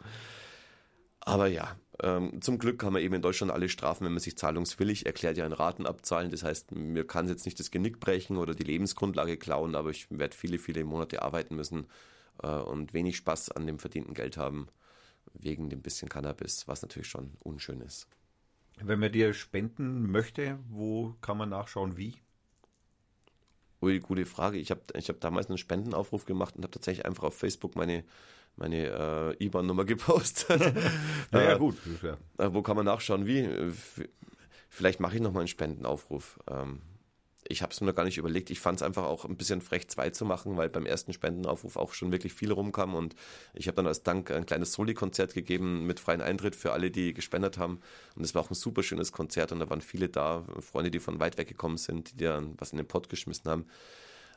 Aber 1.19 1.47
ja, 1.47 1.75
ähm, 2.01 2.41
zum 2.41 2.57
Glück 2.57 2.79
kann 2.79 2.93
man 2.93 3.01
eben 3.01 3.13
in 3.13 3.21
Deutschland 3.21 3.51
alle 3.51 3.69
Strafen, 3.69 4.05
wenn 4.05 4.13
man 4.13 4.21
sich 4.21 4.37
zahlungswillig 4.37 5.05
erklärt, 5.05 5.37
ja 5.37 5.45
in 5.45 5.53
Raten 5.53 5.85
abzahlen. 5.85 6.31
Das 6.31 6.43
heißt, 6.43 6.71
mir 6.71 7.05
kann 7.05 7.27
jetzt 7.27 7.45
nicht 7.45 7.59
das 7.59 7.69
Genick 7.69 7.99
brechen 7.99 8.37
oder 8.37 8.55
die 8.55 8.63
Lebensgrundlage 8.63 9.37
klauen, 9.37 9.75
aber 9.75 9.91
ich 9.91 10.07
werde 10.09 10.35
viele, 10.35 10.57
viele 10.57 10.83
Monate 10.83 11.21
arbeiten 11.21 11.55
müssen 11.55 11.85
äh, 12.41 12.47
und 12.47 12.93
wenig 12.93 13.17
Spaß 13.17 13.51
an 13.51 13.67
dem 13.67 13.77
verdienten 13.77 14.15
Geld 14.15 14.37
haben, 14.37 14.67
wegen 15.33 15.69
dem 15.69 15.81
bisschen 15.81 16.09
Cannabis, 16.09 16.67
was 16.67 16.81
natürlich 16.81 17.07
schon 17.07 17.33
unschön 17.39 17.81
ist. 17.81 18.07
Wenn 18.79 18.99
man 18.99 19.11
dir 19.11 19.33
spenden 19.33 20.09
möchte, 20.09 20.57
wo 20.69 21.13
kann 21.21 21.37
man 21.37 21.49
nachschauen, 21.49 21.97
wie? 21.97 22.15
Ui, 23.81 23.99
gute 23.99 24.25
Frage. 24.25 24.57
Ich 24.57 24.71
habe 24.71 24.81
ich 24.95 25.09
hab 25.09 25.19
damals 25.19 25.49
einen 25.49 25.57
Spendenaufruf 25.57 26.25
gemacht 26.25 26.55
und 26.55 26.63
habe 26.63 26.71
tatsächlich 26.71 27.05
einfach 27.05 27.23
auf 27.23 27.37
Facebook 27.37 27.75
meine, 27.75 28.03
meine 28.55 29.35
äh, 29.39 29.45
IBAN-Nummer 29.45 29.85
gepostet. 29.85 30.61
Naja, 31.31 31.55
Äh, 31.55 31.59
gut. 31.59 31.77
Äh, 32.37 32.53
wo 32.53 32.61
kann 32.61 32.75
man 32.75 32.85
nachschauen, 32.85 33.25
wie? 33.25 33.49
Vielleicht 34.69 34.99
mache 34.99 35.15
ich 35.15 35.21
nochmal 35.21 35.41
einen 35.41 35.47
Spendenaufruf. 35.47 36.39
Ähm, 36.49 36.81
ich 37.47 37.61
habe 37.61 37.73
es 37.73 37.81
mir 37.81 37.87
noch 37.87 37.95
gar 37.95 38.05
nicht 38.05 38.17
überlegt. 38.17 38.49
Ich 38.49 38.59
fand 38.59 38.79
es 38.79 38.83
einfach 38.83 39.03
auch 39.03 39.25
ein 39.25 39.35
bisschen 39.35 39.61
frech, 39.61 39.89
zwei 39.89 40.09
zu 40.11 40.25
machen, 40.25 40.57
weil 40.57 40.69
beim 40.69 40.85
ersten 40.85 41.11
Spendenaufruf 41.11 41.75
auch 41.75 41.93
schon 41.93 42.11
wirklich 42.11 42.33
viel 42.33 42.51
rumkam. 42.51 42.95
Und 42.95 43.15
ich 43.53 43.67
habe 43.67 43.75
dann 43.75 43.87
als 43.87 44.03
Dank 44.03 44.31
ein 44.31 44.45
kleines 44.45 44.73
Soli-Konzert 44.73 45.33
gegeben 45.33 45.85
mit 45.85 45.99
freiem 45.99 46.21
Eintritt 46.21 46.55
für 46.55 46.71
alle, 46.71 46.91
die 46.91 47.13
gespendet 47.13 47.57
haben. 47.57 47.81
Und 48.15 48.23
es 48.23 48.33
war 48.35 48.43
auch 48.43 48.49
ein 48.51 48.55
super 48.55 48.83
schönes 48.83 49.11
Konzert 49.11 49.51
und 49.51 49.59
da 49.59 49.69
waren 49.69 49.81
viele 49.81 50.07
da, 50.07 50.45
Freunde, 50.59 50.91
die 50.91 50.99
von 50.99 51.19
weit 51.19 51.37
weg 51.37 51.47
gekommen 51.47 51.77
sind, 51.77 52.19
die 52.19 52.23
dann 52.25 52.53
was 52.57 52.71
in 52.71 52.77
den 52.77 52.87
Pott 52.87 53.09
geschmissen 53.09 53.49
haben. 53.49 53.65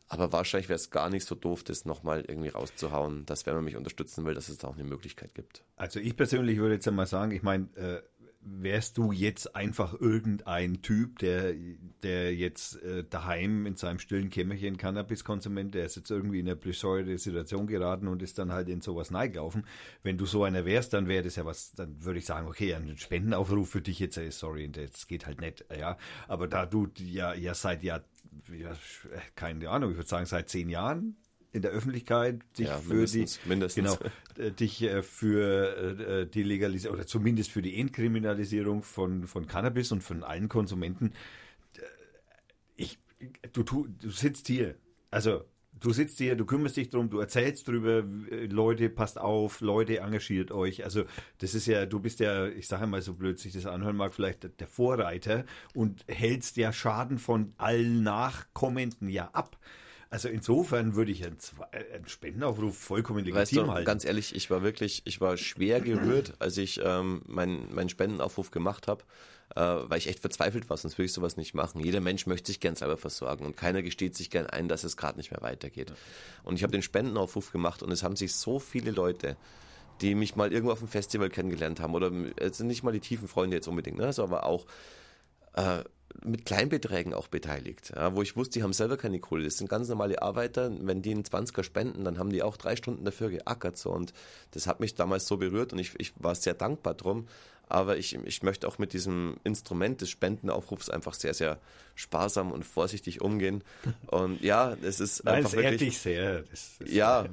Aber 0.09 0.33
wahrscheinlich 0.33 0.69
wäre 0.69 0.77
es 0.77 0.91
gar 0.91 1.11
nicht 1.11 1.27
so 1.27 1.35
doof, 1.35 1.65
das 1.65 1.85
nochmal 1.85 2.25
irgendwie 2.27 2.51
rauszuhauen, 2.51 3.25
dass 3.27 3.47
wenn 3.47 3.55
man 3.55 3.65
mich 3.65 3.77
unterstützen 3.77 4.25
will, 4.25 4.35
dass 4.35 4.49
es 4.49 4.59
da 4.59 4.69
auch 4.69 4.75
eine 4.75 4.85
Möglichkeit 4.85 5.35
gibt. 5.35 5.65
Also 5.77 5.99
ich 5.99 6.17
persönlich 6.17 6.59
würde 6.59 6.75
jetzt 6.75 6.87
einmal 6.87 7.07
sagen, 7.07 7.33
ich 7.33 7.43
meine, 7.43 7.69
äh, 7.77 8.03
wärst 8.45 8.99
du 8.99 9.11
jetzt 9.13 9.57
einfach 9.57 9.99
irgendein 9.99 10.83
Typ, 10.83 11.19
der, 11.19 11.55
der 12.03 12.35
jetzt 12.35 12.81
äh, 12.83 13.05
daheim 13.05 13.67
in 13.67 13.77
seinem 13.77 13.99
stillen 13.99 14.31
Kämmerchen 14.31 14.77
Cannabis-Konsument, 14.77 15.75
der 15.75 15.87
ist 15.87 15.97
jetzt 15.97 16.11
irgendwie 16.11 16.41
in 16.41 16.47
eine 16.47 16.57
bescheuerte 16.57 17.17
Situation 17.19 17.67
geraten 17.67 18.07
und 18.07 18.23
ist 18.23 18.39
dann 18.39 18.53
halt 18.53 18.69
in 18.69 18.81
sowas 18.83 19.11
neigelaufen. 19.11 19.67
Wenn 20.03 20.19
du 20.19 20.27
so 20.27 20.45
einer 20.45 20.65
wärst, 20.67 20.93
dann 20.93 21.09
wäre 21.09 21.25
das 21.25 21.37
ja 21.37 21.47
was, 21.47 21.73
dann 21.73 22.05
würde 22.05 22.19
ich 22.19 22.27
sagen, 22.27 22.47
okay, 22.47 22.75
ein 22.75 22.99
Spendenaufruf 22.99 23.71
für 23.71 23.81
dich 23.81 23.99
jetzt, 23.99 24.21
sorry, 24.31 24.71
das 24.71 25.07
geht 25.07 25.27
halt 25.27 25.41
nicht, 25.41 25.65
ja. 25.77 25.97
Aber 26.29 26.47
da 26.47 26.67
du 26.67 26.89
ja, 26.99 27.35
ja 27.35 27.55
seit 27.55 27.83
ja, 27.83 28.01
ja, 28.59 28.77
keine 29.35 29.69
Ahnung, 29.71 29.91
ich 29.93 29.97
würde 29.97 30.09
sagen 30.09 30.27
seit 30.27 30.49
zehn 30.49 30.69
Jahren 30.69 31.17
in 31.53 31.63
der 31.63 31.71
Öffentlichkeit 31.71 32.41
dich 32.59 32.67
Ja, 32.67 32.79
für 32.79 33.07
die 33.07 33.27
mindestens. 33.45 33.75
genau 33.75 33.99
äh, 34.45 34.51
dich 34.51 34.83
äh, 34.83 35.03
für 35.03 35.99
äh, 36.23 36.27
die 36.27 36.43
Legalisierung 36.43 36.97
oder 36.97 37.07
zumindest 37.07 37.51
für 37.53 37.63
die 37.63 37.79
Entkriminalisierung 37.79 38.83
von, 38.83 39.27
von 39.29 39.47
Cannabis 39.47 39.93
und 39.93 40.03
von 40.03 40.25
allen 40.25 40.49
Konsumenten. 40.49 41.13
Äh, 41.77 41.81
Ich, 42.77 42.99
du, 43.53 43.63
du 43.63 44.11
sitzt 44.11 44.49
hier, 44.49 44.75
also 45.13 45.45
du 45.81 45.93
sitzt 45.93 46.19
hier, 46.19 46.37
du 46.37 46.45
kümmerst 46.47 46.77
dich 46.77 46.89
drum, 46.89 47.11
du 47.11 47.19
erzählst 47.19 47.69
drüber, 47.69 48.05
äh, 48.31 48.47
Leute, 48.47 48.89
passt 48.89 49.19
auf, 49.21 49.61
Leute, 49.61 49.99
engagiert 49.99 50.51
euch. 50.53 50.85
Also 50.85 51.05
das 51.39 51.55
ist 51.55 51.67
ja, 51.67 51.87
du 51.87 52.01
bist 52.01 52.21
ja, 52.21 52.47
ich 52.47 52.67
sage 52.69 52.87
mal 52.87 53.03
so 53.03 53.15
blöd 53.15 53.39
sich 53.39 53.53
das 53.53 53.67
anhören 53.67 53.97
mag, 53.97 54.15
vielleicht 54.15 54.45
der- 54.61 54.67
Vorreiter 54.69 55.45
und 55.75 56.05
hältst 56.09 56.57
ja 56.57 56.73
Schaden 56.73 57.19
von 57.19 57.53
allen 57.59 58.03
Nachkommenden 58.03 59.09
ja 59.09 59.29
ab. 59.33 59.59
Also 60.11 60.29
insofern 60.29 60.95
würde 60.95 61.11
ich 61.11 61.25
einen, 61.25 61.39
äh, 61.73 61.95
einen 61.97 62.07
Spendenaufruf 62.09 62.77
vollkommen 62.79 63.25
Weißt 63.27 63.53
legitim 63.53 63.67
du, 63.67 63.73
halten. 63.73 63.87
ganz 63.87 64.05
ehrlich, 64.05 64.35
ich 64.35 64.49
war 64.49 64.63
wirklich, 64.63 65.03
ich 65.07 65.21
war 65.21 65.37
schwer 65.37 65.81
gerührt, 65.81 66.35
als 66.39 66.57
ich 66.57 66.81
ähm, 66.83 67.23
meinen 67.27 67.75
meinen 67.75 67.89
Spendenaufruf 67.89 68.51
gemacht 68.53 68.87
habe, 68.87 69.03
äh, 69.57 69.61
weil 69.61 69.99
ich 69.99 70.09
echt 70.09 70.21
verzweifelt 70.21 70.69
war, 70.71 70.77
sonst 70.77 70.99
würde 70.99 71.07
ich 71.07 71.13
sowas 71.13 71.37
nicht 71.37 71.55
machen. 71.55 71.81
Jeder 71.81 72.01
Mensch 72.01 72.27
möchte 72.27 72.49
sich 72.49 72.61
gern 72.61 72.77
selber 72.77 72.97
versorgen 72.97 73.47
und 73.47 73.57
keiner 73.57 73.83
gesteht 73.83 74.17
sich 74.17 74.31
gern 74.31 74.47
ein, 74.47 74.69
dass 74.69 74.85
es 74.85 74.97
gerade 74.97 75.19
nicht 75.19 75.31
mehr 75.31 75.43
weitergeht. 75.43 75.93
Und 76.43 76.57
ich 76.57 76.63
habe 76.63 76.73
den 76.73 76.83
Spendenaufruf 76.83 77.53
gemacht 77.53 77.83
und 77.83 77.91
es 77.93 78.03
haben 78.03 78.17
sich 78.17 78.35
so 78.35 78.59
viele 78.59 78.91
Leute 78.91 79.37
die 80.01 80.17
mich 80.17 80.35
mal 80.35 80.53
irgendwo 80.53 80.73
auf 80.73 80.81
dem 80.81 80.89
Festival 80.89 81.31
kennengelernt 81.31 81.79
haben 81.79 81.95
oder 81.95 82.11
es 82.37 82.59
sind 82.59 82.67
nicht 82.67 82.83
mal 82.83 82.91
die 82.91 82.99
tiefen 82.99 83.29
Freunde 83.29 83.57
jetzt 83.57 83.69
unbedingt, 83.69 83.99
ne, 83.99 84.07
also 84.07 84.25
aber 84.25 84.45
auch 84.45 84.67
äh, 85.55 85.85
mit 86.23 86.45
Kleinbeträgen 86.45 87.13
auch 87.13 87.29
beteiligt, 87.29 87.93
ja, 87.95 88.15
wo 88.15 88.23
ich 88.23 88.37
wusste, 88.37 88.59
die 88.59 88.63
haben 88.63 88.73
selber 88.73 88.97
keine 88.97 89.19
Kohle. 89.19 89.45
Das 89.45 89.59
sind 89.59 89.69
ganz 89.69 89.89
normale 89.89 90.23
Arbeiter. 90.23 90.71
Wenn 90.81 91.03
die 91.03 91.11
einen 91.11 91.25
20er 91.25 91.65
spenden, 91.65 92.05
dann 92.05 92.19
haben 92.19 92.31
die 92.31 92.43
auch 92.43 92.57
drei 92.57 92.77
Stunden 92.77 93.05
dafür 93.05 93.31
geackert. 93.31 93.77
So. 93.77 93.91
Und 93.91 94.13
das 94.53 94.67
hat 94.67 94.81
mich 94.81 94.95
damals 94.95 95.27
so 95.27 95.39
berührt 95.39 95.73
und 95.73 95.81
ich, 95.81 95.99
ich 95.99 96.13
war 96.23 96.35
sehr 96.35 96.55
dankbar 96.55 96.95
drum. 96.95 97.27
Aber 97.69 97.97
ich, 97.97 98.15
ich 98.15 98.43
möchte 98.43 98.69
auch 98.69 98.79
mit 98.79 98.93
diesem 98.93 99.37
Instrument 99.45 100.01
des 100.01 100.11
Spendenaufrufs 100.11 100.91
einfach 100.91 101.15
sehr, 101.15 101.35
sehr 101.35 101.59
sparsam 101.95 102.53
und 102.53 102.65
vorsichtig 102.65 103.21
umgehen. 103.21 103.65
Und 104.07 104.41
ja, 104.43 104.77
es 104.83 105.01
ist 105.01 105.25
Nein, 105.25 105.37
einfach 105.37 105.55
ehrt 105.55 105.73
wirklich. 105.73 105.91
dich 105.91 105.99
sehr. 105.99 106.43
Das, 106.43 106.77
das, 106.79 106.91
Ja, 106.91 107.27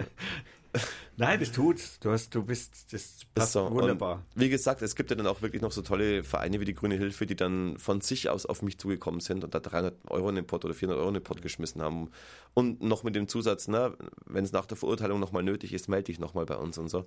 Nein, 1.17 1.39
das 1.39 1.51
tut's. 1.51 1.99
Du 1.99 2.11
hast, 2.11 2.33
du 2.33 2.43
bist, 2.43 2.93
das 2.93 3.21
passt 3.35 3.53
so. 3.53 3.69
wunderbar. 3.71 4.23
Und 4.35 4.41
wie 4.41 4.49
gesagt, 4.49 4.81
es 4.81 4.95
gibt 4.95 5.09
ja 5.09 5.15
dann 5.15 5.27
auch 5.27 5.41
wirklich 5.41 5.61
noch 5.61 5.71
so 5.71 5.81
tolle 5.81 6.23
Vereine 6.23 6.59
wie 6.59 6.65
die 6.65 6.73
Grüne 6.73 6.95
Hilfe, 6.95 7.25
die 7.25 7.35
dann 7.35 7.77
von 7.77 8.01
sich 8.01 8.29
aus 8.29 8.45
auf 8.45 8.61
mich 8.61 8.77
zugekommen 8.77 9.19
sind 9.19 9.43
und 9.43 9.53
da 9.53 9.59
300 9.59 9.93
Euro 10.09 10.29
in 10.29 10.35
den 10.35 10.47
Pott 10.47 10.65
oder 10.65 10.73
400 10.73 10.99
Euro 10.99 11.09
in 11.09 11.15
den 11.15 11.23
Pott 11.23 11.41
geschmissen 11.41 11.81
haben. 11.81 12.09
Und 12.53 12.81
noch 12.81 13.03
mit 13.03 13.15
dem 13.15 13.27
Zusatz, 13.27 13.67
na, 13.67 13.93
wenn 14.25 14.43
es 14.43 14.51
nach 14.51 14.65
der 14.65 14.77
Verurteilung 14.77 15.19
nochmal 15.19 15.43
nötig 15.43 15.73
ist, 15.73 15.89
melde 15.89 16.05
dich 16.05 16.19
nochmal 16.19 16.45
bei 16.45 16.55
uns 16.55 16.77
und 16.77 16.89
so. 16.89 17.05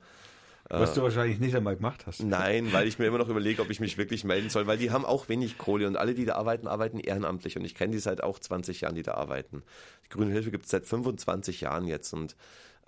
Was 0.70 0.94
du 0.94 1.02
wahrscheinlich 1.02 1.40
nicht 1.40 1.54
einmal 1.54 1.76
gemacht 1.76 2.06
hast. 2.06 2.22
Nein, 2.22 2.72
weil 2.72 2.88
ich 2.88 2.98
mir 2.98 3.06
immer 3.06 3.18
noch 3.18 3.28
überlege, 3.28 3.60
ob 3.60 3.70
ich 3.70 3.80
mich 3.80 3.98
wirklich 3.98 4.24
melden 4.24 4.48
soll, 4.48 4.66
weil 4.66 4.78
die 4.78 4.90
haben 4.90 5.04
auch 5.04 5.28
wenig 5.28 5.58
Kohle 5.58 5.86
und 5.86 5.96
alle, 5.96 6.14
die 6.14 6.24
da 6.24 6.36
arbeiten, 6.36 6.66
arbeiten 6.66 6.98
ehrenamtlich 6.98 7.56
und 7.56 7.64
ich 7.64 7.74
kenne 7.74 7.92
die 7.92 7.98
seit 7.98 8.22
auch 8.22 8.38
20 8.38 8.80
Jahren, 8.80 8.94
die 8.94 9.02
da 9.02 9.14
arbeiten. 9.14 9.62
Die 10.06 10.08
Grüne 10.08 10.32
Hilfe 10.32 10.50
gibt 10.50 10.64
es 10.64 10.70
seit 10.70 10.86
25 10.86 11.60
Jahren 11.60 11.86
jetzt 11.86 12.12
und 12.14 12.34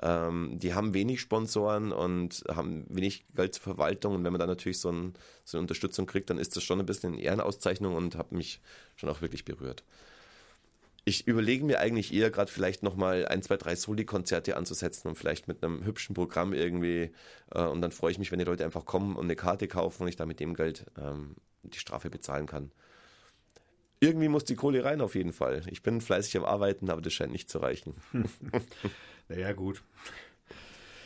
ähm, 0.02 0.58
die 0.58 0.74
haben 0.74 0.94
wenig 0.94 1.20
Sponsoren 1.20 1.92
und 1.92 2.44
haben 2.48 2.86
wenig 2.88 3.24
Geld 3.34 3.54
zur 3.54 3.62
Verwaltung 3.62 4.14
und 4.14 4.24
wenn 4.24 4.32
man 4.32 4.40
dann 4.40 4.48
natürlich 4.48 4.78
so, 4.78 4.90
ein, 4.90 5.14
so 5.44 5.58
eine 5.58 5.62
Unterstützung 5.62 6.06
kriegt, 6.06 6.30
dann 6.30 6.38
ist 6.38 6.56
das 6.56 6.62
schon 6.62 6.80
ein 6.80 6.86
bisschen 6.86 7.14
eine 7.14 7.22
Ehrenauszeichnung 7.22 7.94
und 7.94 8.16
hat 8.16 8.32
mich 8.32 8.60
schon 8.96 9.08
auch 9.08 9.20
wirklich 9.20 9.44
berührt. 9.44 9.84
Ich 11.08 11.28
überlege 11.28 11.64
mir 11.64 11.78
eigentlich 11.78 12.12
eher 12.12 12.32
gerade 12.32 12.50
vielleicht 12.50 12.82
nochmal 12.82 13.28
ein, 13.28 13.40
zwei, 13.40 13.56
drei 13.56 13.76
Soli-Konzerte 13.76 14.56
anzusetzen 14.56 15.06
und 15.06 15.14
vielleicht 15.14 15.46
mit 15.46 15.62
einem 15.62 15.84
hübschen 15.84 16.14
Programm 16.16 16.52
irgendwie. 16.52 17.12
Äh, 17.54 17.62
und 17.62 17.80
dann 17.80 17.92
freue 17.92 18.10
ich 18.10 18.18
mich, 18.18 18.32
wenn 18.32 18.40
die 18.40 18.44
Leute 18.44 18.64
einfach 18.64 18.84
kommen 18.84 19.14
und 19.14 19.26
eine 19.26 19.36
Karte 19.36 19.68
kaufen 19.68 20.02
und 20.02 20.08
ich 20.08 20.16
da 20.16 20.26
mit 20.26 20.40
dem 20.40 20.54
Geld 20.54 20.84
ähm, 20.98 21.36
die 21.62 21.78
Strafe 21.78 22.10
bezahlen 22.10 22.46
kann. 22.46 22.72
Irgendwie 24.00 24.28
muss 24.28 24.44
die 24.44 24.56
Kohle 24.56 24.84
rein 24.84 25.00
auf 25.00 25.14
jeden 25.14 25.32
Fall. 25.32 25.62
Ich 25.70 25.82
bin 25.82 26.00
fleißig 26.00 26.36
am 26.38 26.44
Arbeiten, 26.44 26.90
aber 26.90 27.00
das 27.00 27.12
scheint 27.12 27.32
nicht 27.32 27.48
zu 27.48 27.58
reichen. 27.58 27.94
Naja, 29.28 29.52
gut. 29.54 29.82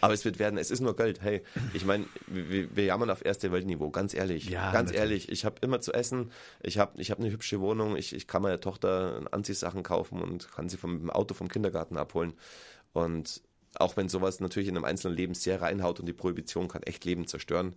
Aber 0.01 0.15
es 0.15 0.25
wird 0.25 0.39
werden, 0.39 0.59
es 0.59 0.71
ist 0.71 0.81
nur 0.81 0.97
Geld. 0.97 1.21
Hey, 1.23 1.43
ich 1.75 1.85
meine, 1.85 2.07
wir, 2.27 2.75
wir 2.75 2.85
jammern 2.85 3.11
auf 3.11 3.25
erste 3.25 3.53
Weltniveau, 3.53 3.91
ganz 3.91 4.15
ehrlich. 4.15 4.49
Ja, 4.49 4.73
ganz 4.73 4.91
natürlich. 4.91 4.99
ehrlich, 4.99 5.29
ich 5.31 5.45
habe 5.45 5.57
immer 5.61 5.81
zu 5.81 5.93
essen, 5.93 6.31
ich 6.63 6.79
habe 6.79 7.01
ich 7.01 7.11
hab 7.11 7.19
eine 7.19 7.31
hübsche 7.31 7.61
Wohnung, 7.61 7.97
ich, 7.97 8.15
ich 8.15 8.27
kann 8.27 8.43
meiner 8.43 8.61
Tochter 8.61 9.23
Anziehsachen 9.31 9.83
kaufen 9.83 10.23
und 10.23 10.51
kann 10.53 10.69
sie 10.69 10.77
vom 10.77 11.11
Auto 11.11 11.35
vom 11.35 11.49
Kindergarten 11.49 11.97
abholen. 11.97 12.35
Und 12.93 13.43
auch 13.75 13.97
wenn 13.97 14.09
sowas 14.09 14.41
natürlich 14.41 14.69
in 14.69 14.77
einem 14.77 14.85
einzelnen 14.85 15.17
Leben 15.17 15.35
sehr 15.35 15.63
reinhaut 15.63 16.01
und 16.01 16.07
die 16.07 16.13
Prohibition 16.13 16.69
kann 16.69 16.83
echt 16.83 17.05
Leben 17.05 17.27
zerstören, 17.27 17.77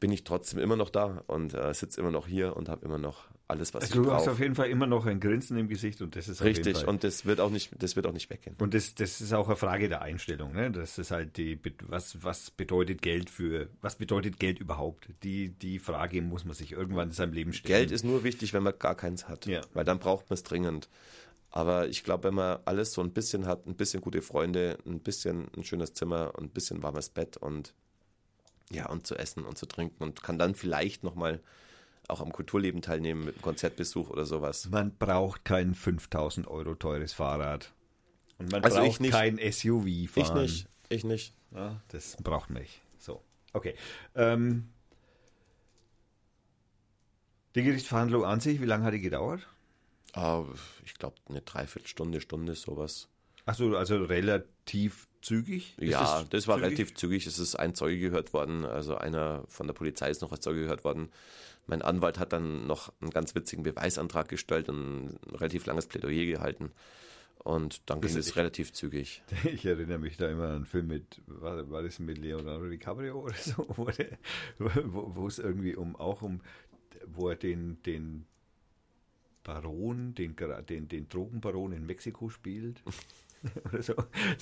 bin 0.00 0.12
ich 0.12 0.24
trotzdem 0.24 0.58
immer 0.60 0.76
noch 0.76 0.90
da 0.90 1.22
und 1.26 1.54
äh, 1.54 1.72
sitze 1.74 2.00
immer 2.00 2.10
noch 2.10 2.26
hier 2.26 2.56
und 2.56 2.68
habe 2.68 2.84
immer 2.84 2.98
noch 2.98 3.28
alles, 3.48 3.74
was 3.74 3.82
Also 3.84 4.00
ich 4.00 4.06
du 4.06 4.12
hast 4.12 4.22
brauche. 4.24 4.32
auf 4.32 4.40
jeden 4.40 4.54
Fall 4.54 4.68
immer 4.68 4.86
noch 4.86 5.04
ein 5.06 5.20
Grinsen 5.20 5.56
im 5.58 5.68
Gesicht 5.68 6.00
und 6.00 6.16
das 6.16 6.28
ist 6.28 6.42
Richtig, 6.42 6.86
und 6.86 7.04
das 7.04 7.26
wird 7.26 7.40
auch 7.40 7.50
nicht, 7.50 7.70
das 7.78 7.94
wird 7.96 8.06
auch 8.06 8.12
nicht 8.12 8.30
weggehen. 8.30 8.56
Und 8.58 8.72
das, 8.74 8.94
das 8.94 9.20
ist 9.20 9.32
auch 9.34 9.46
eine 9.48 9.56
Frage 9.56 9.88
der 9.88 10.02
Einstellung. 10.02 10.52
Ne? 10.54 10.70
Das 10.70 10.98
ist 10.98 11.10
halt 11.10 11.36
die, 11.36 11.60
was, 11.82 12.22
was 12.22 12.50
bedeutet 12.50 13.02
Geld 13.02 13.28
für, 13.30 13.68
was 13.82 13.96
bedeutet 13.96 14.38
Geld 14.40 14.58
überhaupt? 14.58 15.08
Die, 15.22 15.50
die 15.50 15.78
Frage 15.78 16.22
muss 16.22 16.44
man 16.44 16.54
sich 16.54 16.72
irgendwann 16.72 17.08
in 17.08 17.14
seinem 17.14 17.32
Leben 17.34 17.52
stellen. 17.52 17.80
Geld 17.80 17.90
ist 17.90 18.04
nur 18.04 18.24
wichtig, 18.24 18.54
wenn 18.54 18.62
man 18.62 18.78
gar 18.78 18.94
keins 18.94 19.28
hat. 19.28 19.46
Ja. 19.46 19.60
Weil 19.74 19.84
dann 19.84 19.98
braucht 19.98 20.30
man 20.30 20.34
es 20.34 20.42
dringend. 20.42 20.88
Aber 21.50 21.88
ich 21.88 22.02
glaube, 22.02 22.24
wenn 22.24 22.34
man 22.34 22.58
alles 22.64 22.92
so 22.92 23.00
ein 23.02 23.12
bisschen 23.12 23.46
hat, 23.46 23.66
ein 23.66 23.76
bisschen 23.76 24.00
gute 24.00 24.22
Freunde, 24.22 24.78
ein 24.86 25.00
bisschen 25.00 25.48
ein 25.56 25.62
schönes 25.64 25.92
Zimmer 25.92 26.32
und 26.36 26.44
ein 26.44 26.50
bisschen 26.50 26.82
warmes 26.82 27.10
Bett 27.10 27.36
und 27.36 27.74
ja, 28.70 28.88
und 28.88 29.06
zu 29.06 29.16
essen 29.16 29.44
und 29.44 29.58
zu 29.58 29.66
trinken 29.66 30.02
und 30.02 30.22
kann 30.22 30.38
dann 30.38 30.54
vielleicht 30.54 31.02
nochmal 31.04 31.40
auch 32.08 32.20
am 32.20 32.32
Kulturleben 32.32 32.82
teilnehmen 32.82 33.24
mit 33.24 33.34
einem 33.36 33.42
Konzertbesuch 33.42 34.10
oder 34.10 34.26
sowas. 34.26 34.68
Man 34.70 34.94
braucht 34.96 35.44
kein 35.44 35.74
5000 35.74 36.46
Euro 36.48 36.74
teures 36.74 37.12
Fahrrad. 37.14 37.72
Und 38.38 38.52
man 38.52 38.62
Also 38.64 38.78
ich 38.82 38.88
braucht 38.88 39.00
nicht. 39.00 39.12
kein 39.12 39.38
SUV 39.38 39.86
Ich 39.86 40.10
fahren. 40.10 40.42
nicht, 40.42 40.66
ich 40.88 41.04
nicht. 41.04 41.34
Ja, 41.52 41.80
das 41.88 42.16
braucht 42.22 42.50
man 42.50 42.62
nicht. 42.62 42.80
So, 42.98 43.22
okay. 43.52 43.74
Ähm, 44.14 44.68
die 47.54 47.62
Gerichtsverhandlung 47.62 48.24
an 48.24 48.40
sich, 48.40 48.60
wie 48.60 48.66
lange 48.66 48.84
hat 48.84 48.94
die 48.94 49.00
gedauert? 49.00 49.46
Ah, 50.12 50.44
ich 50.84 50.94
glaube, 50.94 51.16
eine 51.28 51.40
Dreiviertelstunde, 51.40 52.20
Stunde, 52.20 52.54
sowas. 52.54 53.08
Achso, 53.46 53.74
also 53.76 54.02
relativ 54.04 55.08
zügig? 55.24 55.74
Ist 55.78 55.90
ja, 55.90 56.24
das 56.30 56.46
war 56.46 56.56
zügig? 56.56 56.66
relativ 56.66 56.94
zügig. 56.94 57.26
Es 57.26 57.38
ist 57.38 57.56
ein 57.56 57.74
Zeuge 57.74 57.98
gehört 57.98 58.32
worden, 58.32 58.64
also 58.64 58.96
einer 58.96 59.44
von 59.48 59.66
der 59.66 59.74
Polizei 59.74 60.10
ist 60.10 60.22
noch 60.22 60.32
als 60.32 60.42
Zeuge 60.42 60.62
gehört 60.62 60.84
worden. 60.84 61.10
Mein 61.66 61.82
Anwalt 61.82 62.18
hat 62.18 62.32
dann 62.32 62.66
noch 62.66 62.92
einen 63.00 63.10
ganz 63.10 63.34
witzigen 63.34 63.62
Beweisantrag 63.62 64.28
gestellt 64.28 64.68
und 64.68 65.06
ein 65.06 65.18
relativ 65.32 65.64
langes 65.66 65.86
Plädoyer 65.86 66.26
gehalten. 66.26 66.70
Und 67.38 67.82
dann 67.90 68.00
ging 68.00 68.16
es 68.16 68.36
relativ 68.36 68.72
zügig. 68.72 69.22
Ich 69.44 69.66
erinnere 69.66 69.98
mich 69.98 70.16
da 70.16 70.30
immer 70.30 70.44
an 70.44 70.56
einen 70.56 70.66
Film 70.66 70.86
mit, 70.86 71.20
war, 71.26 71.70
war 71.70 71.82
das 71.82 71.98
mit 71.98 72.18
Leonardo 72.18 72.68
DiCaprio 72.68 73.20
oder 73.20 73.34
so, 73.34 73.66
wo, 73.76 73.84
der, 73.86 74.18
wo, 74.58 75.14
wo 75.14 75.26
es 75.26 75.38
irgendwie 75.38 75.74
um 75.74 75.96
auch 75.96 76.22
um 76.22 76.40
wo 77.06 77.28
er 77.28 77.36
den, 77.36 77.82
den 77.82 78.24
Baron, 79.42 80.14
den, 80.14 80.34
den, 80.68 80.88
den 80.88 81.08
Drogenbaron 81.08 81.72
in 81.72 81.86
Mexiko 81.86 82.30
spielt. 82.30 82.82
oder 83.72 83.82
so, 83.82 83.94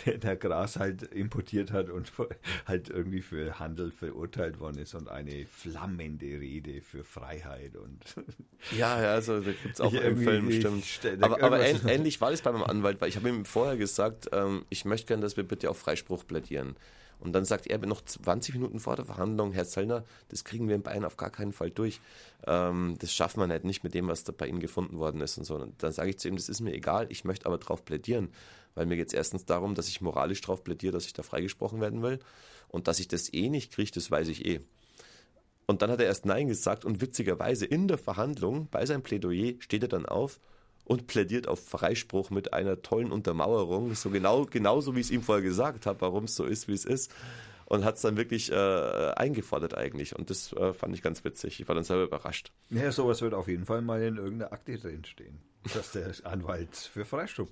der, 0.04 0.18
der, 0.18 0.36
Gras 0.36 0.76
halt 0.76 1.02
importiert 1.02 1.72
hat 1.72 1.90
und 1.90 2.12
halt 2.66 2.88
irgendwie 2.88 3.20
für 3.20 3.58
Handel 3.58 3.90
verurteilt 3.90 4.60
worden 4.60 4.78
ist 4.78 4.94
und 4.94 5.08
eine 5.08 5.46
flammende 5.46 6.26
Rede 6.26 6.80
für 6.82 7.04
Freiheit 7.04 7.76
und 7.76 8.00
ja, 8.76 9.00
ja, 9.02 9.12
also 9.12 9.40
da 9.40 9.52
gibt 9.52 9.74
es 9.74 9.80
auch 9.80 9.92
im 9.92 10.16
Film, 10.16 10.50
stimmt. 10.50 11.22
Aber, 11.22 11.42
aber 11.42 11.60
ähnlich 11.60 12.20
war 12.20 12.30
das 12.30 12.42
bei 12.42 12.52
meinem 12.52 12.64
Anwalt, 12.64 13.00
weil 13.00 13.08
ich 13.08 13.16
habe 13.16 13.28
ihm 13.28 13.44
vorher 13.44 13.76
gesagt, 13.76 14.28
ähm, 14.32 14.64
ich 14.68 14.84
möchte 14.84 15.08
gerne, 15.08 15.22
dass 15.22 15.36
wir 15.36 15.44
bitte 15.44 15.70
auf 15.70 15.78
Freispruch 15.78 16.26
plädieren. 16.26 16.76
Und 17.22 17.34
dann 17.34 17.44
sagt 17.44 17.68
er 17.68 17.78
noch 17.78 18.00
20 18.04 18.54
Minuten 18.56 18.80
vor 18.80 18.96
der 18.96 19.04
Verhandlung, 19.04 19.52
Herr 19.52 19.64
Zöllner, 19.64 20.04
das 20.28 20.42
kriegen 20.42 20.66
wir 20.66 20.74
in 20.74 20.82
Bayern 20.82 21.04
auf 21.04 21.16
gar 21.16 21.30
keinen 21.30 21.52
Fall 21.52 21.70
durch. 21.70 22.00
Ähm, 22.46 22.96
das 22.98 23.14
schaffen 23.14 23.40
wir 23.40 23.48
halt 23.48 23.64
nicht 23.64 23.84
mit 23.84 23.94
dem, 23.94 24.08
was 24.08 24.24
da 24.24 24.32
bei 24.36 24.48
Ihnen 24.48 24.58
gefunden 24.58 24.98
worden 24.98 25.20
ist 25.20 25.38
und 25.38 25.44
so. 25.44 25.54
Und 25.54 25.80
dann 25.84 25.92
sage 25.92 26.10
ich 26.10 26.18
zu 26.18 26.26
ihm, 26.26 26.34
das 26.34 26.48
ist 26.48 26.60
mir 26.60 26.74
egal, 26.74 27.06
ich 27.10 27.24
möchte 27.24 27.46
aber 27.46 27.58
darauf 27.58 27.84
plädieren. 27.84 28.32
Weil 28.74 28.86
mir 28.86 28.96
geht 28.96 29.08
es 29.08 29.14
erstens 29.14 29.44
darum, 29.44 29.76
dass 29.76 29.86
ich 29.86 30.00
moralisch 30.00 30.40
darauf 30.40 30.64
plädiere, 30.64 30.92
dass 30.92 31.06
ich 31.06 31.12
da 31.12 31.22
freigesprochen 31.22 31.80
werden 31.80 32.02
will. 32.02 32.18
Und 32.68 32.88
dass 32.88 32.98
ich 32.98 33.06
das 33.06 33.32
eh 33.32 33.48
nicht 33.50 33.72
kriege, 33.72 33.92
das 33.94 34.10
weiß 34.10 34.26
ich 34.26 34.44
eh. 34.44 34.60
Und 35.66 35.80
dann 35.80 35.92
hat 35.92 36.00
er 36.00 36.06
erst 36.06 36.26
Nein 36.26 36.48
gesagt 36.48 36.84
und 36.84 37.00
witzigerweise 37.00 37.66
in 37.66 37.86
der 37.86 37.98
Verhandlung 37.98 38.66
bei 38.68 38.84
seinem 38.84 39.02
Plädoyer 39.02 39.54
steht 39.60 39.82
er 39.82 39.88
dann 39.88 40.06
auf 40.06 40.40
und 40.84 41.06
plädiert 41.06 41.48
auf 41.48 41.64
Freispruch 41.64 42.30
mit 42.30 42.52
einer 42.52 42.82
tollen 42.82 43.12
Untermauerung, 43.12 43.94
so 43.94 44.10
genau, 44.10 44.44
genauso 44.44 44.94
wie 44.94 45.00
ich 45.00 45.06
es 45.06 45.12
ihm 45.12 45.22
vorher 45.22 45.42
gesagt 45.42 45.86
habe, 45.86 46.00
warum 46.00 46.24
es 46.24 46.34
so 46.34 46.44
ist, 46.44 46.68
wie 46.68 46.74
es 46.74 46.84
ist. 46.84 47.12
Und 47.66 47.84
hat 47.84 47.96
es 47.96 48.02
dann 48.02 48.18
wirklich 48.18 48.52
äh, 48.52 48.54
eingefordert 49.16 49.74
eigentlich. 49.74 50.14
Und 50.14 50.28
das 50.28 50.52
äh, 50.52 50.74
fand 50.74 50.94
ich 50.94 51.00
ganz 51.00 51.24
witzig. 51.24 51.58
Ich 51.58 51.68
war 51.68 51.74
dann 51.74 51.84
selber 51.84 52.02
überrascht. 52.02 52.52
Ja, 52.68 52.92
sowas 52.92 53.22
wird 53.22 53.32
auf 53.32 53.48
jeden 53.48 53.64
Fall 53.64 53.80
mal 53.80 54.02
in 54.02 54.16
irgendeiner 54.18 54.52
Akte 54.52 54.76
drinstehen 54.76 55.38
dass 55.74 55.92
der 55.92 56.12
Anwalt 56.24 56.74
für 56.76 57.04
Freispruch 57.04 57.48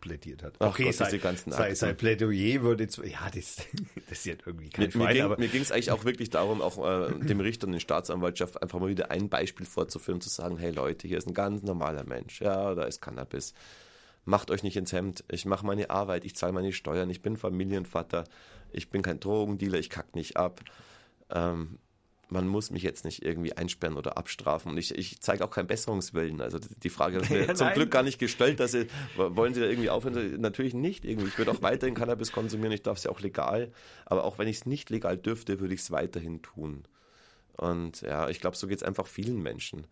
plädiert 0.00 0.42
hat. 0.42 0.54
Ach 0.58 0.68
okay, 0.68 0.84
Gott, 0.84 0.94
sei, 0.94 1.04
diese 1.06 1.18
ganzen 1.18 1.52
sei, 1.52 1.74
sein 1.74 1.96
Plädoyer 1.96 2.62
würde 2.62 2.84
jetzt, 2.84 2.98
ja, 2.98 3.30
das, 3.34 3.56
das 4.08 4.18
ist 4.18 4.26
jetzt 4.26 4.46
irgendwie 4.46 4.68
kein 4.68 4.86
mir, 4.86 4.90
Schwein, 4.90 5.34
Mir 5.38 5.48
ging 5.48 5.62
es 5.62 5.72
eigentlich 5.72 5.90
auch 5.90 6.04
wirklich 6.04 6.30
darum, 6.30 6.60
auch 6.60 6.78
äh, 6.84 7.18
dem 7.18 7.40
Richter 7.40 7.66
und 7.66 7.72
den 7.72 7.80
Staatsanwaltschaft 7.80 8.62
einfach 8.62 8.78
mal 8.80 8.88
wieder 8.88 9.10
ein 9.10 9.28
Beispiel 9.28 9.66
vorzuführen, 9.66 10.20
zu 10.20 10.28
sagen, 10.28 10.58
hey 10.58 10.70
Leute, 10.70 11.08
hier 11.08 11.18
ist 11.18 11.26
ein 11.26 11.34
ganz 11.34 11.62
normaler 11.62 12.04
Mensch, 12.04 12.40
ja, 12.40 12.74
da 12.74 12.84
ist 12.84 13.00
Cannabis. 13.00 13.54
Macht 14.24 14.50
euch 14.50 14.62
nicht 14.62 14.76
ins 14.76 14.92
Hemd. 14.92 15.24
Ich 15.30 15.46
mache 15.46 15.64
meine 15.64 15.88
Arbeit, 15.88 16.26
ich 16.26 16.36
zahle 16.36 16.52
meine 16.52 16.72
Steuern, 16.72 17.08
ich 17.08 17.22
bin 17.22 17.38
Familienvater, 17.38 18.24
ich 18.72 18.90
bin 18.90 19.00
kein 19.00 19.20
Drogendealer, 19.20 19.78
ich 19.78 19.88
kack 19.88 20.14
nicht 20.14 20.36
ab. 20.36 20.60
Ähm, 21.30 21.78
man 22.30 22.46
muss 22.46 22.70
mich 22.70 22.82
jetzt 22.82 23.04
nicht 23.04 23.24
irgendwie 23.24 23.56
einsperren 23.56 23.96
oder 23.96 24.18
abstrafen. 24.18 24.72
Und 24.72 24.78
ich, 24.78 24.94
ich 24.96 25.20
zeige 25.20 25.44
auch 25.44 25.50
keinen 25.50 25.66
Besserungswillen. 25.66 26.40
Also 26.40 26.58
die 26.58 26.90
Frage 26.90 27.18
ist 27.18 27.30
mir 27.30 27.46
ja, 27.46 27.54
zum 27.54 27.70
Glück 27.70 27.90
gar 27.90 28.02
nicht 28.02 28.18
gestellt, 28.18 28.60
dass 28.60 28.72
sie, 28.72 28.86
wollen 29.16 29.54
sie 29.54 29.60
da 29.60 29.66
irgendwie 29.66 29.90
aufhören? 29.90 30.40
Natürlich 30.40 30.74
nicht 30.74 31.04
irgendwie. 31.04 31.28
Ich 31.28 31.38
würde 31.38 31.52
auch 31.52 31.62
weiterhin 31.62 31.94
Cannabis 31.94 32.32
konsumieren, 32.32 32.72
ich 32.72 32.82
darf 32.82 32.98
es 32.98 33.04
ja 33.04 33.10
auch 33.10 33.20
legal. 33.20 33.72
Aber 34.04 34.24
auch 34.24 34.38
wenn 34.38 34.48
ich 34.48 34.56
es 34.58 34.66
nicht 34.66 34.90
legal 34.90 35.16
dürfte, 35.16 35.60
würde 35.60 35.74
ich 35.74 35.80
es 35.80 35.90
weiterhin 35.90 36.42
tun. 36.42 36.84
Und 37.56 38.02
ja, 38.02 38.28
ich 38.28 38.40
glaube, 38.40 38.56
so 38.56 38.66
geht 38.66 38.78
es 38.78 38.84
einfach 38.84 39.06
vielen 39.06 39.42
Menschen. 39.42 39.86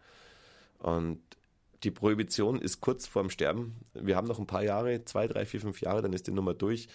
Und 0.78 1.20
die 1.84 1.90
Prohibition 1.90 2.60
ist 2.60 2.80
kurz 2.80 3.06
vorm 3.06 3.30
Sterben. 3.30 3.76
Wir 3.94 4.16
haben 4.16 4.28
noch 4.28 4.38
ein 4.38 4.46
paar 4.46 4.62
Jahre, 4.62 5.04
zwei, 5.04 5.26
drei, 5.26 5.46
vier, 5.46 5.60
fünf 5.60 5.80
Jahre, 5.80 6.02
dann 6.02 6.12
ist 6.12 6.26
die 6.26 6.32
Nummer 6.32 6.54
durch. 6.54 6.88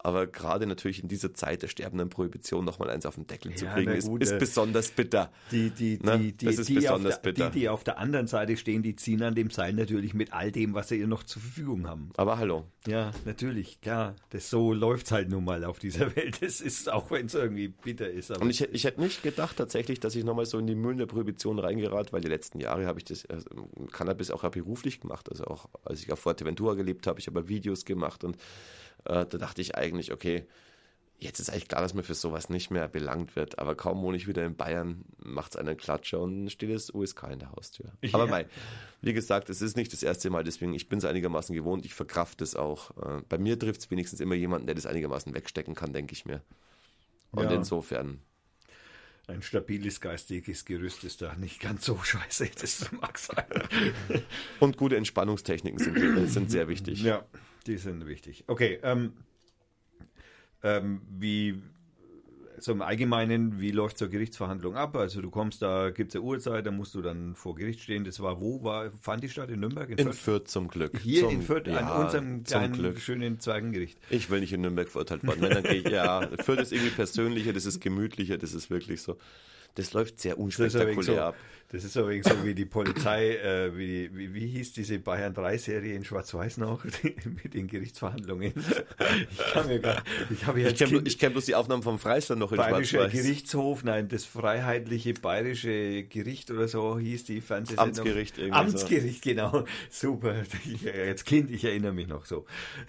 Aber 0.00 0.28
gerade 0.28 0.66
natürlich 0.66 1.02
in 1.02 1.08
dieser 1.08 1.34
Zeit 1.34 1.62
der 1.62 1.68
sterbenden 1.68 2.08
Prohibition 2.08 2.64
nochmal 2.64 2.90
eins 2.90 3.04
auf 3.04 3.16
den 3.16 3.26
Deckel 3.26 3.54
zu 3.56 3.66
kriegen, 3.66 3.90
ist, 3.92 4.08
ist, 4.08 4.32
äh, 4.32 4.38
besonders 4.38 4.90
bitter. 4.90 5.32
Die, 5.50 5.70
die, 5.70 5.98
ne? 6.00 6.18
die, 6.18 6.32
die, 6.32 6.46
das 6.46 6.58
ist 6.58 6.68
die 6.68 6.74
besonders 6.74 7.20
der, 7.20 7.32
bitter. 7.32 7.50
Die, 7.50 7.60
die 7.60 7.68
auf 7.68 7.82
der 7.82 7.98
anderen 7.98 8.28
Seite 8.28 8.56
stehen, 8.56 8.84
die 8.84 8.94
ziehen 8.94 9.22
an 9.24 9.34
dem 9.34 9.50
Seil 9.50 9.72
natürlich 9.72 10.14
mit 10.14 10.32
all 10.32 10.52
dem, 10.52 10.74
was 10.74 10.88
sie 10.88 11.00
ihr 11.00 11.08
noch 11.08 11.24
zur 11.24 11.42
Verfügung 11.42 11.88
haben. 11.88 12.10
Aber 12.16 12.38
hallo. 12.38 12.64
Ja, 12.86 13.10
natürlich, 13.24 13.80
klar. 13.80 14.14
Das 14.30 14.48
so 14.50 14.72
läuft 14.72 15.10
halt 15.10 15.30
nun 15.30 15.44
mal 15.44 15.64
auf 15.64 15.80
dieser 15.80 16.14
Welt. 16.16 16.42
Das 16.42 16.60
ist, 16.60 16.90
auch 16.90 17.10
wenn 17.10 17.26
es 17.26 17.34
irgendwie 17.34 17.68
bitter 17.68 18.08
ist. 18.08 18.30
Und 18.30 18.50
ich, 18.50 18.62
ich 18.62 18.84
hätte 18.84 19.00
nicht 19.00 19.24
gedacht 19.24 19.56
tatsächlich, 19.56 19.98
dass 19.98 20.14
ich 20.14 20.22
nochmal 20.22 20.46
so 20.46 20.58
in 20.58 20.68
die 20.68 20.76
Mühlen 20.76 20.98
der 20.98 21.06
Prohibition 21.06 21.58
reingerate, 21.58 22.12
weil 22.12 22.20
die 22.20 22.28
letzten 22.28 22.60
Jahre 22.60 22.86
habe 22.86 23.00
ich 23.00 23.04
das 23.04 23.26
also 23.26 23.48
Cannabis 23.90 24.30
auch 24.30 24.48
beruflich 24.48 25.00
gemacht. 25.00 25.28
Also 25.28 25.44
auch 25.44 25.68
als 25.84 26.02
ich 26.02 26.12
auf 26.12 26.20
Fuerteventura 26.20 26.74
gelebt 26.74 27.08
habe, 27.08 27.18
ich 27.18 27.26
habe 27.26 27.48
Videos 27.48 27.84
gemacht 27.84 28.22
und 28.22 28.36
äh, 29.04 29.26
da 29.26 29.38
dachte 29.38 29.60
ich 29.60 29.76
eigentlich, 29.76 30.12
okay, 30.12 30.46
jetzt 31.18 31.40
ist 31.40 31.50
eigentlich 31.50 31.68
klar, 31.68 31.82
dass 31.82 31.94
man 31.94 32.04
für 32.04 32.14
sowas 32.14 32.48
nicht 32.48 32.70
mehr 32.70 32.88
belangt 32.88 33.36
wird. 33.36 33.58
Aber 33.58 33.74
kaum 33.74 34.02
wohne 34.02 34.16
ich 34.16 34.28
wieder 34.28 34.44
in 34.44 34.56
Bayern, 34.56 35.04
macht 35.18 35.54
es 35.54 35.56
einen 35.56 35.76
Klatscher 35.76 36.20
und 36.20 36.48
steht 36.50 36.70
das 36.70 36.94
USK 36.94 37.24
in 37.32 37.40
der 37.40 37.52
Haustür. 37.52 37.92
Ja. 38.02 38.14
Aber 38.14 38.26
mei, 38.26 38.46
wie 39.02 39.12
gesagt, 39.12 39.50
es 39.50 39.60
ist 39.60 39.76
nicht 39.76 39.92
das 39.92 40.02
erste 40.02 40.30
Mal, 40.30 40.44
deswegen, 40.44 40.74
ich 40.74 40.88
bin 40.88 40.98
es 40.98 41.04
einigermaßen 41.04 41.54
gewohnt, 41.54 41.84
ich 41.84 41.94
verkraft 41.94 42.40
es 42.40 42.54
auch. 42.54 42.90
Äh, 42.96 43.22
bei 43.28 43.38
mir 43.38 43.58
trifft 43.58 43.80
es 43.80 43.90
wenigstens 43.90 44.20
immer 44.20 44.36
jemanden, 44.36 44.66
der 44.66 44.74
das 44.74 44.86
einigermaßen 44.86 45.34
wegstecken 45.34 45.74
kann, 45.74 45.92
denke 45.92 46.12
ich 46.12 46.24
mir. 46.24 46.42
Und 47.32 47.50
ja. 47.50 47.56
insofern. 47.56 48.20
Ein 49.26 49.42
stabiles 49.42 50.00
geistiges 50.00 50.64
Gerüst 50.64 51.04
ist 51.04 51.20
da 51.20 51.34
nicht 51.34 51.60
ganz 51.60 51.84
so 51.84 51.98
scheiße, 52.02 52.48
das 52.60 52.90
mag 52.92 53.18
sein. 53.18 53.44
Und 54.60 54.76
gute 54.78 54.96
Entspannungstechniken 54.96 55.78
sind, 55.78 56.28
sind 56.28 56.50
sehr 56.50 56.68
wichtig. 56.68 57.02
Ja. 57.02 57.26
Die 57.68 57.76
sind 57.76 58.06
wichtig. 58.06 58.44
Okay, 58.46 58.80
ähm, 58.82 59.12
ähm, 60.62 61.02
wie, 61.10 61.62
so 62.60 62.72
im 62.72 62.82
Allgemeinen, 62.82 63.60
wie 63.60 63.70
läuft 63.70 63.98
so 63.98 64.06
eine 64.06 64.12
Gerichtsverhandlung 64.12 64.74
ab? 64.74 64.96
Also 64.96 65.20
du 65.20 65.30
kommst 65.30 65.62
da, 65.62 65.90
gibt 65.90 66.10
es 66.10 66.16
eine 66.16 66.24
Uhrzeit, 66.24 66.66
da 66.66 66.70
musst 66.70 66.94
du 66.94 67.02
dann 67.02 67.34
vor 67.34 67.54
Gericht 67.54 67.80
stehen. 67.80 68.04
Das 68.04 68.20
war 68.20 68.40
wo? 68.40 68.62
War, 68.62 68.90
fand 69.00 69.22
die 69.22 69.28
statt? 69.28 69.50
In 69.50 69.60
Nürnberg? 69.60 69.90
In, 69.90 69.98
in 69.98 70.04
Fürth? 70.06 70.16
Fürth 70.16 70.48
zum 70.48 70.68
Glück. 70.68 70.98
Hier 70.98 71.24
zum, 71.24 71.30
in 71.30 71.42
Fürth, 71.42 71.66
ja, 71.66 71.76
an 71.76 72.04
unserem 72.04 72.44
kleinen, 72.44 72.96
schönen 72.96 73.40
Zweigengericht. 73.40 73.98
Ich 74.10 74.30
will 74.30 74.40
nicht 74.40 74.52
in 74.52 74.62
Nürnberg 74.62 74.88
verurteilt 74.88 75.22
werden. 75.24 75.42
Wenn, 75.42 75.50
dann 75.50 75.62
gehe 75.62 75.74
ich, 75.74 75.88
ja, 75.88 76.26
Fürth 76.42 76.60
ist 76.60 76.72
irgendwie 76.72 76.90
persönlicher, 76.90 77.52
das 77.52 77.66
ist 77.66 77.80
gemütlicher, 77.80 78.38
das 78.38 78.54
ist 78.54 78.70
wirklich 78.70 79.02
so. 79.02 79.18
Das 79.74 79.92
läuft 79.92 80.18
sehr 80.20 80.38
unspektakulär 80.38 81.02
so, 81.02 81.20
ab. 81.20 81.36
Das 81.70 81.84
ist 81.84 81.96
übrigens 81.96 82.26
so 82.26 82.44
wie 82.44 82.54
die 82.54 82.64
Polizei, 82.64 83.36
äh, 83.36 83.76
wie, 83.76 84.08
wie, 84.16 84.32
wie 84.32 84.46
hieß 84.46 84.72
diese 84.72 84.98
Bayern 84.98 85.34
3 85.34 85.58
Serie 85.58 85.94
in 85.94 86.02
Schwarz-Weiß 86.02 86.56
noch, 86.56 86.82
mit 87.42 87.52
den 87.52 87.66
Gerichtsverhandlungen. 87.66 88.54
Ich 89.30 89.52
kann 89.52 89.66
mir 89.66 89.78
gar, 89.78 90.02
ich 90.30 90.46
habe. 90.46 90.62
Ich 90.62 90.78
kenne 90.78 91.02
kenn 91.02 91.32
bloß 91.32 91.44
die 91.44 91.54
Aufnahmen 91.54 91.82
vom 91.82 91.98
Freistand 91.98 92.40
noch 92.40 92.52
in 92.52 92.56
Bayerischer 92.56 93.08
Gerichtshof, 93.08 93.84
nein, 93.84 94.08
das 94.08 94.24
Freiheitliche 94.24 95.12
Bayerische 95.12 96.04
Gericht 96.04 96.50
oder 96.50 96.68
so 96.68 96.98
hieß 96.98 97.24
die 97.24 97.42
Fernsehsendung. 97.42 97.88
Amtsgericht 97.88 98.38
irgendwie. 98.38 98.54
Amtsgericht, 98.54 99.24
so. 99.24 99.30
genau. 99.30 99.64
Super. 99.90 100.36
Jetzt 100.82 101.26
Kind, 101.26 101.50
ich 101.50 101.64
erinnere 101.64 101.92
mich 101.92 102.08
noch 102.08 102.24
so. 102.24 102.46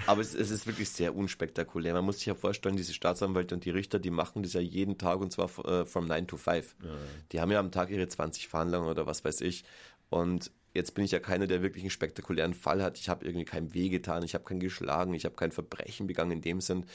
Aber 0.07 0.21
es, 0.21 0.33
es 0.33 0.51
ist 0.51 0.67
wirklich 0.67 0.89
sehr 0.89 1.15
unspektakulär. 1.15 1.93
Man 1.93 2.05
muss 2.05 2.19
sich 2.19 2.27
ja 2.27 2.33
vorstellen, 2.33 2.77
diese 2.77 2.93
Staatsanwälte 2.93 3.55
und 3.55 3.65
die 3.65 3.71
Richter, 3.71 3.99
die 3.99 4.11
machen 4.11 4.43
das 4.43 4.53
ja 4.53 4.61
jeden 4.61 4.97
Tag 4.97 5.19
und 5.19 5.33
zwar 5.33 5.49
äh, 5.65 5.83
from 5.83 6.07
9 6.07 6.27
to 6.27 6.37
5. 6.37 6.75
Ja. 6.81 6.89
Die 7.33 7.41
haben 7.41 7.51
ja 7.51 7.59
am 7.59 7.71
Tag 7.71 7.89
ihre 7.89 8.07
20 8.07 8.47
Verhandlungen 8.69 8.89
oder 8.89 9.05
was 9.05 9.25
weiß 9.25 9.41
ich. 9.41 9.63
Und 10.09 10.51
jetzt 10.73 10.93
bin 10.93 11.03
ich 11.05 11.11
ja 11.11 11.19
keiner, 11.19 11.47
der 11.47 11.61
wirklich 11.61 11.83
einen 11.83 11.91
spektakulären 11.91 12.53
Fall 12.53 12.81
hat. 12.81 12.97
Ich 12.97 13.09
habe 13.09 13.25
irgendwie 13.25 13.45
keinem 13.45 13.73
Weh 13.73 13.89
getan, 13.89 14.23
ich 14.23 14.33
habe 14.33 14.43
keinen 14.45 14.59
geschlagen, 14.59 15.13
ich 15.13 15.25
habe 15.25 15.35
kein 15.35 15.51
Verbrechen 15.51 16.07
begangen 16.07 16.31
in 16.31 16.41
dem 16.41 16.61
Sinn. 16.61 16.85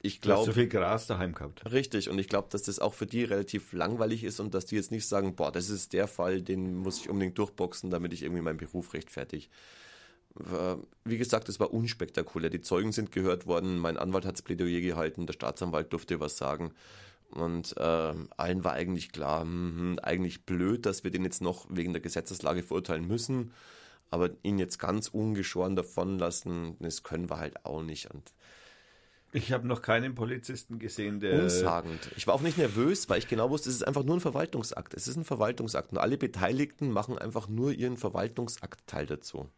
Ich 0.00 0.20
glaube, 0.20 0.44
so 0.44 0.52
viel 0.52 0.68
Gras 0.68 1.06
daheim 1.06 1.34
gehabt. 1.34 1.64
Richtig, 1.72 2.08
und 2.08 2.18
ich 2.18 2.28
glaube, 2.28 2.48
dass 2.50 2.62
das 2.62 2.78
auch 2.78 2.94
für 2.94 3.06
die 3.06 3.24
relativ 3.24 3.72
langweilig 3.72 4.22
ist 4.22 4.38
und 4.38 4.54
dass 4.54 4.66
die 4.66 4.76
jetzt 4.76 4.90
nicht 4.92 5.06
sagen, 5.08 5.34
boah, 5.34 5.50
das 5.50 5.70
ist 5.70 5.92
der 5.92 6.06
Fall, 6.06 6.42
den 6.42 6.76
muss 6.76 7.00
ich 7.00 7.08
unbedingt 7.08 7.38
durchboxen, 7.38 7.90
damit 7.90 8.12
ich 8.12 8.22
irgendwie 8.22 8.42
meinen 8.42 8.58
Beruf 8.58 8.94
rechtfertige. 8.94 9.46
Wie 11.04 11.18
gesagt, 11.18 11.48
es 11.48 11.58
war 11.58 11.74
unspektakulär. 11.74 12.48
Die 12.48 12.60
Zeugen 12.60 12.92
sind 12.92 13.12
gehört 13.12 13.46
worden, 13.46 13.78
mein 13.78 13.96
Anwalt 13.96 14.24
hat 14.24 14.34
das 14.34 14.42
Plädoyer 14.42 14.80
gehalten, 14.80 15.26
der 15.26 15.34
Staatsanwalt 15.34 15.92
durfte 15.92 16.20
was 16.20 16.36
sagen. 16.36 16.72
Und 17.32 17.76
äh, 17.76 18.14
allen 18.36 18.64
war 18.64 18.72
eigentlich 18.72 19.10
klar, 19.12 19.44
mh, 19.44 20.02
eigentlich 20.02 20.44
blöd, 20.44 20.86
dass 20.86 21.02
wir 21.04 21.10
den 21.10 21.24
jetzt 21.24 21.40
noch 21.40 21.66
wegen 21.70 21.92
der 21.92 22.02
Gesetzeslage 22.02 22.62
verurteilen 22.62 23.06
müssen. 23.06 23.52
Aber 24.10 24.30
ihn 24.42 24.58
jetzt 24.58 24.78
ganz 24.78 25.08
ungeschoren 25.08 25.74
davon 25.74 26.18
lassen, 26.18 26.76
das 26.80 27.02
können 27.02 27.30
wir 27.30 27.38
halt 27.38 27.64
auch 27.64 27.82
nicht. 27.82 28.10
Und 28.10 28.34
ich 29.32 29.52
habe 29.52 29.66
noch 29.66 29.80
keinen 29.80 30.14
Polizisten 30.14 30.78
gesehen, 30.78 31.20
der. 31.20 31.42
Unsagend. 31.42 32.10
Ich 32.16 32.26
war 32.26 32.34
auch 32.34 32.42
nicht 32.42 32.58
nervös, 32.58 33.08
weil 33.08 33.18
ich 33.18 33.28
genau 33.28 33.48
wusste, 33.48 33.70
es 33.70 33.76
ist 33.76 33.86
einfach 33.86 34.04
nur 34.04 34.16
ein 34.16 34.20
Verwaltungsakt. 34.20 34.92
Es 34.92 35.08
ist 35.08 35.16
ein 35.16 35.24
Verwaltungsakt. 35.24 35.92
Und 35.92 35.98
alle 35.98 36.18
Beteiligten 36.18 36.90
machen 36.90 37.16
einfach 37.16 37.48
nur 37.48 37.72
ihren 37.72 37.96
Verwaltungsakt-Teil 37.96 39.06
dazu. 39.06 39.48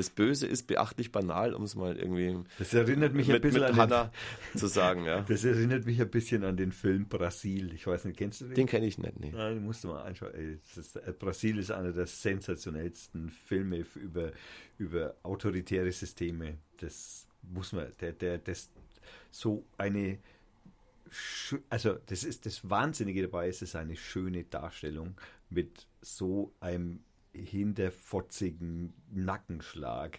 Das 0.00 0.08
Böse 0.08 0.46
ist 0.46 0.66
beachtlich 0.66 1.12
banal, 1.12 1.52
um 1.52 1.62
es 1.64 1.74
mal 1.74 1.94
irgendwie 1.94 2.42
das 2.58 2.72
erinnert 2.72 3.12
mich 3.12 3.28
mit, 3.28 3.36
ein 3.36 3.42
bisschen 3.42 3.60
mit 3.60 3.76
Hannah 3.76 4.10
zu 4.56 4.66
sagen. 4.66 5.04
Ja. 5.04 5.20
Das 5.28 5.44
erinnert 5.44 5.84
mich 5.84 6.00
ein 6.00 6.10
bisschen 6.10 6.42
an 6.42 6.56
den 6.56 6.72
Film 6.72 7.06
Brasil. 7.06 7.74
Ich 7.74 7.86
weiß 7.86 8.06
nicht, 8.06 8.16
kennst 8.16 8.40
du 8.40 8.46
den? 8.46 8.54
Den 8.54 8.66
kenne 8.66 8.86
ich 8.86 8.96
nicht, 8.96 9.20
nee. 9.20 9.30
Den 9.30 9.62
musst 9.62 9.84
du 9.84 9.88
mal 9.88 10.04
anschauen. 10.04 10.32
Ist, 10.32 10.96
äh, 10.96 11.12
Brasil 11.12 11.58
ist 11.58 11.70
einer 11.70 11.92
der 11.92 12.06
sensationellsten 12.06 13.28
Filme 13.28 13.84
über, 13.94 14.32
über 14.78 15.16
autoritäre 15.22 15.92
Systeme. 15.92 16.56
Das 16.78 17.26
muss 17.42 17.74
man, 17.74 17.92
der, 18.00 18.12
der, 18.12 18.38
das 18.38 18.70
so 19.30 19.66
eine 19.76 20.18
also 21.68 21.98
das 22.06 22.24
ist 22.24 22.46
das 22.46 22.70
Wahnsinnige 22.70 23.20
dabei, 23.20 23.48
es 23.48 23.60
ist 23.60 23.76
eine 23.76 23.96
schöne 23.96 24.44
Darstellung 24.44 25.14
mit 25.50 25.86
so 26.00 26.54
einem 26.60 27.00
hinterfotzigen 27.32 28.92
Nackenschlag, 29.10 30.18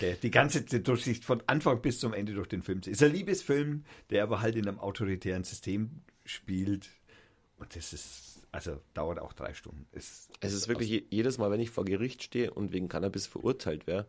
der 0.00 0.14
die 0.16 0.30
ganze 0.30 0.62
Durchsicht 0.62 1.24
von 1.24 1.42
Anfang 1.46 1.80
bis 1.80 2.00
zum 2.00 2.12
Ende 2.12 2.34
durch 2.34 2.48
den 2.48 2.62
Film. 2.62 2.80
Ist 2.84 3.02
ein 3.02 3.12
Liebesfilm, 3.12 3.84
der 4.10 4.22
aber 4.22 4.40
halt 4.40 4.56
in 4.56 4.66
einem 4.66 4.80
autoritären 4.80 5.44
System 5.44 6.02
spielt. 6.24 6.90
Und 7.58 7.76
das 7.76 7.92
ist, 7.92 8.42
also 8.50 8.80
dauert 8.94 9.20
auch 9.20 9.32
drei 9.32 9.54
Stunden. 9.54 9.86
Ist, 9.92 10.30
es 10.40 10.52
ist 10.52 10.68
wirklich 10.68 11.06
jedes 11.10 11.38
Mal, 11.38 11.50
wenn 11.50 11.60
ich 11.60 11.70
vor 11.70 11.84
Gericht 11.84 12.22
stehe 12.22 12.52
und 12.52 12.72
wegen 12.72 12.88
Cannabis 12.88 13.26
verurteilt 13.26 13.86
wäre, 13.86 14.08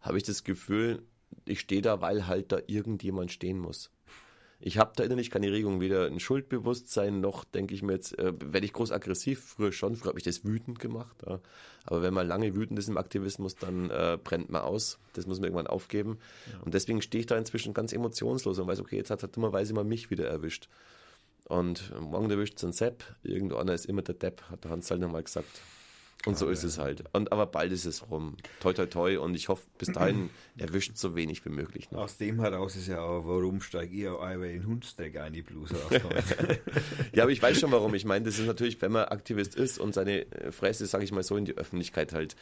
habe 0.00 0.16
ich 0.16 0.24
das 0.24 0.44
Gefühl, 0.44 1.02
ich 1.44 1.60
stehe 1.60 1.82
da, 1.82 2.00
weil 2.00 2.26
halt 2.26 2.52
da 2.52 2.60
irgendjemand 2.66 3.32
stehen 3.32 3.58
muss. 3.58 3.90
Ich 4.66 4.78
habe 4.78 4.92
da 4.96 5.04
innerlich 5.04 5.28
keine 5.28 5.52
Regung, 5.52 5.82
weder 5.82 6.06
ein 6.06 6.18
Schuldbewusstsein 6.18 7.20
noch 7.20 7.44
denke 7.44 7.74
ich 7.74 7.82
mir 7.82 7.92
jetzt, 7.92 8.18
äh, 8.18 8.32
werde 8.40 8.64
ich 8.64 8.72
groß 8.72 8.92
aggressiv, 8.92 9.44
früher 9.44 9.72
schon, 9.72 9.94
früher 9.94 10.08
habe 10.08 10.18
ich 10.18 10.24
das 10.24 10.42
wütend 10.42 10.78
gemacht. 10.78 11.14
Ja. 11.26 11.38
Aber 11.84 12.00
wenn 12.00 12.14
man 12.14 12.26
lange 12.26 12.56
wütend 12.56 12.78
ist 12.78 12.88
im 12.88 12.96
Aktivismus, 12.96 13.56
dann 13.56 13.90
äh, 13.90 14.16
brennt 14.24 14.48
man 14.48 14.62
aus. 14.62 14.98
Das 15.12 15.26
muss 15.26 15.38
man 15.38 15.48
irgendwann 15.48 15.66
aufgeben. 15.66 16.18
Ja. 16.50 16.60
Und 16.64 16.72
deswegen 16.72 17.02
stehe 17.02 17.20
ich 17.20 17.26
da 17.26 17.36
inzwischen 17.36 17.74
ganz 17.74 17.92
emotionslos 17.92 18.58
und 18.58 18.66
weiß, 18.66 18.80
okay, 18.80 18.96
jetzt 18.96 19.10
hat 19.10 19.22
er 19.22 19.28
dummerweise 19.28 19.74
mal 19.74 19.84
mich 19.84 20.10
wieder 20.10 20.28
erwischt. 20.28 20.70
Und 21.46 21.92
morgen 22.00 22.30
erwischt 22.30 22.56
es 22.56 22.64
ein 22.64 22.72
Sepp, 22.72 23.04
irgendeiner 23.22 23.74
ist 23.74 23.84
immer 23.84 24.00
der 24.00 24.14
Depp, 24.14 24.44
hat 24.50 24.64
der 24.64 24.70
Hans 24.70 24.90
halt 24.90 25.02
nochmal 25.02 25.24
gesagt. 25.24 25.60
Und 26.26 26.38
so 26.38 26.48
ist 26.48 26.64
es 26.64 26.78
halt. 26.78 27.04
Und, 27.12 27.32
aber 27.32 27.46
bald 27.46 27.72
ist 27.72 27.84
es 27.84 28.10
rum. 28.10 28.36
Toi, 28.60 28.72
toi, 28.72 28.86
toi. 28.86 29.18
Und 29.18 29.34
ich 29.34 29.48
hoffe, 29.48 29.66
bis 29.78 29.92
dahin 29.92 30.30
erwischt 30.56 30.96
so 30.96 31.14
wenig 31.14 31.44
wie 31.44 31.50
möglich. 31.50 31.90
Noch. 31.90 32.00
Aus 32.00 32.16
dem 32.16 32.40
heraus 32.40 32.76
ist 32.76 32.88
ja 32.88 33.00
auch, 33.00 33.26
warum 33.26 33.60
steige 33.60 33.94
ich 33.94 34.08
auch 34.08 34.20
einmal 34.20 34.50
in 34.50 34.66
Hundstreck 34.66 35.18
ein, 35.18 35.32
die 35.32 35.42
Bluse 35.42 35.76
Ja, 37.12 37.24
aber 37.24 37.32
ich 37.32 37.42
weiß 37.42 37.60
schon 37.60 37.72
warum. 37.72 37.94
Ich 37.94 38.04
meine, 38.04 38.24
das 38.24 38.38
ist 38.38 38.46
natürlich, 38.46 38.80
wenn 38.80 38.92
man 38.92 39.04
Aktivist 39.04 39.54
ist 39.54 39.78
und 39.78 39.94
seine 39.94 40.26
Fresse, 40.50 40.86
sage 40.86 41.04
ich 41.04 41.12
mal 41.12 41.22
so, 41.22 41.36
in 41.36 41.44
die 41.44 41.56
Öffentlichkeit 41.56 42.12
halt 42.12 42.36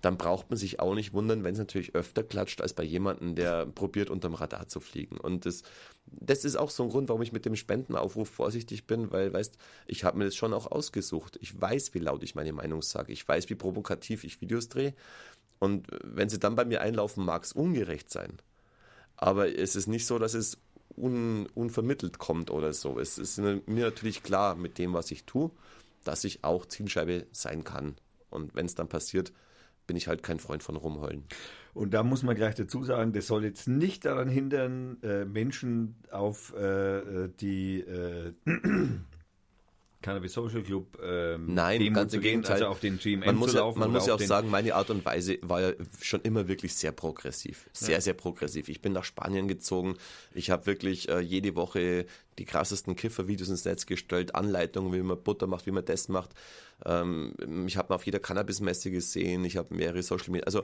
dann 0.00 0.16
braucht 0.16 0.50
man 0.50 0.56
sich 0.56 0.80
auch 0.80 0.94
nicht 0.94 1.12
wundern, 1.12 1.42
wenn 1.42 1.54
es 1.54 1.58
natürlich 1.58 1.94
öfter 1.94 2.22
klatscht 2.22 2.60
als 2.60 2.72
bei 2.72 2.84
jemandem, 2.84 3.34
der 3.34 3.66
probiert, 3.66 4.10
unterm 4.10 4.34
Radar 4.34 4.68
zu 4.68 4.80
fliegen. 4.80 5.18
Und 5.18 5.44
das, 5.44 5.62
das 6.06 6.44
ist 6.44 6.56
auch 6.56 6.70
so 6.70 6.84
ein 6.84 6.90
Grund, 6.90 7.08
warum 7.08 7.22
ich 7.22 7.32
mit 7.32 7.44
dem 7.44 7.56
Spendenaufruf 7.56 8.28
vorsichtig 8.28 8.86
bin, 8.86 9.10
weil, 9.10 9.32
weißt, 9.32 9.56
ich 9.86 10.04
habe 10.04 10.18
mir 10.18 10.24
das 10.24 10.36
schon 10.36 10.54
auch 10.54 10.70
ausgesucht. 10.70 11.38
Ich 11.40 11.60
weiß, 11.60 11.94
wie 11.94 11.98
laut 11.98 12.22
ich 12.22 12.34
meine 12.34 12.52
Meinung 12.52 12.82
sage. 12.82 13.12
Ich 13.12 13.26
weiß, 13.26 13.50
wie 13.50 13.56
provokativ 13.56 14.24
ich 14.24 14.40
Videos 14.40 14.68
drehe. 14.68 14.94
Und 15.58 15.88
wenn 16.04 16.28
sie 16.28 16.38
dann 16.38 16.54
bei 16.54 16.64
mir 16.64 16.80
einlaufen, 16.80 17.24
mag 17.24 17.42
es 17.42 17.52
ungerecht 17.52 18.10
sein. 18.10 18.38
Aber 19.16 19.52
es 19.52 19.74
ist 19.74 19.88
nicht 19.88 20.06
so, 20.06 20.20
dass 20.20 20.34
es 20.34 20.58
un, 20.96 21.46
unvermittelt 21.54 22.18
kommt 22.18 22.52
oder 22.52 22.72
so. 22.72 23.00
Es 23.00 23.18
ist 23.18 23.38
mir 23.38 23.62
natürlich 23.66 24.22
klar 24.22 24.54
mit 24.54 24.78
dem, 24.78 24.92
was 24.92 25.10
ich 25.10 25.24
tue, 25.24 25.50
dass 26.04 26.22
ich 26.22 26.44
auch 26.44 26.66
Zielscheibe 26.66 27.26
sein 27.32 27.64
kann. 27.64 27.96
Und 28.30 28.54
wenn 28.54 28.66
es 28.66 28.76
dann 28.76 28.88
passiert, 28.88 29.32
bin 29.88 29.96
ich 29.96 30.06
halt 30.06 30.22
kein 30.22 30.38
Freund 30.38 30.62
von 30.62 30.76
rumheulen. 30.76 31.24
Und 31.74 31.94
da 31.94 32.04
muss 32.04 32.22
man 32.22 32.36
gleich 32.36 32.54
dazu 32.54 32.84
sagen, 32.84 33.12
das 33.12 33.26
soll 33.26 33.44
jetzt 33.44 33.66
nicht 33.66 34.04
daran 34.04 34.28
hindern, 34.28 34.98
äh, 35.02 35.24
Menschen 35.24 35.96
auf 36.12 36.54
äh, 36.56 36.98
äh 36.98 37.30
die 37.40 37.80
äh, 37.80 38.32
Cannabis 40.00 40.32
Social 40.32 40.62
Club 40.62 40.96
ähm, 41.02 41.54
Nein, 41.54 41.80
Demo 41.80 41.96
ganz 41.96 42.14
im 42.14 42.20
Gegenteil. 42.20 42.54
Also 42.54 42.66
auf 42.66 42.80
den 42.80 42.98
GMM 42.98 43.26
man 43.26 43.34
muss 43.34 43.52
ja, 43.52 43.68
man 43.72 43.90
muss 43.90 44.06
ja 44.06 44.14
auch 44.14 44.20
sagen, 44.20 44.48
meine 44.48 44.74
Art 44.74 44.90
und 44.90 45.04
Weise 45.04 45.38
war 45.42 45.60
ja 45.60 45.72
schon 46.00 46.20
immer 46.22 46.46
wirklich 46.46 46.74
sehr 46.74 46.92
progressiv. 46.92 47.68
Sehr, 47.72 47.94
ja. 47.94 48.00
sehr 48.00 48.14
progressiv. 48.14 48.68
Ich 48.68 48.80
bin 48.80 48.92
nach 48.92 49.04
Spanien 49.04 49.48
gezogen. 49.48 49.96
Ich 50.34 50.50
habe 50.50 50.66
wirklich 50.66 51.08
äh, 51.08 51.18
jede 51.18 51.56
Woche 51.56 52.06
die 52.38 52.44
krassesten 52.44 52.94
Kiffer-Videos 52.94 53.48
ins 53.48 53.64
Netz 53.64 53.86
gestellt, 53.86 54.36
Anleitungen, 54.36 54.92
wie 54.92 55.02
man 55.02 55.20
Butter 55.20 55.48
macht, 55.48 55.66
wie 55.66 55.72
man 55.72 55.84
das 55.84 56.08
macht. 56.08 56.30
Ähm, 56.84 57.34
ich 57.66 57.76
habe 57.76 57.92
auf 57.92 58.06
jeder 58.06 58.20
Cannabis-Messe 58.20 58.92
gesehen. 58.92 59.44
Ich 59.44 59.56
habe 59.56 59.74
mehrere 59.74 60.02
Social 60.02 60.30
Media. 60.30 60.46
Also 60.46 60.62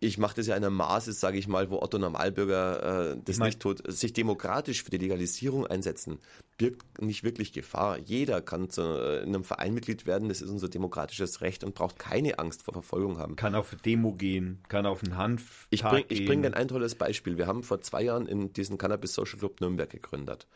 ich 0.00 0.18
mache 0.18 0.36
das 0.36 0.46
ja 0.46 0.56
in 0.56 0.64
einem 0.64 0.76
Maße, 0.76 1.12
sage 1.12 1.38
ich 1.38 1.48
mal, 1.48 1.70
wo 1.70 1.80
Otto 1.80 1.98
Normalbürger 1.98 3.12
äh, 3.12 3.16
das 3.24 3.36
ich 3.36 3.38
mein, 3.38 3.48
nicht 3.48 3.60
tut. 3.60 3.82
Sich 3.90 4.12
demokratisch 4.12 4.82
für 4.82 4.90
die 4.90 4.98
Legalisierung 4.98 5.66
einsetzen, 5.66 6.18
birgt 6.58 7.00
nicht 7.00 7.24
wirklich 7.24 7.52
Gefahr. 7.52 7.98
Jeder 7.98 8.40
kann 8.40 8.70
zu, 8.70 8.82
äh, 8.82 9.22
in 9.22 9.28
einem 9.28 9.44
Verein 9.44 9.74
Mitglied 9.74 10.06
werden, 10.06 10.28
das 10.28 10.42
ist 10.42 10.50
unser 10.50 10.68
demokratisches 10.68 11.40
Recht 11.40 11.64
und 11.64 11.74
braucht 11.74 11.98
keine 11.98 12.38
Angst 12.38 12.62
vor 12.62 12.74
Verfolgung 12.74 13.18
haben. 13.18 13.36
Kann 13.36 13.54
auf 13.54 13.74
Demo 13.84 14.12
gehen, 14.12 14.62
kann 14.68 14.86
auf 14.86 15.02
einen 15.02 15.16
Hanf. 15.16 15.66
Ich 15.70 15.82
bringe 15.82 16.04
bring 16.04 16.42
dir 16.42 16.54
ein 16.54 16.68
tolles 16.68 16.94
Beispiel. 16.94 17.38
Wir 17.38 17.46
haben 17.46 17.62
vor 17.62 17.80
zwei 17.80 18.02
Jahren 18.02 18.26
in 18.26 18.52
diesen 18.52 18.78
Cannabis 18.78 19.14
Social 19.14 19.38
Club 19.38 19.60
Nürnberg 19.60 19.90
gegründet 19.90 20.46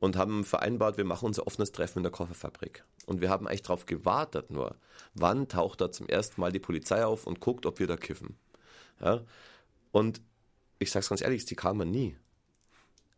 und 0.00 0.16
haben 0.16 0.44
vereinbart, 0.44 0.96
wir 0.96 1.04
machen 1.04 1.26
unser 1.26 1.46
offenes 1.46 1.72
Treffen 1.72 2.00
in 2.00 2.02
der 2.04 2.12
Kofferfabrik. 2.12 2.84
Und 3.06 3.20
wir 3.20 3.30
haben 3.30 3.46
eigentlich 3.46 3.62
darauf 3.62 3.86
gewartet 3.86 4.50
nur, 4.50 4.76
wann 5.14 5.48
taucht 5.48 5.80
da 5.80 5.90
zum 5.90 6.08
ersten 6.08 6.40
Mal 6.40 6.52
die 6.52 6.58
Polizei 6.58 7.04
auf 7.04 7.26
und 7.26 7.40
guckt, 7.40 7.66
ob 7.66 7.78
wir 7.78 7.86
da 7.86 7.96
kiffen. 7.96 8.36
Ja? 9.00 9.22
Und 9.92 10.20
ich 10.78 10.90
sage 10.90 11.02
es 11.02 11.08
ganz 11.08 11.22
ehrlich, 11.22 11.44
die 11.44 11.56
kamen 11.56 11.90
nie. 11.90 12.16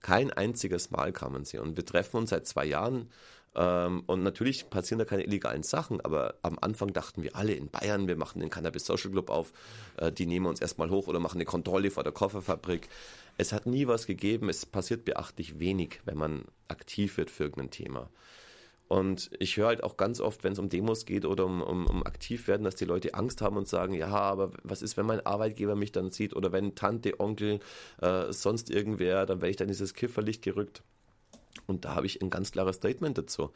Kein 0.01 0.33
einziges 0.33 0.91
Mal 0.91 1.13
kamen 1.13 1.45
sie. 1.45 1.59
Und 1.59 1.77
wir 1.77 1.85
treffen 1.85 2.17
uns 2.17 2.31
seit 2.31 2.47
zwei 2.47 2.65
Jahren. 2.65 3.11
Ähm, 3.55 4.05
und 4.07 4.23
natürlich 4.23 4.71
passieren 4.71 5.01
da 5.01 5.05
keine 5.05 5.25
illegalen 5.25 5.65
Sachen, 5.65 6.01
aber 6.01 6.37
am 6.43 6.57
Anfang 6.61 6.93
dachten 6.93 7.23
wir 7.23 7.35
alle 7.35 7.53
in 7.53 7.69
Bayern, 7.69 8.07
wir 8.07 8.17
machen 8.17 8.41
den 8.41 8.49
Cannabis 8.49 8.87
Social 8.87 9.11
Club 9.11 9.29
auf, 9.29 9.53
äh, 9.97 10.13
die 10.13 10.27
nehmen 10.27 10.47
uns 10.47 10.61
erstmal 10.61 10.89
hoch 10.89 11.09
oder 11.09 11.19
machen 11.19 11.39
eine 11.39 11.47
Kontrolle 11.47 11.91
vor 11.91 12.05
der 12.05 12.13
Kofferfabrik. 12.13 12.89
Es 13.39 13.53
hat 13.53 13.67
nie 13.67 13.89
was 13.89 14.07
gegeben, 14.07 14.49
es 14.49 14.67
passiert 14.67 15.05
beachtlich 15.05 15.59
wenig, 15.59 16.01
wenn 16.05 16.17
man 16.17 16.45
aktiv 16.69 17.17
wird 17.17 17.31
für 17.31 17.45
irgendein 17.45 17.71
Thema. 17.71 18.09
Und 18.91 19.31
ich 19.39 19.57
höre 19.57 19.69
halt 19.69 19.85
auch 19.85 19.97
ganz 19.97 20.21
oft, 20.21 20.43
wenn 20.43 20.53
es 20.53 20.59
um 20.59 20.69
Demos 20.69 21.07
geht 21.07 21.25
oder 21.25 21.47
um, 21.47 21.63
um, 21.63 21.87
um 21.87 22.03
aktiv 22.05 22.49
werden, 22.49 22.65
dass 22.65 22.75
die 22.75 22.85
Leute 22.85 23.15
Angst 23.15 23.41
haben 23.41 23.57
und 23.57 23.69
sagen, 23.69 23.95
ja, 23.95 24.09
aber 24.09 24.51
was 24.65 24.83
ist, 24.83 24.97
wenn 24.97 25.07
mein 25.07 25.25
Arbeitgeber 25.25 25.77
mich 25.77 25.93
dann 25.93 26.11
sieht 26.11 26.35
oder 26.35 26.51
wenn 26.51 26.75
Tante, 26.75 27.21
Onkel, 27.21 27.61
äh, 28.03 28.33
sonst 28.33 28.69
irgendwer, 28.69 29.27
dann 29.27 29.43
werde 29.43 29.51
ich 29.51 29.57
dann 29.57 29.69
dieses 29.69 29.95
Kifferlicht 29.95 30.43
gerückt. 30.43 30.83
Und 31.69 31.85
da 31.85 31.95
habe 31.95 32.07
ich 32.07 32.21
ein 32.21 32.31
ganz 32.31 32.51
klares 32.51 32.77
Statement 32.77 33.17
dazu. 33.17 33.53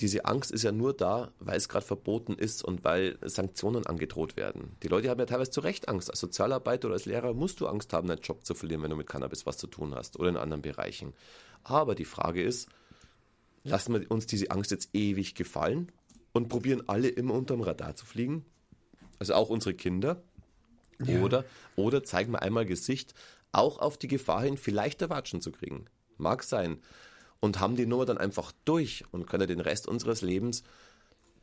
Diese 0.00 0.24
Angst 0.24 0.50
ist 0.50 0.64
ja 0.64 0.72
nur 0.72 0.94
da, 0.94 1.30
weil 1.38 1.56
es 1.56 1.68
gerade 1.68 1.86
verboten 1.86 2.34
ist 2.34 2.64
und 2.64 2.82
weil 2.82 3.16
Sanktionen 3.22 3.86
angedroht 3.86 4.36
werden. 4.36 4.74
Die 4.82 4.88
Leute 4.88 5.10
haben 5.10 5.20
ja 5.20 5.26
teilweise 5.26 5.52
zu 5.52 5.60
Recht 5.60 5.88
Angst. 5.88 6.10
Als 6.10 6.18
Sozialarbeiter 6.18 6.88
oder 6.88 6.94
als 6.94 7.04
Lehrer 7.04 7.34
musst 7.34 7.60
du 7.60 7.68
Angst 7.68 7.92
haben, 7.92 8.08
deinen 8.08 8.20
Job 8.20 8.44
zu 8.44 8.54
verlieren, 8.54 8.82
wenn 8.82 8.90
du 8.90 8.96
mit 8.96 9.06
Cannabis 9.06 9.46
was 9.46 9.58
zu 9.58 9.68
tun 9.68 9.94
hast 9.94 10.18
oder 10.18 10.30
in 10.30 10.36
anderen 10.36 10.62
Bereichen. 10.62 11.12
Aber 11.62 11.94
die 11.94 12.04
Frage 12.04 12.42
ist, 12.42 12.68
lassen 13.64 13.94
wir 13.94 14.10
uns 14.10 14.26
diese 14.26 14.50
Angst 14.50 14.70
jetzt 14.70 14.90
ewig 14.92 15.34
gefallen 15.34 15.90
und 16.32 16.48
probieren 16.48 16.84
alle 16.86 17.08
immer 17.08 17.34
unterm 17.34 17.62
Radar 17.62 17.94
zu 17.94 18.06
fliegen? 18.06 18.44
Also 19.18 19.34
auch 19.34 19.50
unsere 19.50 19.74
Kinder? 19.74 20.22
Ja. 21.04 21.22
Oder, 21.22 21.44
oder 21.76 22.04
zeigen 22.04 22.32
wir 22.32 22.42
einmal 22.42 22.66
Gesicht, 22.66 23.14
auch 23.52 23.78
auf 23.78 23.96
die 23.96 24.08
Gefahr 24.08 24.42
hin, 24.42 24.56
vielleicht 24.56 25.02
Erwatschen 25.02 25.40
zu 25.40 25.50
kriegen. 25.50 25.86
Mag 26.18 26.42
sein. 26.42 26.78
Und 27.40 27.60
haben 27.60 27.76
die 27.76 27.86
Nummer 27.86 28.04
dann 28.04 28.18
einfach 28.18 28.52
durch 28.64 29.04
und 29.10 29.26
können 29.26 29.48
den 29.48 29.60
Rest 29.60 29.86
unseres 29.86 30.22
Lebens 30.22 30.62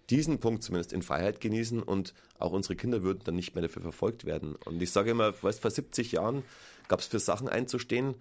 diesen 0.09 0.39
Punkt 0.39 0.61
zumindest 0.61 0.93
in 0.93 1.03
Freiheit 1.03 1.39
genießen 1.39 1.81
und 1.81 2.13
auch 2.37 2.51
unsere 2.51 2.75
Kinder 2.75 3.01
würden 3.01 3.21
dann 3.23 3.35
nicht 3.35 3.55
mehr 3.55 3.61
dafür 3.61 3.81
verfolgt 3.81 4.25
werden. 4.25 4.55
Und 4.55 4.81
ich 4.81 4.91
sage 4.91 5.11
immer, 5.11 5.33
weißt, 5.41 5.61
vor 5.61 5.71
70 5.71 6.11
Jahren 6.11 6.43
gab 6.87 6.99
es 6.99 7.05
für 7.05 7.19
Sachen 7.19 7.47
einzustehen, 7.47 8.15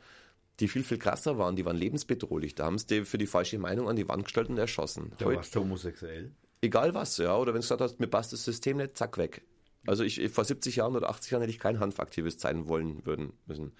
die 0.61 0.69
viel, 0.69 0.85
viel 0.85 0.99
krasser 0.99 1.39
waren, 1.39 1.57
die 1.57 1.65
waren 1.65 1.77
lebensbedrohlich. 1.77 2.55
Da 2.55 2.67
haben 2.67 2.79
sie 2.79 2.87
die 2.87 3.05
für 3.05 3.19
die 3.19 3.27
falsche 3.27 3.59
Meinung 3.59 3.89
an 3.89 3.97
die 3.97 4.09
Wand 4.09 4.25
gestellt 4.25 4.49
und 4.49 4.59
erschossen. 4.59 5.13
Da 5.19 5.27
warst 5.27 5.55
du 5.55 5.61
homosexuell? 5.61 6.33
Egal 6.63 6.95
was, 6.95 7.17
ja. 7.17 7.37
Oder 7.37 7.55
wenn 7.55 7.61
du 7.61 7.65
gesagt 7.65 7.81
hast, 7.81 8.01
mir 8.01 8.07
passt 8.07 8.33
das 8.33 8.45
System 8.45 8.77
nicht, 8.77 8.97
zack, 8.97 9.17
weg. 9.19 9.43
Also 9.87 10.05
ich, 10.05 10.29
vor 10.29 10.45
70 10.45 10.77
Jahren 10.77 10.95
oder 10.95 11.09
80 11.09 11.33
Jahren 11.33 11.43
hätte 11.43 11.53
ich 11.53 11.59
kein 11.59 11.81
Hanfaktivist 11.81 12.41
sein 12.41 12.69
wollen 12.69 13.05
würden 13.07 13.33
müssen. 13.47 13.73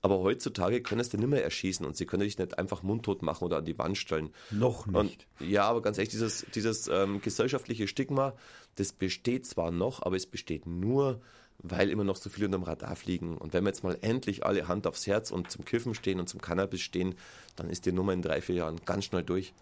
Aber 0.00 0.18
heutzutage 0.18 0.82
können 0.82 1.00
es 1.00 1.10
dir 1.10 1.18
nicht 1.18 1.28
mehr 1.28 1.44
erschießen 1.44 1.86
und 1.86 1.96
sie 1.96 2.06
können 2.06 2.24
dich 2.24 2.36
nicht 2.36 2.58
einfach 2.58 2.82
mundtot 2.82 3.22
machen 3.22 3.44
oder 3.44 3.58
an 3.58 3.64
die 3.64 3.78
Wand 3.78 3.96
stellen. 3.96 4.30
Noch 4.50 4.86
nicht. 4.86 4.96
Und, 4.96 5.48
ja, 5.48 5.64
aber 5.64 5.80
ganz 5.80 5.96
ehrlich, 5.98 6.10
dieses, 6.10 6.44
dieses 6.54 6.88
ähm, 6.88 7.20
gesellschaftliche 7.20 7.86
Stigma, 7.86 8.34
das 8.74 8.92
besteht 8.92 9.46
zwar 9.46 9.70
noch, 9.70 10.02
aber 10.02 10.16
es 10.16 10.26
besteht 10.26 10.66
nur, 10.66 11.20
weil 11.58 11.90
immer 11.90 12.04
noch 12.04 12.16
so 12.16 12.28
viele 12.30 12.46
unter 12.46 12.58
dem 12.58 12.64
Radar 12.64 12.96
fliegen. 12.96 13.36
Und 13.38 13.52
wenn 13.52 13.64
wir 13.64 13.70
jetzt 13.70 13.84
mal 13.84 13.96
endlich 14.00 14.44
alle 14.44 14.68
Hand 14.68 14.86
aufs 14.86 15.06
Herz 15.06 15.30
und 15.30 15.50
zum 15.50 15.64
Kiffen 15.64 15.94
stehen 15.94 16.20
und 16.20 16.28
zum 16.28 16.40
Cannabis 16.40 16.80
stehen, 16.80 17.14
dann 17.56 17.70
ist 17.70 17.86
die 17.86 17.92
Nummer 17.92 18.12
in 18.12 18.22
drei, 18.22 18.40
vier 18.40 18.56
Jahren 18.56 18.80
ganz 18.84 19.04
schnell 19.04 19.22
durch. 19.22 19.54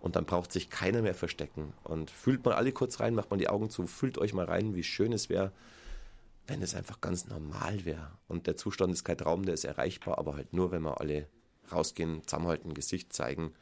Und 0.00 0.16
dann 0.16 0.26
braucht 0.26 0.52
sich 0.52 0.68
keiner 0.68 1.02
mehr 1.02 1.14
verstecken. 1.14 1.72
Und 1.82 2.10
fühlt 2.10 2.44
mal 2.44 2.54
alle 2.54 2.72
kurz 2.72 3.00
rein, 3.00 3.14
macht 3.14 3.30
mal 3.30 3.38
die 3.38 3.48
Augen 3.48 3.70
zu, 3.70 3.86
fühlt 3.86 4.18
euch 4.18 4.34
mal 4.34 4.44
rein, 4.44 4.74
wie 4.74 4.82
schön 4.82 5.12
es 5.12 5.28
wäre, 5.30 5.52
wenn 6.46 6.62
es 6.62 6.74
einfach 6.74 7.00
ganz 7.00 7.26
normal 7.26 7.84
wäre. 7.84 8.10
Und 8.28 8.46
der 8.46 8.56
Zustand 8.56 8.92
ist 8.92 9.04
kein 9.04 9.18
Traum, 9.18 9.44
der 9.44 9.54
ist 9.54 9.64
erreichbar, 9.64 10.18
aber 10.18 10.36
halt 10.36 10.52
nur, 10.52 10.70
wenn 10.70 10.82
wir 10.82 11.00
alle 11.00 11.26
rausgehen, 11.72 12.22
zusammenhalten, 12.26 12.74
Gesicht 12.74 13.12
zeigen. 13.12 13.52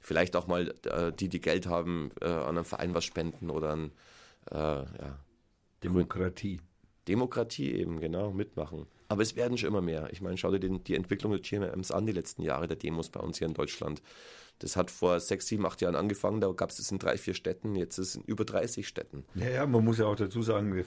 Vielleicht 0.00 0.36
auch 0.36 0.46
mal 0.46 0.74
äh, 0.84 1.12
die, 1.12 1.28
die 1.28 1.40
Geld 1.40 1.66
haben, 1.66 2.10
äh, 2.20 2.26
an 2.26 2.56
einen 2.56 2.64
Verein 2.64 2.94
was 2.94 3.04
spenden 3.04 3.50
oder 3.50 3.70
an 3.70 3.92
äh, 4.50 4.56
ja. 4.56 5.18
Demokratie. 5.82 6.60
Demokratie 7.08 7.72
eben, 7.72 8.00
genau, 8.00 8.30
mitmachen. 8.30 8.86
Aber 9.08 9.22
es 9.22 9.34
werden 9.36 9.56
schon 9.56 9.68
immer 9.68 9.80
mehr. 9.80 10.08
Ich 10.12 10.20
meine, 10.20 10.36
schau 10.36 10.50
dir 10.50 10.60
den, 10.60 10.84
die 10.84 10.94
Entwicklung 10.94 11.32
der 11.32 11.40
GMMs 11.40 11.90
an, 11.90 12.06
die 12.06 12.12
letzten 12.12 12.42
Jahre 12.42 12.68
der 12.68 12.76
Demos 12.76 13.08
bei 13.08 13.20
uns 13.20 13.38
hier 13.38 13.46
in 13.46 13.54
Deutschland. 13.54 14.02
Das 14.60 14.74
hat 14.74 14.90
vor 14.90 15.20
sechs, 15.20 15.46
sieben, 15.46 15.64
acht 15.66 15.80
Jahren 15.80 15.94
angefangen, 15.94 16.40
da 16.40 16.50
gab 16.50 16.70
es 16.70 16.80
es 16.80 16.90
in 16.90 16.98
drei, 16.98 17.16
vier 17.16 17.34
Städten, 17.34 17.76
jetzt 17.76 17.98
ist 17.98 18.08
es 18.08 18.16
in 18.16 18.22
über 18.24 18.44
30 18.44 18.88
Städten. 18.88 19.24
Ja, 19.36 19.48
ja, 19.48 19.66
man 19.66 19.84
muss 19.84 19.98
ja 19.98 20.06
auch 20.06 20.16
dazu 20.16 20.42
sagen, 20.42 20.74
wir, 20.74 20.84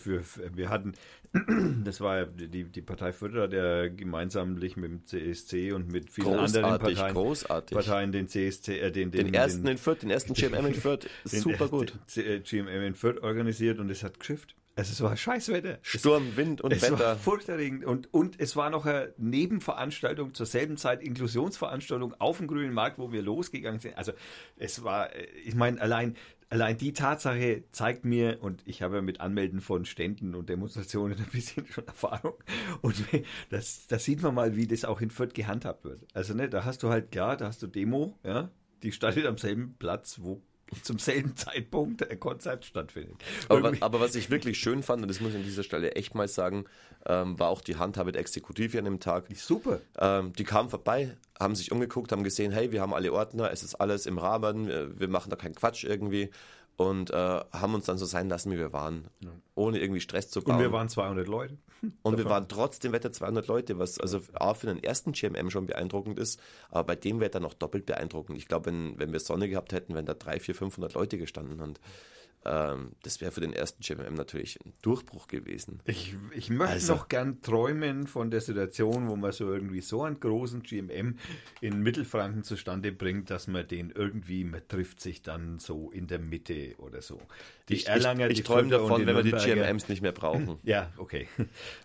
wir 0.53 0.69
hatten, 0.69 0.93
das 1.85 2.01
war 2.01 2.17
ja 2.17 2.25
die, 2.25 2.65
die 2.65 2.81
Partei 2.81 3.13
Förderer, 3.13 3.47
der 3.47 3.89
gemeinsamlich 3.89 4.75
mit 4.75 4.91
dem 4.91 5.05
CSC 5.05 5.71
und 5.71 5.89
mit 5.89 6.09
vielen 6.09 6.27
Großartig, 6.27 6.63
anderen 6.63 6.79
Parteien, 6.79 7.13
großartig. 7.13 7.75
Parteien 7.77 8.11
den 8.11 8.27
CSC, 8.27 8.77
äh, 8.77 8.91
den, 8.91 9.11
den, 9.11 9.27
Den 9.27 9.33
ersten 9.33 9.63
den, 9.63 9.71
in 9.71 9.77
Fürth, 9.77 10.01
den 10.01 10.09
ersten 10.09 10.33
GMM 10.33 10.65
in 10.65 10.73
Fürth, 10.73 11.07
super 11.23 11.69
gut. 11.69 11.93
GMM 12.07 12.67
in 12.67 12.95
Fürth 12.95 13.23
organisiert 13.23 13.79
und 13.79 13.89
es 13.89 14.03
hat 14.03 14.19
geschifft. 14.19 14.55
Also 14.81 14.93
es 14.93 15.01
war 15.01 15.15
Scheißwetter. 15.15 15.77
Sturm, 15.83 16.35
Wind 16.35 16.59
und 16.61 16.73
es 16.73 16.81
war 16.81 16.97
Wetter. 16.97 17.15
furchterregend 17.15 17.85
und, 17.85 18.11
und 18.11 18.39
es 18.39 18.55
war 18.55 18.71
noch 18.71 18.87
eine 18.87 19.13
Nebenveranstaltung 19.19 20.33
zur 20.33 20.47
selben 20.47 20.75
Zeit, 20.75 21.03
Inklusionsveranstaltung 21.03 22.15
auf 22.17 22.39
dem 22.39 22.47
grünen 22.47 22.73
Markt, 22.73 22.97
wo 22.97 23.11
wir 23.11 23.21
losgegangen 23.21 23.79
sind. 23.79 23.95
Also 23.95 24.13
es 24.57 24.83
war, 24.83 25.15
äh, 25.15 25.27
ich 25.45 25.53
meine, 25.53 25.79
allein, 25.79 26.15
allein 26.49 26.79
die 26.79 26.93
Tatsache 26.93 27.63
zeigt 27.71 28.05
mir, 28.05 28.39
und 28.41 28.63
ich 28.65 28.81
habe 28.81 28.95
ja 28.95 29.01
mit 29.03 29.21
Anmelden 29.21 29.61
von 29.61 29.85
Ständen 29.85 30.33
und 30.33 30.49
Demonstrationen 30.49 31.15
ein 31.19 31.29
bisschen 31.31 31.67
schon 31.67 31.85
Erfahrung, 31.85 32.33
und 32.81 32.95
das, 33.51 33.85
das 33.85 34.03
sieht 34.03 34.23
man 34.23 34.33
mal, 34.33 34.55
wie 34.55 34.65
das 34.65 34.83
auch 34.83 34.99
in 34.99 35.11
Fürth 35.11 35.35
gehandhabt 35.35 35.83
wird. 35.83 36.07
Also 36.15 36.33
ne, 36.33 36.49
da 36.49 36.65
hast 36.65 36.81
du 36.81 36.89
halt, 36.89 37.11
klar, 37.11 37.37
da 37.37 37.45
hast 37.45 37.61
du 37.61 37.67
Demo, 37.67 38.17
ja, 38.23 38.49
die 38.81 38.91
startet 38.91 39.27
am 39.27 39.37
selben 39.37 39.75
Platz, 39.77 40.21
wo 40.23 40.41
zum 40.83 40.99
selben 40.99 41.35
Zeitpunkt 41.35 42.09
ein 42.09 42.19
Konzert 42.19 42.65
stattfindet. 42.65 43.15
Aber, 43.49 43.73
aber 43.79 43.99
was 43.99 44.15
ich 44.15 44.29
wirklich 44.29 44.57
schön 44.57 44.83
fand, 44.83 45.01
und 45.01 45.07
das 45.07 45.19
muss 45.19 45.31
ich 45.31 45.37
an 45.37 45.43
dieser 45.43 45.63
Stelle 45.63 45.95
echt 45.95 46.15
mal 46.15 46.27
sagen, 46.27 46.65
ähm, 47.05 47.39
war 47.39 47.49
auch 47.49 47.61
die 47.61 47.77
Handhabe 47.77 48.11
der 48.11 48.21
Exekutive 48.21 48.77
an 48.77 48.85
dem 48.85 48.99
Tag. 48.99 49.25
Super. 49.35 49.81
Ähm, 49.97 50.33
die 50.33 50.43
kamen 50.43 50.69
vorbei, 50.69 51.15
haben 51.39 51.55
sich 51.55 51.71
umgeguckt, 51.71 52.11
haben 52.11 52.23
gesehen, 52.23 52.51
hey, 52.51 52.71
wir 52.71 52.81
haben 52.81 52.93
alle 52.93 53.11
Ordner, 53.11 53.51
es 53.51 53.63
ist 53.63 53.75
alles 53.75 54.05
im 54.05 54.17
Rahmen, 54.17 54.67
wir, 54.67 54.99
wir 54.99 55.07
machen 55.07 55.29
da 55.29 55.35
keinen 55.35 55.55
Quatsch 55.55 55.83
irgendwie 55.83 56.29
und 56.81 57.11
äh, 57.11 57.15
haben 57.15 57.73
uns 57.73 57.85
dann 57.85 57.97
so 57.97 58.05
sein 58.05 58.29
lassen, 58.29 58.51
wie 58.51 58.57
wir 58.57 58.73
waren, 58.73 59.07
ohne 59.55 59.79
irgendwie 59.79 60.01
Stress 60.01 60.29
zu 60.29 60.41
bauen. 60.41 60.55
Und 60.55 60.61
wir 60.61 60.71
waren 60.71 60.89
200 60.89 61.27
Leute. 61.27 61.57
Und 62.03 62.19
wir 62.19 62.25
waren 62.25 62.47
trotzdem 62.47 62.91
Wetter 62.91 63.11
200 63.11 63.47
Leute, 63.47 63.79
was 63.79 63.99
also 63.99 64.21
A 64.33 64.53
für 64.53 64.67
den 64.67 64.83
ersten 64.83 65.13
GMM 65.13 65.49
schon 65.49 65.65
beeindruckend 65.65 66.19
ist, 66.19 66.39
aber 66.69 66.83
bei 66.83 66.95
dem 66.95 67.19
Wetter 67.19 67.39
noch 67.39 67.55
doppelt 67.55 67.87
beeindruckend. 67.87 68.37
Ich 68.37 68.47
glaube, 68.47 68.67
wenn, 68.67 68.99
wenn 68.99 69.11
wir 69.11 69.19
Sonne 69.19 69.49
gehabt 69.49 69.73
hätten, 69.73 69.95
wären 69.95 70.05
da 70.05 70.13
300, 70.13 70.43
400, 70.43 70.57
500 70.57 70.93
Leute 70.93 71.17
gestanden 71.17 71.59
und 71.59 71.79
ähm, 72.43 72.93
das 73.03 73.21
wäre 73.21 73.31
für 73.31 73.41
den 73.41 73.53
ersten 73.53 73.81
GMM 73.83 74.15
natürlich 74.15 74.59
ein 74.65 74.73
Durchbruch 74.81 75.27
gewesen. 75.27 75.79
Ich, 75.85 76.15
ich 76.35 76.49
möchte 76.49 76.73
Also- 76.73 76.93
noch 76.95 77.07
gern 77.07 77.41
träumen 77.41 78.07
von 78.07 78.31
der 78.31 78.41
Situation, 78.41 79.07
wo 79.09 79.15
man 79.15 79.31
so 79.31 79.51
irgendwie 79.51 79.81
so 79.81 80.03
einen 80.03 80.19
großen 80.19 80.63
GMM 80.63 81.17
in 81.61 81.79
Mittelfranken 81.81 82.43
zustande 82.43 82.91
bringt, 82.91 83.29
dass 83.29 83.47
man 83.47 83.67
den 83.67 83.91
irgendwie, 83.91 84.43
man 84.43 84.61
trifft 84.67 85.01
sich 85.01 85.21
dann 85.21 85.59
so 85.59 85.91
in 85.91 86.07
der 86.07 86.19
Mitte 86.19 86.73
oder 86.79 87.01
so. 87.01 87.19
Die 87.69 87.75
Ich, 87.75 87.87
Erlanger, 87.87 88.25
ich, 88.25 88.31
ich 88.31 88.37
die 88.39 88.43
träume 88.43 88.69
davon, 88.69 89.05
wenn 89.05 89.15
wir 89.15 89.23
die 89.23 89.31
GMMs 89.31 89.87
nicht 89.87 90.01
mehr 90.01 90.11
brauchen. 90.11 90.57
Ja, 90.63 90.91
okay. 90.97 91.27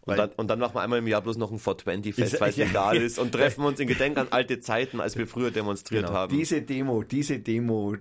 Und 0.07 0.17
dann, 0.17 0.31
und 0.37 0.49
dann 0.49 0.59
machen 0.59 0.75
wir 0.75 0.81
einmal 0.83 0.99
im 1.01 1.07
Jahr 1.07 1.21
bloß 1.23 1.37
noch 1.37 1.53
ein 1.53 1.59
420-Fest, 1.59 2.35
Ich- 2.35 2.41
weil 2.41 2.51
es 2.51 2.57
ja, 2.57 2.67
legal 2.67 2.97
ja. 2.97 3.03
ist 3.03 3.19
und 3.19 3.33
treffen 3.33 3.65
uns 3.67 3.79
in 3.79 3.89
Gedenk 3.89 4.17
an 4.17 4.29
alte 4.31 4.61
Zeiten, 4.61 5.01
als 5.01 5.17
wir 5.19 5.27
früher 5.27 5.51
demonstriert 5.51 6.07
Genau, 6.07 6.17
haben. 6.17 6.37
Diese 6.37 6.63
Demo, 6.63 7.03
diese 7.03 7.39
Demo, 7.41 7.97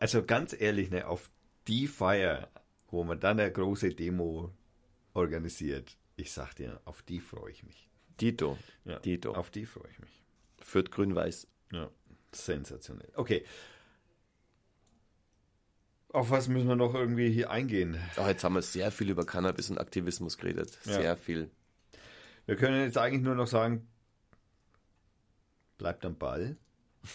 also 0.00 0.22
ganz 0.24 0.54
ehrlich, 0.58 0.90
ne, 0.90 1.06
auf 1.08 1.30
die 1.68 1.86
Feier, 1.86 2.50
wo 2.88 3.04
man 3.04 3.20
dann 3.20 3.38
eine 3.38 3.52
große 3.52 3.94
Demo 3.94 4.52
organisiert, 5.14 5.96
ich 6.16 6.32
sag 6.32 6.54
dir, 6.54 6.80
auf 6.84 7.02
die 7.02 7.20
freue 7.20 7.52
ich 7.52 7.62
mich. 7.62 7.88
Dito. 8.20 8.58
Ja, 8.84 8.98
Dito. 8.98 9.32
Auf 9.34 9.50
die 9.50 9.66
freue 9.66 9.90
ich 9.90 9.98
mich. 10.00 10.24
Führt 10.60 10.90
grün-weiß. 10.90 11.46
Ja, 11.72 11.90
sensationell. 12.32 13.12
Okay. 13.14 13.44
Auf 16.10 16.30
was 16.30 16.48
müssen 16.48 16.68
wir 16.68 16.76
noch 16.76 16.94
irgendwie 16.94 17.30
hier 17.30 17.50
eingehen? 17.50 17.98
Oh, 18.16 18.26
jetzt 18.26 18.42
haben 18.42 18.54
wir 18.54 18.62
sehr 18.62 18.90
viel 18.90 19.10
über 19.10 19.26
Cannabis 19.26 19.70
und 19.70 19.78
Aktivismus 19.78 20.38
geredet. 20.38 20.78
Ja. 20.84 20.94
Sehr 20.94 21.16
viel. 21.16 21.50
Wir 22.46 22.56
können 22.56 22.82
jetzt 22.82 22.96
eigentlich 22.96 23.22
nur 23.22 23.34
noch 23.34 23.46
sagen, 23.46 23.86
bleibt 25.76 26.06
am 26.06 26.16
Ball, 26.16 26.56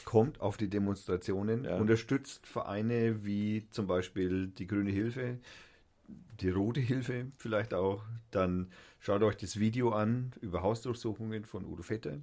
kommt 0.05 0.41
auf 0.41 0.57
die 0.57 0.69
Demonstrationen, 0.69 1.65
Ja. 1.65 1.77
unterstützt 1.77 2.47
Vereine 2.47 3.23
wie 3.25 3.67
zum 3.71 3.87
Beispiel 3.87 4.47
die 4.47 4.67
Grüne 4.67 4.91
Hilfe, 4.91 5.37
die 6.07 6.49
Rote 6.49 6.79
Hilfe 6.79 7.27
vielleicht 7.37 7.73
auch. 7.73 8.03
Dann 8.31 8.71
schaut 8.99 9.21
euch 9.23 9.37
das 9.37 9.59
Video 9.59 9.91
an 9.91 10.31
über 10.41 10.61
Hausdurchsuchungen 10.61 11.45
von 11.45 11.65
Udo 11.65 11.83
Vetter. 11.83 12.17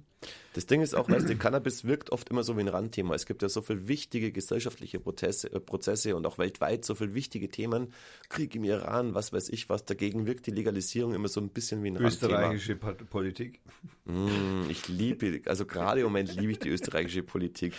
Das 0.53 0.65
Ding 0.65 0.81
ist 0.81 0.93
auch, 0.93 1.09
weißt 1.09 1.29
du, 1.29 1.37
Cannabis 1.37 1.85
wirkt 1.85 2.11
oft 2.11 2.29
immer 2.29 2.43
so 2.43 2.57
wie 2.57 2.61
ein 2.61 2.67
Randthema. 2.67 3.15
Es 3.15 3.25
gibt 3.25 3.41
ja 3.41 3.49
so 3.49 3.61
viele 3.61 3.87
wichtige 3.87 4.31
gesellschaftliche 4.31 4.99
Prozesse, 4.99 5.51
äh, 5.51 5.59
Prozesse 5.59 6.15
und 6.15 6.25
auch 6.25 6.37
weltweit 6.37 6.85
so 6.85 6.95
viele 6.95 7.13
wichtige 7.13 7.49
Themen. 7.49 7.93
Krieg 8.29 8.55
im 8.55 8.63
Iran, 8.63 9.15
was 9.15 9.33
weiß 9.33 9.49
ich 9.49 9.69
was. 9.69 9.85
Dagegen 9.85 10.25
wirkt 10.25 10.47
die 10.47 10.51
Legalisierung 10.51 11.13
immer 11.13 11.27
so 11.27 11.39
ein 11.39 11.49
bisschen 11.49 11.83
wie 11.83 11.91
ein 11.91 11.97
Randthema. 11.97 12.51
Österreichische 12.53 12.75
Politik. 12.75 13.61
Mm, 14.05 14.69
ich 14.69 14.87
liebe, 14.87 15.41
also 15.45 15.65
gerade 15.65 16.01
im 16.01 16.07
Moment 16.07 16.35
liebe 16.35 16.51
ich 16.51 16.59
die 16.59 16.69
österreichische 16.69 17.23
Politik. 17.23 17.73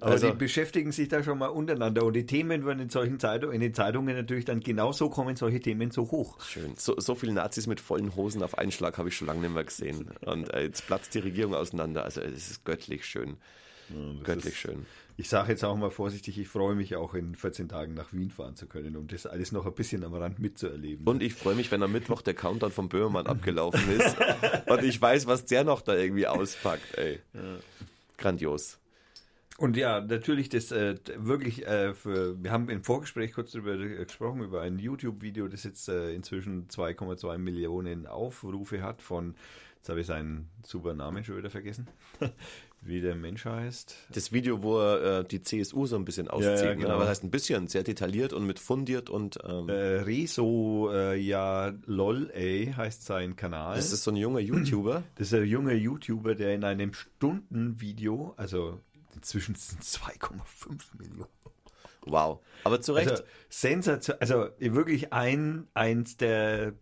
Aber 0.00 0.12
Also, 0.12 0.30
die 0.30 0.36
beschäftigen 0.36 0.92
sich 0.92 1.08
da 1.08 1.22
schon 1.22 1.38
mal 1.38 1.46
untereinander 1.46 2.04
und 2.04 2.12
die 2.12 2.26
Themen 2.26 2.66
werden 2.66 2.80
in 2.80 2.90
solchen 2.90 3.18
Zeitungen, 3.18 3.54
in 3.54 3.60
den 3.62 3.72
Zeitungen 3.74 4.14
natürlich 4.14 4.44
dann 4.44 4.60
genauso 4.60 5.08
kommen 5.08 5.36
solche 5.36 5.60
Themen 5.60 5.90
so 5.90 6.10
hoch. 6.10 6.38
schön. 6.44 6.74
So, 6.76 6.98
so 7.00 7.14
viele 7.14 7.32
Nazis 7.32 7.66
mit 7.66 7.80
vollen 7.80 8.14
Hosen 8.14 8.42
auf 8.42 8.58
einen 8.58 8.72
Schlag 8.72 8.98
habe 8.98 9.08
ich 9.08 9.16
schon 9.16 9.26
lange 9.26 9.40
nicht 9.40 9.54
mehr 9.54 9.64
gesehen. 9.64 10.10
Und 10.26 10.52
äh, 10.52 10.64
jetzt 10.64 10.86
platzt 10.86 11.14
die 11.14 11.20
Regierung 11.20 11.54
auseinander. 11.54 12.04
Also 12.04 12.20
es 12.20 12.50
ist 12.50 12.64
göttlich 12.66 13.06
schön. 13.06 13.36
göttlich 14.22 14.52
ist- 14.54 14.56
schön. 14.58 14.84
Ich 15.18 15.30
sage 15.30 15.52
jetzt 15.52 15.64
auch 15.64 15.74
mal 15.76 15.90
vorsichtig, 15.90 16.38
ich 16.38 16.46
freue 16.46 16.74
mich 16.74 16.94
auch 16.94 17.14
in 17.14 17.34
14 17.34 17.70
Tagen 17.70 17.94
nach 17.94 18.12
Wien 18.12 18.30
fahren 18.30 18.54
zu 18.54 18.66
können, 18.66 18.96
um 18.98 19.06
das 19.06 19.24
alles 19.24 19.50
noch 19.50 19.64
ein 19.64 19.72
bisschen 19.72 20.04
am 20.04 20.12
Rand 20.12 20.40
mitzuerleben. 20.40 21.06
Und 21.08 21.22
ich 21.22 21.32
freue 21.32 21.54
mich, 21.54 21.70
wenn 21.70 21.82
am 21.82 21.90
Mittwoch 21.92 22.20
der 22.20 22.34
Countdown 22.34 22.70
von 22.70 22.90
Böhmermann 22.90 23.26
abgelaufen 23.26 23.80
ist 23.98 24.14
und 24.66 24.84
ich 24.84 25.00
weiß, 25.00 25.26
was 25.26 25.46
der 25.46 25.64
noch 25.64 25.80
da 25.80 25.96
irgendwie 25.96 26.26
auspackt, 26.26 26.98
ey. 26.98 27.20
Grandios. 28.18 28.78
Und 29.58 29.76
ja, 29.76 30.00
natürlich 30.00 30.48
das 30.50 30.70
äh, 30.70 30.96
wirklich 31.16 31.66
äh, 31.66 31.94
für, 31.94 32.42
wir 32.42 32.50
haben 32.50 32.68
im 32.68 32.84
Vorgespräch 32.84 33.32
kurz 33.32 33.52
darüber 33.52 33.76
gesprochen, 33.76 34.42
über 34.42 34.60
ein 34.60 34.78
YouTube-Video, 34.78 35.48
das 35.48 35.64
jetzt 35.64 35.88
äh, 35.88 36.12
inzwischen 36.12 36.68
2,2 36.68 37.38
Millionen 37.38 38.06
Aufrufe 38.06 38.82
hat 38.82 39.00
von, 39.00 39.34
jetzt 39.76 39.88
habe 39.88 40.00
ich 40.00 40.06
seinen 40.06 40.50
super 40.62 40.92
Namen 40.92 41.24
schon 41.24 41.38
wieder 41.38 41.48
vergessen, 41.48 41.88
wie 42.82 43.00
der 43.00 43.14
Mensch 43.14 43.46
heißt. 43.46 43.96
Das 44.12 44.30
Video, 44.30 44.62
wo 44.62 44.78
er 44.78 45.20
äh, 45.20 45.24
die 45.24 45.40
CSU 45.40 45.86
so 45.86 45.96
ein 45.96 46.04
bisschen 46.04 46.28
auszieht, 46.28 46.62
ja, 46.62 46.74
genau. 46.74 46.88
ne? 46.90 46.98
was 46.98 47.08
heißt 47.08 47.24
ein 47.24 47.30
bisschen, 47.30 47.66
sehr 47.66 47.82
detailliert 47.82 48.34
und 48.34 48.46
mit 48.46 48.58
fundiert 48.58 49.08
und 49.08 49.38
ähm, 49.42 49.70
Äh, 49.70 50.02
Rezo, 50.02 50.90
äh, 50.92 51.16
ja, 51.16 51.72
lol, 51.86 52.30
ey, 52.34 52.74
heißt 52.76 53.06
sein 53.06 53.36
Kanal. 53.36 53.76
das 53.76 53.90
ist 53.90 54.04
so 54.04 54.10
ein 54.10 54.16
junger 54.16 54.40
YouTuber. 54.40 55.02
Das 55.14 55.28
ist 55.28 55.34
ein 55.34 55.46
junger 55.46 55.72
YouTuber, 55.72 56.34
der 56.34 56.54
in 56.54 56.62
einem 56.62 56.92
Stundenvideo, 56.92 58.34
also 58.36 58.80
inzwischen 59.16 59.54
sind 59.54 59.82
es 59.82 59.98
2,5 59.98 60.96
Millionen. 60.98 61.28
Wow. 62.02 62.40
Aber 62.64 62.80
zu 62.80 62.92
Recht. 62.92 63.10
Also 63.10 63.24
Sensation, 63.48 64.16
also 64.20 64.48
wirklich 64.58 65.12
ein, 65.12 65.66
eins 65.74 66.16
der 66.16 66.74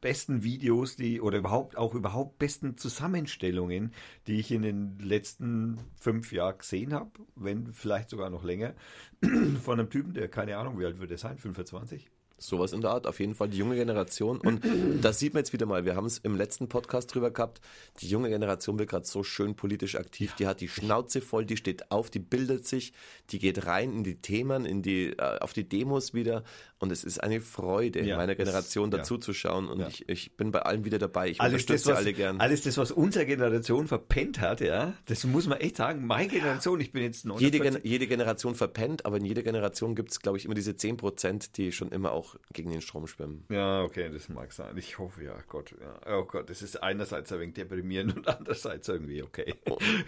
besten 0.00 0.42
Videos, 0.44 0.96
die 0.96 1.20
oder 1.20 1.38
überhaupt 1.38 1.78
auch 1.78 1.94
überhaupt 1.94 2.38
besten 2.38 2.76
Zusammenstellungen, 2.76 3.92
die 4.26 4.38
ich 4.38 4.50
in 4.50 4.62
den 4.62 4.98
letzten 4.98 5.78
fünf 5.96 6.30
Jahren 6.32 6.58
gesehen 6.58 6.92
habe, 6.92 7.10
wenn 7.36 7.72
vielleicht 7.72 8.10
sogar 8.10 8.28
noch 8.28 8.44
länger, 8.44 8.74
von 9.62 9.80
einem 9.80 9.88
Typen, 9.88 10.12
der 10.12 10.28
keine 10.28 10.58
Ahnung, 10.58 10.78
wie 10.78 10.84
alt 10.84 11.00
wird 11.00 11.10
er 11.10 11.18
sein, 11.18 11.38
25? 11.38 12.10
Sowas 12.36 12.72
in 12.72 12.80
der 12.80 12.90
Art, 12.90 13.06
auf 13.06 13.20
jeden 13.20 13.34
Fall 13.34 13.48
die 13.48 13.58
junge 13.58 13.76
Generation. 13.76 14.38
Und 14.40 14.62
das 15.02 15.18
sieht 15.18 15.34
man 15.34 15.40
jetzt 15.42 15.52
wieder 15.52 15.66
mal. 15.66 15.84
Wir 15.84 15.94
haben 15.96 16.06
es 16.06 16.18
im 16.18 16.36
letzten 16.36 16.68
Podcast 16.68 17.14
drüber 17.14 17.30
gehabt. 17.30 17.60
Die 18.00 18.08
junge 18.08 18.28
Generation 18.28 18.78
wird 18.78 18.90
gerade 18.90 19.06
so 19.06 19.22
schön 19.22 19.54
politisch 19.54 19.94
aktiv. 19.94 20.34
Die 20.34 20.46
hat 20.46 20.60
die 20.60 20.68
Schnauze 20.68 21.20
voll, 21.20 21.44
die 21.46 21.56
steht 21.56 21.90
auf, 21.90 22.10
die 22.10 22.18
bildet 22.18 22.66
sich, 22.66 22.92
die 23.30 23.38
geht 23.38 23.66
rein 23.66 23.92
in 23.92 24.04
die 24.04 24.16
Themen, 24.16 24.66
in 24.66 24.82
die, 24.82 25.10
äh, 25.16 25.38
auf 25.40 25.52
die 25.52 25.68
Demos 25.68 26.12
wieder. 26.12 26.42
Und 26.78 26.90
es 26.92 27.04
ist 27.04 27.22
eine 27.22 27.40
Freude, 27.40 28.02
Ja, 28.04 28.16
meiner 28.16 28.34
Generation 28.34 28.90
ja. 28.90 28.98
dazu 28.98 29.16
zu 29.16 29.32
schauen. 29.32 29.68
Und 29.68 29.80
Ja. 29.80 29.88
ich, 29.88 30.08
ich 30.08 30.36
bin 30.36 30.50
bei 30.50 30.60
allen 30.62 30.84
wieder 30.84 30.98
dabei. 30.98 31.30
Ich 31.30 31.40
Alles 31.40 31.64
das, 31.66 31.82
unterstütze 31.86 31.90
was, 31.92 31.98
alle 31.98 32.12
gern. 32.12 32.40
alles 32.40 32.62
das, 32.62 32.76
was 32.76 32.90
unsere 32.90 33.26
Generation 33.26 33.86
verpennt 33.86 34.40
hat, 34.40 34.60
ja, 34.60 34.92
das 35.06 35.24
muss 35.24 35.46
man 35.46 35.58
echt 35.60 35.76
sagen. 35.76 36.06
Meine 36.06 36.28
Generation, 36.28 36.80
ich 36.80 36.92
bin 36.92 37.02
jetzt 37.04 37.24
49. 37.24 37.62
Jede, 37.64 37.80
jede 37.88 38.06
Generation 38.06 38.54
verpennt, 38.54 39.06
aber 39.06 39.16
in 39.18 39.24
jeder 39.24 39.42
Generation 39.42 39.94
gibt 39.94 40.10
es, 40.10 40.20
glaube 40.20 40.36
ich, 40.36 40.44
immer 40.44 40.54
diese 40.54 40.72
10%, 40.72 41.52
die 41.56 41.72
schon 41.72 41.90
immer 41.90 42.12
auch 42.12 42.23
gegen 42.52 42.70
den 42.70 42.80
Strom 42.80 43.06
schwimmen. 43.06 43.44
Ja, 43.50 43.82
okay, 43.82 44.10
das 44.12 44.28
mag 44.28 44.52
sein. 44.52 44.76
Ich 44.76 44.98
hoffe, 44.98 45.24
ja, 45.24 45.34
Gott. 45.48 45.74
Ja. 45.80 46.18
Oh 46.18 46.24
Gott, 46.24 46.50
das 46.50 46.62
ist 46.62 46.82
einerseits 46.82 47.32
ein 47.32 47.40
wenig 47.40 47.54
deprimierend 47.54 48.16
und 48.16 48.28
andererseits 48.28 48.88
irgendwie 48.88 49.22
okay. 49.22 49.54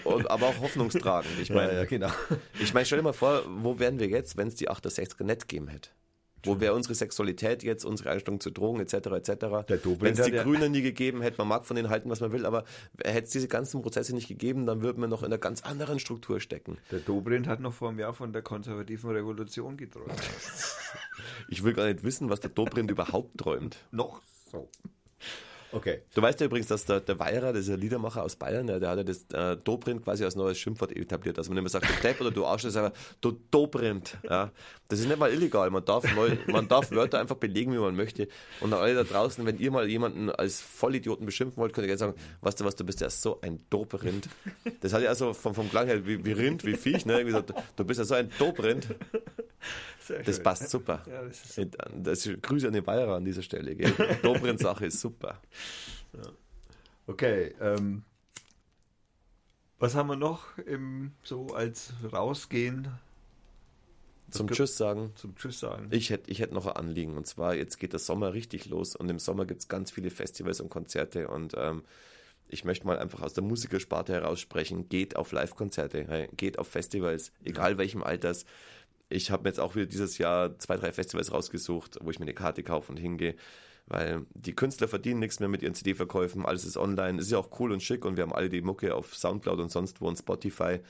Und, 0.04 0.30
aber 0.30 0.46
auch 0.46 0.60
hoffnungstragend. 0.60 1.38
Ich 1.40 1.50
meine, 1.50 1.74
ja, 1.74 1.84
genau. 1.84 2.10
Ich 2.60 2.74
meine, 2.74 2.86
stell 2.86 2.98
dir 2.98 3.04
mal 3.04 3.12
vor, 3.12 3.42
wo 3.48 3.78
wären 3.78 3.98
wir 3.98 4.08
jetzt, 4.08 4.36
wenn 4.36 4.48
es 4.48 4.54
die 4.56 4.68
68er 4.70 5.24
nicht 5.24 5.48
gegeben 5.48 5.68
hätte? 5.68 5.90
Wo 6.44 6.60
wäre 6.60 6.74
unsere 6.74 6.94
Sexualität 6.94 7.64
jetzt, 7.64 7.84
unsere 7.84 8.10
Einstellung 8.10 8.38
zu 8.38 8.50
Drogen 8.50 8.78
etc. 8.78 8.94
etc. 8.94 9.30
Wenn 9.98 10.12
es 10.12 10.22
die 10.22 10.30
ja- 10.30 10.44
Grünen 10.44 10.70
nie 10.70 10.82
gegeben 10.82 11.20
hätte, 11.20 11.38
man 11.38 11.48
mag 11.48 11.64
von 11.64 11.74
denen 11.74 11.88
halten, 11.88 12.08
was 12.08 12.20
man 12.20 12.30
will, 12.30 12.46
aber 12.46 12.62
hätte 13.02 13.24
es 13.24 13.30
diese 13.30 13.48
ganzen 13.48 13.82
Prozesse 13.82 14.14
nicht 14.14 14.28
gegeben, 14.28 14.64
dann 14.64 14.80
würden 14.80 15.00
wir 15.00 15.08
noch 15.08 15.22
in 15.22 15.26
einer 15.26 15.38
ganz 15.38 15.62
anderen 15.62 15.98
Struktur 15.98 16.38
stecken. 16.38 16.78
Der 16.92 17.00
Dobrindt 17.00 17.48
hat 17.48 17.58
noch 17.58 17.72
vor 17.72 17.88
einem 17.88 17.98
Jahr 17.98 18.14
von 18.14 18.32
der 18.32 18.42
konservativen 18.42 19.10
Revolution 19.10 19.76
geträumt. 19.76 20.12
Ich 21.48 21.62
will 21.64 21.74
gar 21.74 21.86
nicht 21.86 22.04
wissen, 22.04 22.30
was 22.30 22.40
der 22.40 22.50
Dobrindt 22.50 22.90
überhaupt 22.90 23.38
träumt. 23.38 23.76
noch 23.90 24.20
so. 24.50 24.68
Okay. 25.72 26.02
Du 26.14 26.22
weißt 26.22 26.40
ja 26.40 26.46
übrigens, 26.46 26.68
dass 26.68 26.84
der, 26.84 27.00
der 27.00 27.18
Weierer, 27.18 27.52
dieser 27.52 27.76
Liedermacher 27.76 28.22
aus 28.22 28.36
Bayern, 28.36 28.66
der, 28.66 28.80
der 28.80 28.90
hat 28.90 28.98
ja 28.98 29.04
das 29.04 29.26
äh, 29.32 29.56
Dobrindt 29.62 30.04
quasi 30.04 30.24
als 30.24 30.36
neues 30.36 30.58
Schimpfwort 30.58 30.96
etabliert. 30.96 31.38
Also 31.38 31.52
man 31.52 31.62
mehr 31.62 31.68
sagt, 31.68 31.88
du 31.88 32.02
Depp 32.02 32.20
oder 32.20 32.30
du 32.30 32.46
Arschloch, 32.46 32.70
sondern 32.70 32.92
du 33.20 33.38
Dobrindt. 33.50 34.16
Ja. 34.24 34.52
Das 34.88 35.00
ist 35.00 35.06
nicht 35.06 35.18
mal 35.18 35.30
illegal. 35.30 35.68
Man 35.70 35.84
darf, 35.84 36.04
neu, 36.14 36.36
man 36.46 36.68
darf 36.68 36.90
Wörter 36.92 37.20
einfach 37.20 37.36
belegen, 37.36 37.72
wie 37.72 37.78
man 37.78 37.96
möchte. 37.96 38.28
Und 38.60 38.72
alle 38.72 38.94
da 38.94 39.04
draußen, 39.04 39.44
wenn 39.44 39.58
ihr 39.58 39.70
mal 39.70 39.88
jemanden 39.88 40.30
als 40.30 40.60
Vollidioten 40.60 41.26
beschimpfen 41.26 41.58
wollt, 41.58 41.72
könnt 41.72 41.84
ihr 41.84 41.88
gerne 41.88 41.98
sagen, 41.98 42.14
weißt 42.40 42.60
du 42.60 42.64
was, 42.64 42.76
du 42.76 42.84
bist 42.84 43.00
ja 43.00 43.10
so 43.10 43.40
ein 43.42 43.60
Dobrindt. 43.68 44.28
Das 44.80 44.92
hat 44.92 45.02
ja 45.02 45.08
also 45.08 45.34
vom, 45.34 45.54
vom 45.54 45.68
Klang 45.68 45.88
her 45.88 46.06
wie, 46.06 46.24
wie 46.24 46.32
Rind, 46.32 46.64
wie 46.64 46.74
Viech, 46.74 47.04
ne? 47.06 47.18
Irgendwie 47.18 47.32
so, 47.32 47.42
du 47.76 47.84
bist 47.84 47.98
ja 47.98 48.04
so 48.04 48.14
ein 48.14 48.30
Dobrindt. 48.38 48.88
Sehr 50.06 50.22
Das 50.22 50.36
schön. 50.36 50.44
passt 50.44 50.70
super. 50.70 51.02
Ja, 51.06 51.22
das 51.22 51.56
ist 51.58 51.68
Das 51.96 52.26
ist, 52.26 52.42
Grüße 52.42 52.68
an 52.68 52.72
die 52.74 52.86
Weierer 52.86 53.16
an 53.16 53.24
dieser 53.24 53.42
Stelle. 53.42 53.74
Gell? 53.74 53.92
Dobrindt-Sache 54.22 54.86
ist 54.86 55.00
super. 55.00 55.40
Okay, 57.06 57.54
ähm, 57.60 58.02
was 59.78 59.94
haben 59.94 60.08
wir 60.08 60.16
noch 60.16 60.56
im, 60.58 61.12
so 61.22 61.48
als 61.48 61.92
Rausgehen 62.12 62.88
Zum 64.30 64.46
gibt- 64.46 64.56
Tschüss 64.56 64.76
sagen. 64.76 65.12
zum 65.16 65.36
Tschüss 65.36 65.60
sagen? 65.60 65.88
Ich 65.90 66.10
hätte 66.10 66.30
ich 66.30 66.40
hätt 66.40 66.52
noch 66.52 66.66
ein 66.66 66.76
Anliegen. 66.76 67.16
Und 67.16 67.26
zwar, 67.26 67.54
jetzt 67.54 67.78
geht 67.78 67.92
der 67.92 68.00
Sommer 68.00 68.32
richtig 68.32 68.66
los 68.66 68.96
und 68.96 69.08
im 69.08 69.18
Sommer 69.18 69.44
gibt 69.44 69.60
es 69.60 69.68
ganz 69.68 69.90
viele 69.90 70.10
Festivals 70.10 70.60
und 70.60 70.68
Konzerte. 70.70 71.28
Und 71.28 71.54
ähm, 71.56 71.84
ich 72.48 72.64
möchte 72.64 72.86
mal 72.86 72.98
einfach 72.98 73.22
aus 73.22 73.34
der 73.34 73.44
Musikersparte 73.44 74.12
heraus 74.14 74.40
sprechen. 74.40 74.88
Geht 74.88 75.14
auf 75.16 75.32
Live-Konzerte, 75.32 76.28
geht 76.36 76.58
auf 76.58 76.68
Festivals, 76.68 77.32
egal 77.44 77.76
welchem 77.78 78.02
Alters. 78.02 78.46
Ich 79.08 79.30
habe 79.30 79.44
mir 79.44 79.50
jetzt 79.50 79.60
auch 79.60 79.76
wieder 79.76 79.86
dieses 79.86 80.18
Jahr 80.18 80.58
zwei, 80.58 80.76
drei 80.76 80.92
Festivals 80.92 81.32
rausgesucht, 81.32 81.98
wo 82.00 82.10
ich 82.10 82.18
mir 82.18 82.24
eine 82.24 82.34
Karte 82.34 82.62
kaufe 82.62 82.90
und 82.90 82.98
hingehe. 82.98 83.36
Weil 83.86 84.26
die 84.34 84.54
Künstler 84.54 84.88
verdienen 84.88 85.20
nichts 85.20 85.38
mehr 85.38 85.48
mit 85.48 85.62
ihren 85.62 85.74
CD-Verkäufen, 85.74 86.44
alles 86.44 86.64
ist 86.64 86.76
online, 86.76 87.20
ist 87.20 87.30
ja 87.30 87.38
auch 87.38 87.60
cool 87.60 87.70
und 87.70 87.82
schick 87.82 88.04
und 88.04 88.16
wir 88.16 88.22
haben 88.22 88.32
alle 88.32 88.48
die 88.48 88.60
Mucke 88.60 88.94
auf 88.94 89.14
Soundcloud 89.14 89.60
und 89.60 89.70
sonst 89.70 90.00
wo 90.00 90.08
und 90.08 90.16
Spotify. 90.16 90.80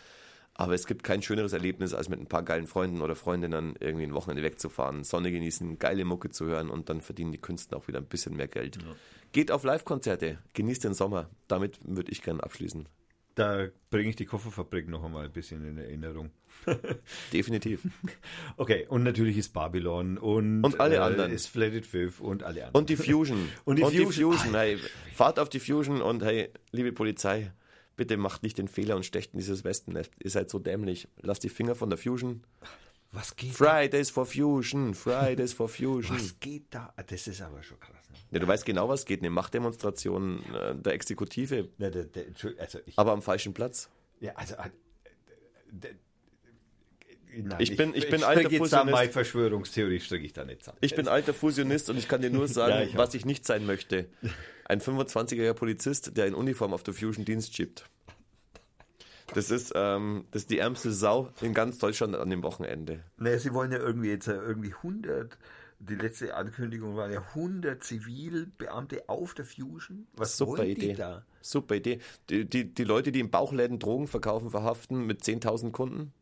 Aber 0.55 0.73
es 0.73 0.87
gibt 0.87 1.03
kein 1.05 1.21
schöneres 1.21 1.53
Erlebnis, 1.53 1.93
als 1.93 2.09
mit 2.09 2.19
ein 2.19 2.29
paar 2.29 2.43
geilen 2.43 2.67
Freunden 2.67 3.03
oder 3.03 3.15
Freundinnen 3.15 3.75
irgendwie 3.79 4.05
ein 4.05 4.15
Wochenende 4.15 4.43
wegzufahren, 4.43 5.05
Sonne 5.05 5.31
genießen, 5.31 5.79
geile 5.79 6.07
Mucke 6.07 6.31
zu 6.31 6.47
hören 6.47 6.71
und 6.71 6.89
dann 6.89 7.03
verdienen 7.03 7.33
die 7.33 7.41
Künstler 7.41 7.77
auch 7.77 7.89
wieder 7.89 7.99
ein 7.99 8.07
bisschen 8.07 8.35
mehr 8.35 8.49
Geld. 8.49 8.79
Geht 9.33 9.51
auf 9.51 9.65
Live-Konzerte, 9.65 10.39
genießt 10.55 10.85
den 10.85 10.95
Sommer. 10.95 11.29
Damit 11.49 11.79
würde 11.85 12.11
ich 12.11 12.23
gerne 12.23 12.43
abschließen. 12.43 12.89
Da 13.37 13.69
bringe 13.91 14.09
ich 14.09 14.17
die 14.17 14.25
Kofferfabrik 14.25 14.89
noch 14.89 15.05
einmal 15.05 15.27
ein 15.27 15.31
bisschen 15.33 15.63
in 15.69 15.77
Erinnerung. 15.77 16.31
Definitiv. 17.35 17.83
Okay, 18.57 18.87
und 18.89 19.03
natürlich 19.03 19.37
ist 19.37 19.53
Babylon 19.53 20.17
und, 20.19 20.65
Und 20.65 20.81
alle 20.81 20.97
äh, 20.97 20.99
anderen. 21.01 21.31
ist 21.31 21.47
Flatted 21.47 21.85
Fifth 21.87 22.19
und 22.21 22.43
alle 22.43 22.65
anderen. 22.67 22.81
Und 22.83 22.89
die 22.89 22.97
Fusion. 22.97 23.49
Und 23.65 23.77
die 23.79 23.85
Fusion. 23.85 24.37
Hey, 24.55 24.79
fahrt 25.15 25.39
auf 25.39 25.51
die 25.51 25.61
Fusion 25.61 26.01
und 26.01 26.23
hey, 26.25 26.49
liebe 26.73 26.93
Polizei, 26.93 27.53
bitte 27.95 28.17
macht 28.17 28.43
nicht 28.43 28.57
den 28.57 28.69
Fehler 28.69 28.97
und 28.97 29.05
stecht 29.05 29.35
in 29.35 29.39
dieses 29.39 29.65
Wespennest. 29.65 30.13
Ihr 30.23 30.31
seid 30.31 30.49
so 30.49 30.59
dämlich. 30.59 31.07
Lasst 31.21 31.45
die 31.45 31.51
Finger 31.51 31.75
von 31.75 31.91
der 31.91 31.99
Fusion. 31.99 32.43
was 33.13 33.37
geht 33.37 33.53
Fridays 33.53 34.09
for 34.11 34.25
Fusion, 34.25 34.95
Fridays 34.95 35.53
for 35.53 35.69
Fusion. 35.69 36.17
Was 36.17 36.41
geht 36.41 36.65
da? 36.71 36.93
Ah, 36.97 37.03
Das 37.03 37.29
ist 37.29 37.43
aber 37.43 37.63
schon 37.63 37.79
krass. 37.81 37.96
Ja, 38.31 38.39
du 38.41 38.47
weißt 38.49 38.65
genau, 38.67 38.89
was 38.89 39.05
geht. 39.05 39.21
Eine 39.21 39.31
Machtdemonstration 39.31 40.43
äh, 40.53 40.75
der 40.75 40.93
Exekutive, 40.95 41.69
Ja, 41.79 41.91
der, 41.91 42.05
der, 42.05 42.25
also 42.59 42.79
ich, 42.87 42.99
aber 42.99 43.13
am 43.13 43.23
falschen 43.23 43.55
Platz. 43.55 43.89
ja, 44.21 44.33
also, 44.35 44.55
äh, 44.55 44.71
der, 45.71 45.91
nein, 47.37 47.57
Ich 47.61 47.77
bin- 47.77 47.95
ich 47.95 48.09
bin 48.09 48.21
ich 48.21 48.27
alter 48.27 48.51
Fusionist. 48.51 48.93
meine 48.93 49.11
Verschwörungstheorie 49.11 50.01
stricke 50.01 50.25
ich 50.27 50.33
da 50.33 50.45
nicht 50.45 50.61
zusammen. 50.61 50.79
Ich 50.81 50.95
bin 50.95 51.07
alter 51.09 51.35
Fusionist 51.35 51.89
und 51.91 51.99
ich 51.99 52.09
kann 52.09 52.21
dir 52.23 52.31
nur 52.31 52.49
sagen, 52.49 52.73
Ja, 52.75 52.83
ich 52.83 52.97
was 52.97 53.15
ich 53.15 53.25
nicht 53.25 53.45
sein 53.47 53.67
möchte. 53.67 54.07
Ein 54.65 54.81
25-jähriger 54.81 55.55
Polizist, 55.55 56.17
der 56.17 56.27
in 56.27 56.35
Uniform 56.35 56.73
auf 56.75 56.83
der 56.83 56.95
Fusion 56.95 57.25
Dienst 57.25 57.55
schiebt. 57.55 57.89
Das 59.35 59.51
ist, 59.51 59.73
ähm, 59.75 60.25
das 60.31 60.43
ist 60.43 60.51
die 60.51 60.59
ärmste 60.59 60.93
Sau 60.93 61.31
in 61.41 61.53
ganz 61.53 61.79
Deutschland 61.79 62.15
an 62.15 62.31
dem 62.31 62.43
Wochenende. 62.45 63.03
Naja, 63.17 63.39
sie 63.39 63.53
wollen 63.53 63.73
ja 63.73 63.79
irgendwie 63.79 64.09
jetzt 64.11 64.29
äh, 64.29 64.35
irgendwie 64.35 64.73
100, 64.73 65.37
die 65.79 65.95
letzte 65.95 66.35
Ankündigung 66.35 66.97
war 66.97 67.11
ja 67.11 67.21
100 67.21 67.83
Zivilbeamte 67.83 69.09
auf 69.09 69.35
der 69.35 69.45
Fusion. 69.45 70.07
Was 70.17 70.37
Super 70.37 70.59
wollen 70.59 70.71
Idee. 70.71 70.89
die 70.89 70.95
da? 70.95 71.25
Super 71.41 71.77
Idee. 71.77 72.01
Die, 72.31 72.45
die, 72.45 72.73
die 72.73 72.85
Leute, 72.85 73.13
die 73.13 73.21
in 73.21 73.31
Bauchläden 73.31 73.79
Drogen 73.79 74.07
verkaufen, 74.07 74.51
verhaften 74.51 75.07
mit 75.07 75.23
10.000 75.23 75.73
Kunden. 75.73 76.13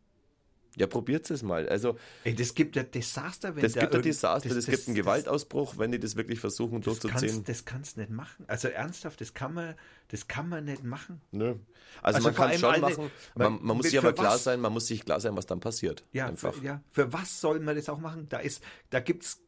Ja, 0.76 0.86
probiert 0.88 1.30
es 1.30 1.42
mal. 1.42 1.68
Also, 1.68 1.96
Ey, 2.24 2.34
das 2.34 2.54
gibt 2.54 2.76
ein 2.76 2.90
Desaster, 2.90 3.54
wenn 3.54 3.62
das 3.62 3.74
da 3.74 3.80
gibt 3.82 3.94
ein 3.94 4.02
Desaster, 4.02 4.48
das, 4.48 4.66
gibt 4.66 4.86
einen 4.88 4.96
das- 4.96 5.04
Gewaltausbruch, 5.04 5.78
wenn 5.78 5.92
die 5.92 6.00
das 6.00 6.16
wirklich 6.16 6.40
versuchen 6.40 6.80
Das 6.80 6.98
durchzuziehen. 7.00 7.44
das 7.44 7.64
kannst 7.64 7.96
nicht 7.96 8.10
machen. 8.10 8.44
Also 8.48 8.68
ernsthaft, 8.68 9.20
das 9.20 9.34
kann 9.34 9.54
man, 9.54 9.74
das 10.08 10.26
kann 10.26 10.48
man 10.48 10.64
nicht 10.64 10.82
machen. 10.82 11.20
Nö. 11.30 11.54
Also, 12.02 12.16
Also 12.16 12.28
man 12.28 12.34
kann 12.34 12.48
allem 12.50 12.58
schon 12.60 12.70
alle- 12.70 12.80
machen. 12.80 13.10
Man, 13.36 13.52
man- 13.52 13.62
man 13.64 13.76
muss 13.76 13.86
sich 13.86 13.98
aber 13.98 14.12
klar 14.12 14.34
was? 14.34 14.44
sein, 14.44 14.60
man 14.60 14.72
muss 14.72 14.86
sich 14.88 15.04
klar 15.04 15.20
sein, 15.20 15.36
was 15.36 15.46
dann 15.46 15.60
passiert. 15.60 16.02
Ja, 16.12 16.26
Einfach. 16.26 16.54
Für, 16.54 16.64
ja. 16.64 16.82
für 16.88 17.12
was 17.12 17.40
soll 17.40 17.60
man 17.60 17.76
das 17.76 17.88
auch 17.88 17.98
machen? 17.98 18.26
Da 18.28 18.38
ist, 18.38 18.62
da 18.90 18.98
gibt's 19.00 19.40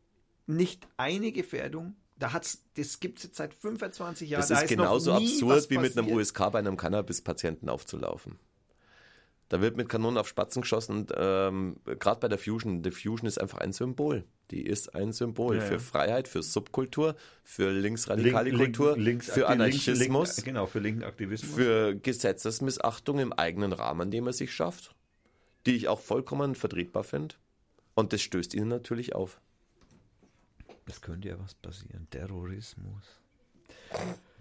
nicht 0.46 0.86
eine 0.96 1.32
Gefährdung. 1.32 1.96
Da 2.18 2.32
hat's, 2.32 2.62
das 2.76 3.00
gibt's 3.00 3.24
jetzt 3.24 3.36
seit 3.36 3.52
25 3.52 4.30
Jahren. 4.30 4.40
Das 4.40 4.48
da 4.48 4.60
ist 4.60 4.68
genauso 4.68 5.12
absurd, 5.12 5.68
wie 5.70 5.76
mit 5.78 5.98
einem. 5.98 6.10
USK 6.10 6.50
bei 6.50 6.60
einem 6.60 6.76
Cannabis-Patienten 6.76 7.68
aufzulaufen. 7.68 8.38
Da 9.48 9.60
wird 9.60 9.76
mit 9.76 9.88
Kanonen 9.88 10.18
auf 10.18 10.26
Spatzen 10.26 10.62
geschossen 10.62 10.96
und 10.96 11.12
ähm, 11.16 11.76
gerade 11.84 12.18
bei 12.18 12.26
der 12.26 12.36
Fusion, 12.38 12.82
die 12.82 12.90
Fusion 12.90 13.26
ist 13.28 13.40
einfach 13.40 13.58
ein 13.58 13.72
Symbol. 13.72 14.24
Die 14.50 14.62
ist 14.62 14.94
ein 14.96 15.12
Symbol 15.12 15.56
Ja, 15.56 15.60
für 15.62 15.74
ja. 15.74 15.78
Freiheit, 15.78 16.26
für 16.26 16.42
Subkultur, 16.42 17.14
für 17.44 17.70
linksradikale 17.70 18.50
Link- 18.50 18.58
link- 18.58 18.76
Kultur, 18.76 18.96
links- 18.98 19.30
für 19.30 19.46
Anarchismus, 19.48 20.36
Link, 20.36 20.44
genau, 20.46 20.66
für 20.66 20.80
linken 20.80 21.04
Aktivismus. 21.04 21.54
für 21.54 21.94
Gesetzesmissachtung 21.94 23.20
im 23.20 23.32
eigenen 23.32 23.72
Rahmen, 23.72 24.10
den 24.10 24.24
man 24.24 24.32
sich 24.32 24.52
schafft, 24.52 24.96
die 25.64 25.76
ich 25.76 25.86
auch 25.86 26.00
vollkommen 26.00 26.56
vertretbar 26.56 27.04
finde. 27.04 27.36
Und 27.94 28.12
das 28.12 28.22
stößt 28.22 28.52
ihnen 28.52 28.68
natürlich 28.68 29.14
auf. 29.14 29.40
das 30.86 31.00
könnte 31.00 31.28
ja 31.28 31.38
was 31.38 31.54
passieren. 31.54 32.08
Terrorismus. 32.10 33.04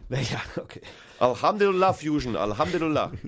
Naja, 0.10 0.42
okay. 0.58 0.82
Alhamdulillah, 1.20 1.94
Fusion, 1.94 2.36
Alhamdulillah. 2.36 3.12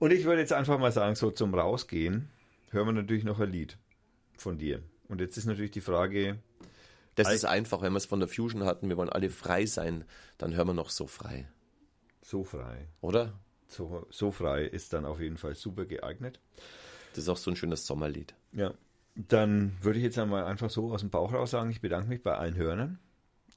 Und 0.00 0.12
ich 0.12 0.24
würde 0.24 0.40
jetzt 0.40 0.52
einfach 0.52 0.78
mal 0.78 0.90
sagen, 0.90 1.14
so 1.14 1.30
zum 1.30 1.54
Rausgehen 1.54 2.30
hören 2.70 2.86
wir 2.88 2.92
natürlich 2.92 3.22
noch 3.22 3.38
ein 3.38 3.50
Lied 3.50 3.76
von 4.36 4.56
dir. 4.58 4.82
Und 5.08 5.20
jetzt 5.20 5.36
ist 5.36 5.44
natürlich 5.44 5.70
die 5.72 5.82
Frage, 5.82 6.38
Das 7.14 7.30
ist 7.30 7.44
einfach, 7.44 7.82
wenn 7.82 7.92
wir 7.92 7.98
es 7.98 8.06
von 8.06 8.18
der 8.18 8.28
Fusion 8.28 8.64
hatten, 8.64 8.88
wir 8.88 8.96
wollen 8.96 9.10
alle 9.10 9.28
frei 9.28 9.66
sein, 9.66 10.04
dann 10.38 10.54
hören 10.54 10.68
wir 10.68 10.74
noch 10.74 10.88
so 10.88 11.06
frei, 11.06 11.46
so 12.22 12.44
frei. 12.44 12.88
oder? 13.02 13.38
So, 13.68 14.06
so 14.10 14.32
frei 14.32 14.64
ist 14.64 14.92
dann 14.94 15.04
auf 15.04 15.20
jeden 15.20 15.36
Fall 15.36 15.54
super 15.54 15.84
geeignet. 15.84 16.40
Das 17.10 17.24
ist 17.24 17.28
auch 17.28 17.36
so 17.36 17.50
ein 17.50 17.56
schönes 17.56 17.86
Sommerlied. 17.86 18.34
Ja, 18.52 18.72
dann 19.14 19.76
würde 19.82 19.98
ich 19.98 20.04
jetzt 20.04 20.18
einmal 20.18 20.44
einfach 20.44 20.70
so 20.70 20.92
aus 20.92 21.00
dem 21.02 21.10
Bauch 21.10 21.32
raus 21.32 21.50
sagen, 21.50 21.70
ich 21.70 21.80
bedanke 21.80 22.08
mich 22.08 22.22
bei 22.22 22.34
allen 22.36 22.56
Hörnern. 22.56 22.98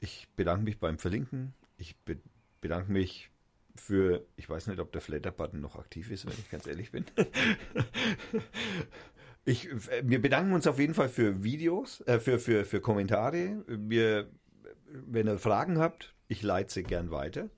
Ich 0.01 0.27
bedanke 0.35 0.65
mich 0.65 0.79
beim 0.79 0.99
Verlinken. 0.99 1.53
Ich 1.77 1.95
be 1.99 2.17
bedanke 2.59 2.91
mich 2.91 3.29
für, 3.75 4.25
ich 4.35 4.49
weiß 4.49 4.67
nicht, 4.67 4.79
ob 4.79 4.91
der 4.91 5.01
Flatter-Button 5.01 5.59
noch 5.59 5.77
aktiv 5.77 6.11
ist, 6.11 6.25
wenn 6.25 6.33
ich 6.33 6.49
ganz 6.49 6.67
ehrlich 6.67 6.91
bin. 6.91 7.05
Ich, 9.45 9.69
äh, 9.69 10.01
wir 10.03 10.21
bedanken 10.21 10.53
uns 10.53 10.67
auf 10.67 10.79
jeden 10.79 10.93
Fall 10.93 11.09
für 11.09 11.43
Videos, 11.43 12.01
äh, 12.07 12.19
für, 12.19 12.39
für, 12.39 12.65
für 12.65 12.79
Kommentare. 12.79 13.63
Wir, 13.67 14.29
wenn 14.87 15.27
ihr 15.27 15.37
Fragen 15.37 15.79
habt, 15.79 16.13
ich 16.27 16.41
leite 16.43 16.73
sie 16.73 16.83
gern 16.83 17.11
weiter. 17.11 17.49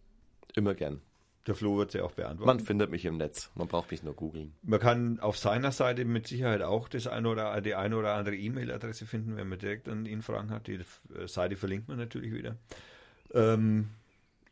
Immer 0.56 0.74
gern. 0.74 1.02
Der 1.48 1.54
Flo 1.54 1.78
wird 1.78 1.92
sie 1.92 2.02
auch 2.02 2.14
beantworten. 2.14 2.48
Man 2.48 2.60
findet 2.60 2.90
mich 2.90 3.06
im 3.06 3.18
Netz. 3.18 3.52
Man 3.54 3.68
braucht 3.68 3.92
mich 3.92 4.02
nur 4.02 4.16
googeln. 4.16 4.56
Man 4.64 4.80
kann 4.80 5.20
auf 5.20 5.38
seiner 5.38 5.72
Seite 5.72 6.04
mit 6.04 6.28
Sicherheit 6.28 6.64
auch 6.64 6.90
das 6.90 7.06
eine 7.06 7.30
oder 7.30 7.62
die 7.62 7.76
eine 7.76 7.98
oder 7.98 8.16
andere 8.16 8.36
E-Mail-Adresse 8.36 9.06
finden, 9.06 9.38
wenn 9.38 9.48
man 9.48 9.60
direkt 9.60 9.88
an 9.88 10.08
ihn 10.08 10.24
Fragen 10.24 10.50
hat. 10.50 10.66
Die 10.66 10.80
Seite 11.28 11.56
verlinkt 11.56 11.88
man 11.88 11.98
natürlich 11.98 12.34
wieder. 12.34 12.56
Ähm, 13.32 13.90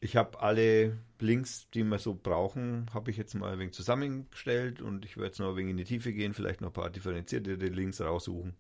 ich 0.04 0.18
habe 0.18 0.42
alle 0.42 0.98
Links, 1.20 1.70
die 1.74 1.84
wir 1.86 1.98
so 1.98 2.14
brauchen, 2.14 2.88
habe 2.94 3.10
ich 3.10 3.16
jetzt 3.16 3.36
mal 3.36 3.54
ein 3.54 3.60
wenig 3.60 3.74
zusammengestellt 3.74 4.82
und 4.82 5.06
ich 5.06 5.16
werde 5.16 5.28
jetzt 5.28 5.40
noch 5.40 5.52
ein 5.52 5.56
wenig 5.56 5.72
in 5.72 5.78
die 5.78 5.86
Tiefe 5.86 6.12
gehen, 6.12 6.34
vielleicht 6.34 6.60
noch 6.60 6.70
ein 6.70 6.74
paar 6.74 6.90
differenzierte 6.90 7.54
Links 7.54 8.02
raussuchen. 8.02 8.54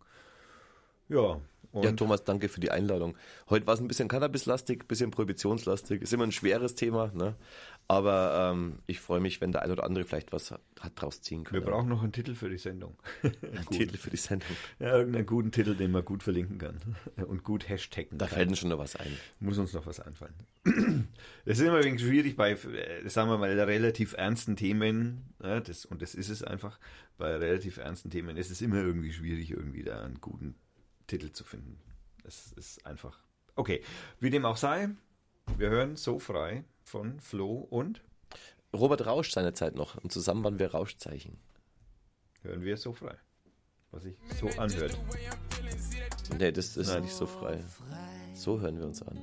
Ja. 1.10 1.42
ja, 1.74 1.92
Thomas, 1.92 2.24
danke 2.24 2.48
für 2.48 2.62
die 2.62 2.72
Einladung. 2.72 3.18
Heute 3.50 3.68
war 3.68 3.74
es 3.74 3.82
ein 3.82 3.90
bisschen 3.90 4.08
Cannabis-lastig, 4.08 4.84
ein 4.84 4.88
bisschen 4.88 5.12
prohibitionslastig. 5.12 6.02
Ist 6.02 6.14
immer 6.14 6.24
ein 6.24 6.32
schweres 6.32 6.76
Thema, 6.76 7.12
ne? 7.14 7.36
Aber 7.94 8.52
ähm, 8.54 8.80
ich 8.88 9.00
freue 9.00 9.20
mich, 9.20 9.40
wenn 9.40 9.52
der 9.52 9.62
ein 9.62 9.70
oder 9.72 9.84
andere 9.84 10.04
vielleicht 10.04 10.32
was 10.34 10.50
hat, 10.50 10.62
hat 10.80 11.00
draus 11.00 11.22
ziehen 11.22 11.44
können. 11.44 11.64
Wir 11.64 11.72
brauchen 11.72 11.90
noch 11.90 12.02
einen 12.02 12.12
Titel 12.12 12.34
für 12.34 12.50
die 12.50 12.58
Sendung. 12.58 12.98
einen 13.24 13.68
Titel 13.70 13.98
für 13.98 14.10
die 14.10 14.18
Sendung. 14.18 14.50
Ja, 14.80 14.98
irgendeinen 14.98 15.28
guten 15.28 15.52
Titel, 15.52 15.76
den 15.76 15.92
man 15.92 16.04
gut 16.04 16.24
verlinken 16.24 16.58
kann 16.58 16.80
und 17.28 17.44
gut 17.44 17.70
hashtaggen 17.70 18.18
Da 18.18 18.26
kann. 18.26 18.36
fällt 18.38 18.50
uns 18.50 18.60
schon 18.60 18.70
noch 18.70 18.80
was 18.80 18.96
ein. 18.96 19.16
Muss 19.40 19.60
uns 19.60 19.74
noch 19.74 19.86
was 19.86 20.00
einfallen. 20.00 20.34
Das 21.46 21.60
ist 21.60 21.66
immer 21.66 21.78
ein 21.78 21.84
wenig 21.84 22.02
schwierig 22.02 22.38
bei, 22.38 22.52
äh, 22.52 23.10
sagen 23.10 23.30
wir 23.30 23.38
mal, 23.38 23.52
relativ 23.60 24.14
ernsten 24.14 24.56
Themen, 24.56 25.34
ja, 25.44 25.60
das, 25.60 25.86
und 25.86 26.02
das 26.02 26.16
ist 26.16 26.30
es 26.30 26.42
einfach, 26.42 26.80
bei 27.18 27.36
relativ 27.36 27.78
ernsten 27.78 28.10
Themen 28.10 28.38
ist 28.38 28.50
es 28.50 28.62
immer 28.62 28.78
irgendwie 28.78 29.12
schwierig, 29.12 29.52
irgendwie 29.52 29.84
da 29.84 30.04
einen 30.04 30.22
guten 30.22 30.56
Titel 31.06 31.32
zu 31.34 31.44
finden. 31.44 31.80
Das 32.24 32.54
ist 32.54 32.86
einfach. 32.86 33.20
Okay, 33.56 33.84
wie 34.22 34.30
dem 34.30 34.46
auch 34.46 34.56
sei, 34.58 34.90
wir 35.58 35.70
hören 35.70 35.96
so 35.96 36.20
frei 36.20 36.64
von 36.84 37.20
Flo 37.20 37.68
und 37.70 38.02
Robert 38.76 39.06
Rausch 39.06 39.32
seinerzeit 39.32 39.76
noch. 39.76 39.98
Und 39.98 40.12
zusammen 40.12 40.44
waren 40.44 40.58
wir 40.60 40.72
Rauschzeichen. 40.72 41.38
hören 42.42 42.64
wir 42.64 42.76
so 42.78 42.92
frei. 42.94 43.16
Was 43.92 44.04
sich 44.04 44.16
so 44.40 44.48
anhört. 44.60 44.98
Nee, 46.40 46.52
das 46.52 46.76
ist 46.78 46.88
Nein. 46.88 47.04
nicht 47.04 47.14
so 47.14 47.28
frei. 47.28 47.60
So 48.34 48.60
hören 48.60 48.80
wir 48.80 48.86
uns 48.88 49.04
an. 49.04 49.20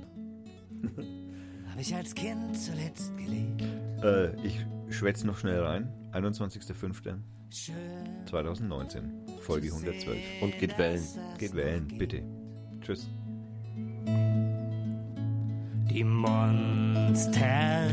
Hab 1.69 1.77
ich 1.79 1.93
als 1.93 2.15
Kind 2.15 2.57
zuletzt 2.57 3.11
gelebt. 3.17 3.61
Äh, 4.03 4.33
ich 4.45 4.65
schwätze 4.89 5.27
noch 5.27 5.37
schnell 5.37 5.61
rein. 5.61 5.91
21.05.2019, 6.13 7.19
Schön. 7.51 7.75
Folge 9.41 9.67
112. 9.67 10.17
Und 10.41 10.57
geht 10.57 10.77
wählen. 10.77 11.03
Geht 11.37 11.53
wählen, 11.53 11.87
bitte. 11.97 12.23
Tschüss. 12.81 13.09
Die 15.93 16.05
Monster, 16.05 17.89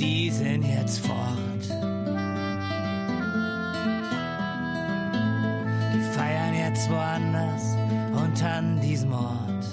die 0.00 0.30
sind 0.30 0.64
jetzt 0.64 0.98
fort. 1.06 1.64
Die 5.94 6.02
feiern 6.12 6.54
jetzt 6.54 6.90
woanders 6.90 7.76
und 8.20 8.42
an 8.42 8.80
diesem 8.80 9.12
Ort. 9.12 9.64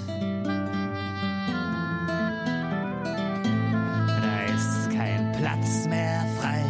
Da 4.06 4.42
ist 4.54 4.90
kein 4.96 5.32
Platz 5.32 5.88
mehr 5.88 6.24
frei 6.40 6.62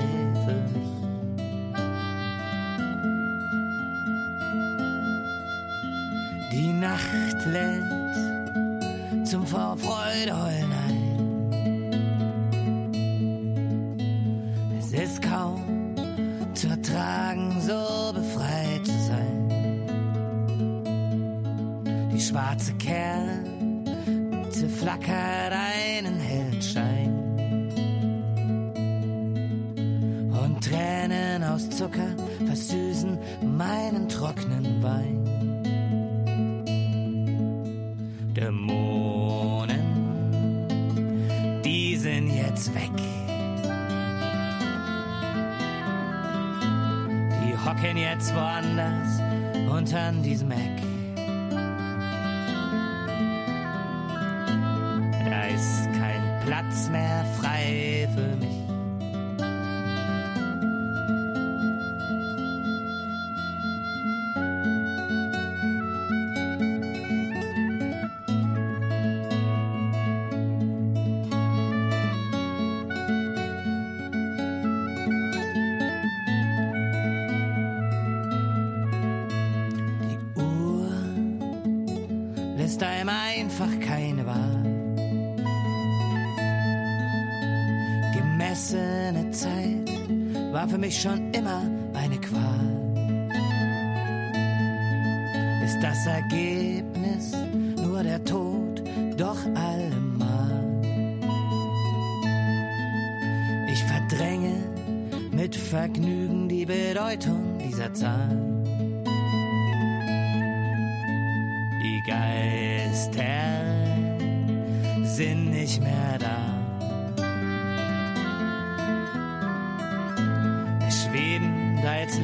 für 0.46 0.62
mich. 0.72 0.88
Die 6.50 6.72
Nacht 6.72 7.44
lädt 7.44 7.97
Atem 9.38 9.46
vor 9.46 9.76
Freude 9.76 10.32
heulen. 10.32 10.67
Mich 90.88 91.02
schon 91.02 91.34
immer 91.34 91.77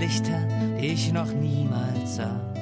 Lichter, 0.05 0.47
die 0.78 0.89
ich 0.89 1.12
noch 1.14 1.32
niemals 1.32 2.16
sah. 2.16 2.53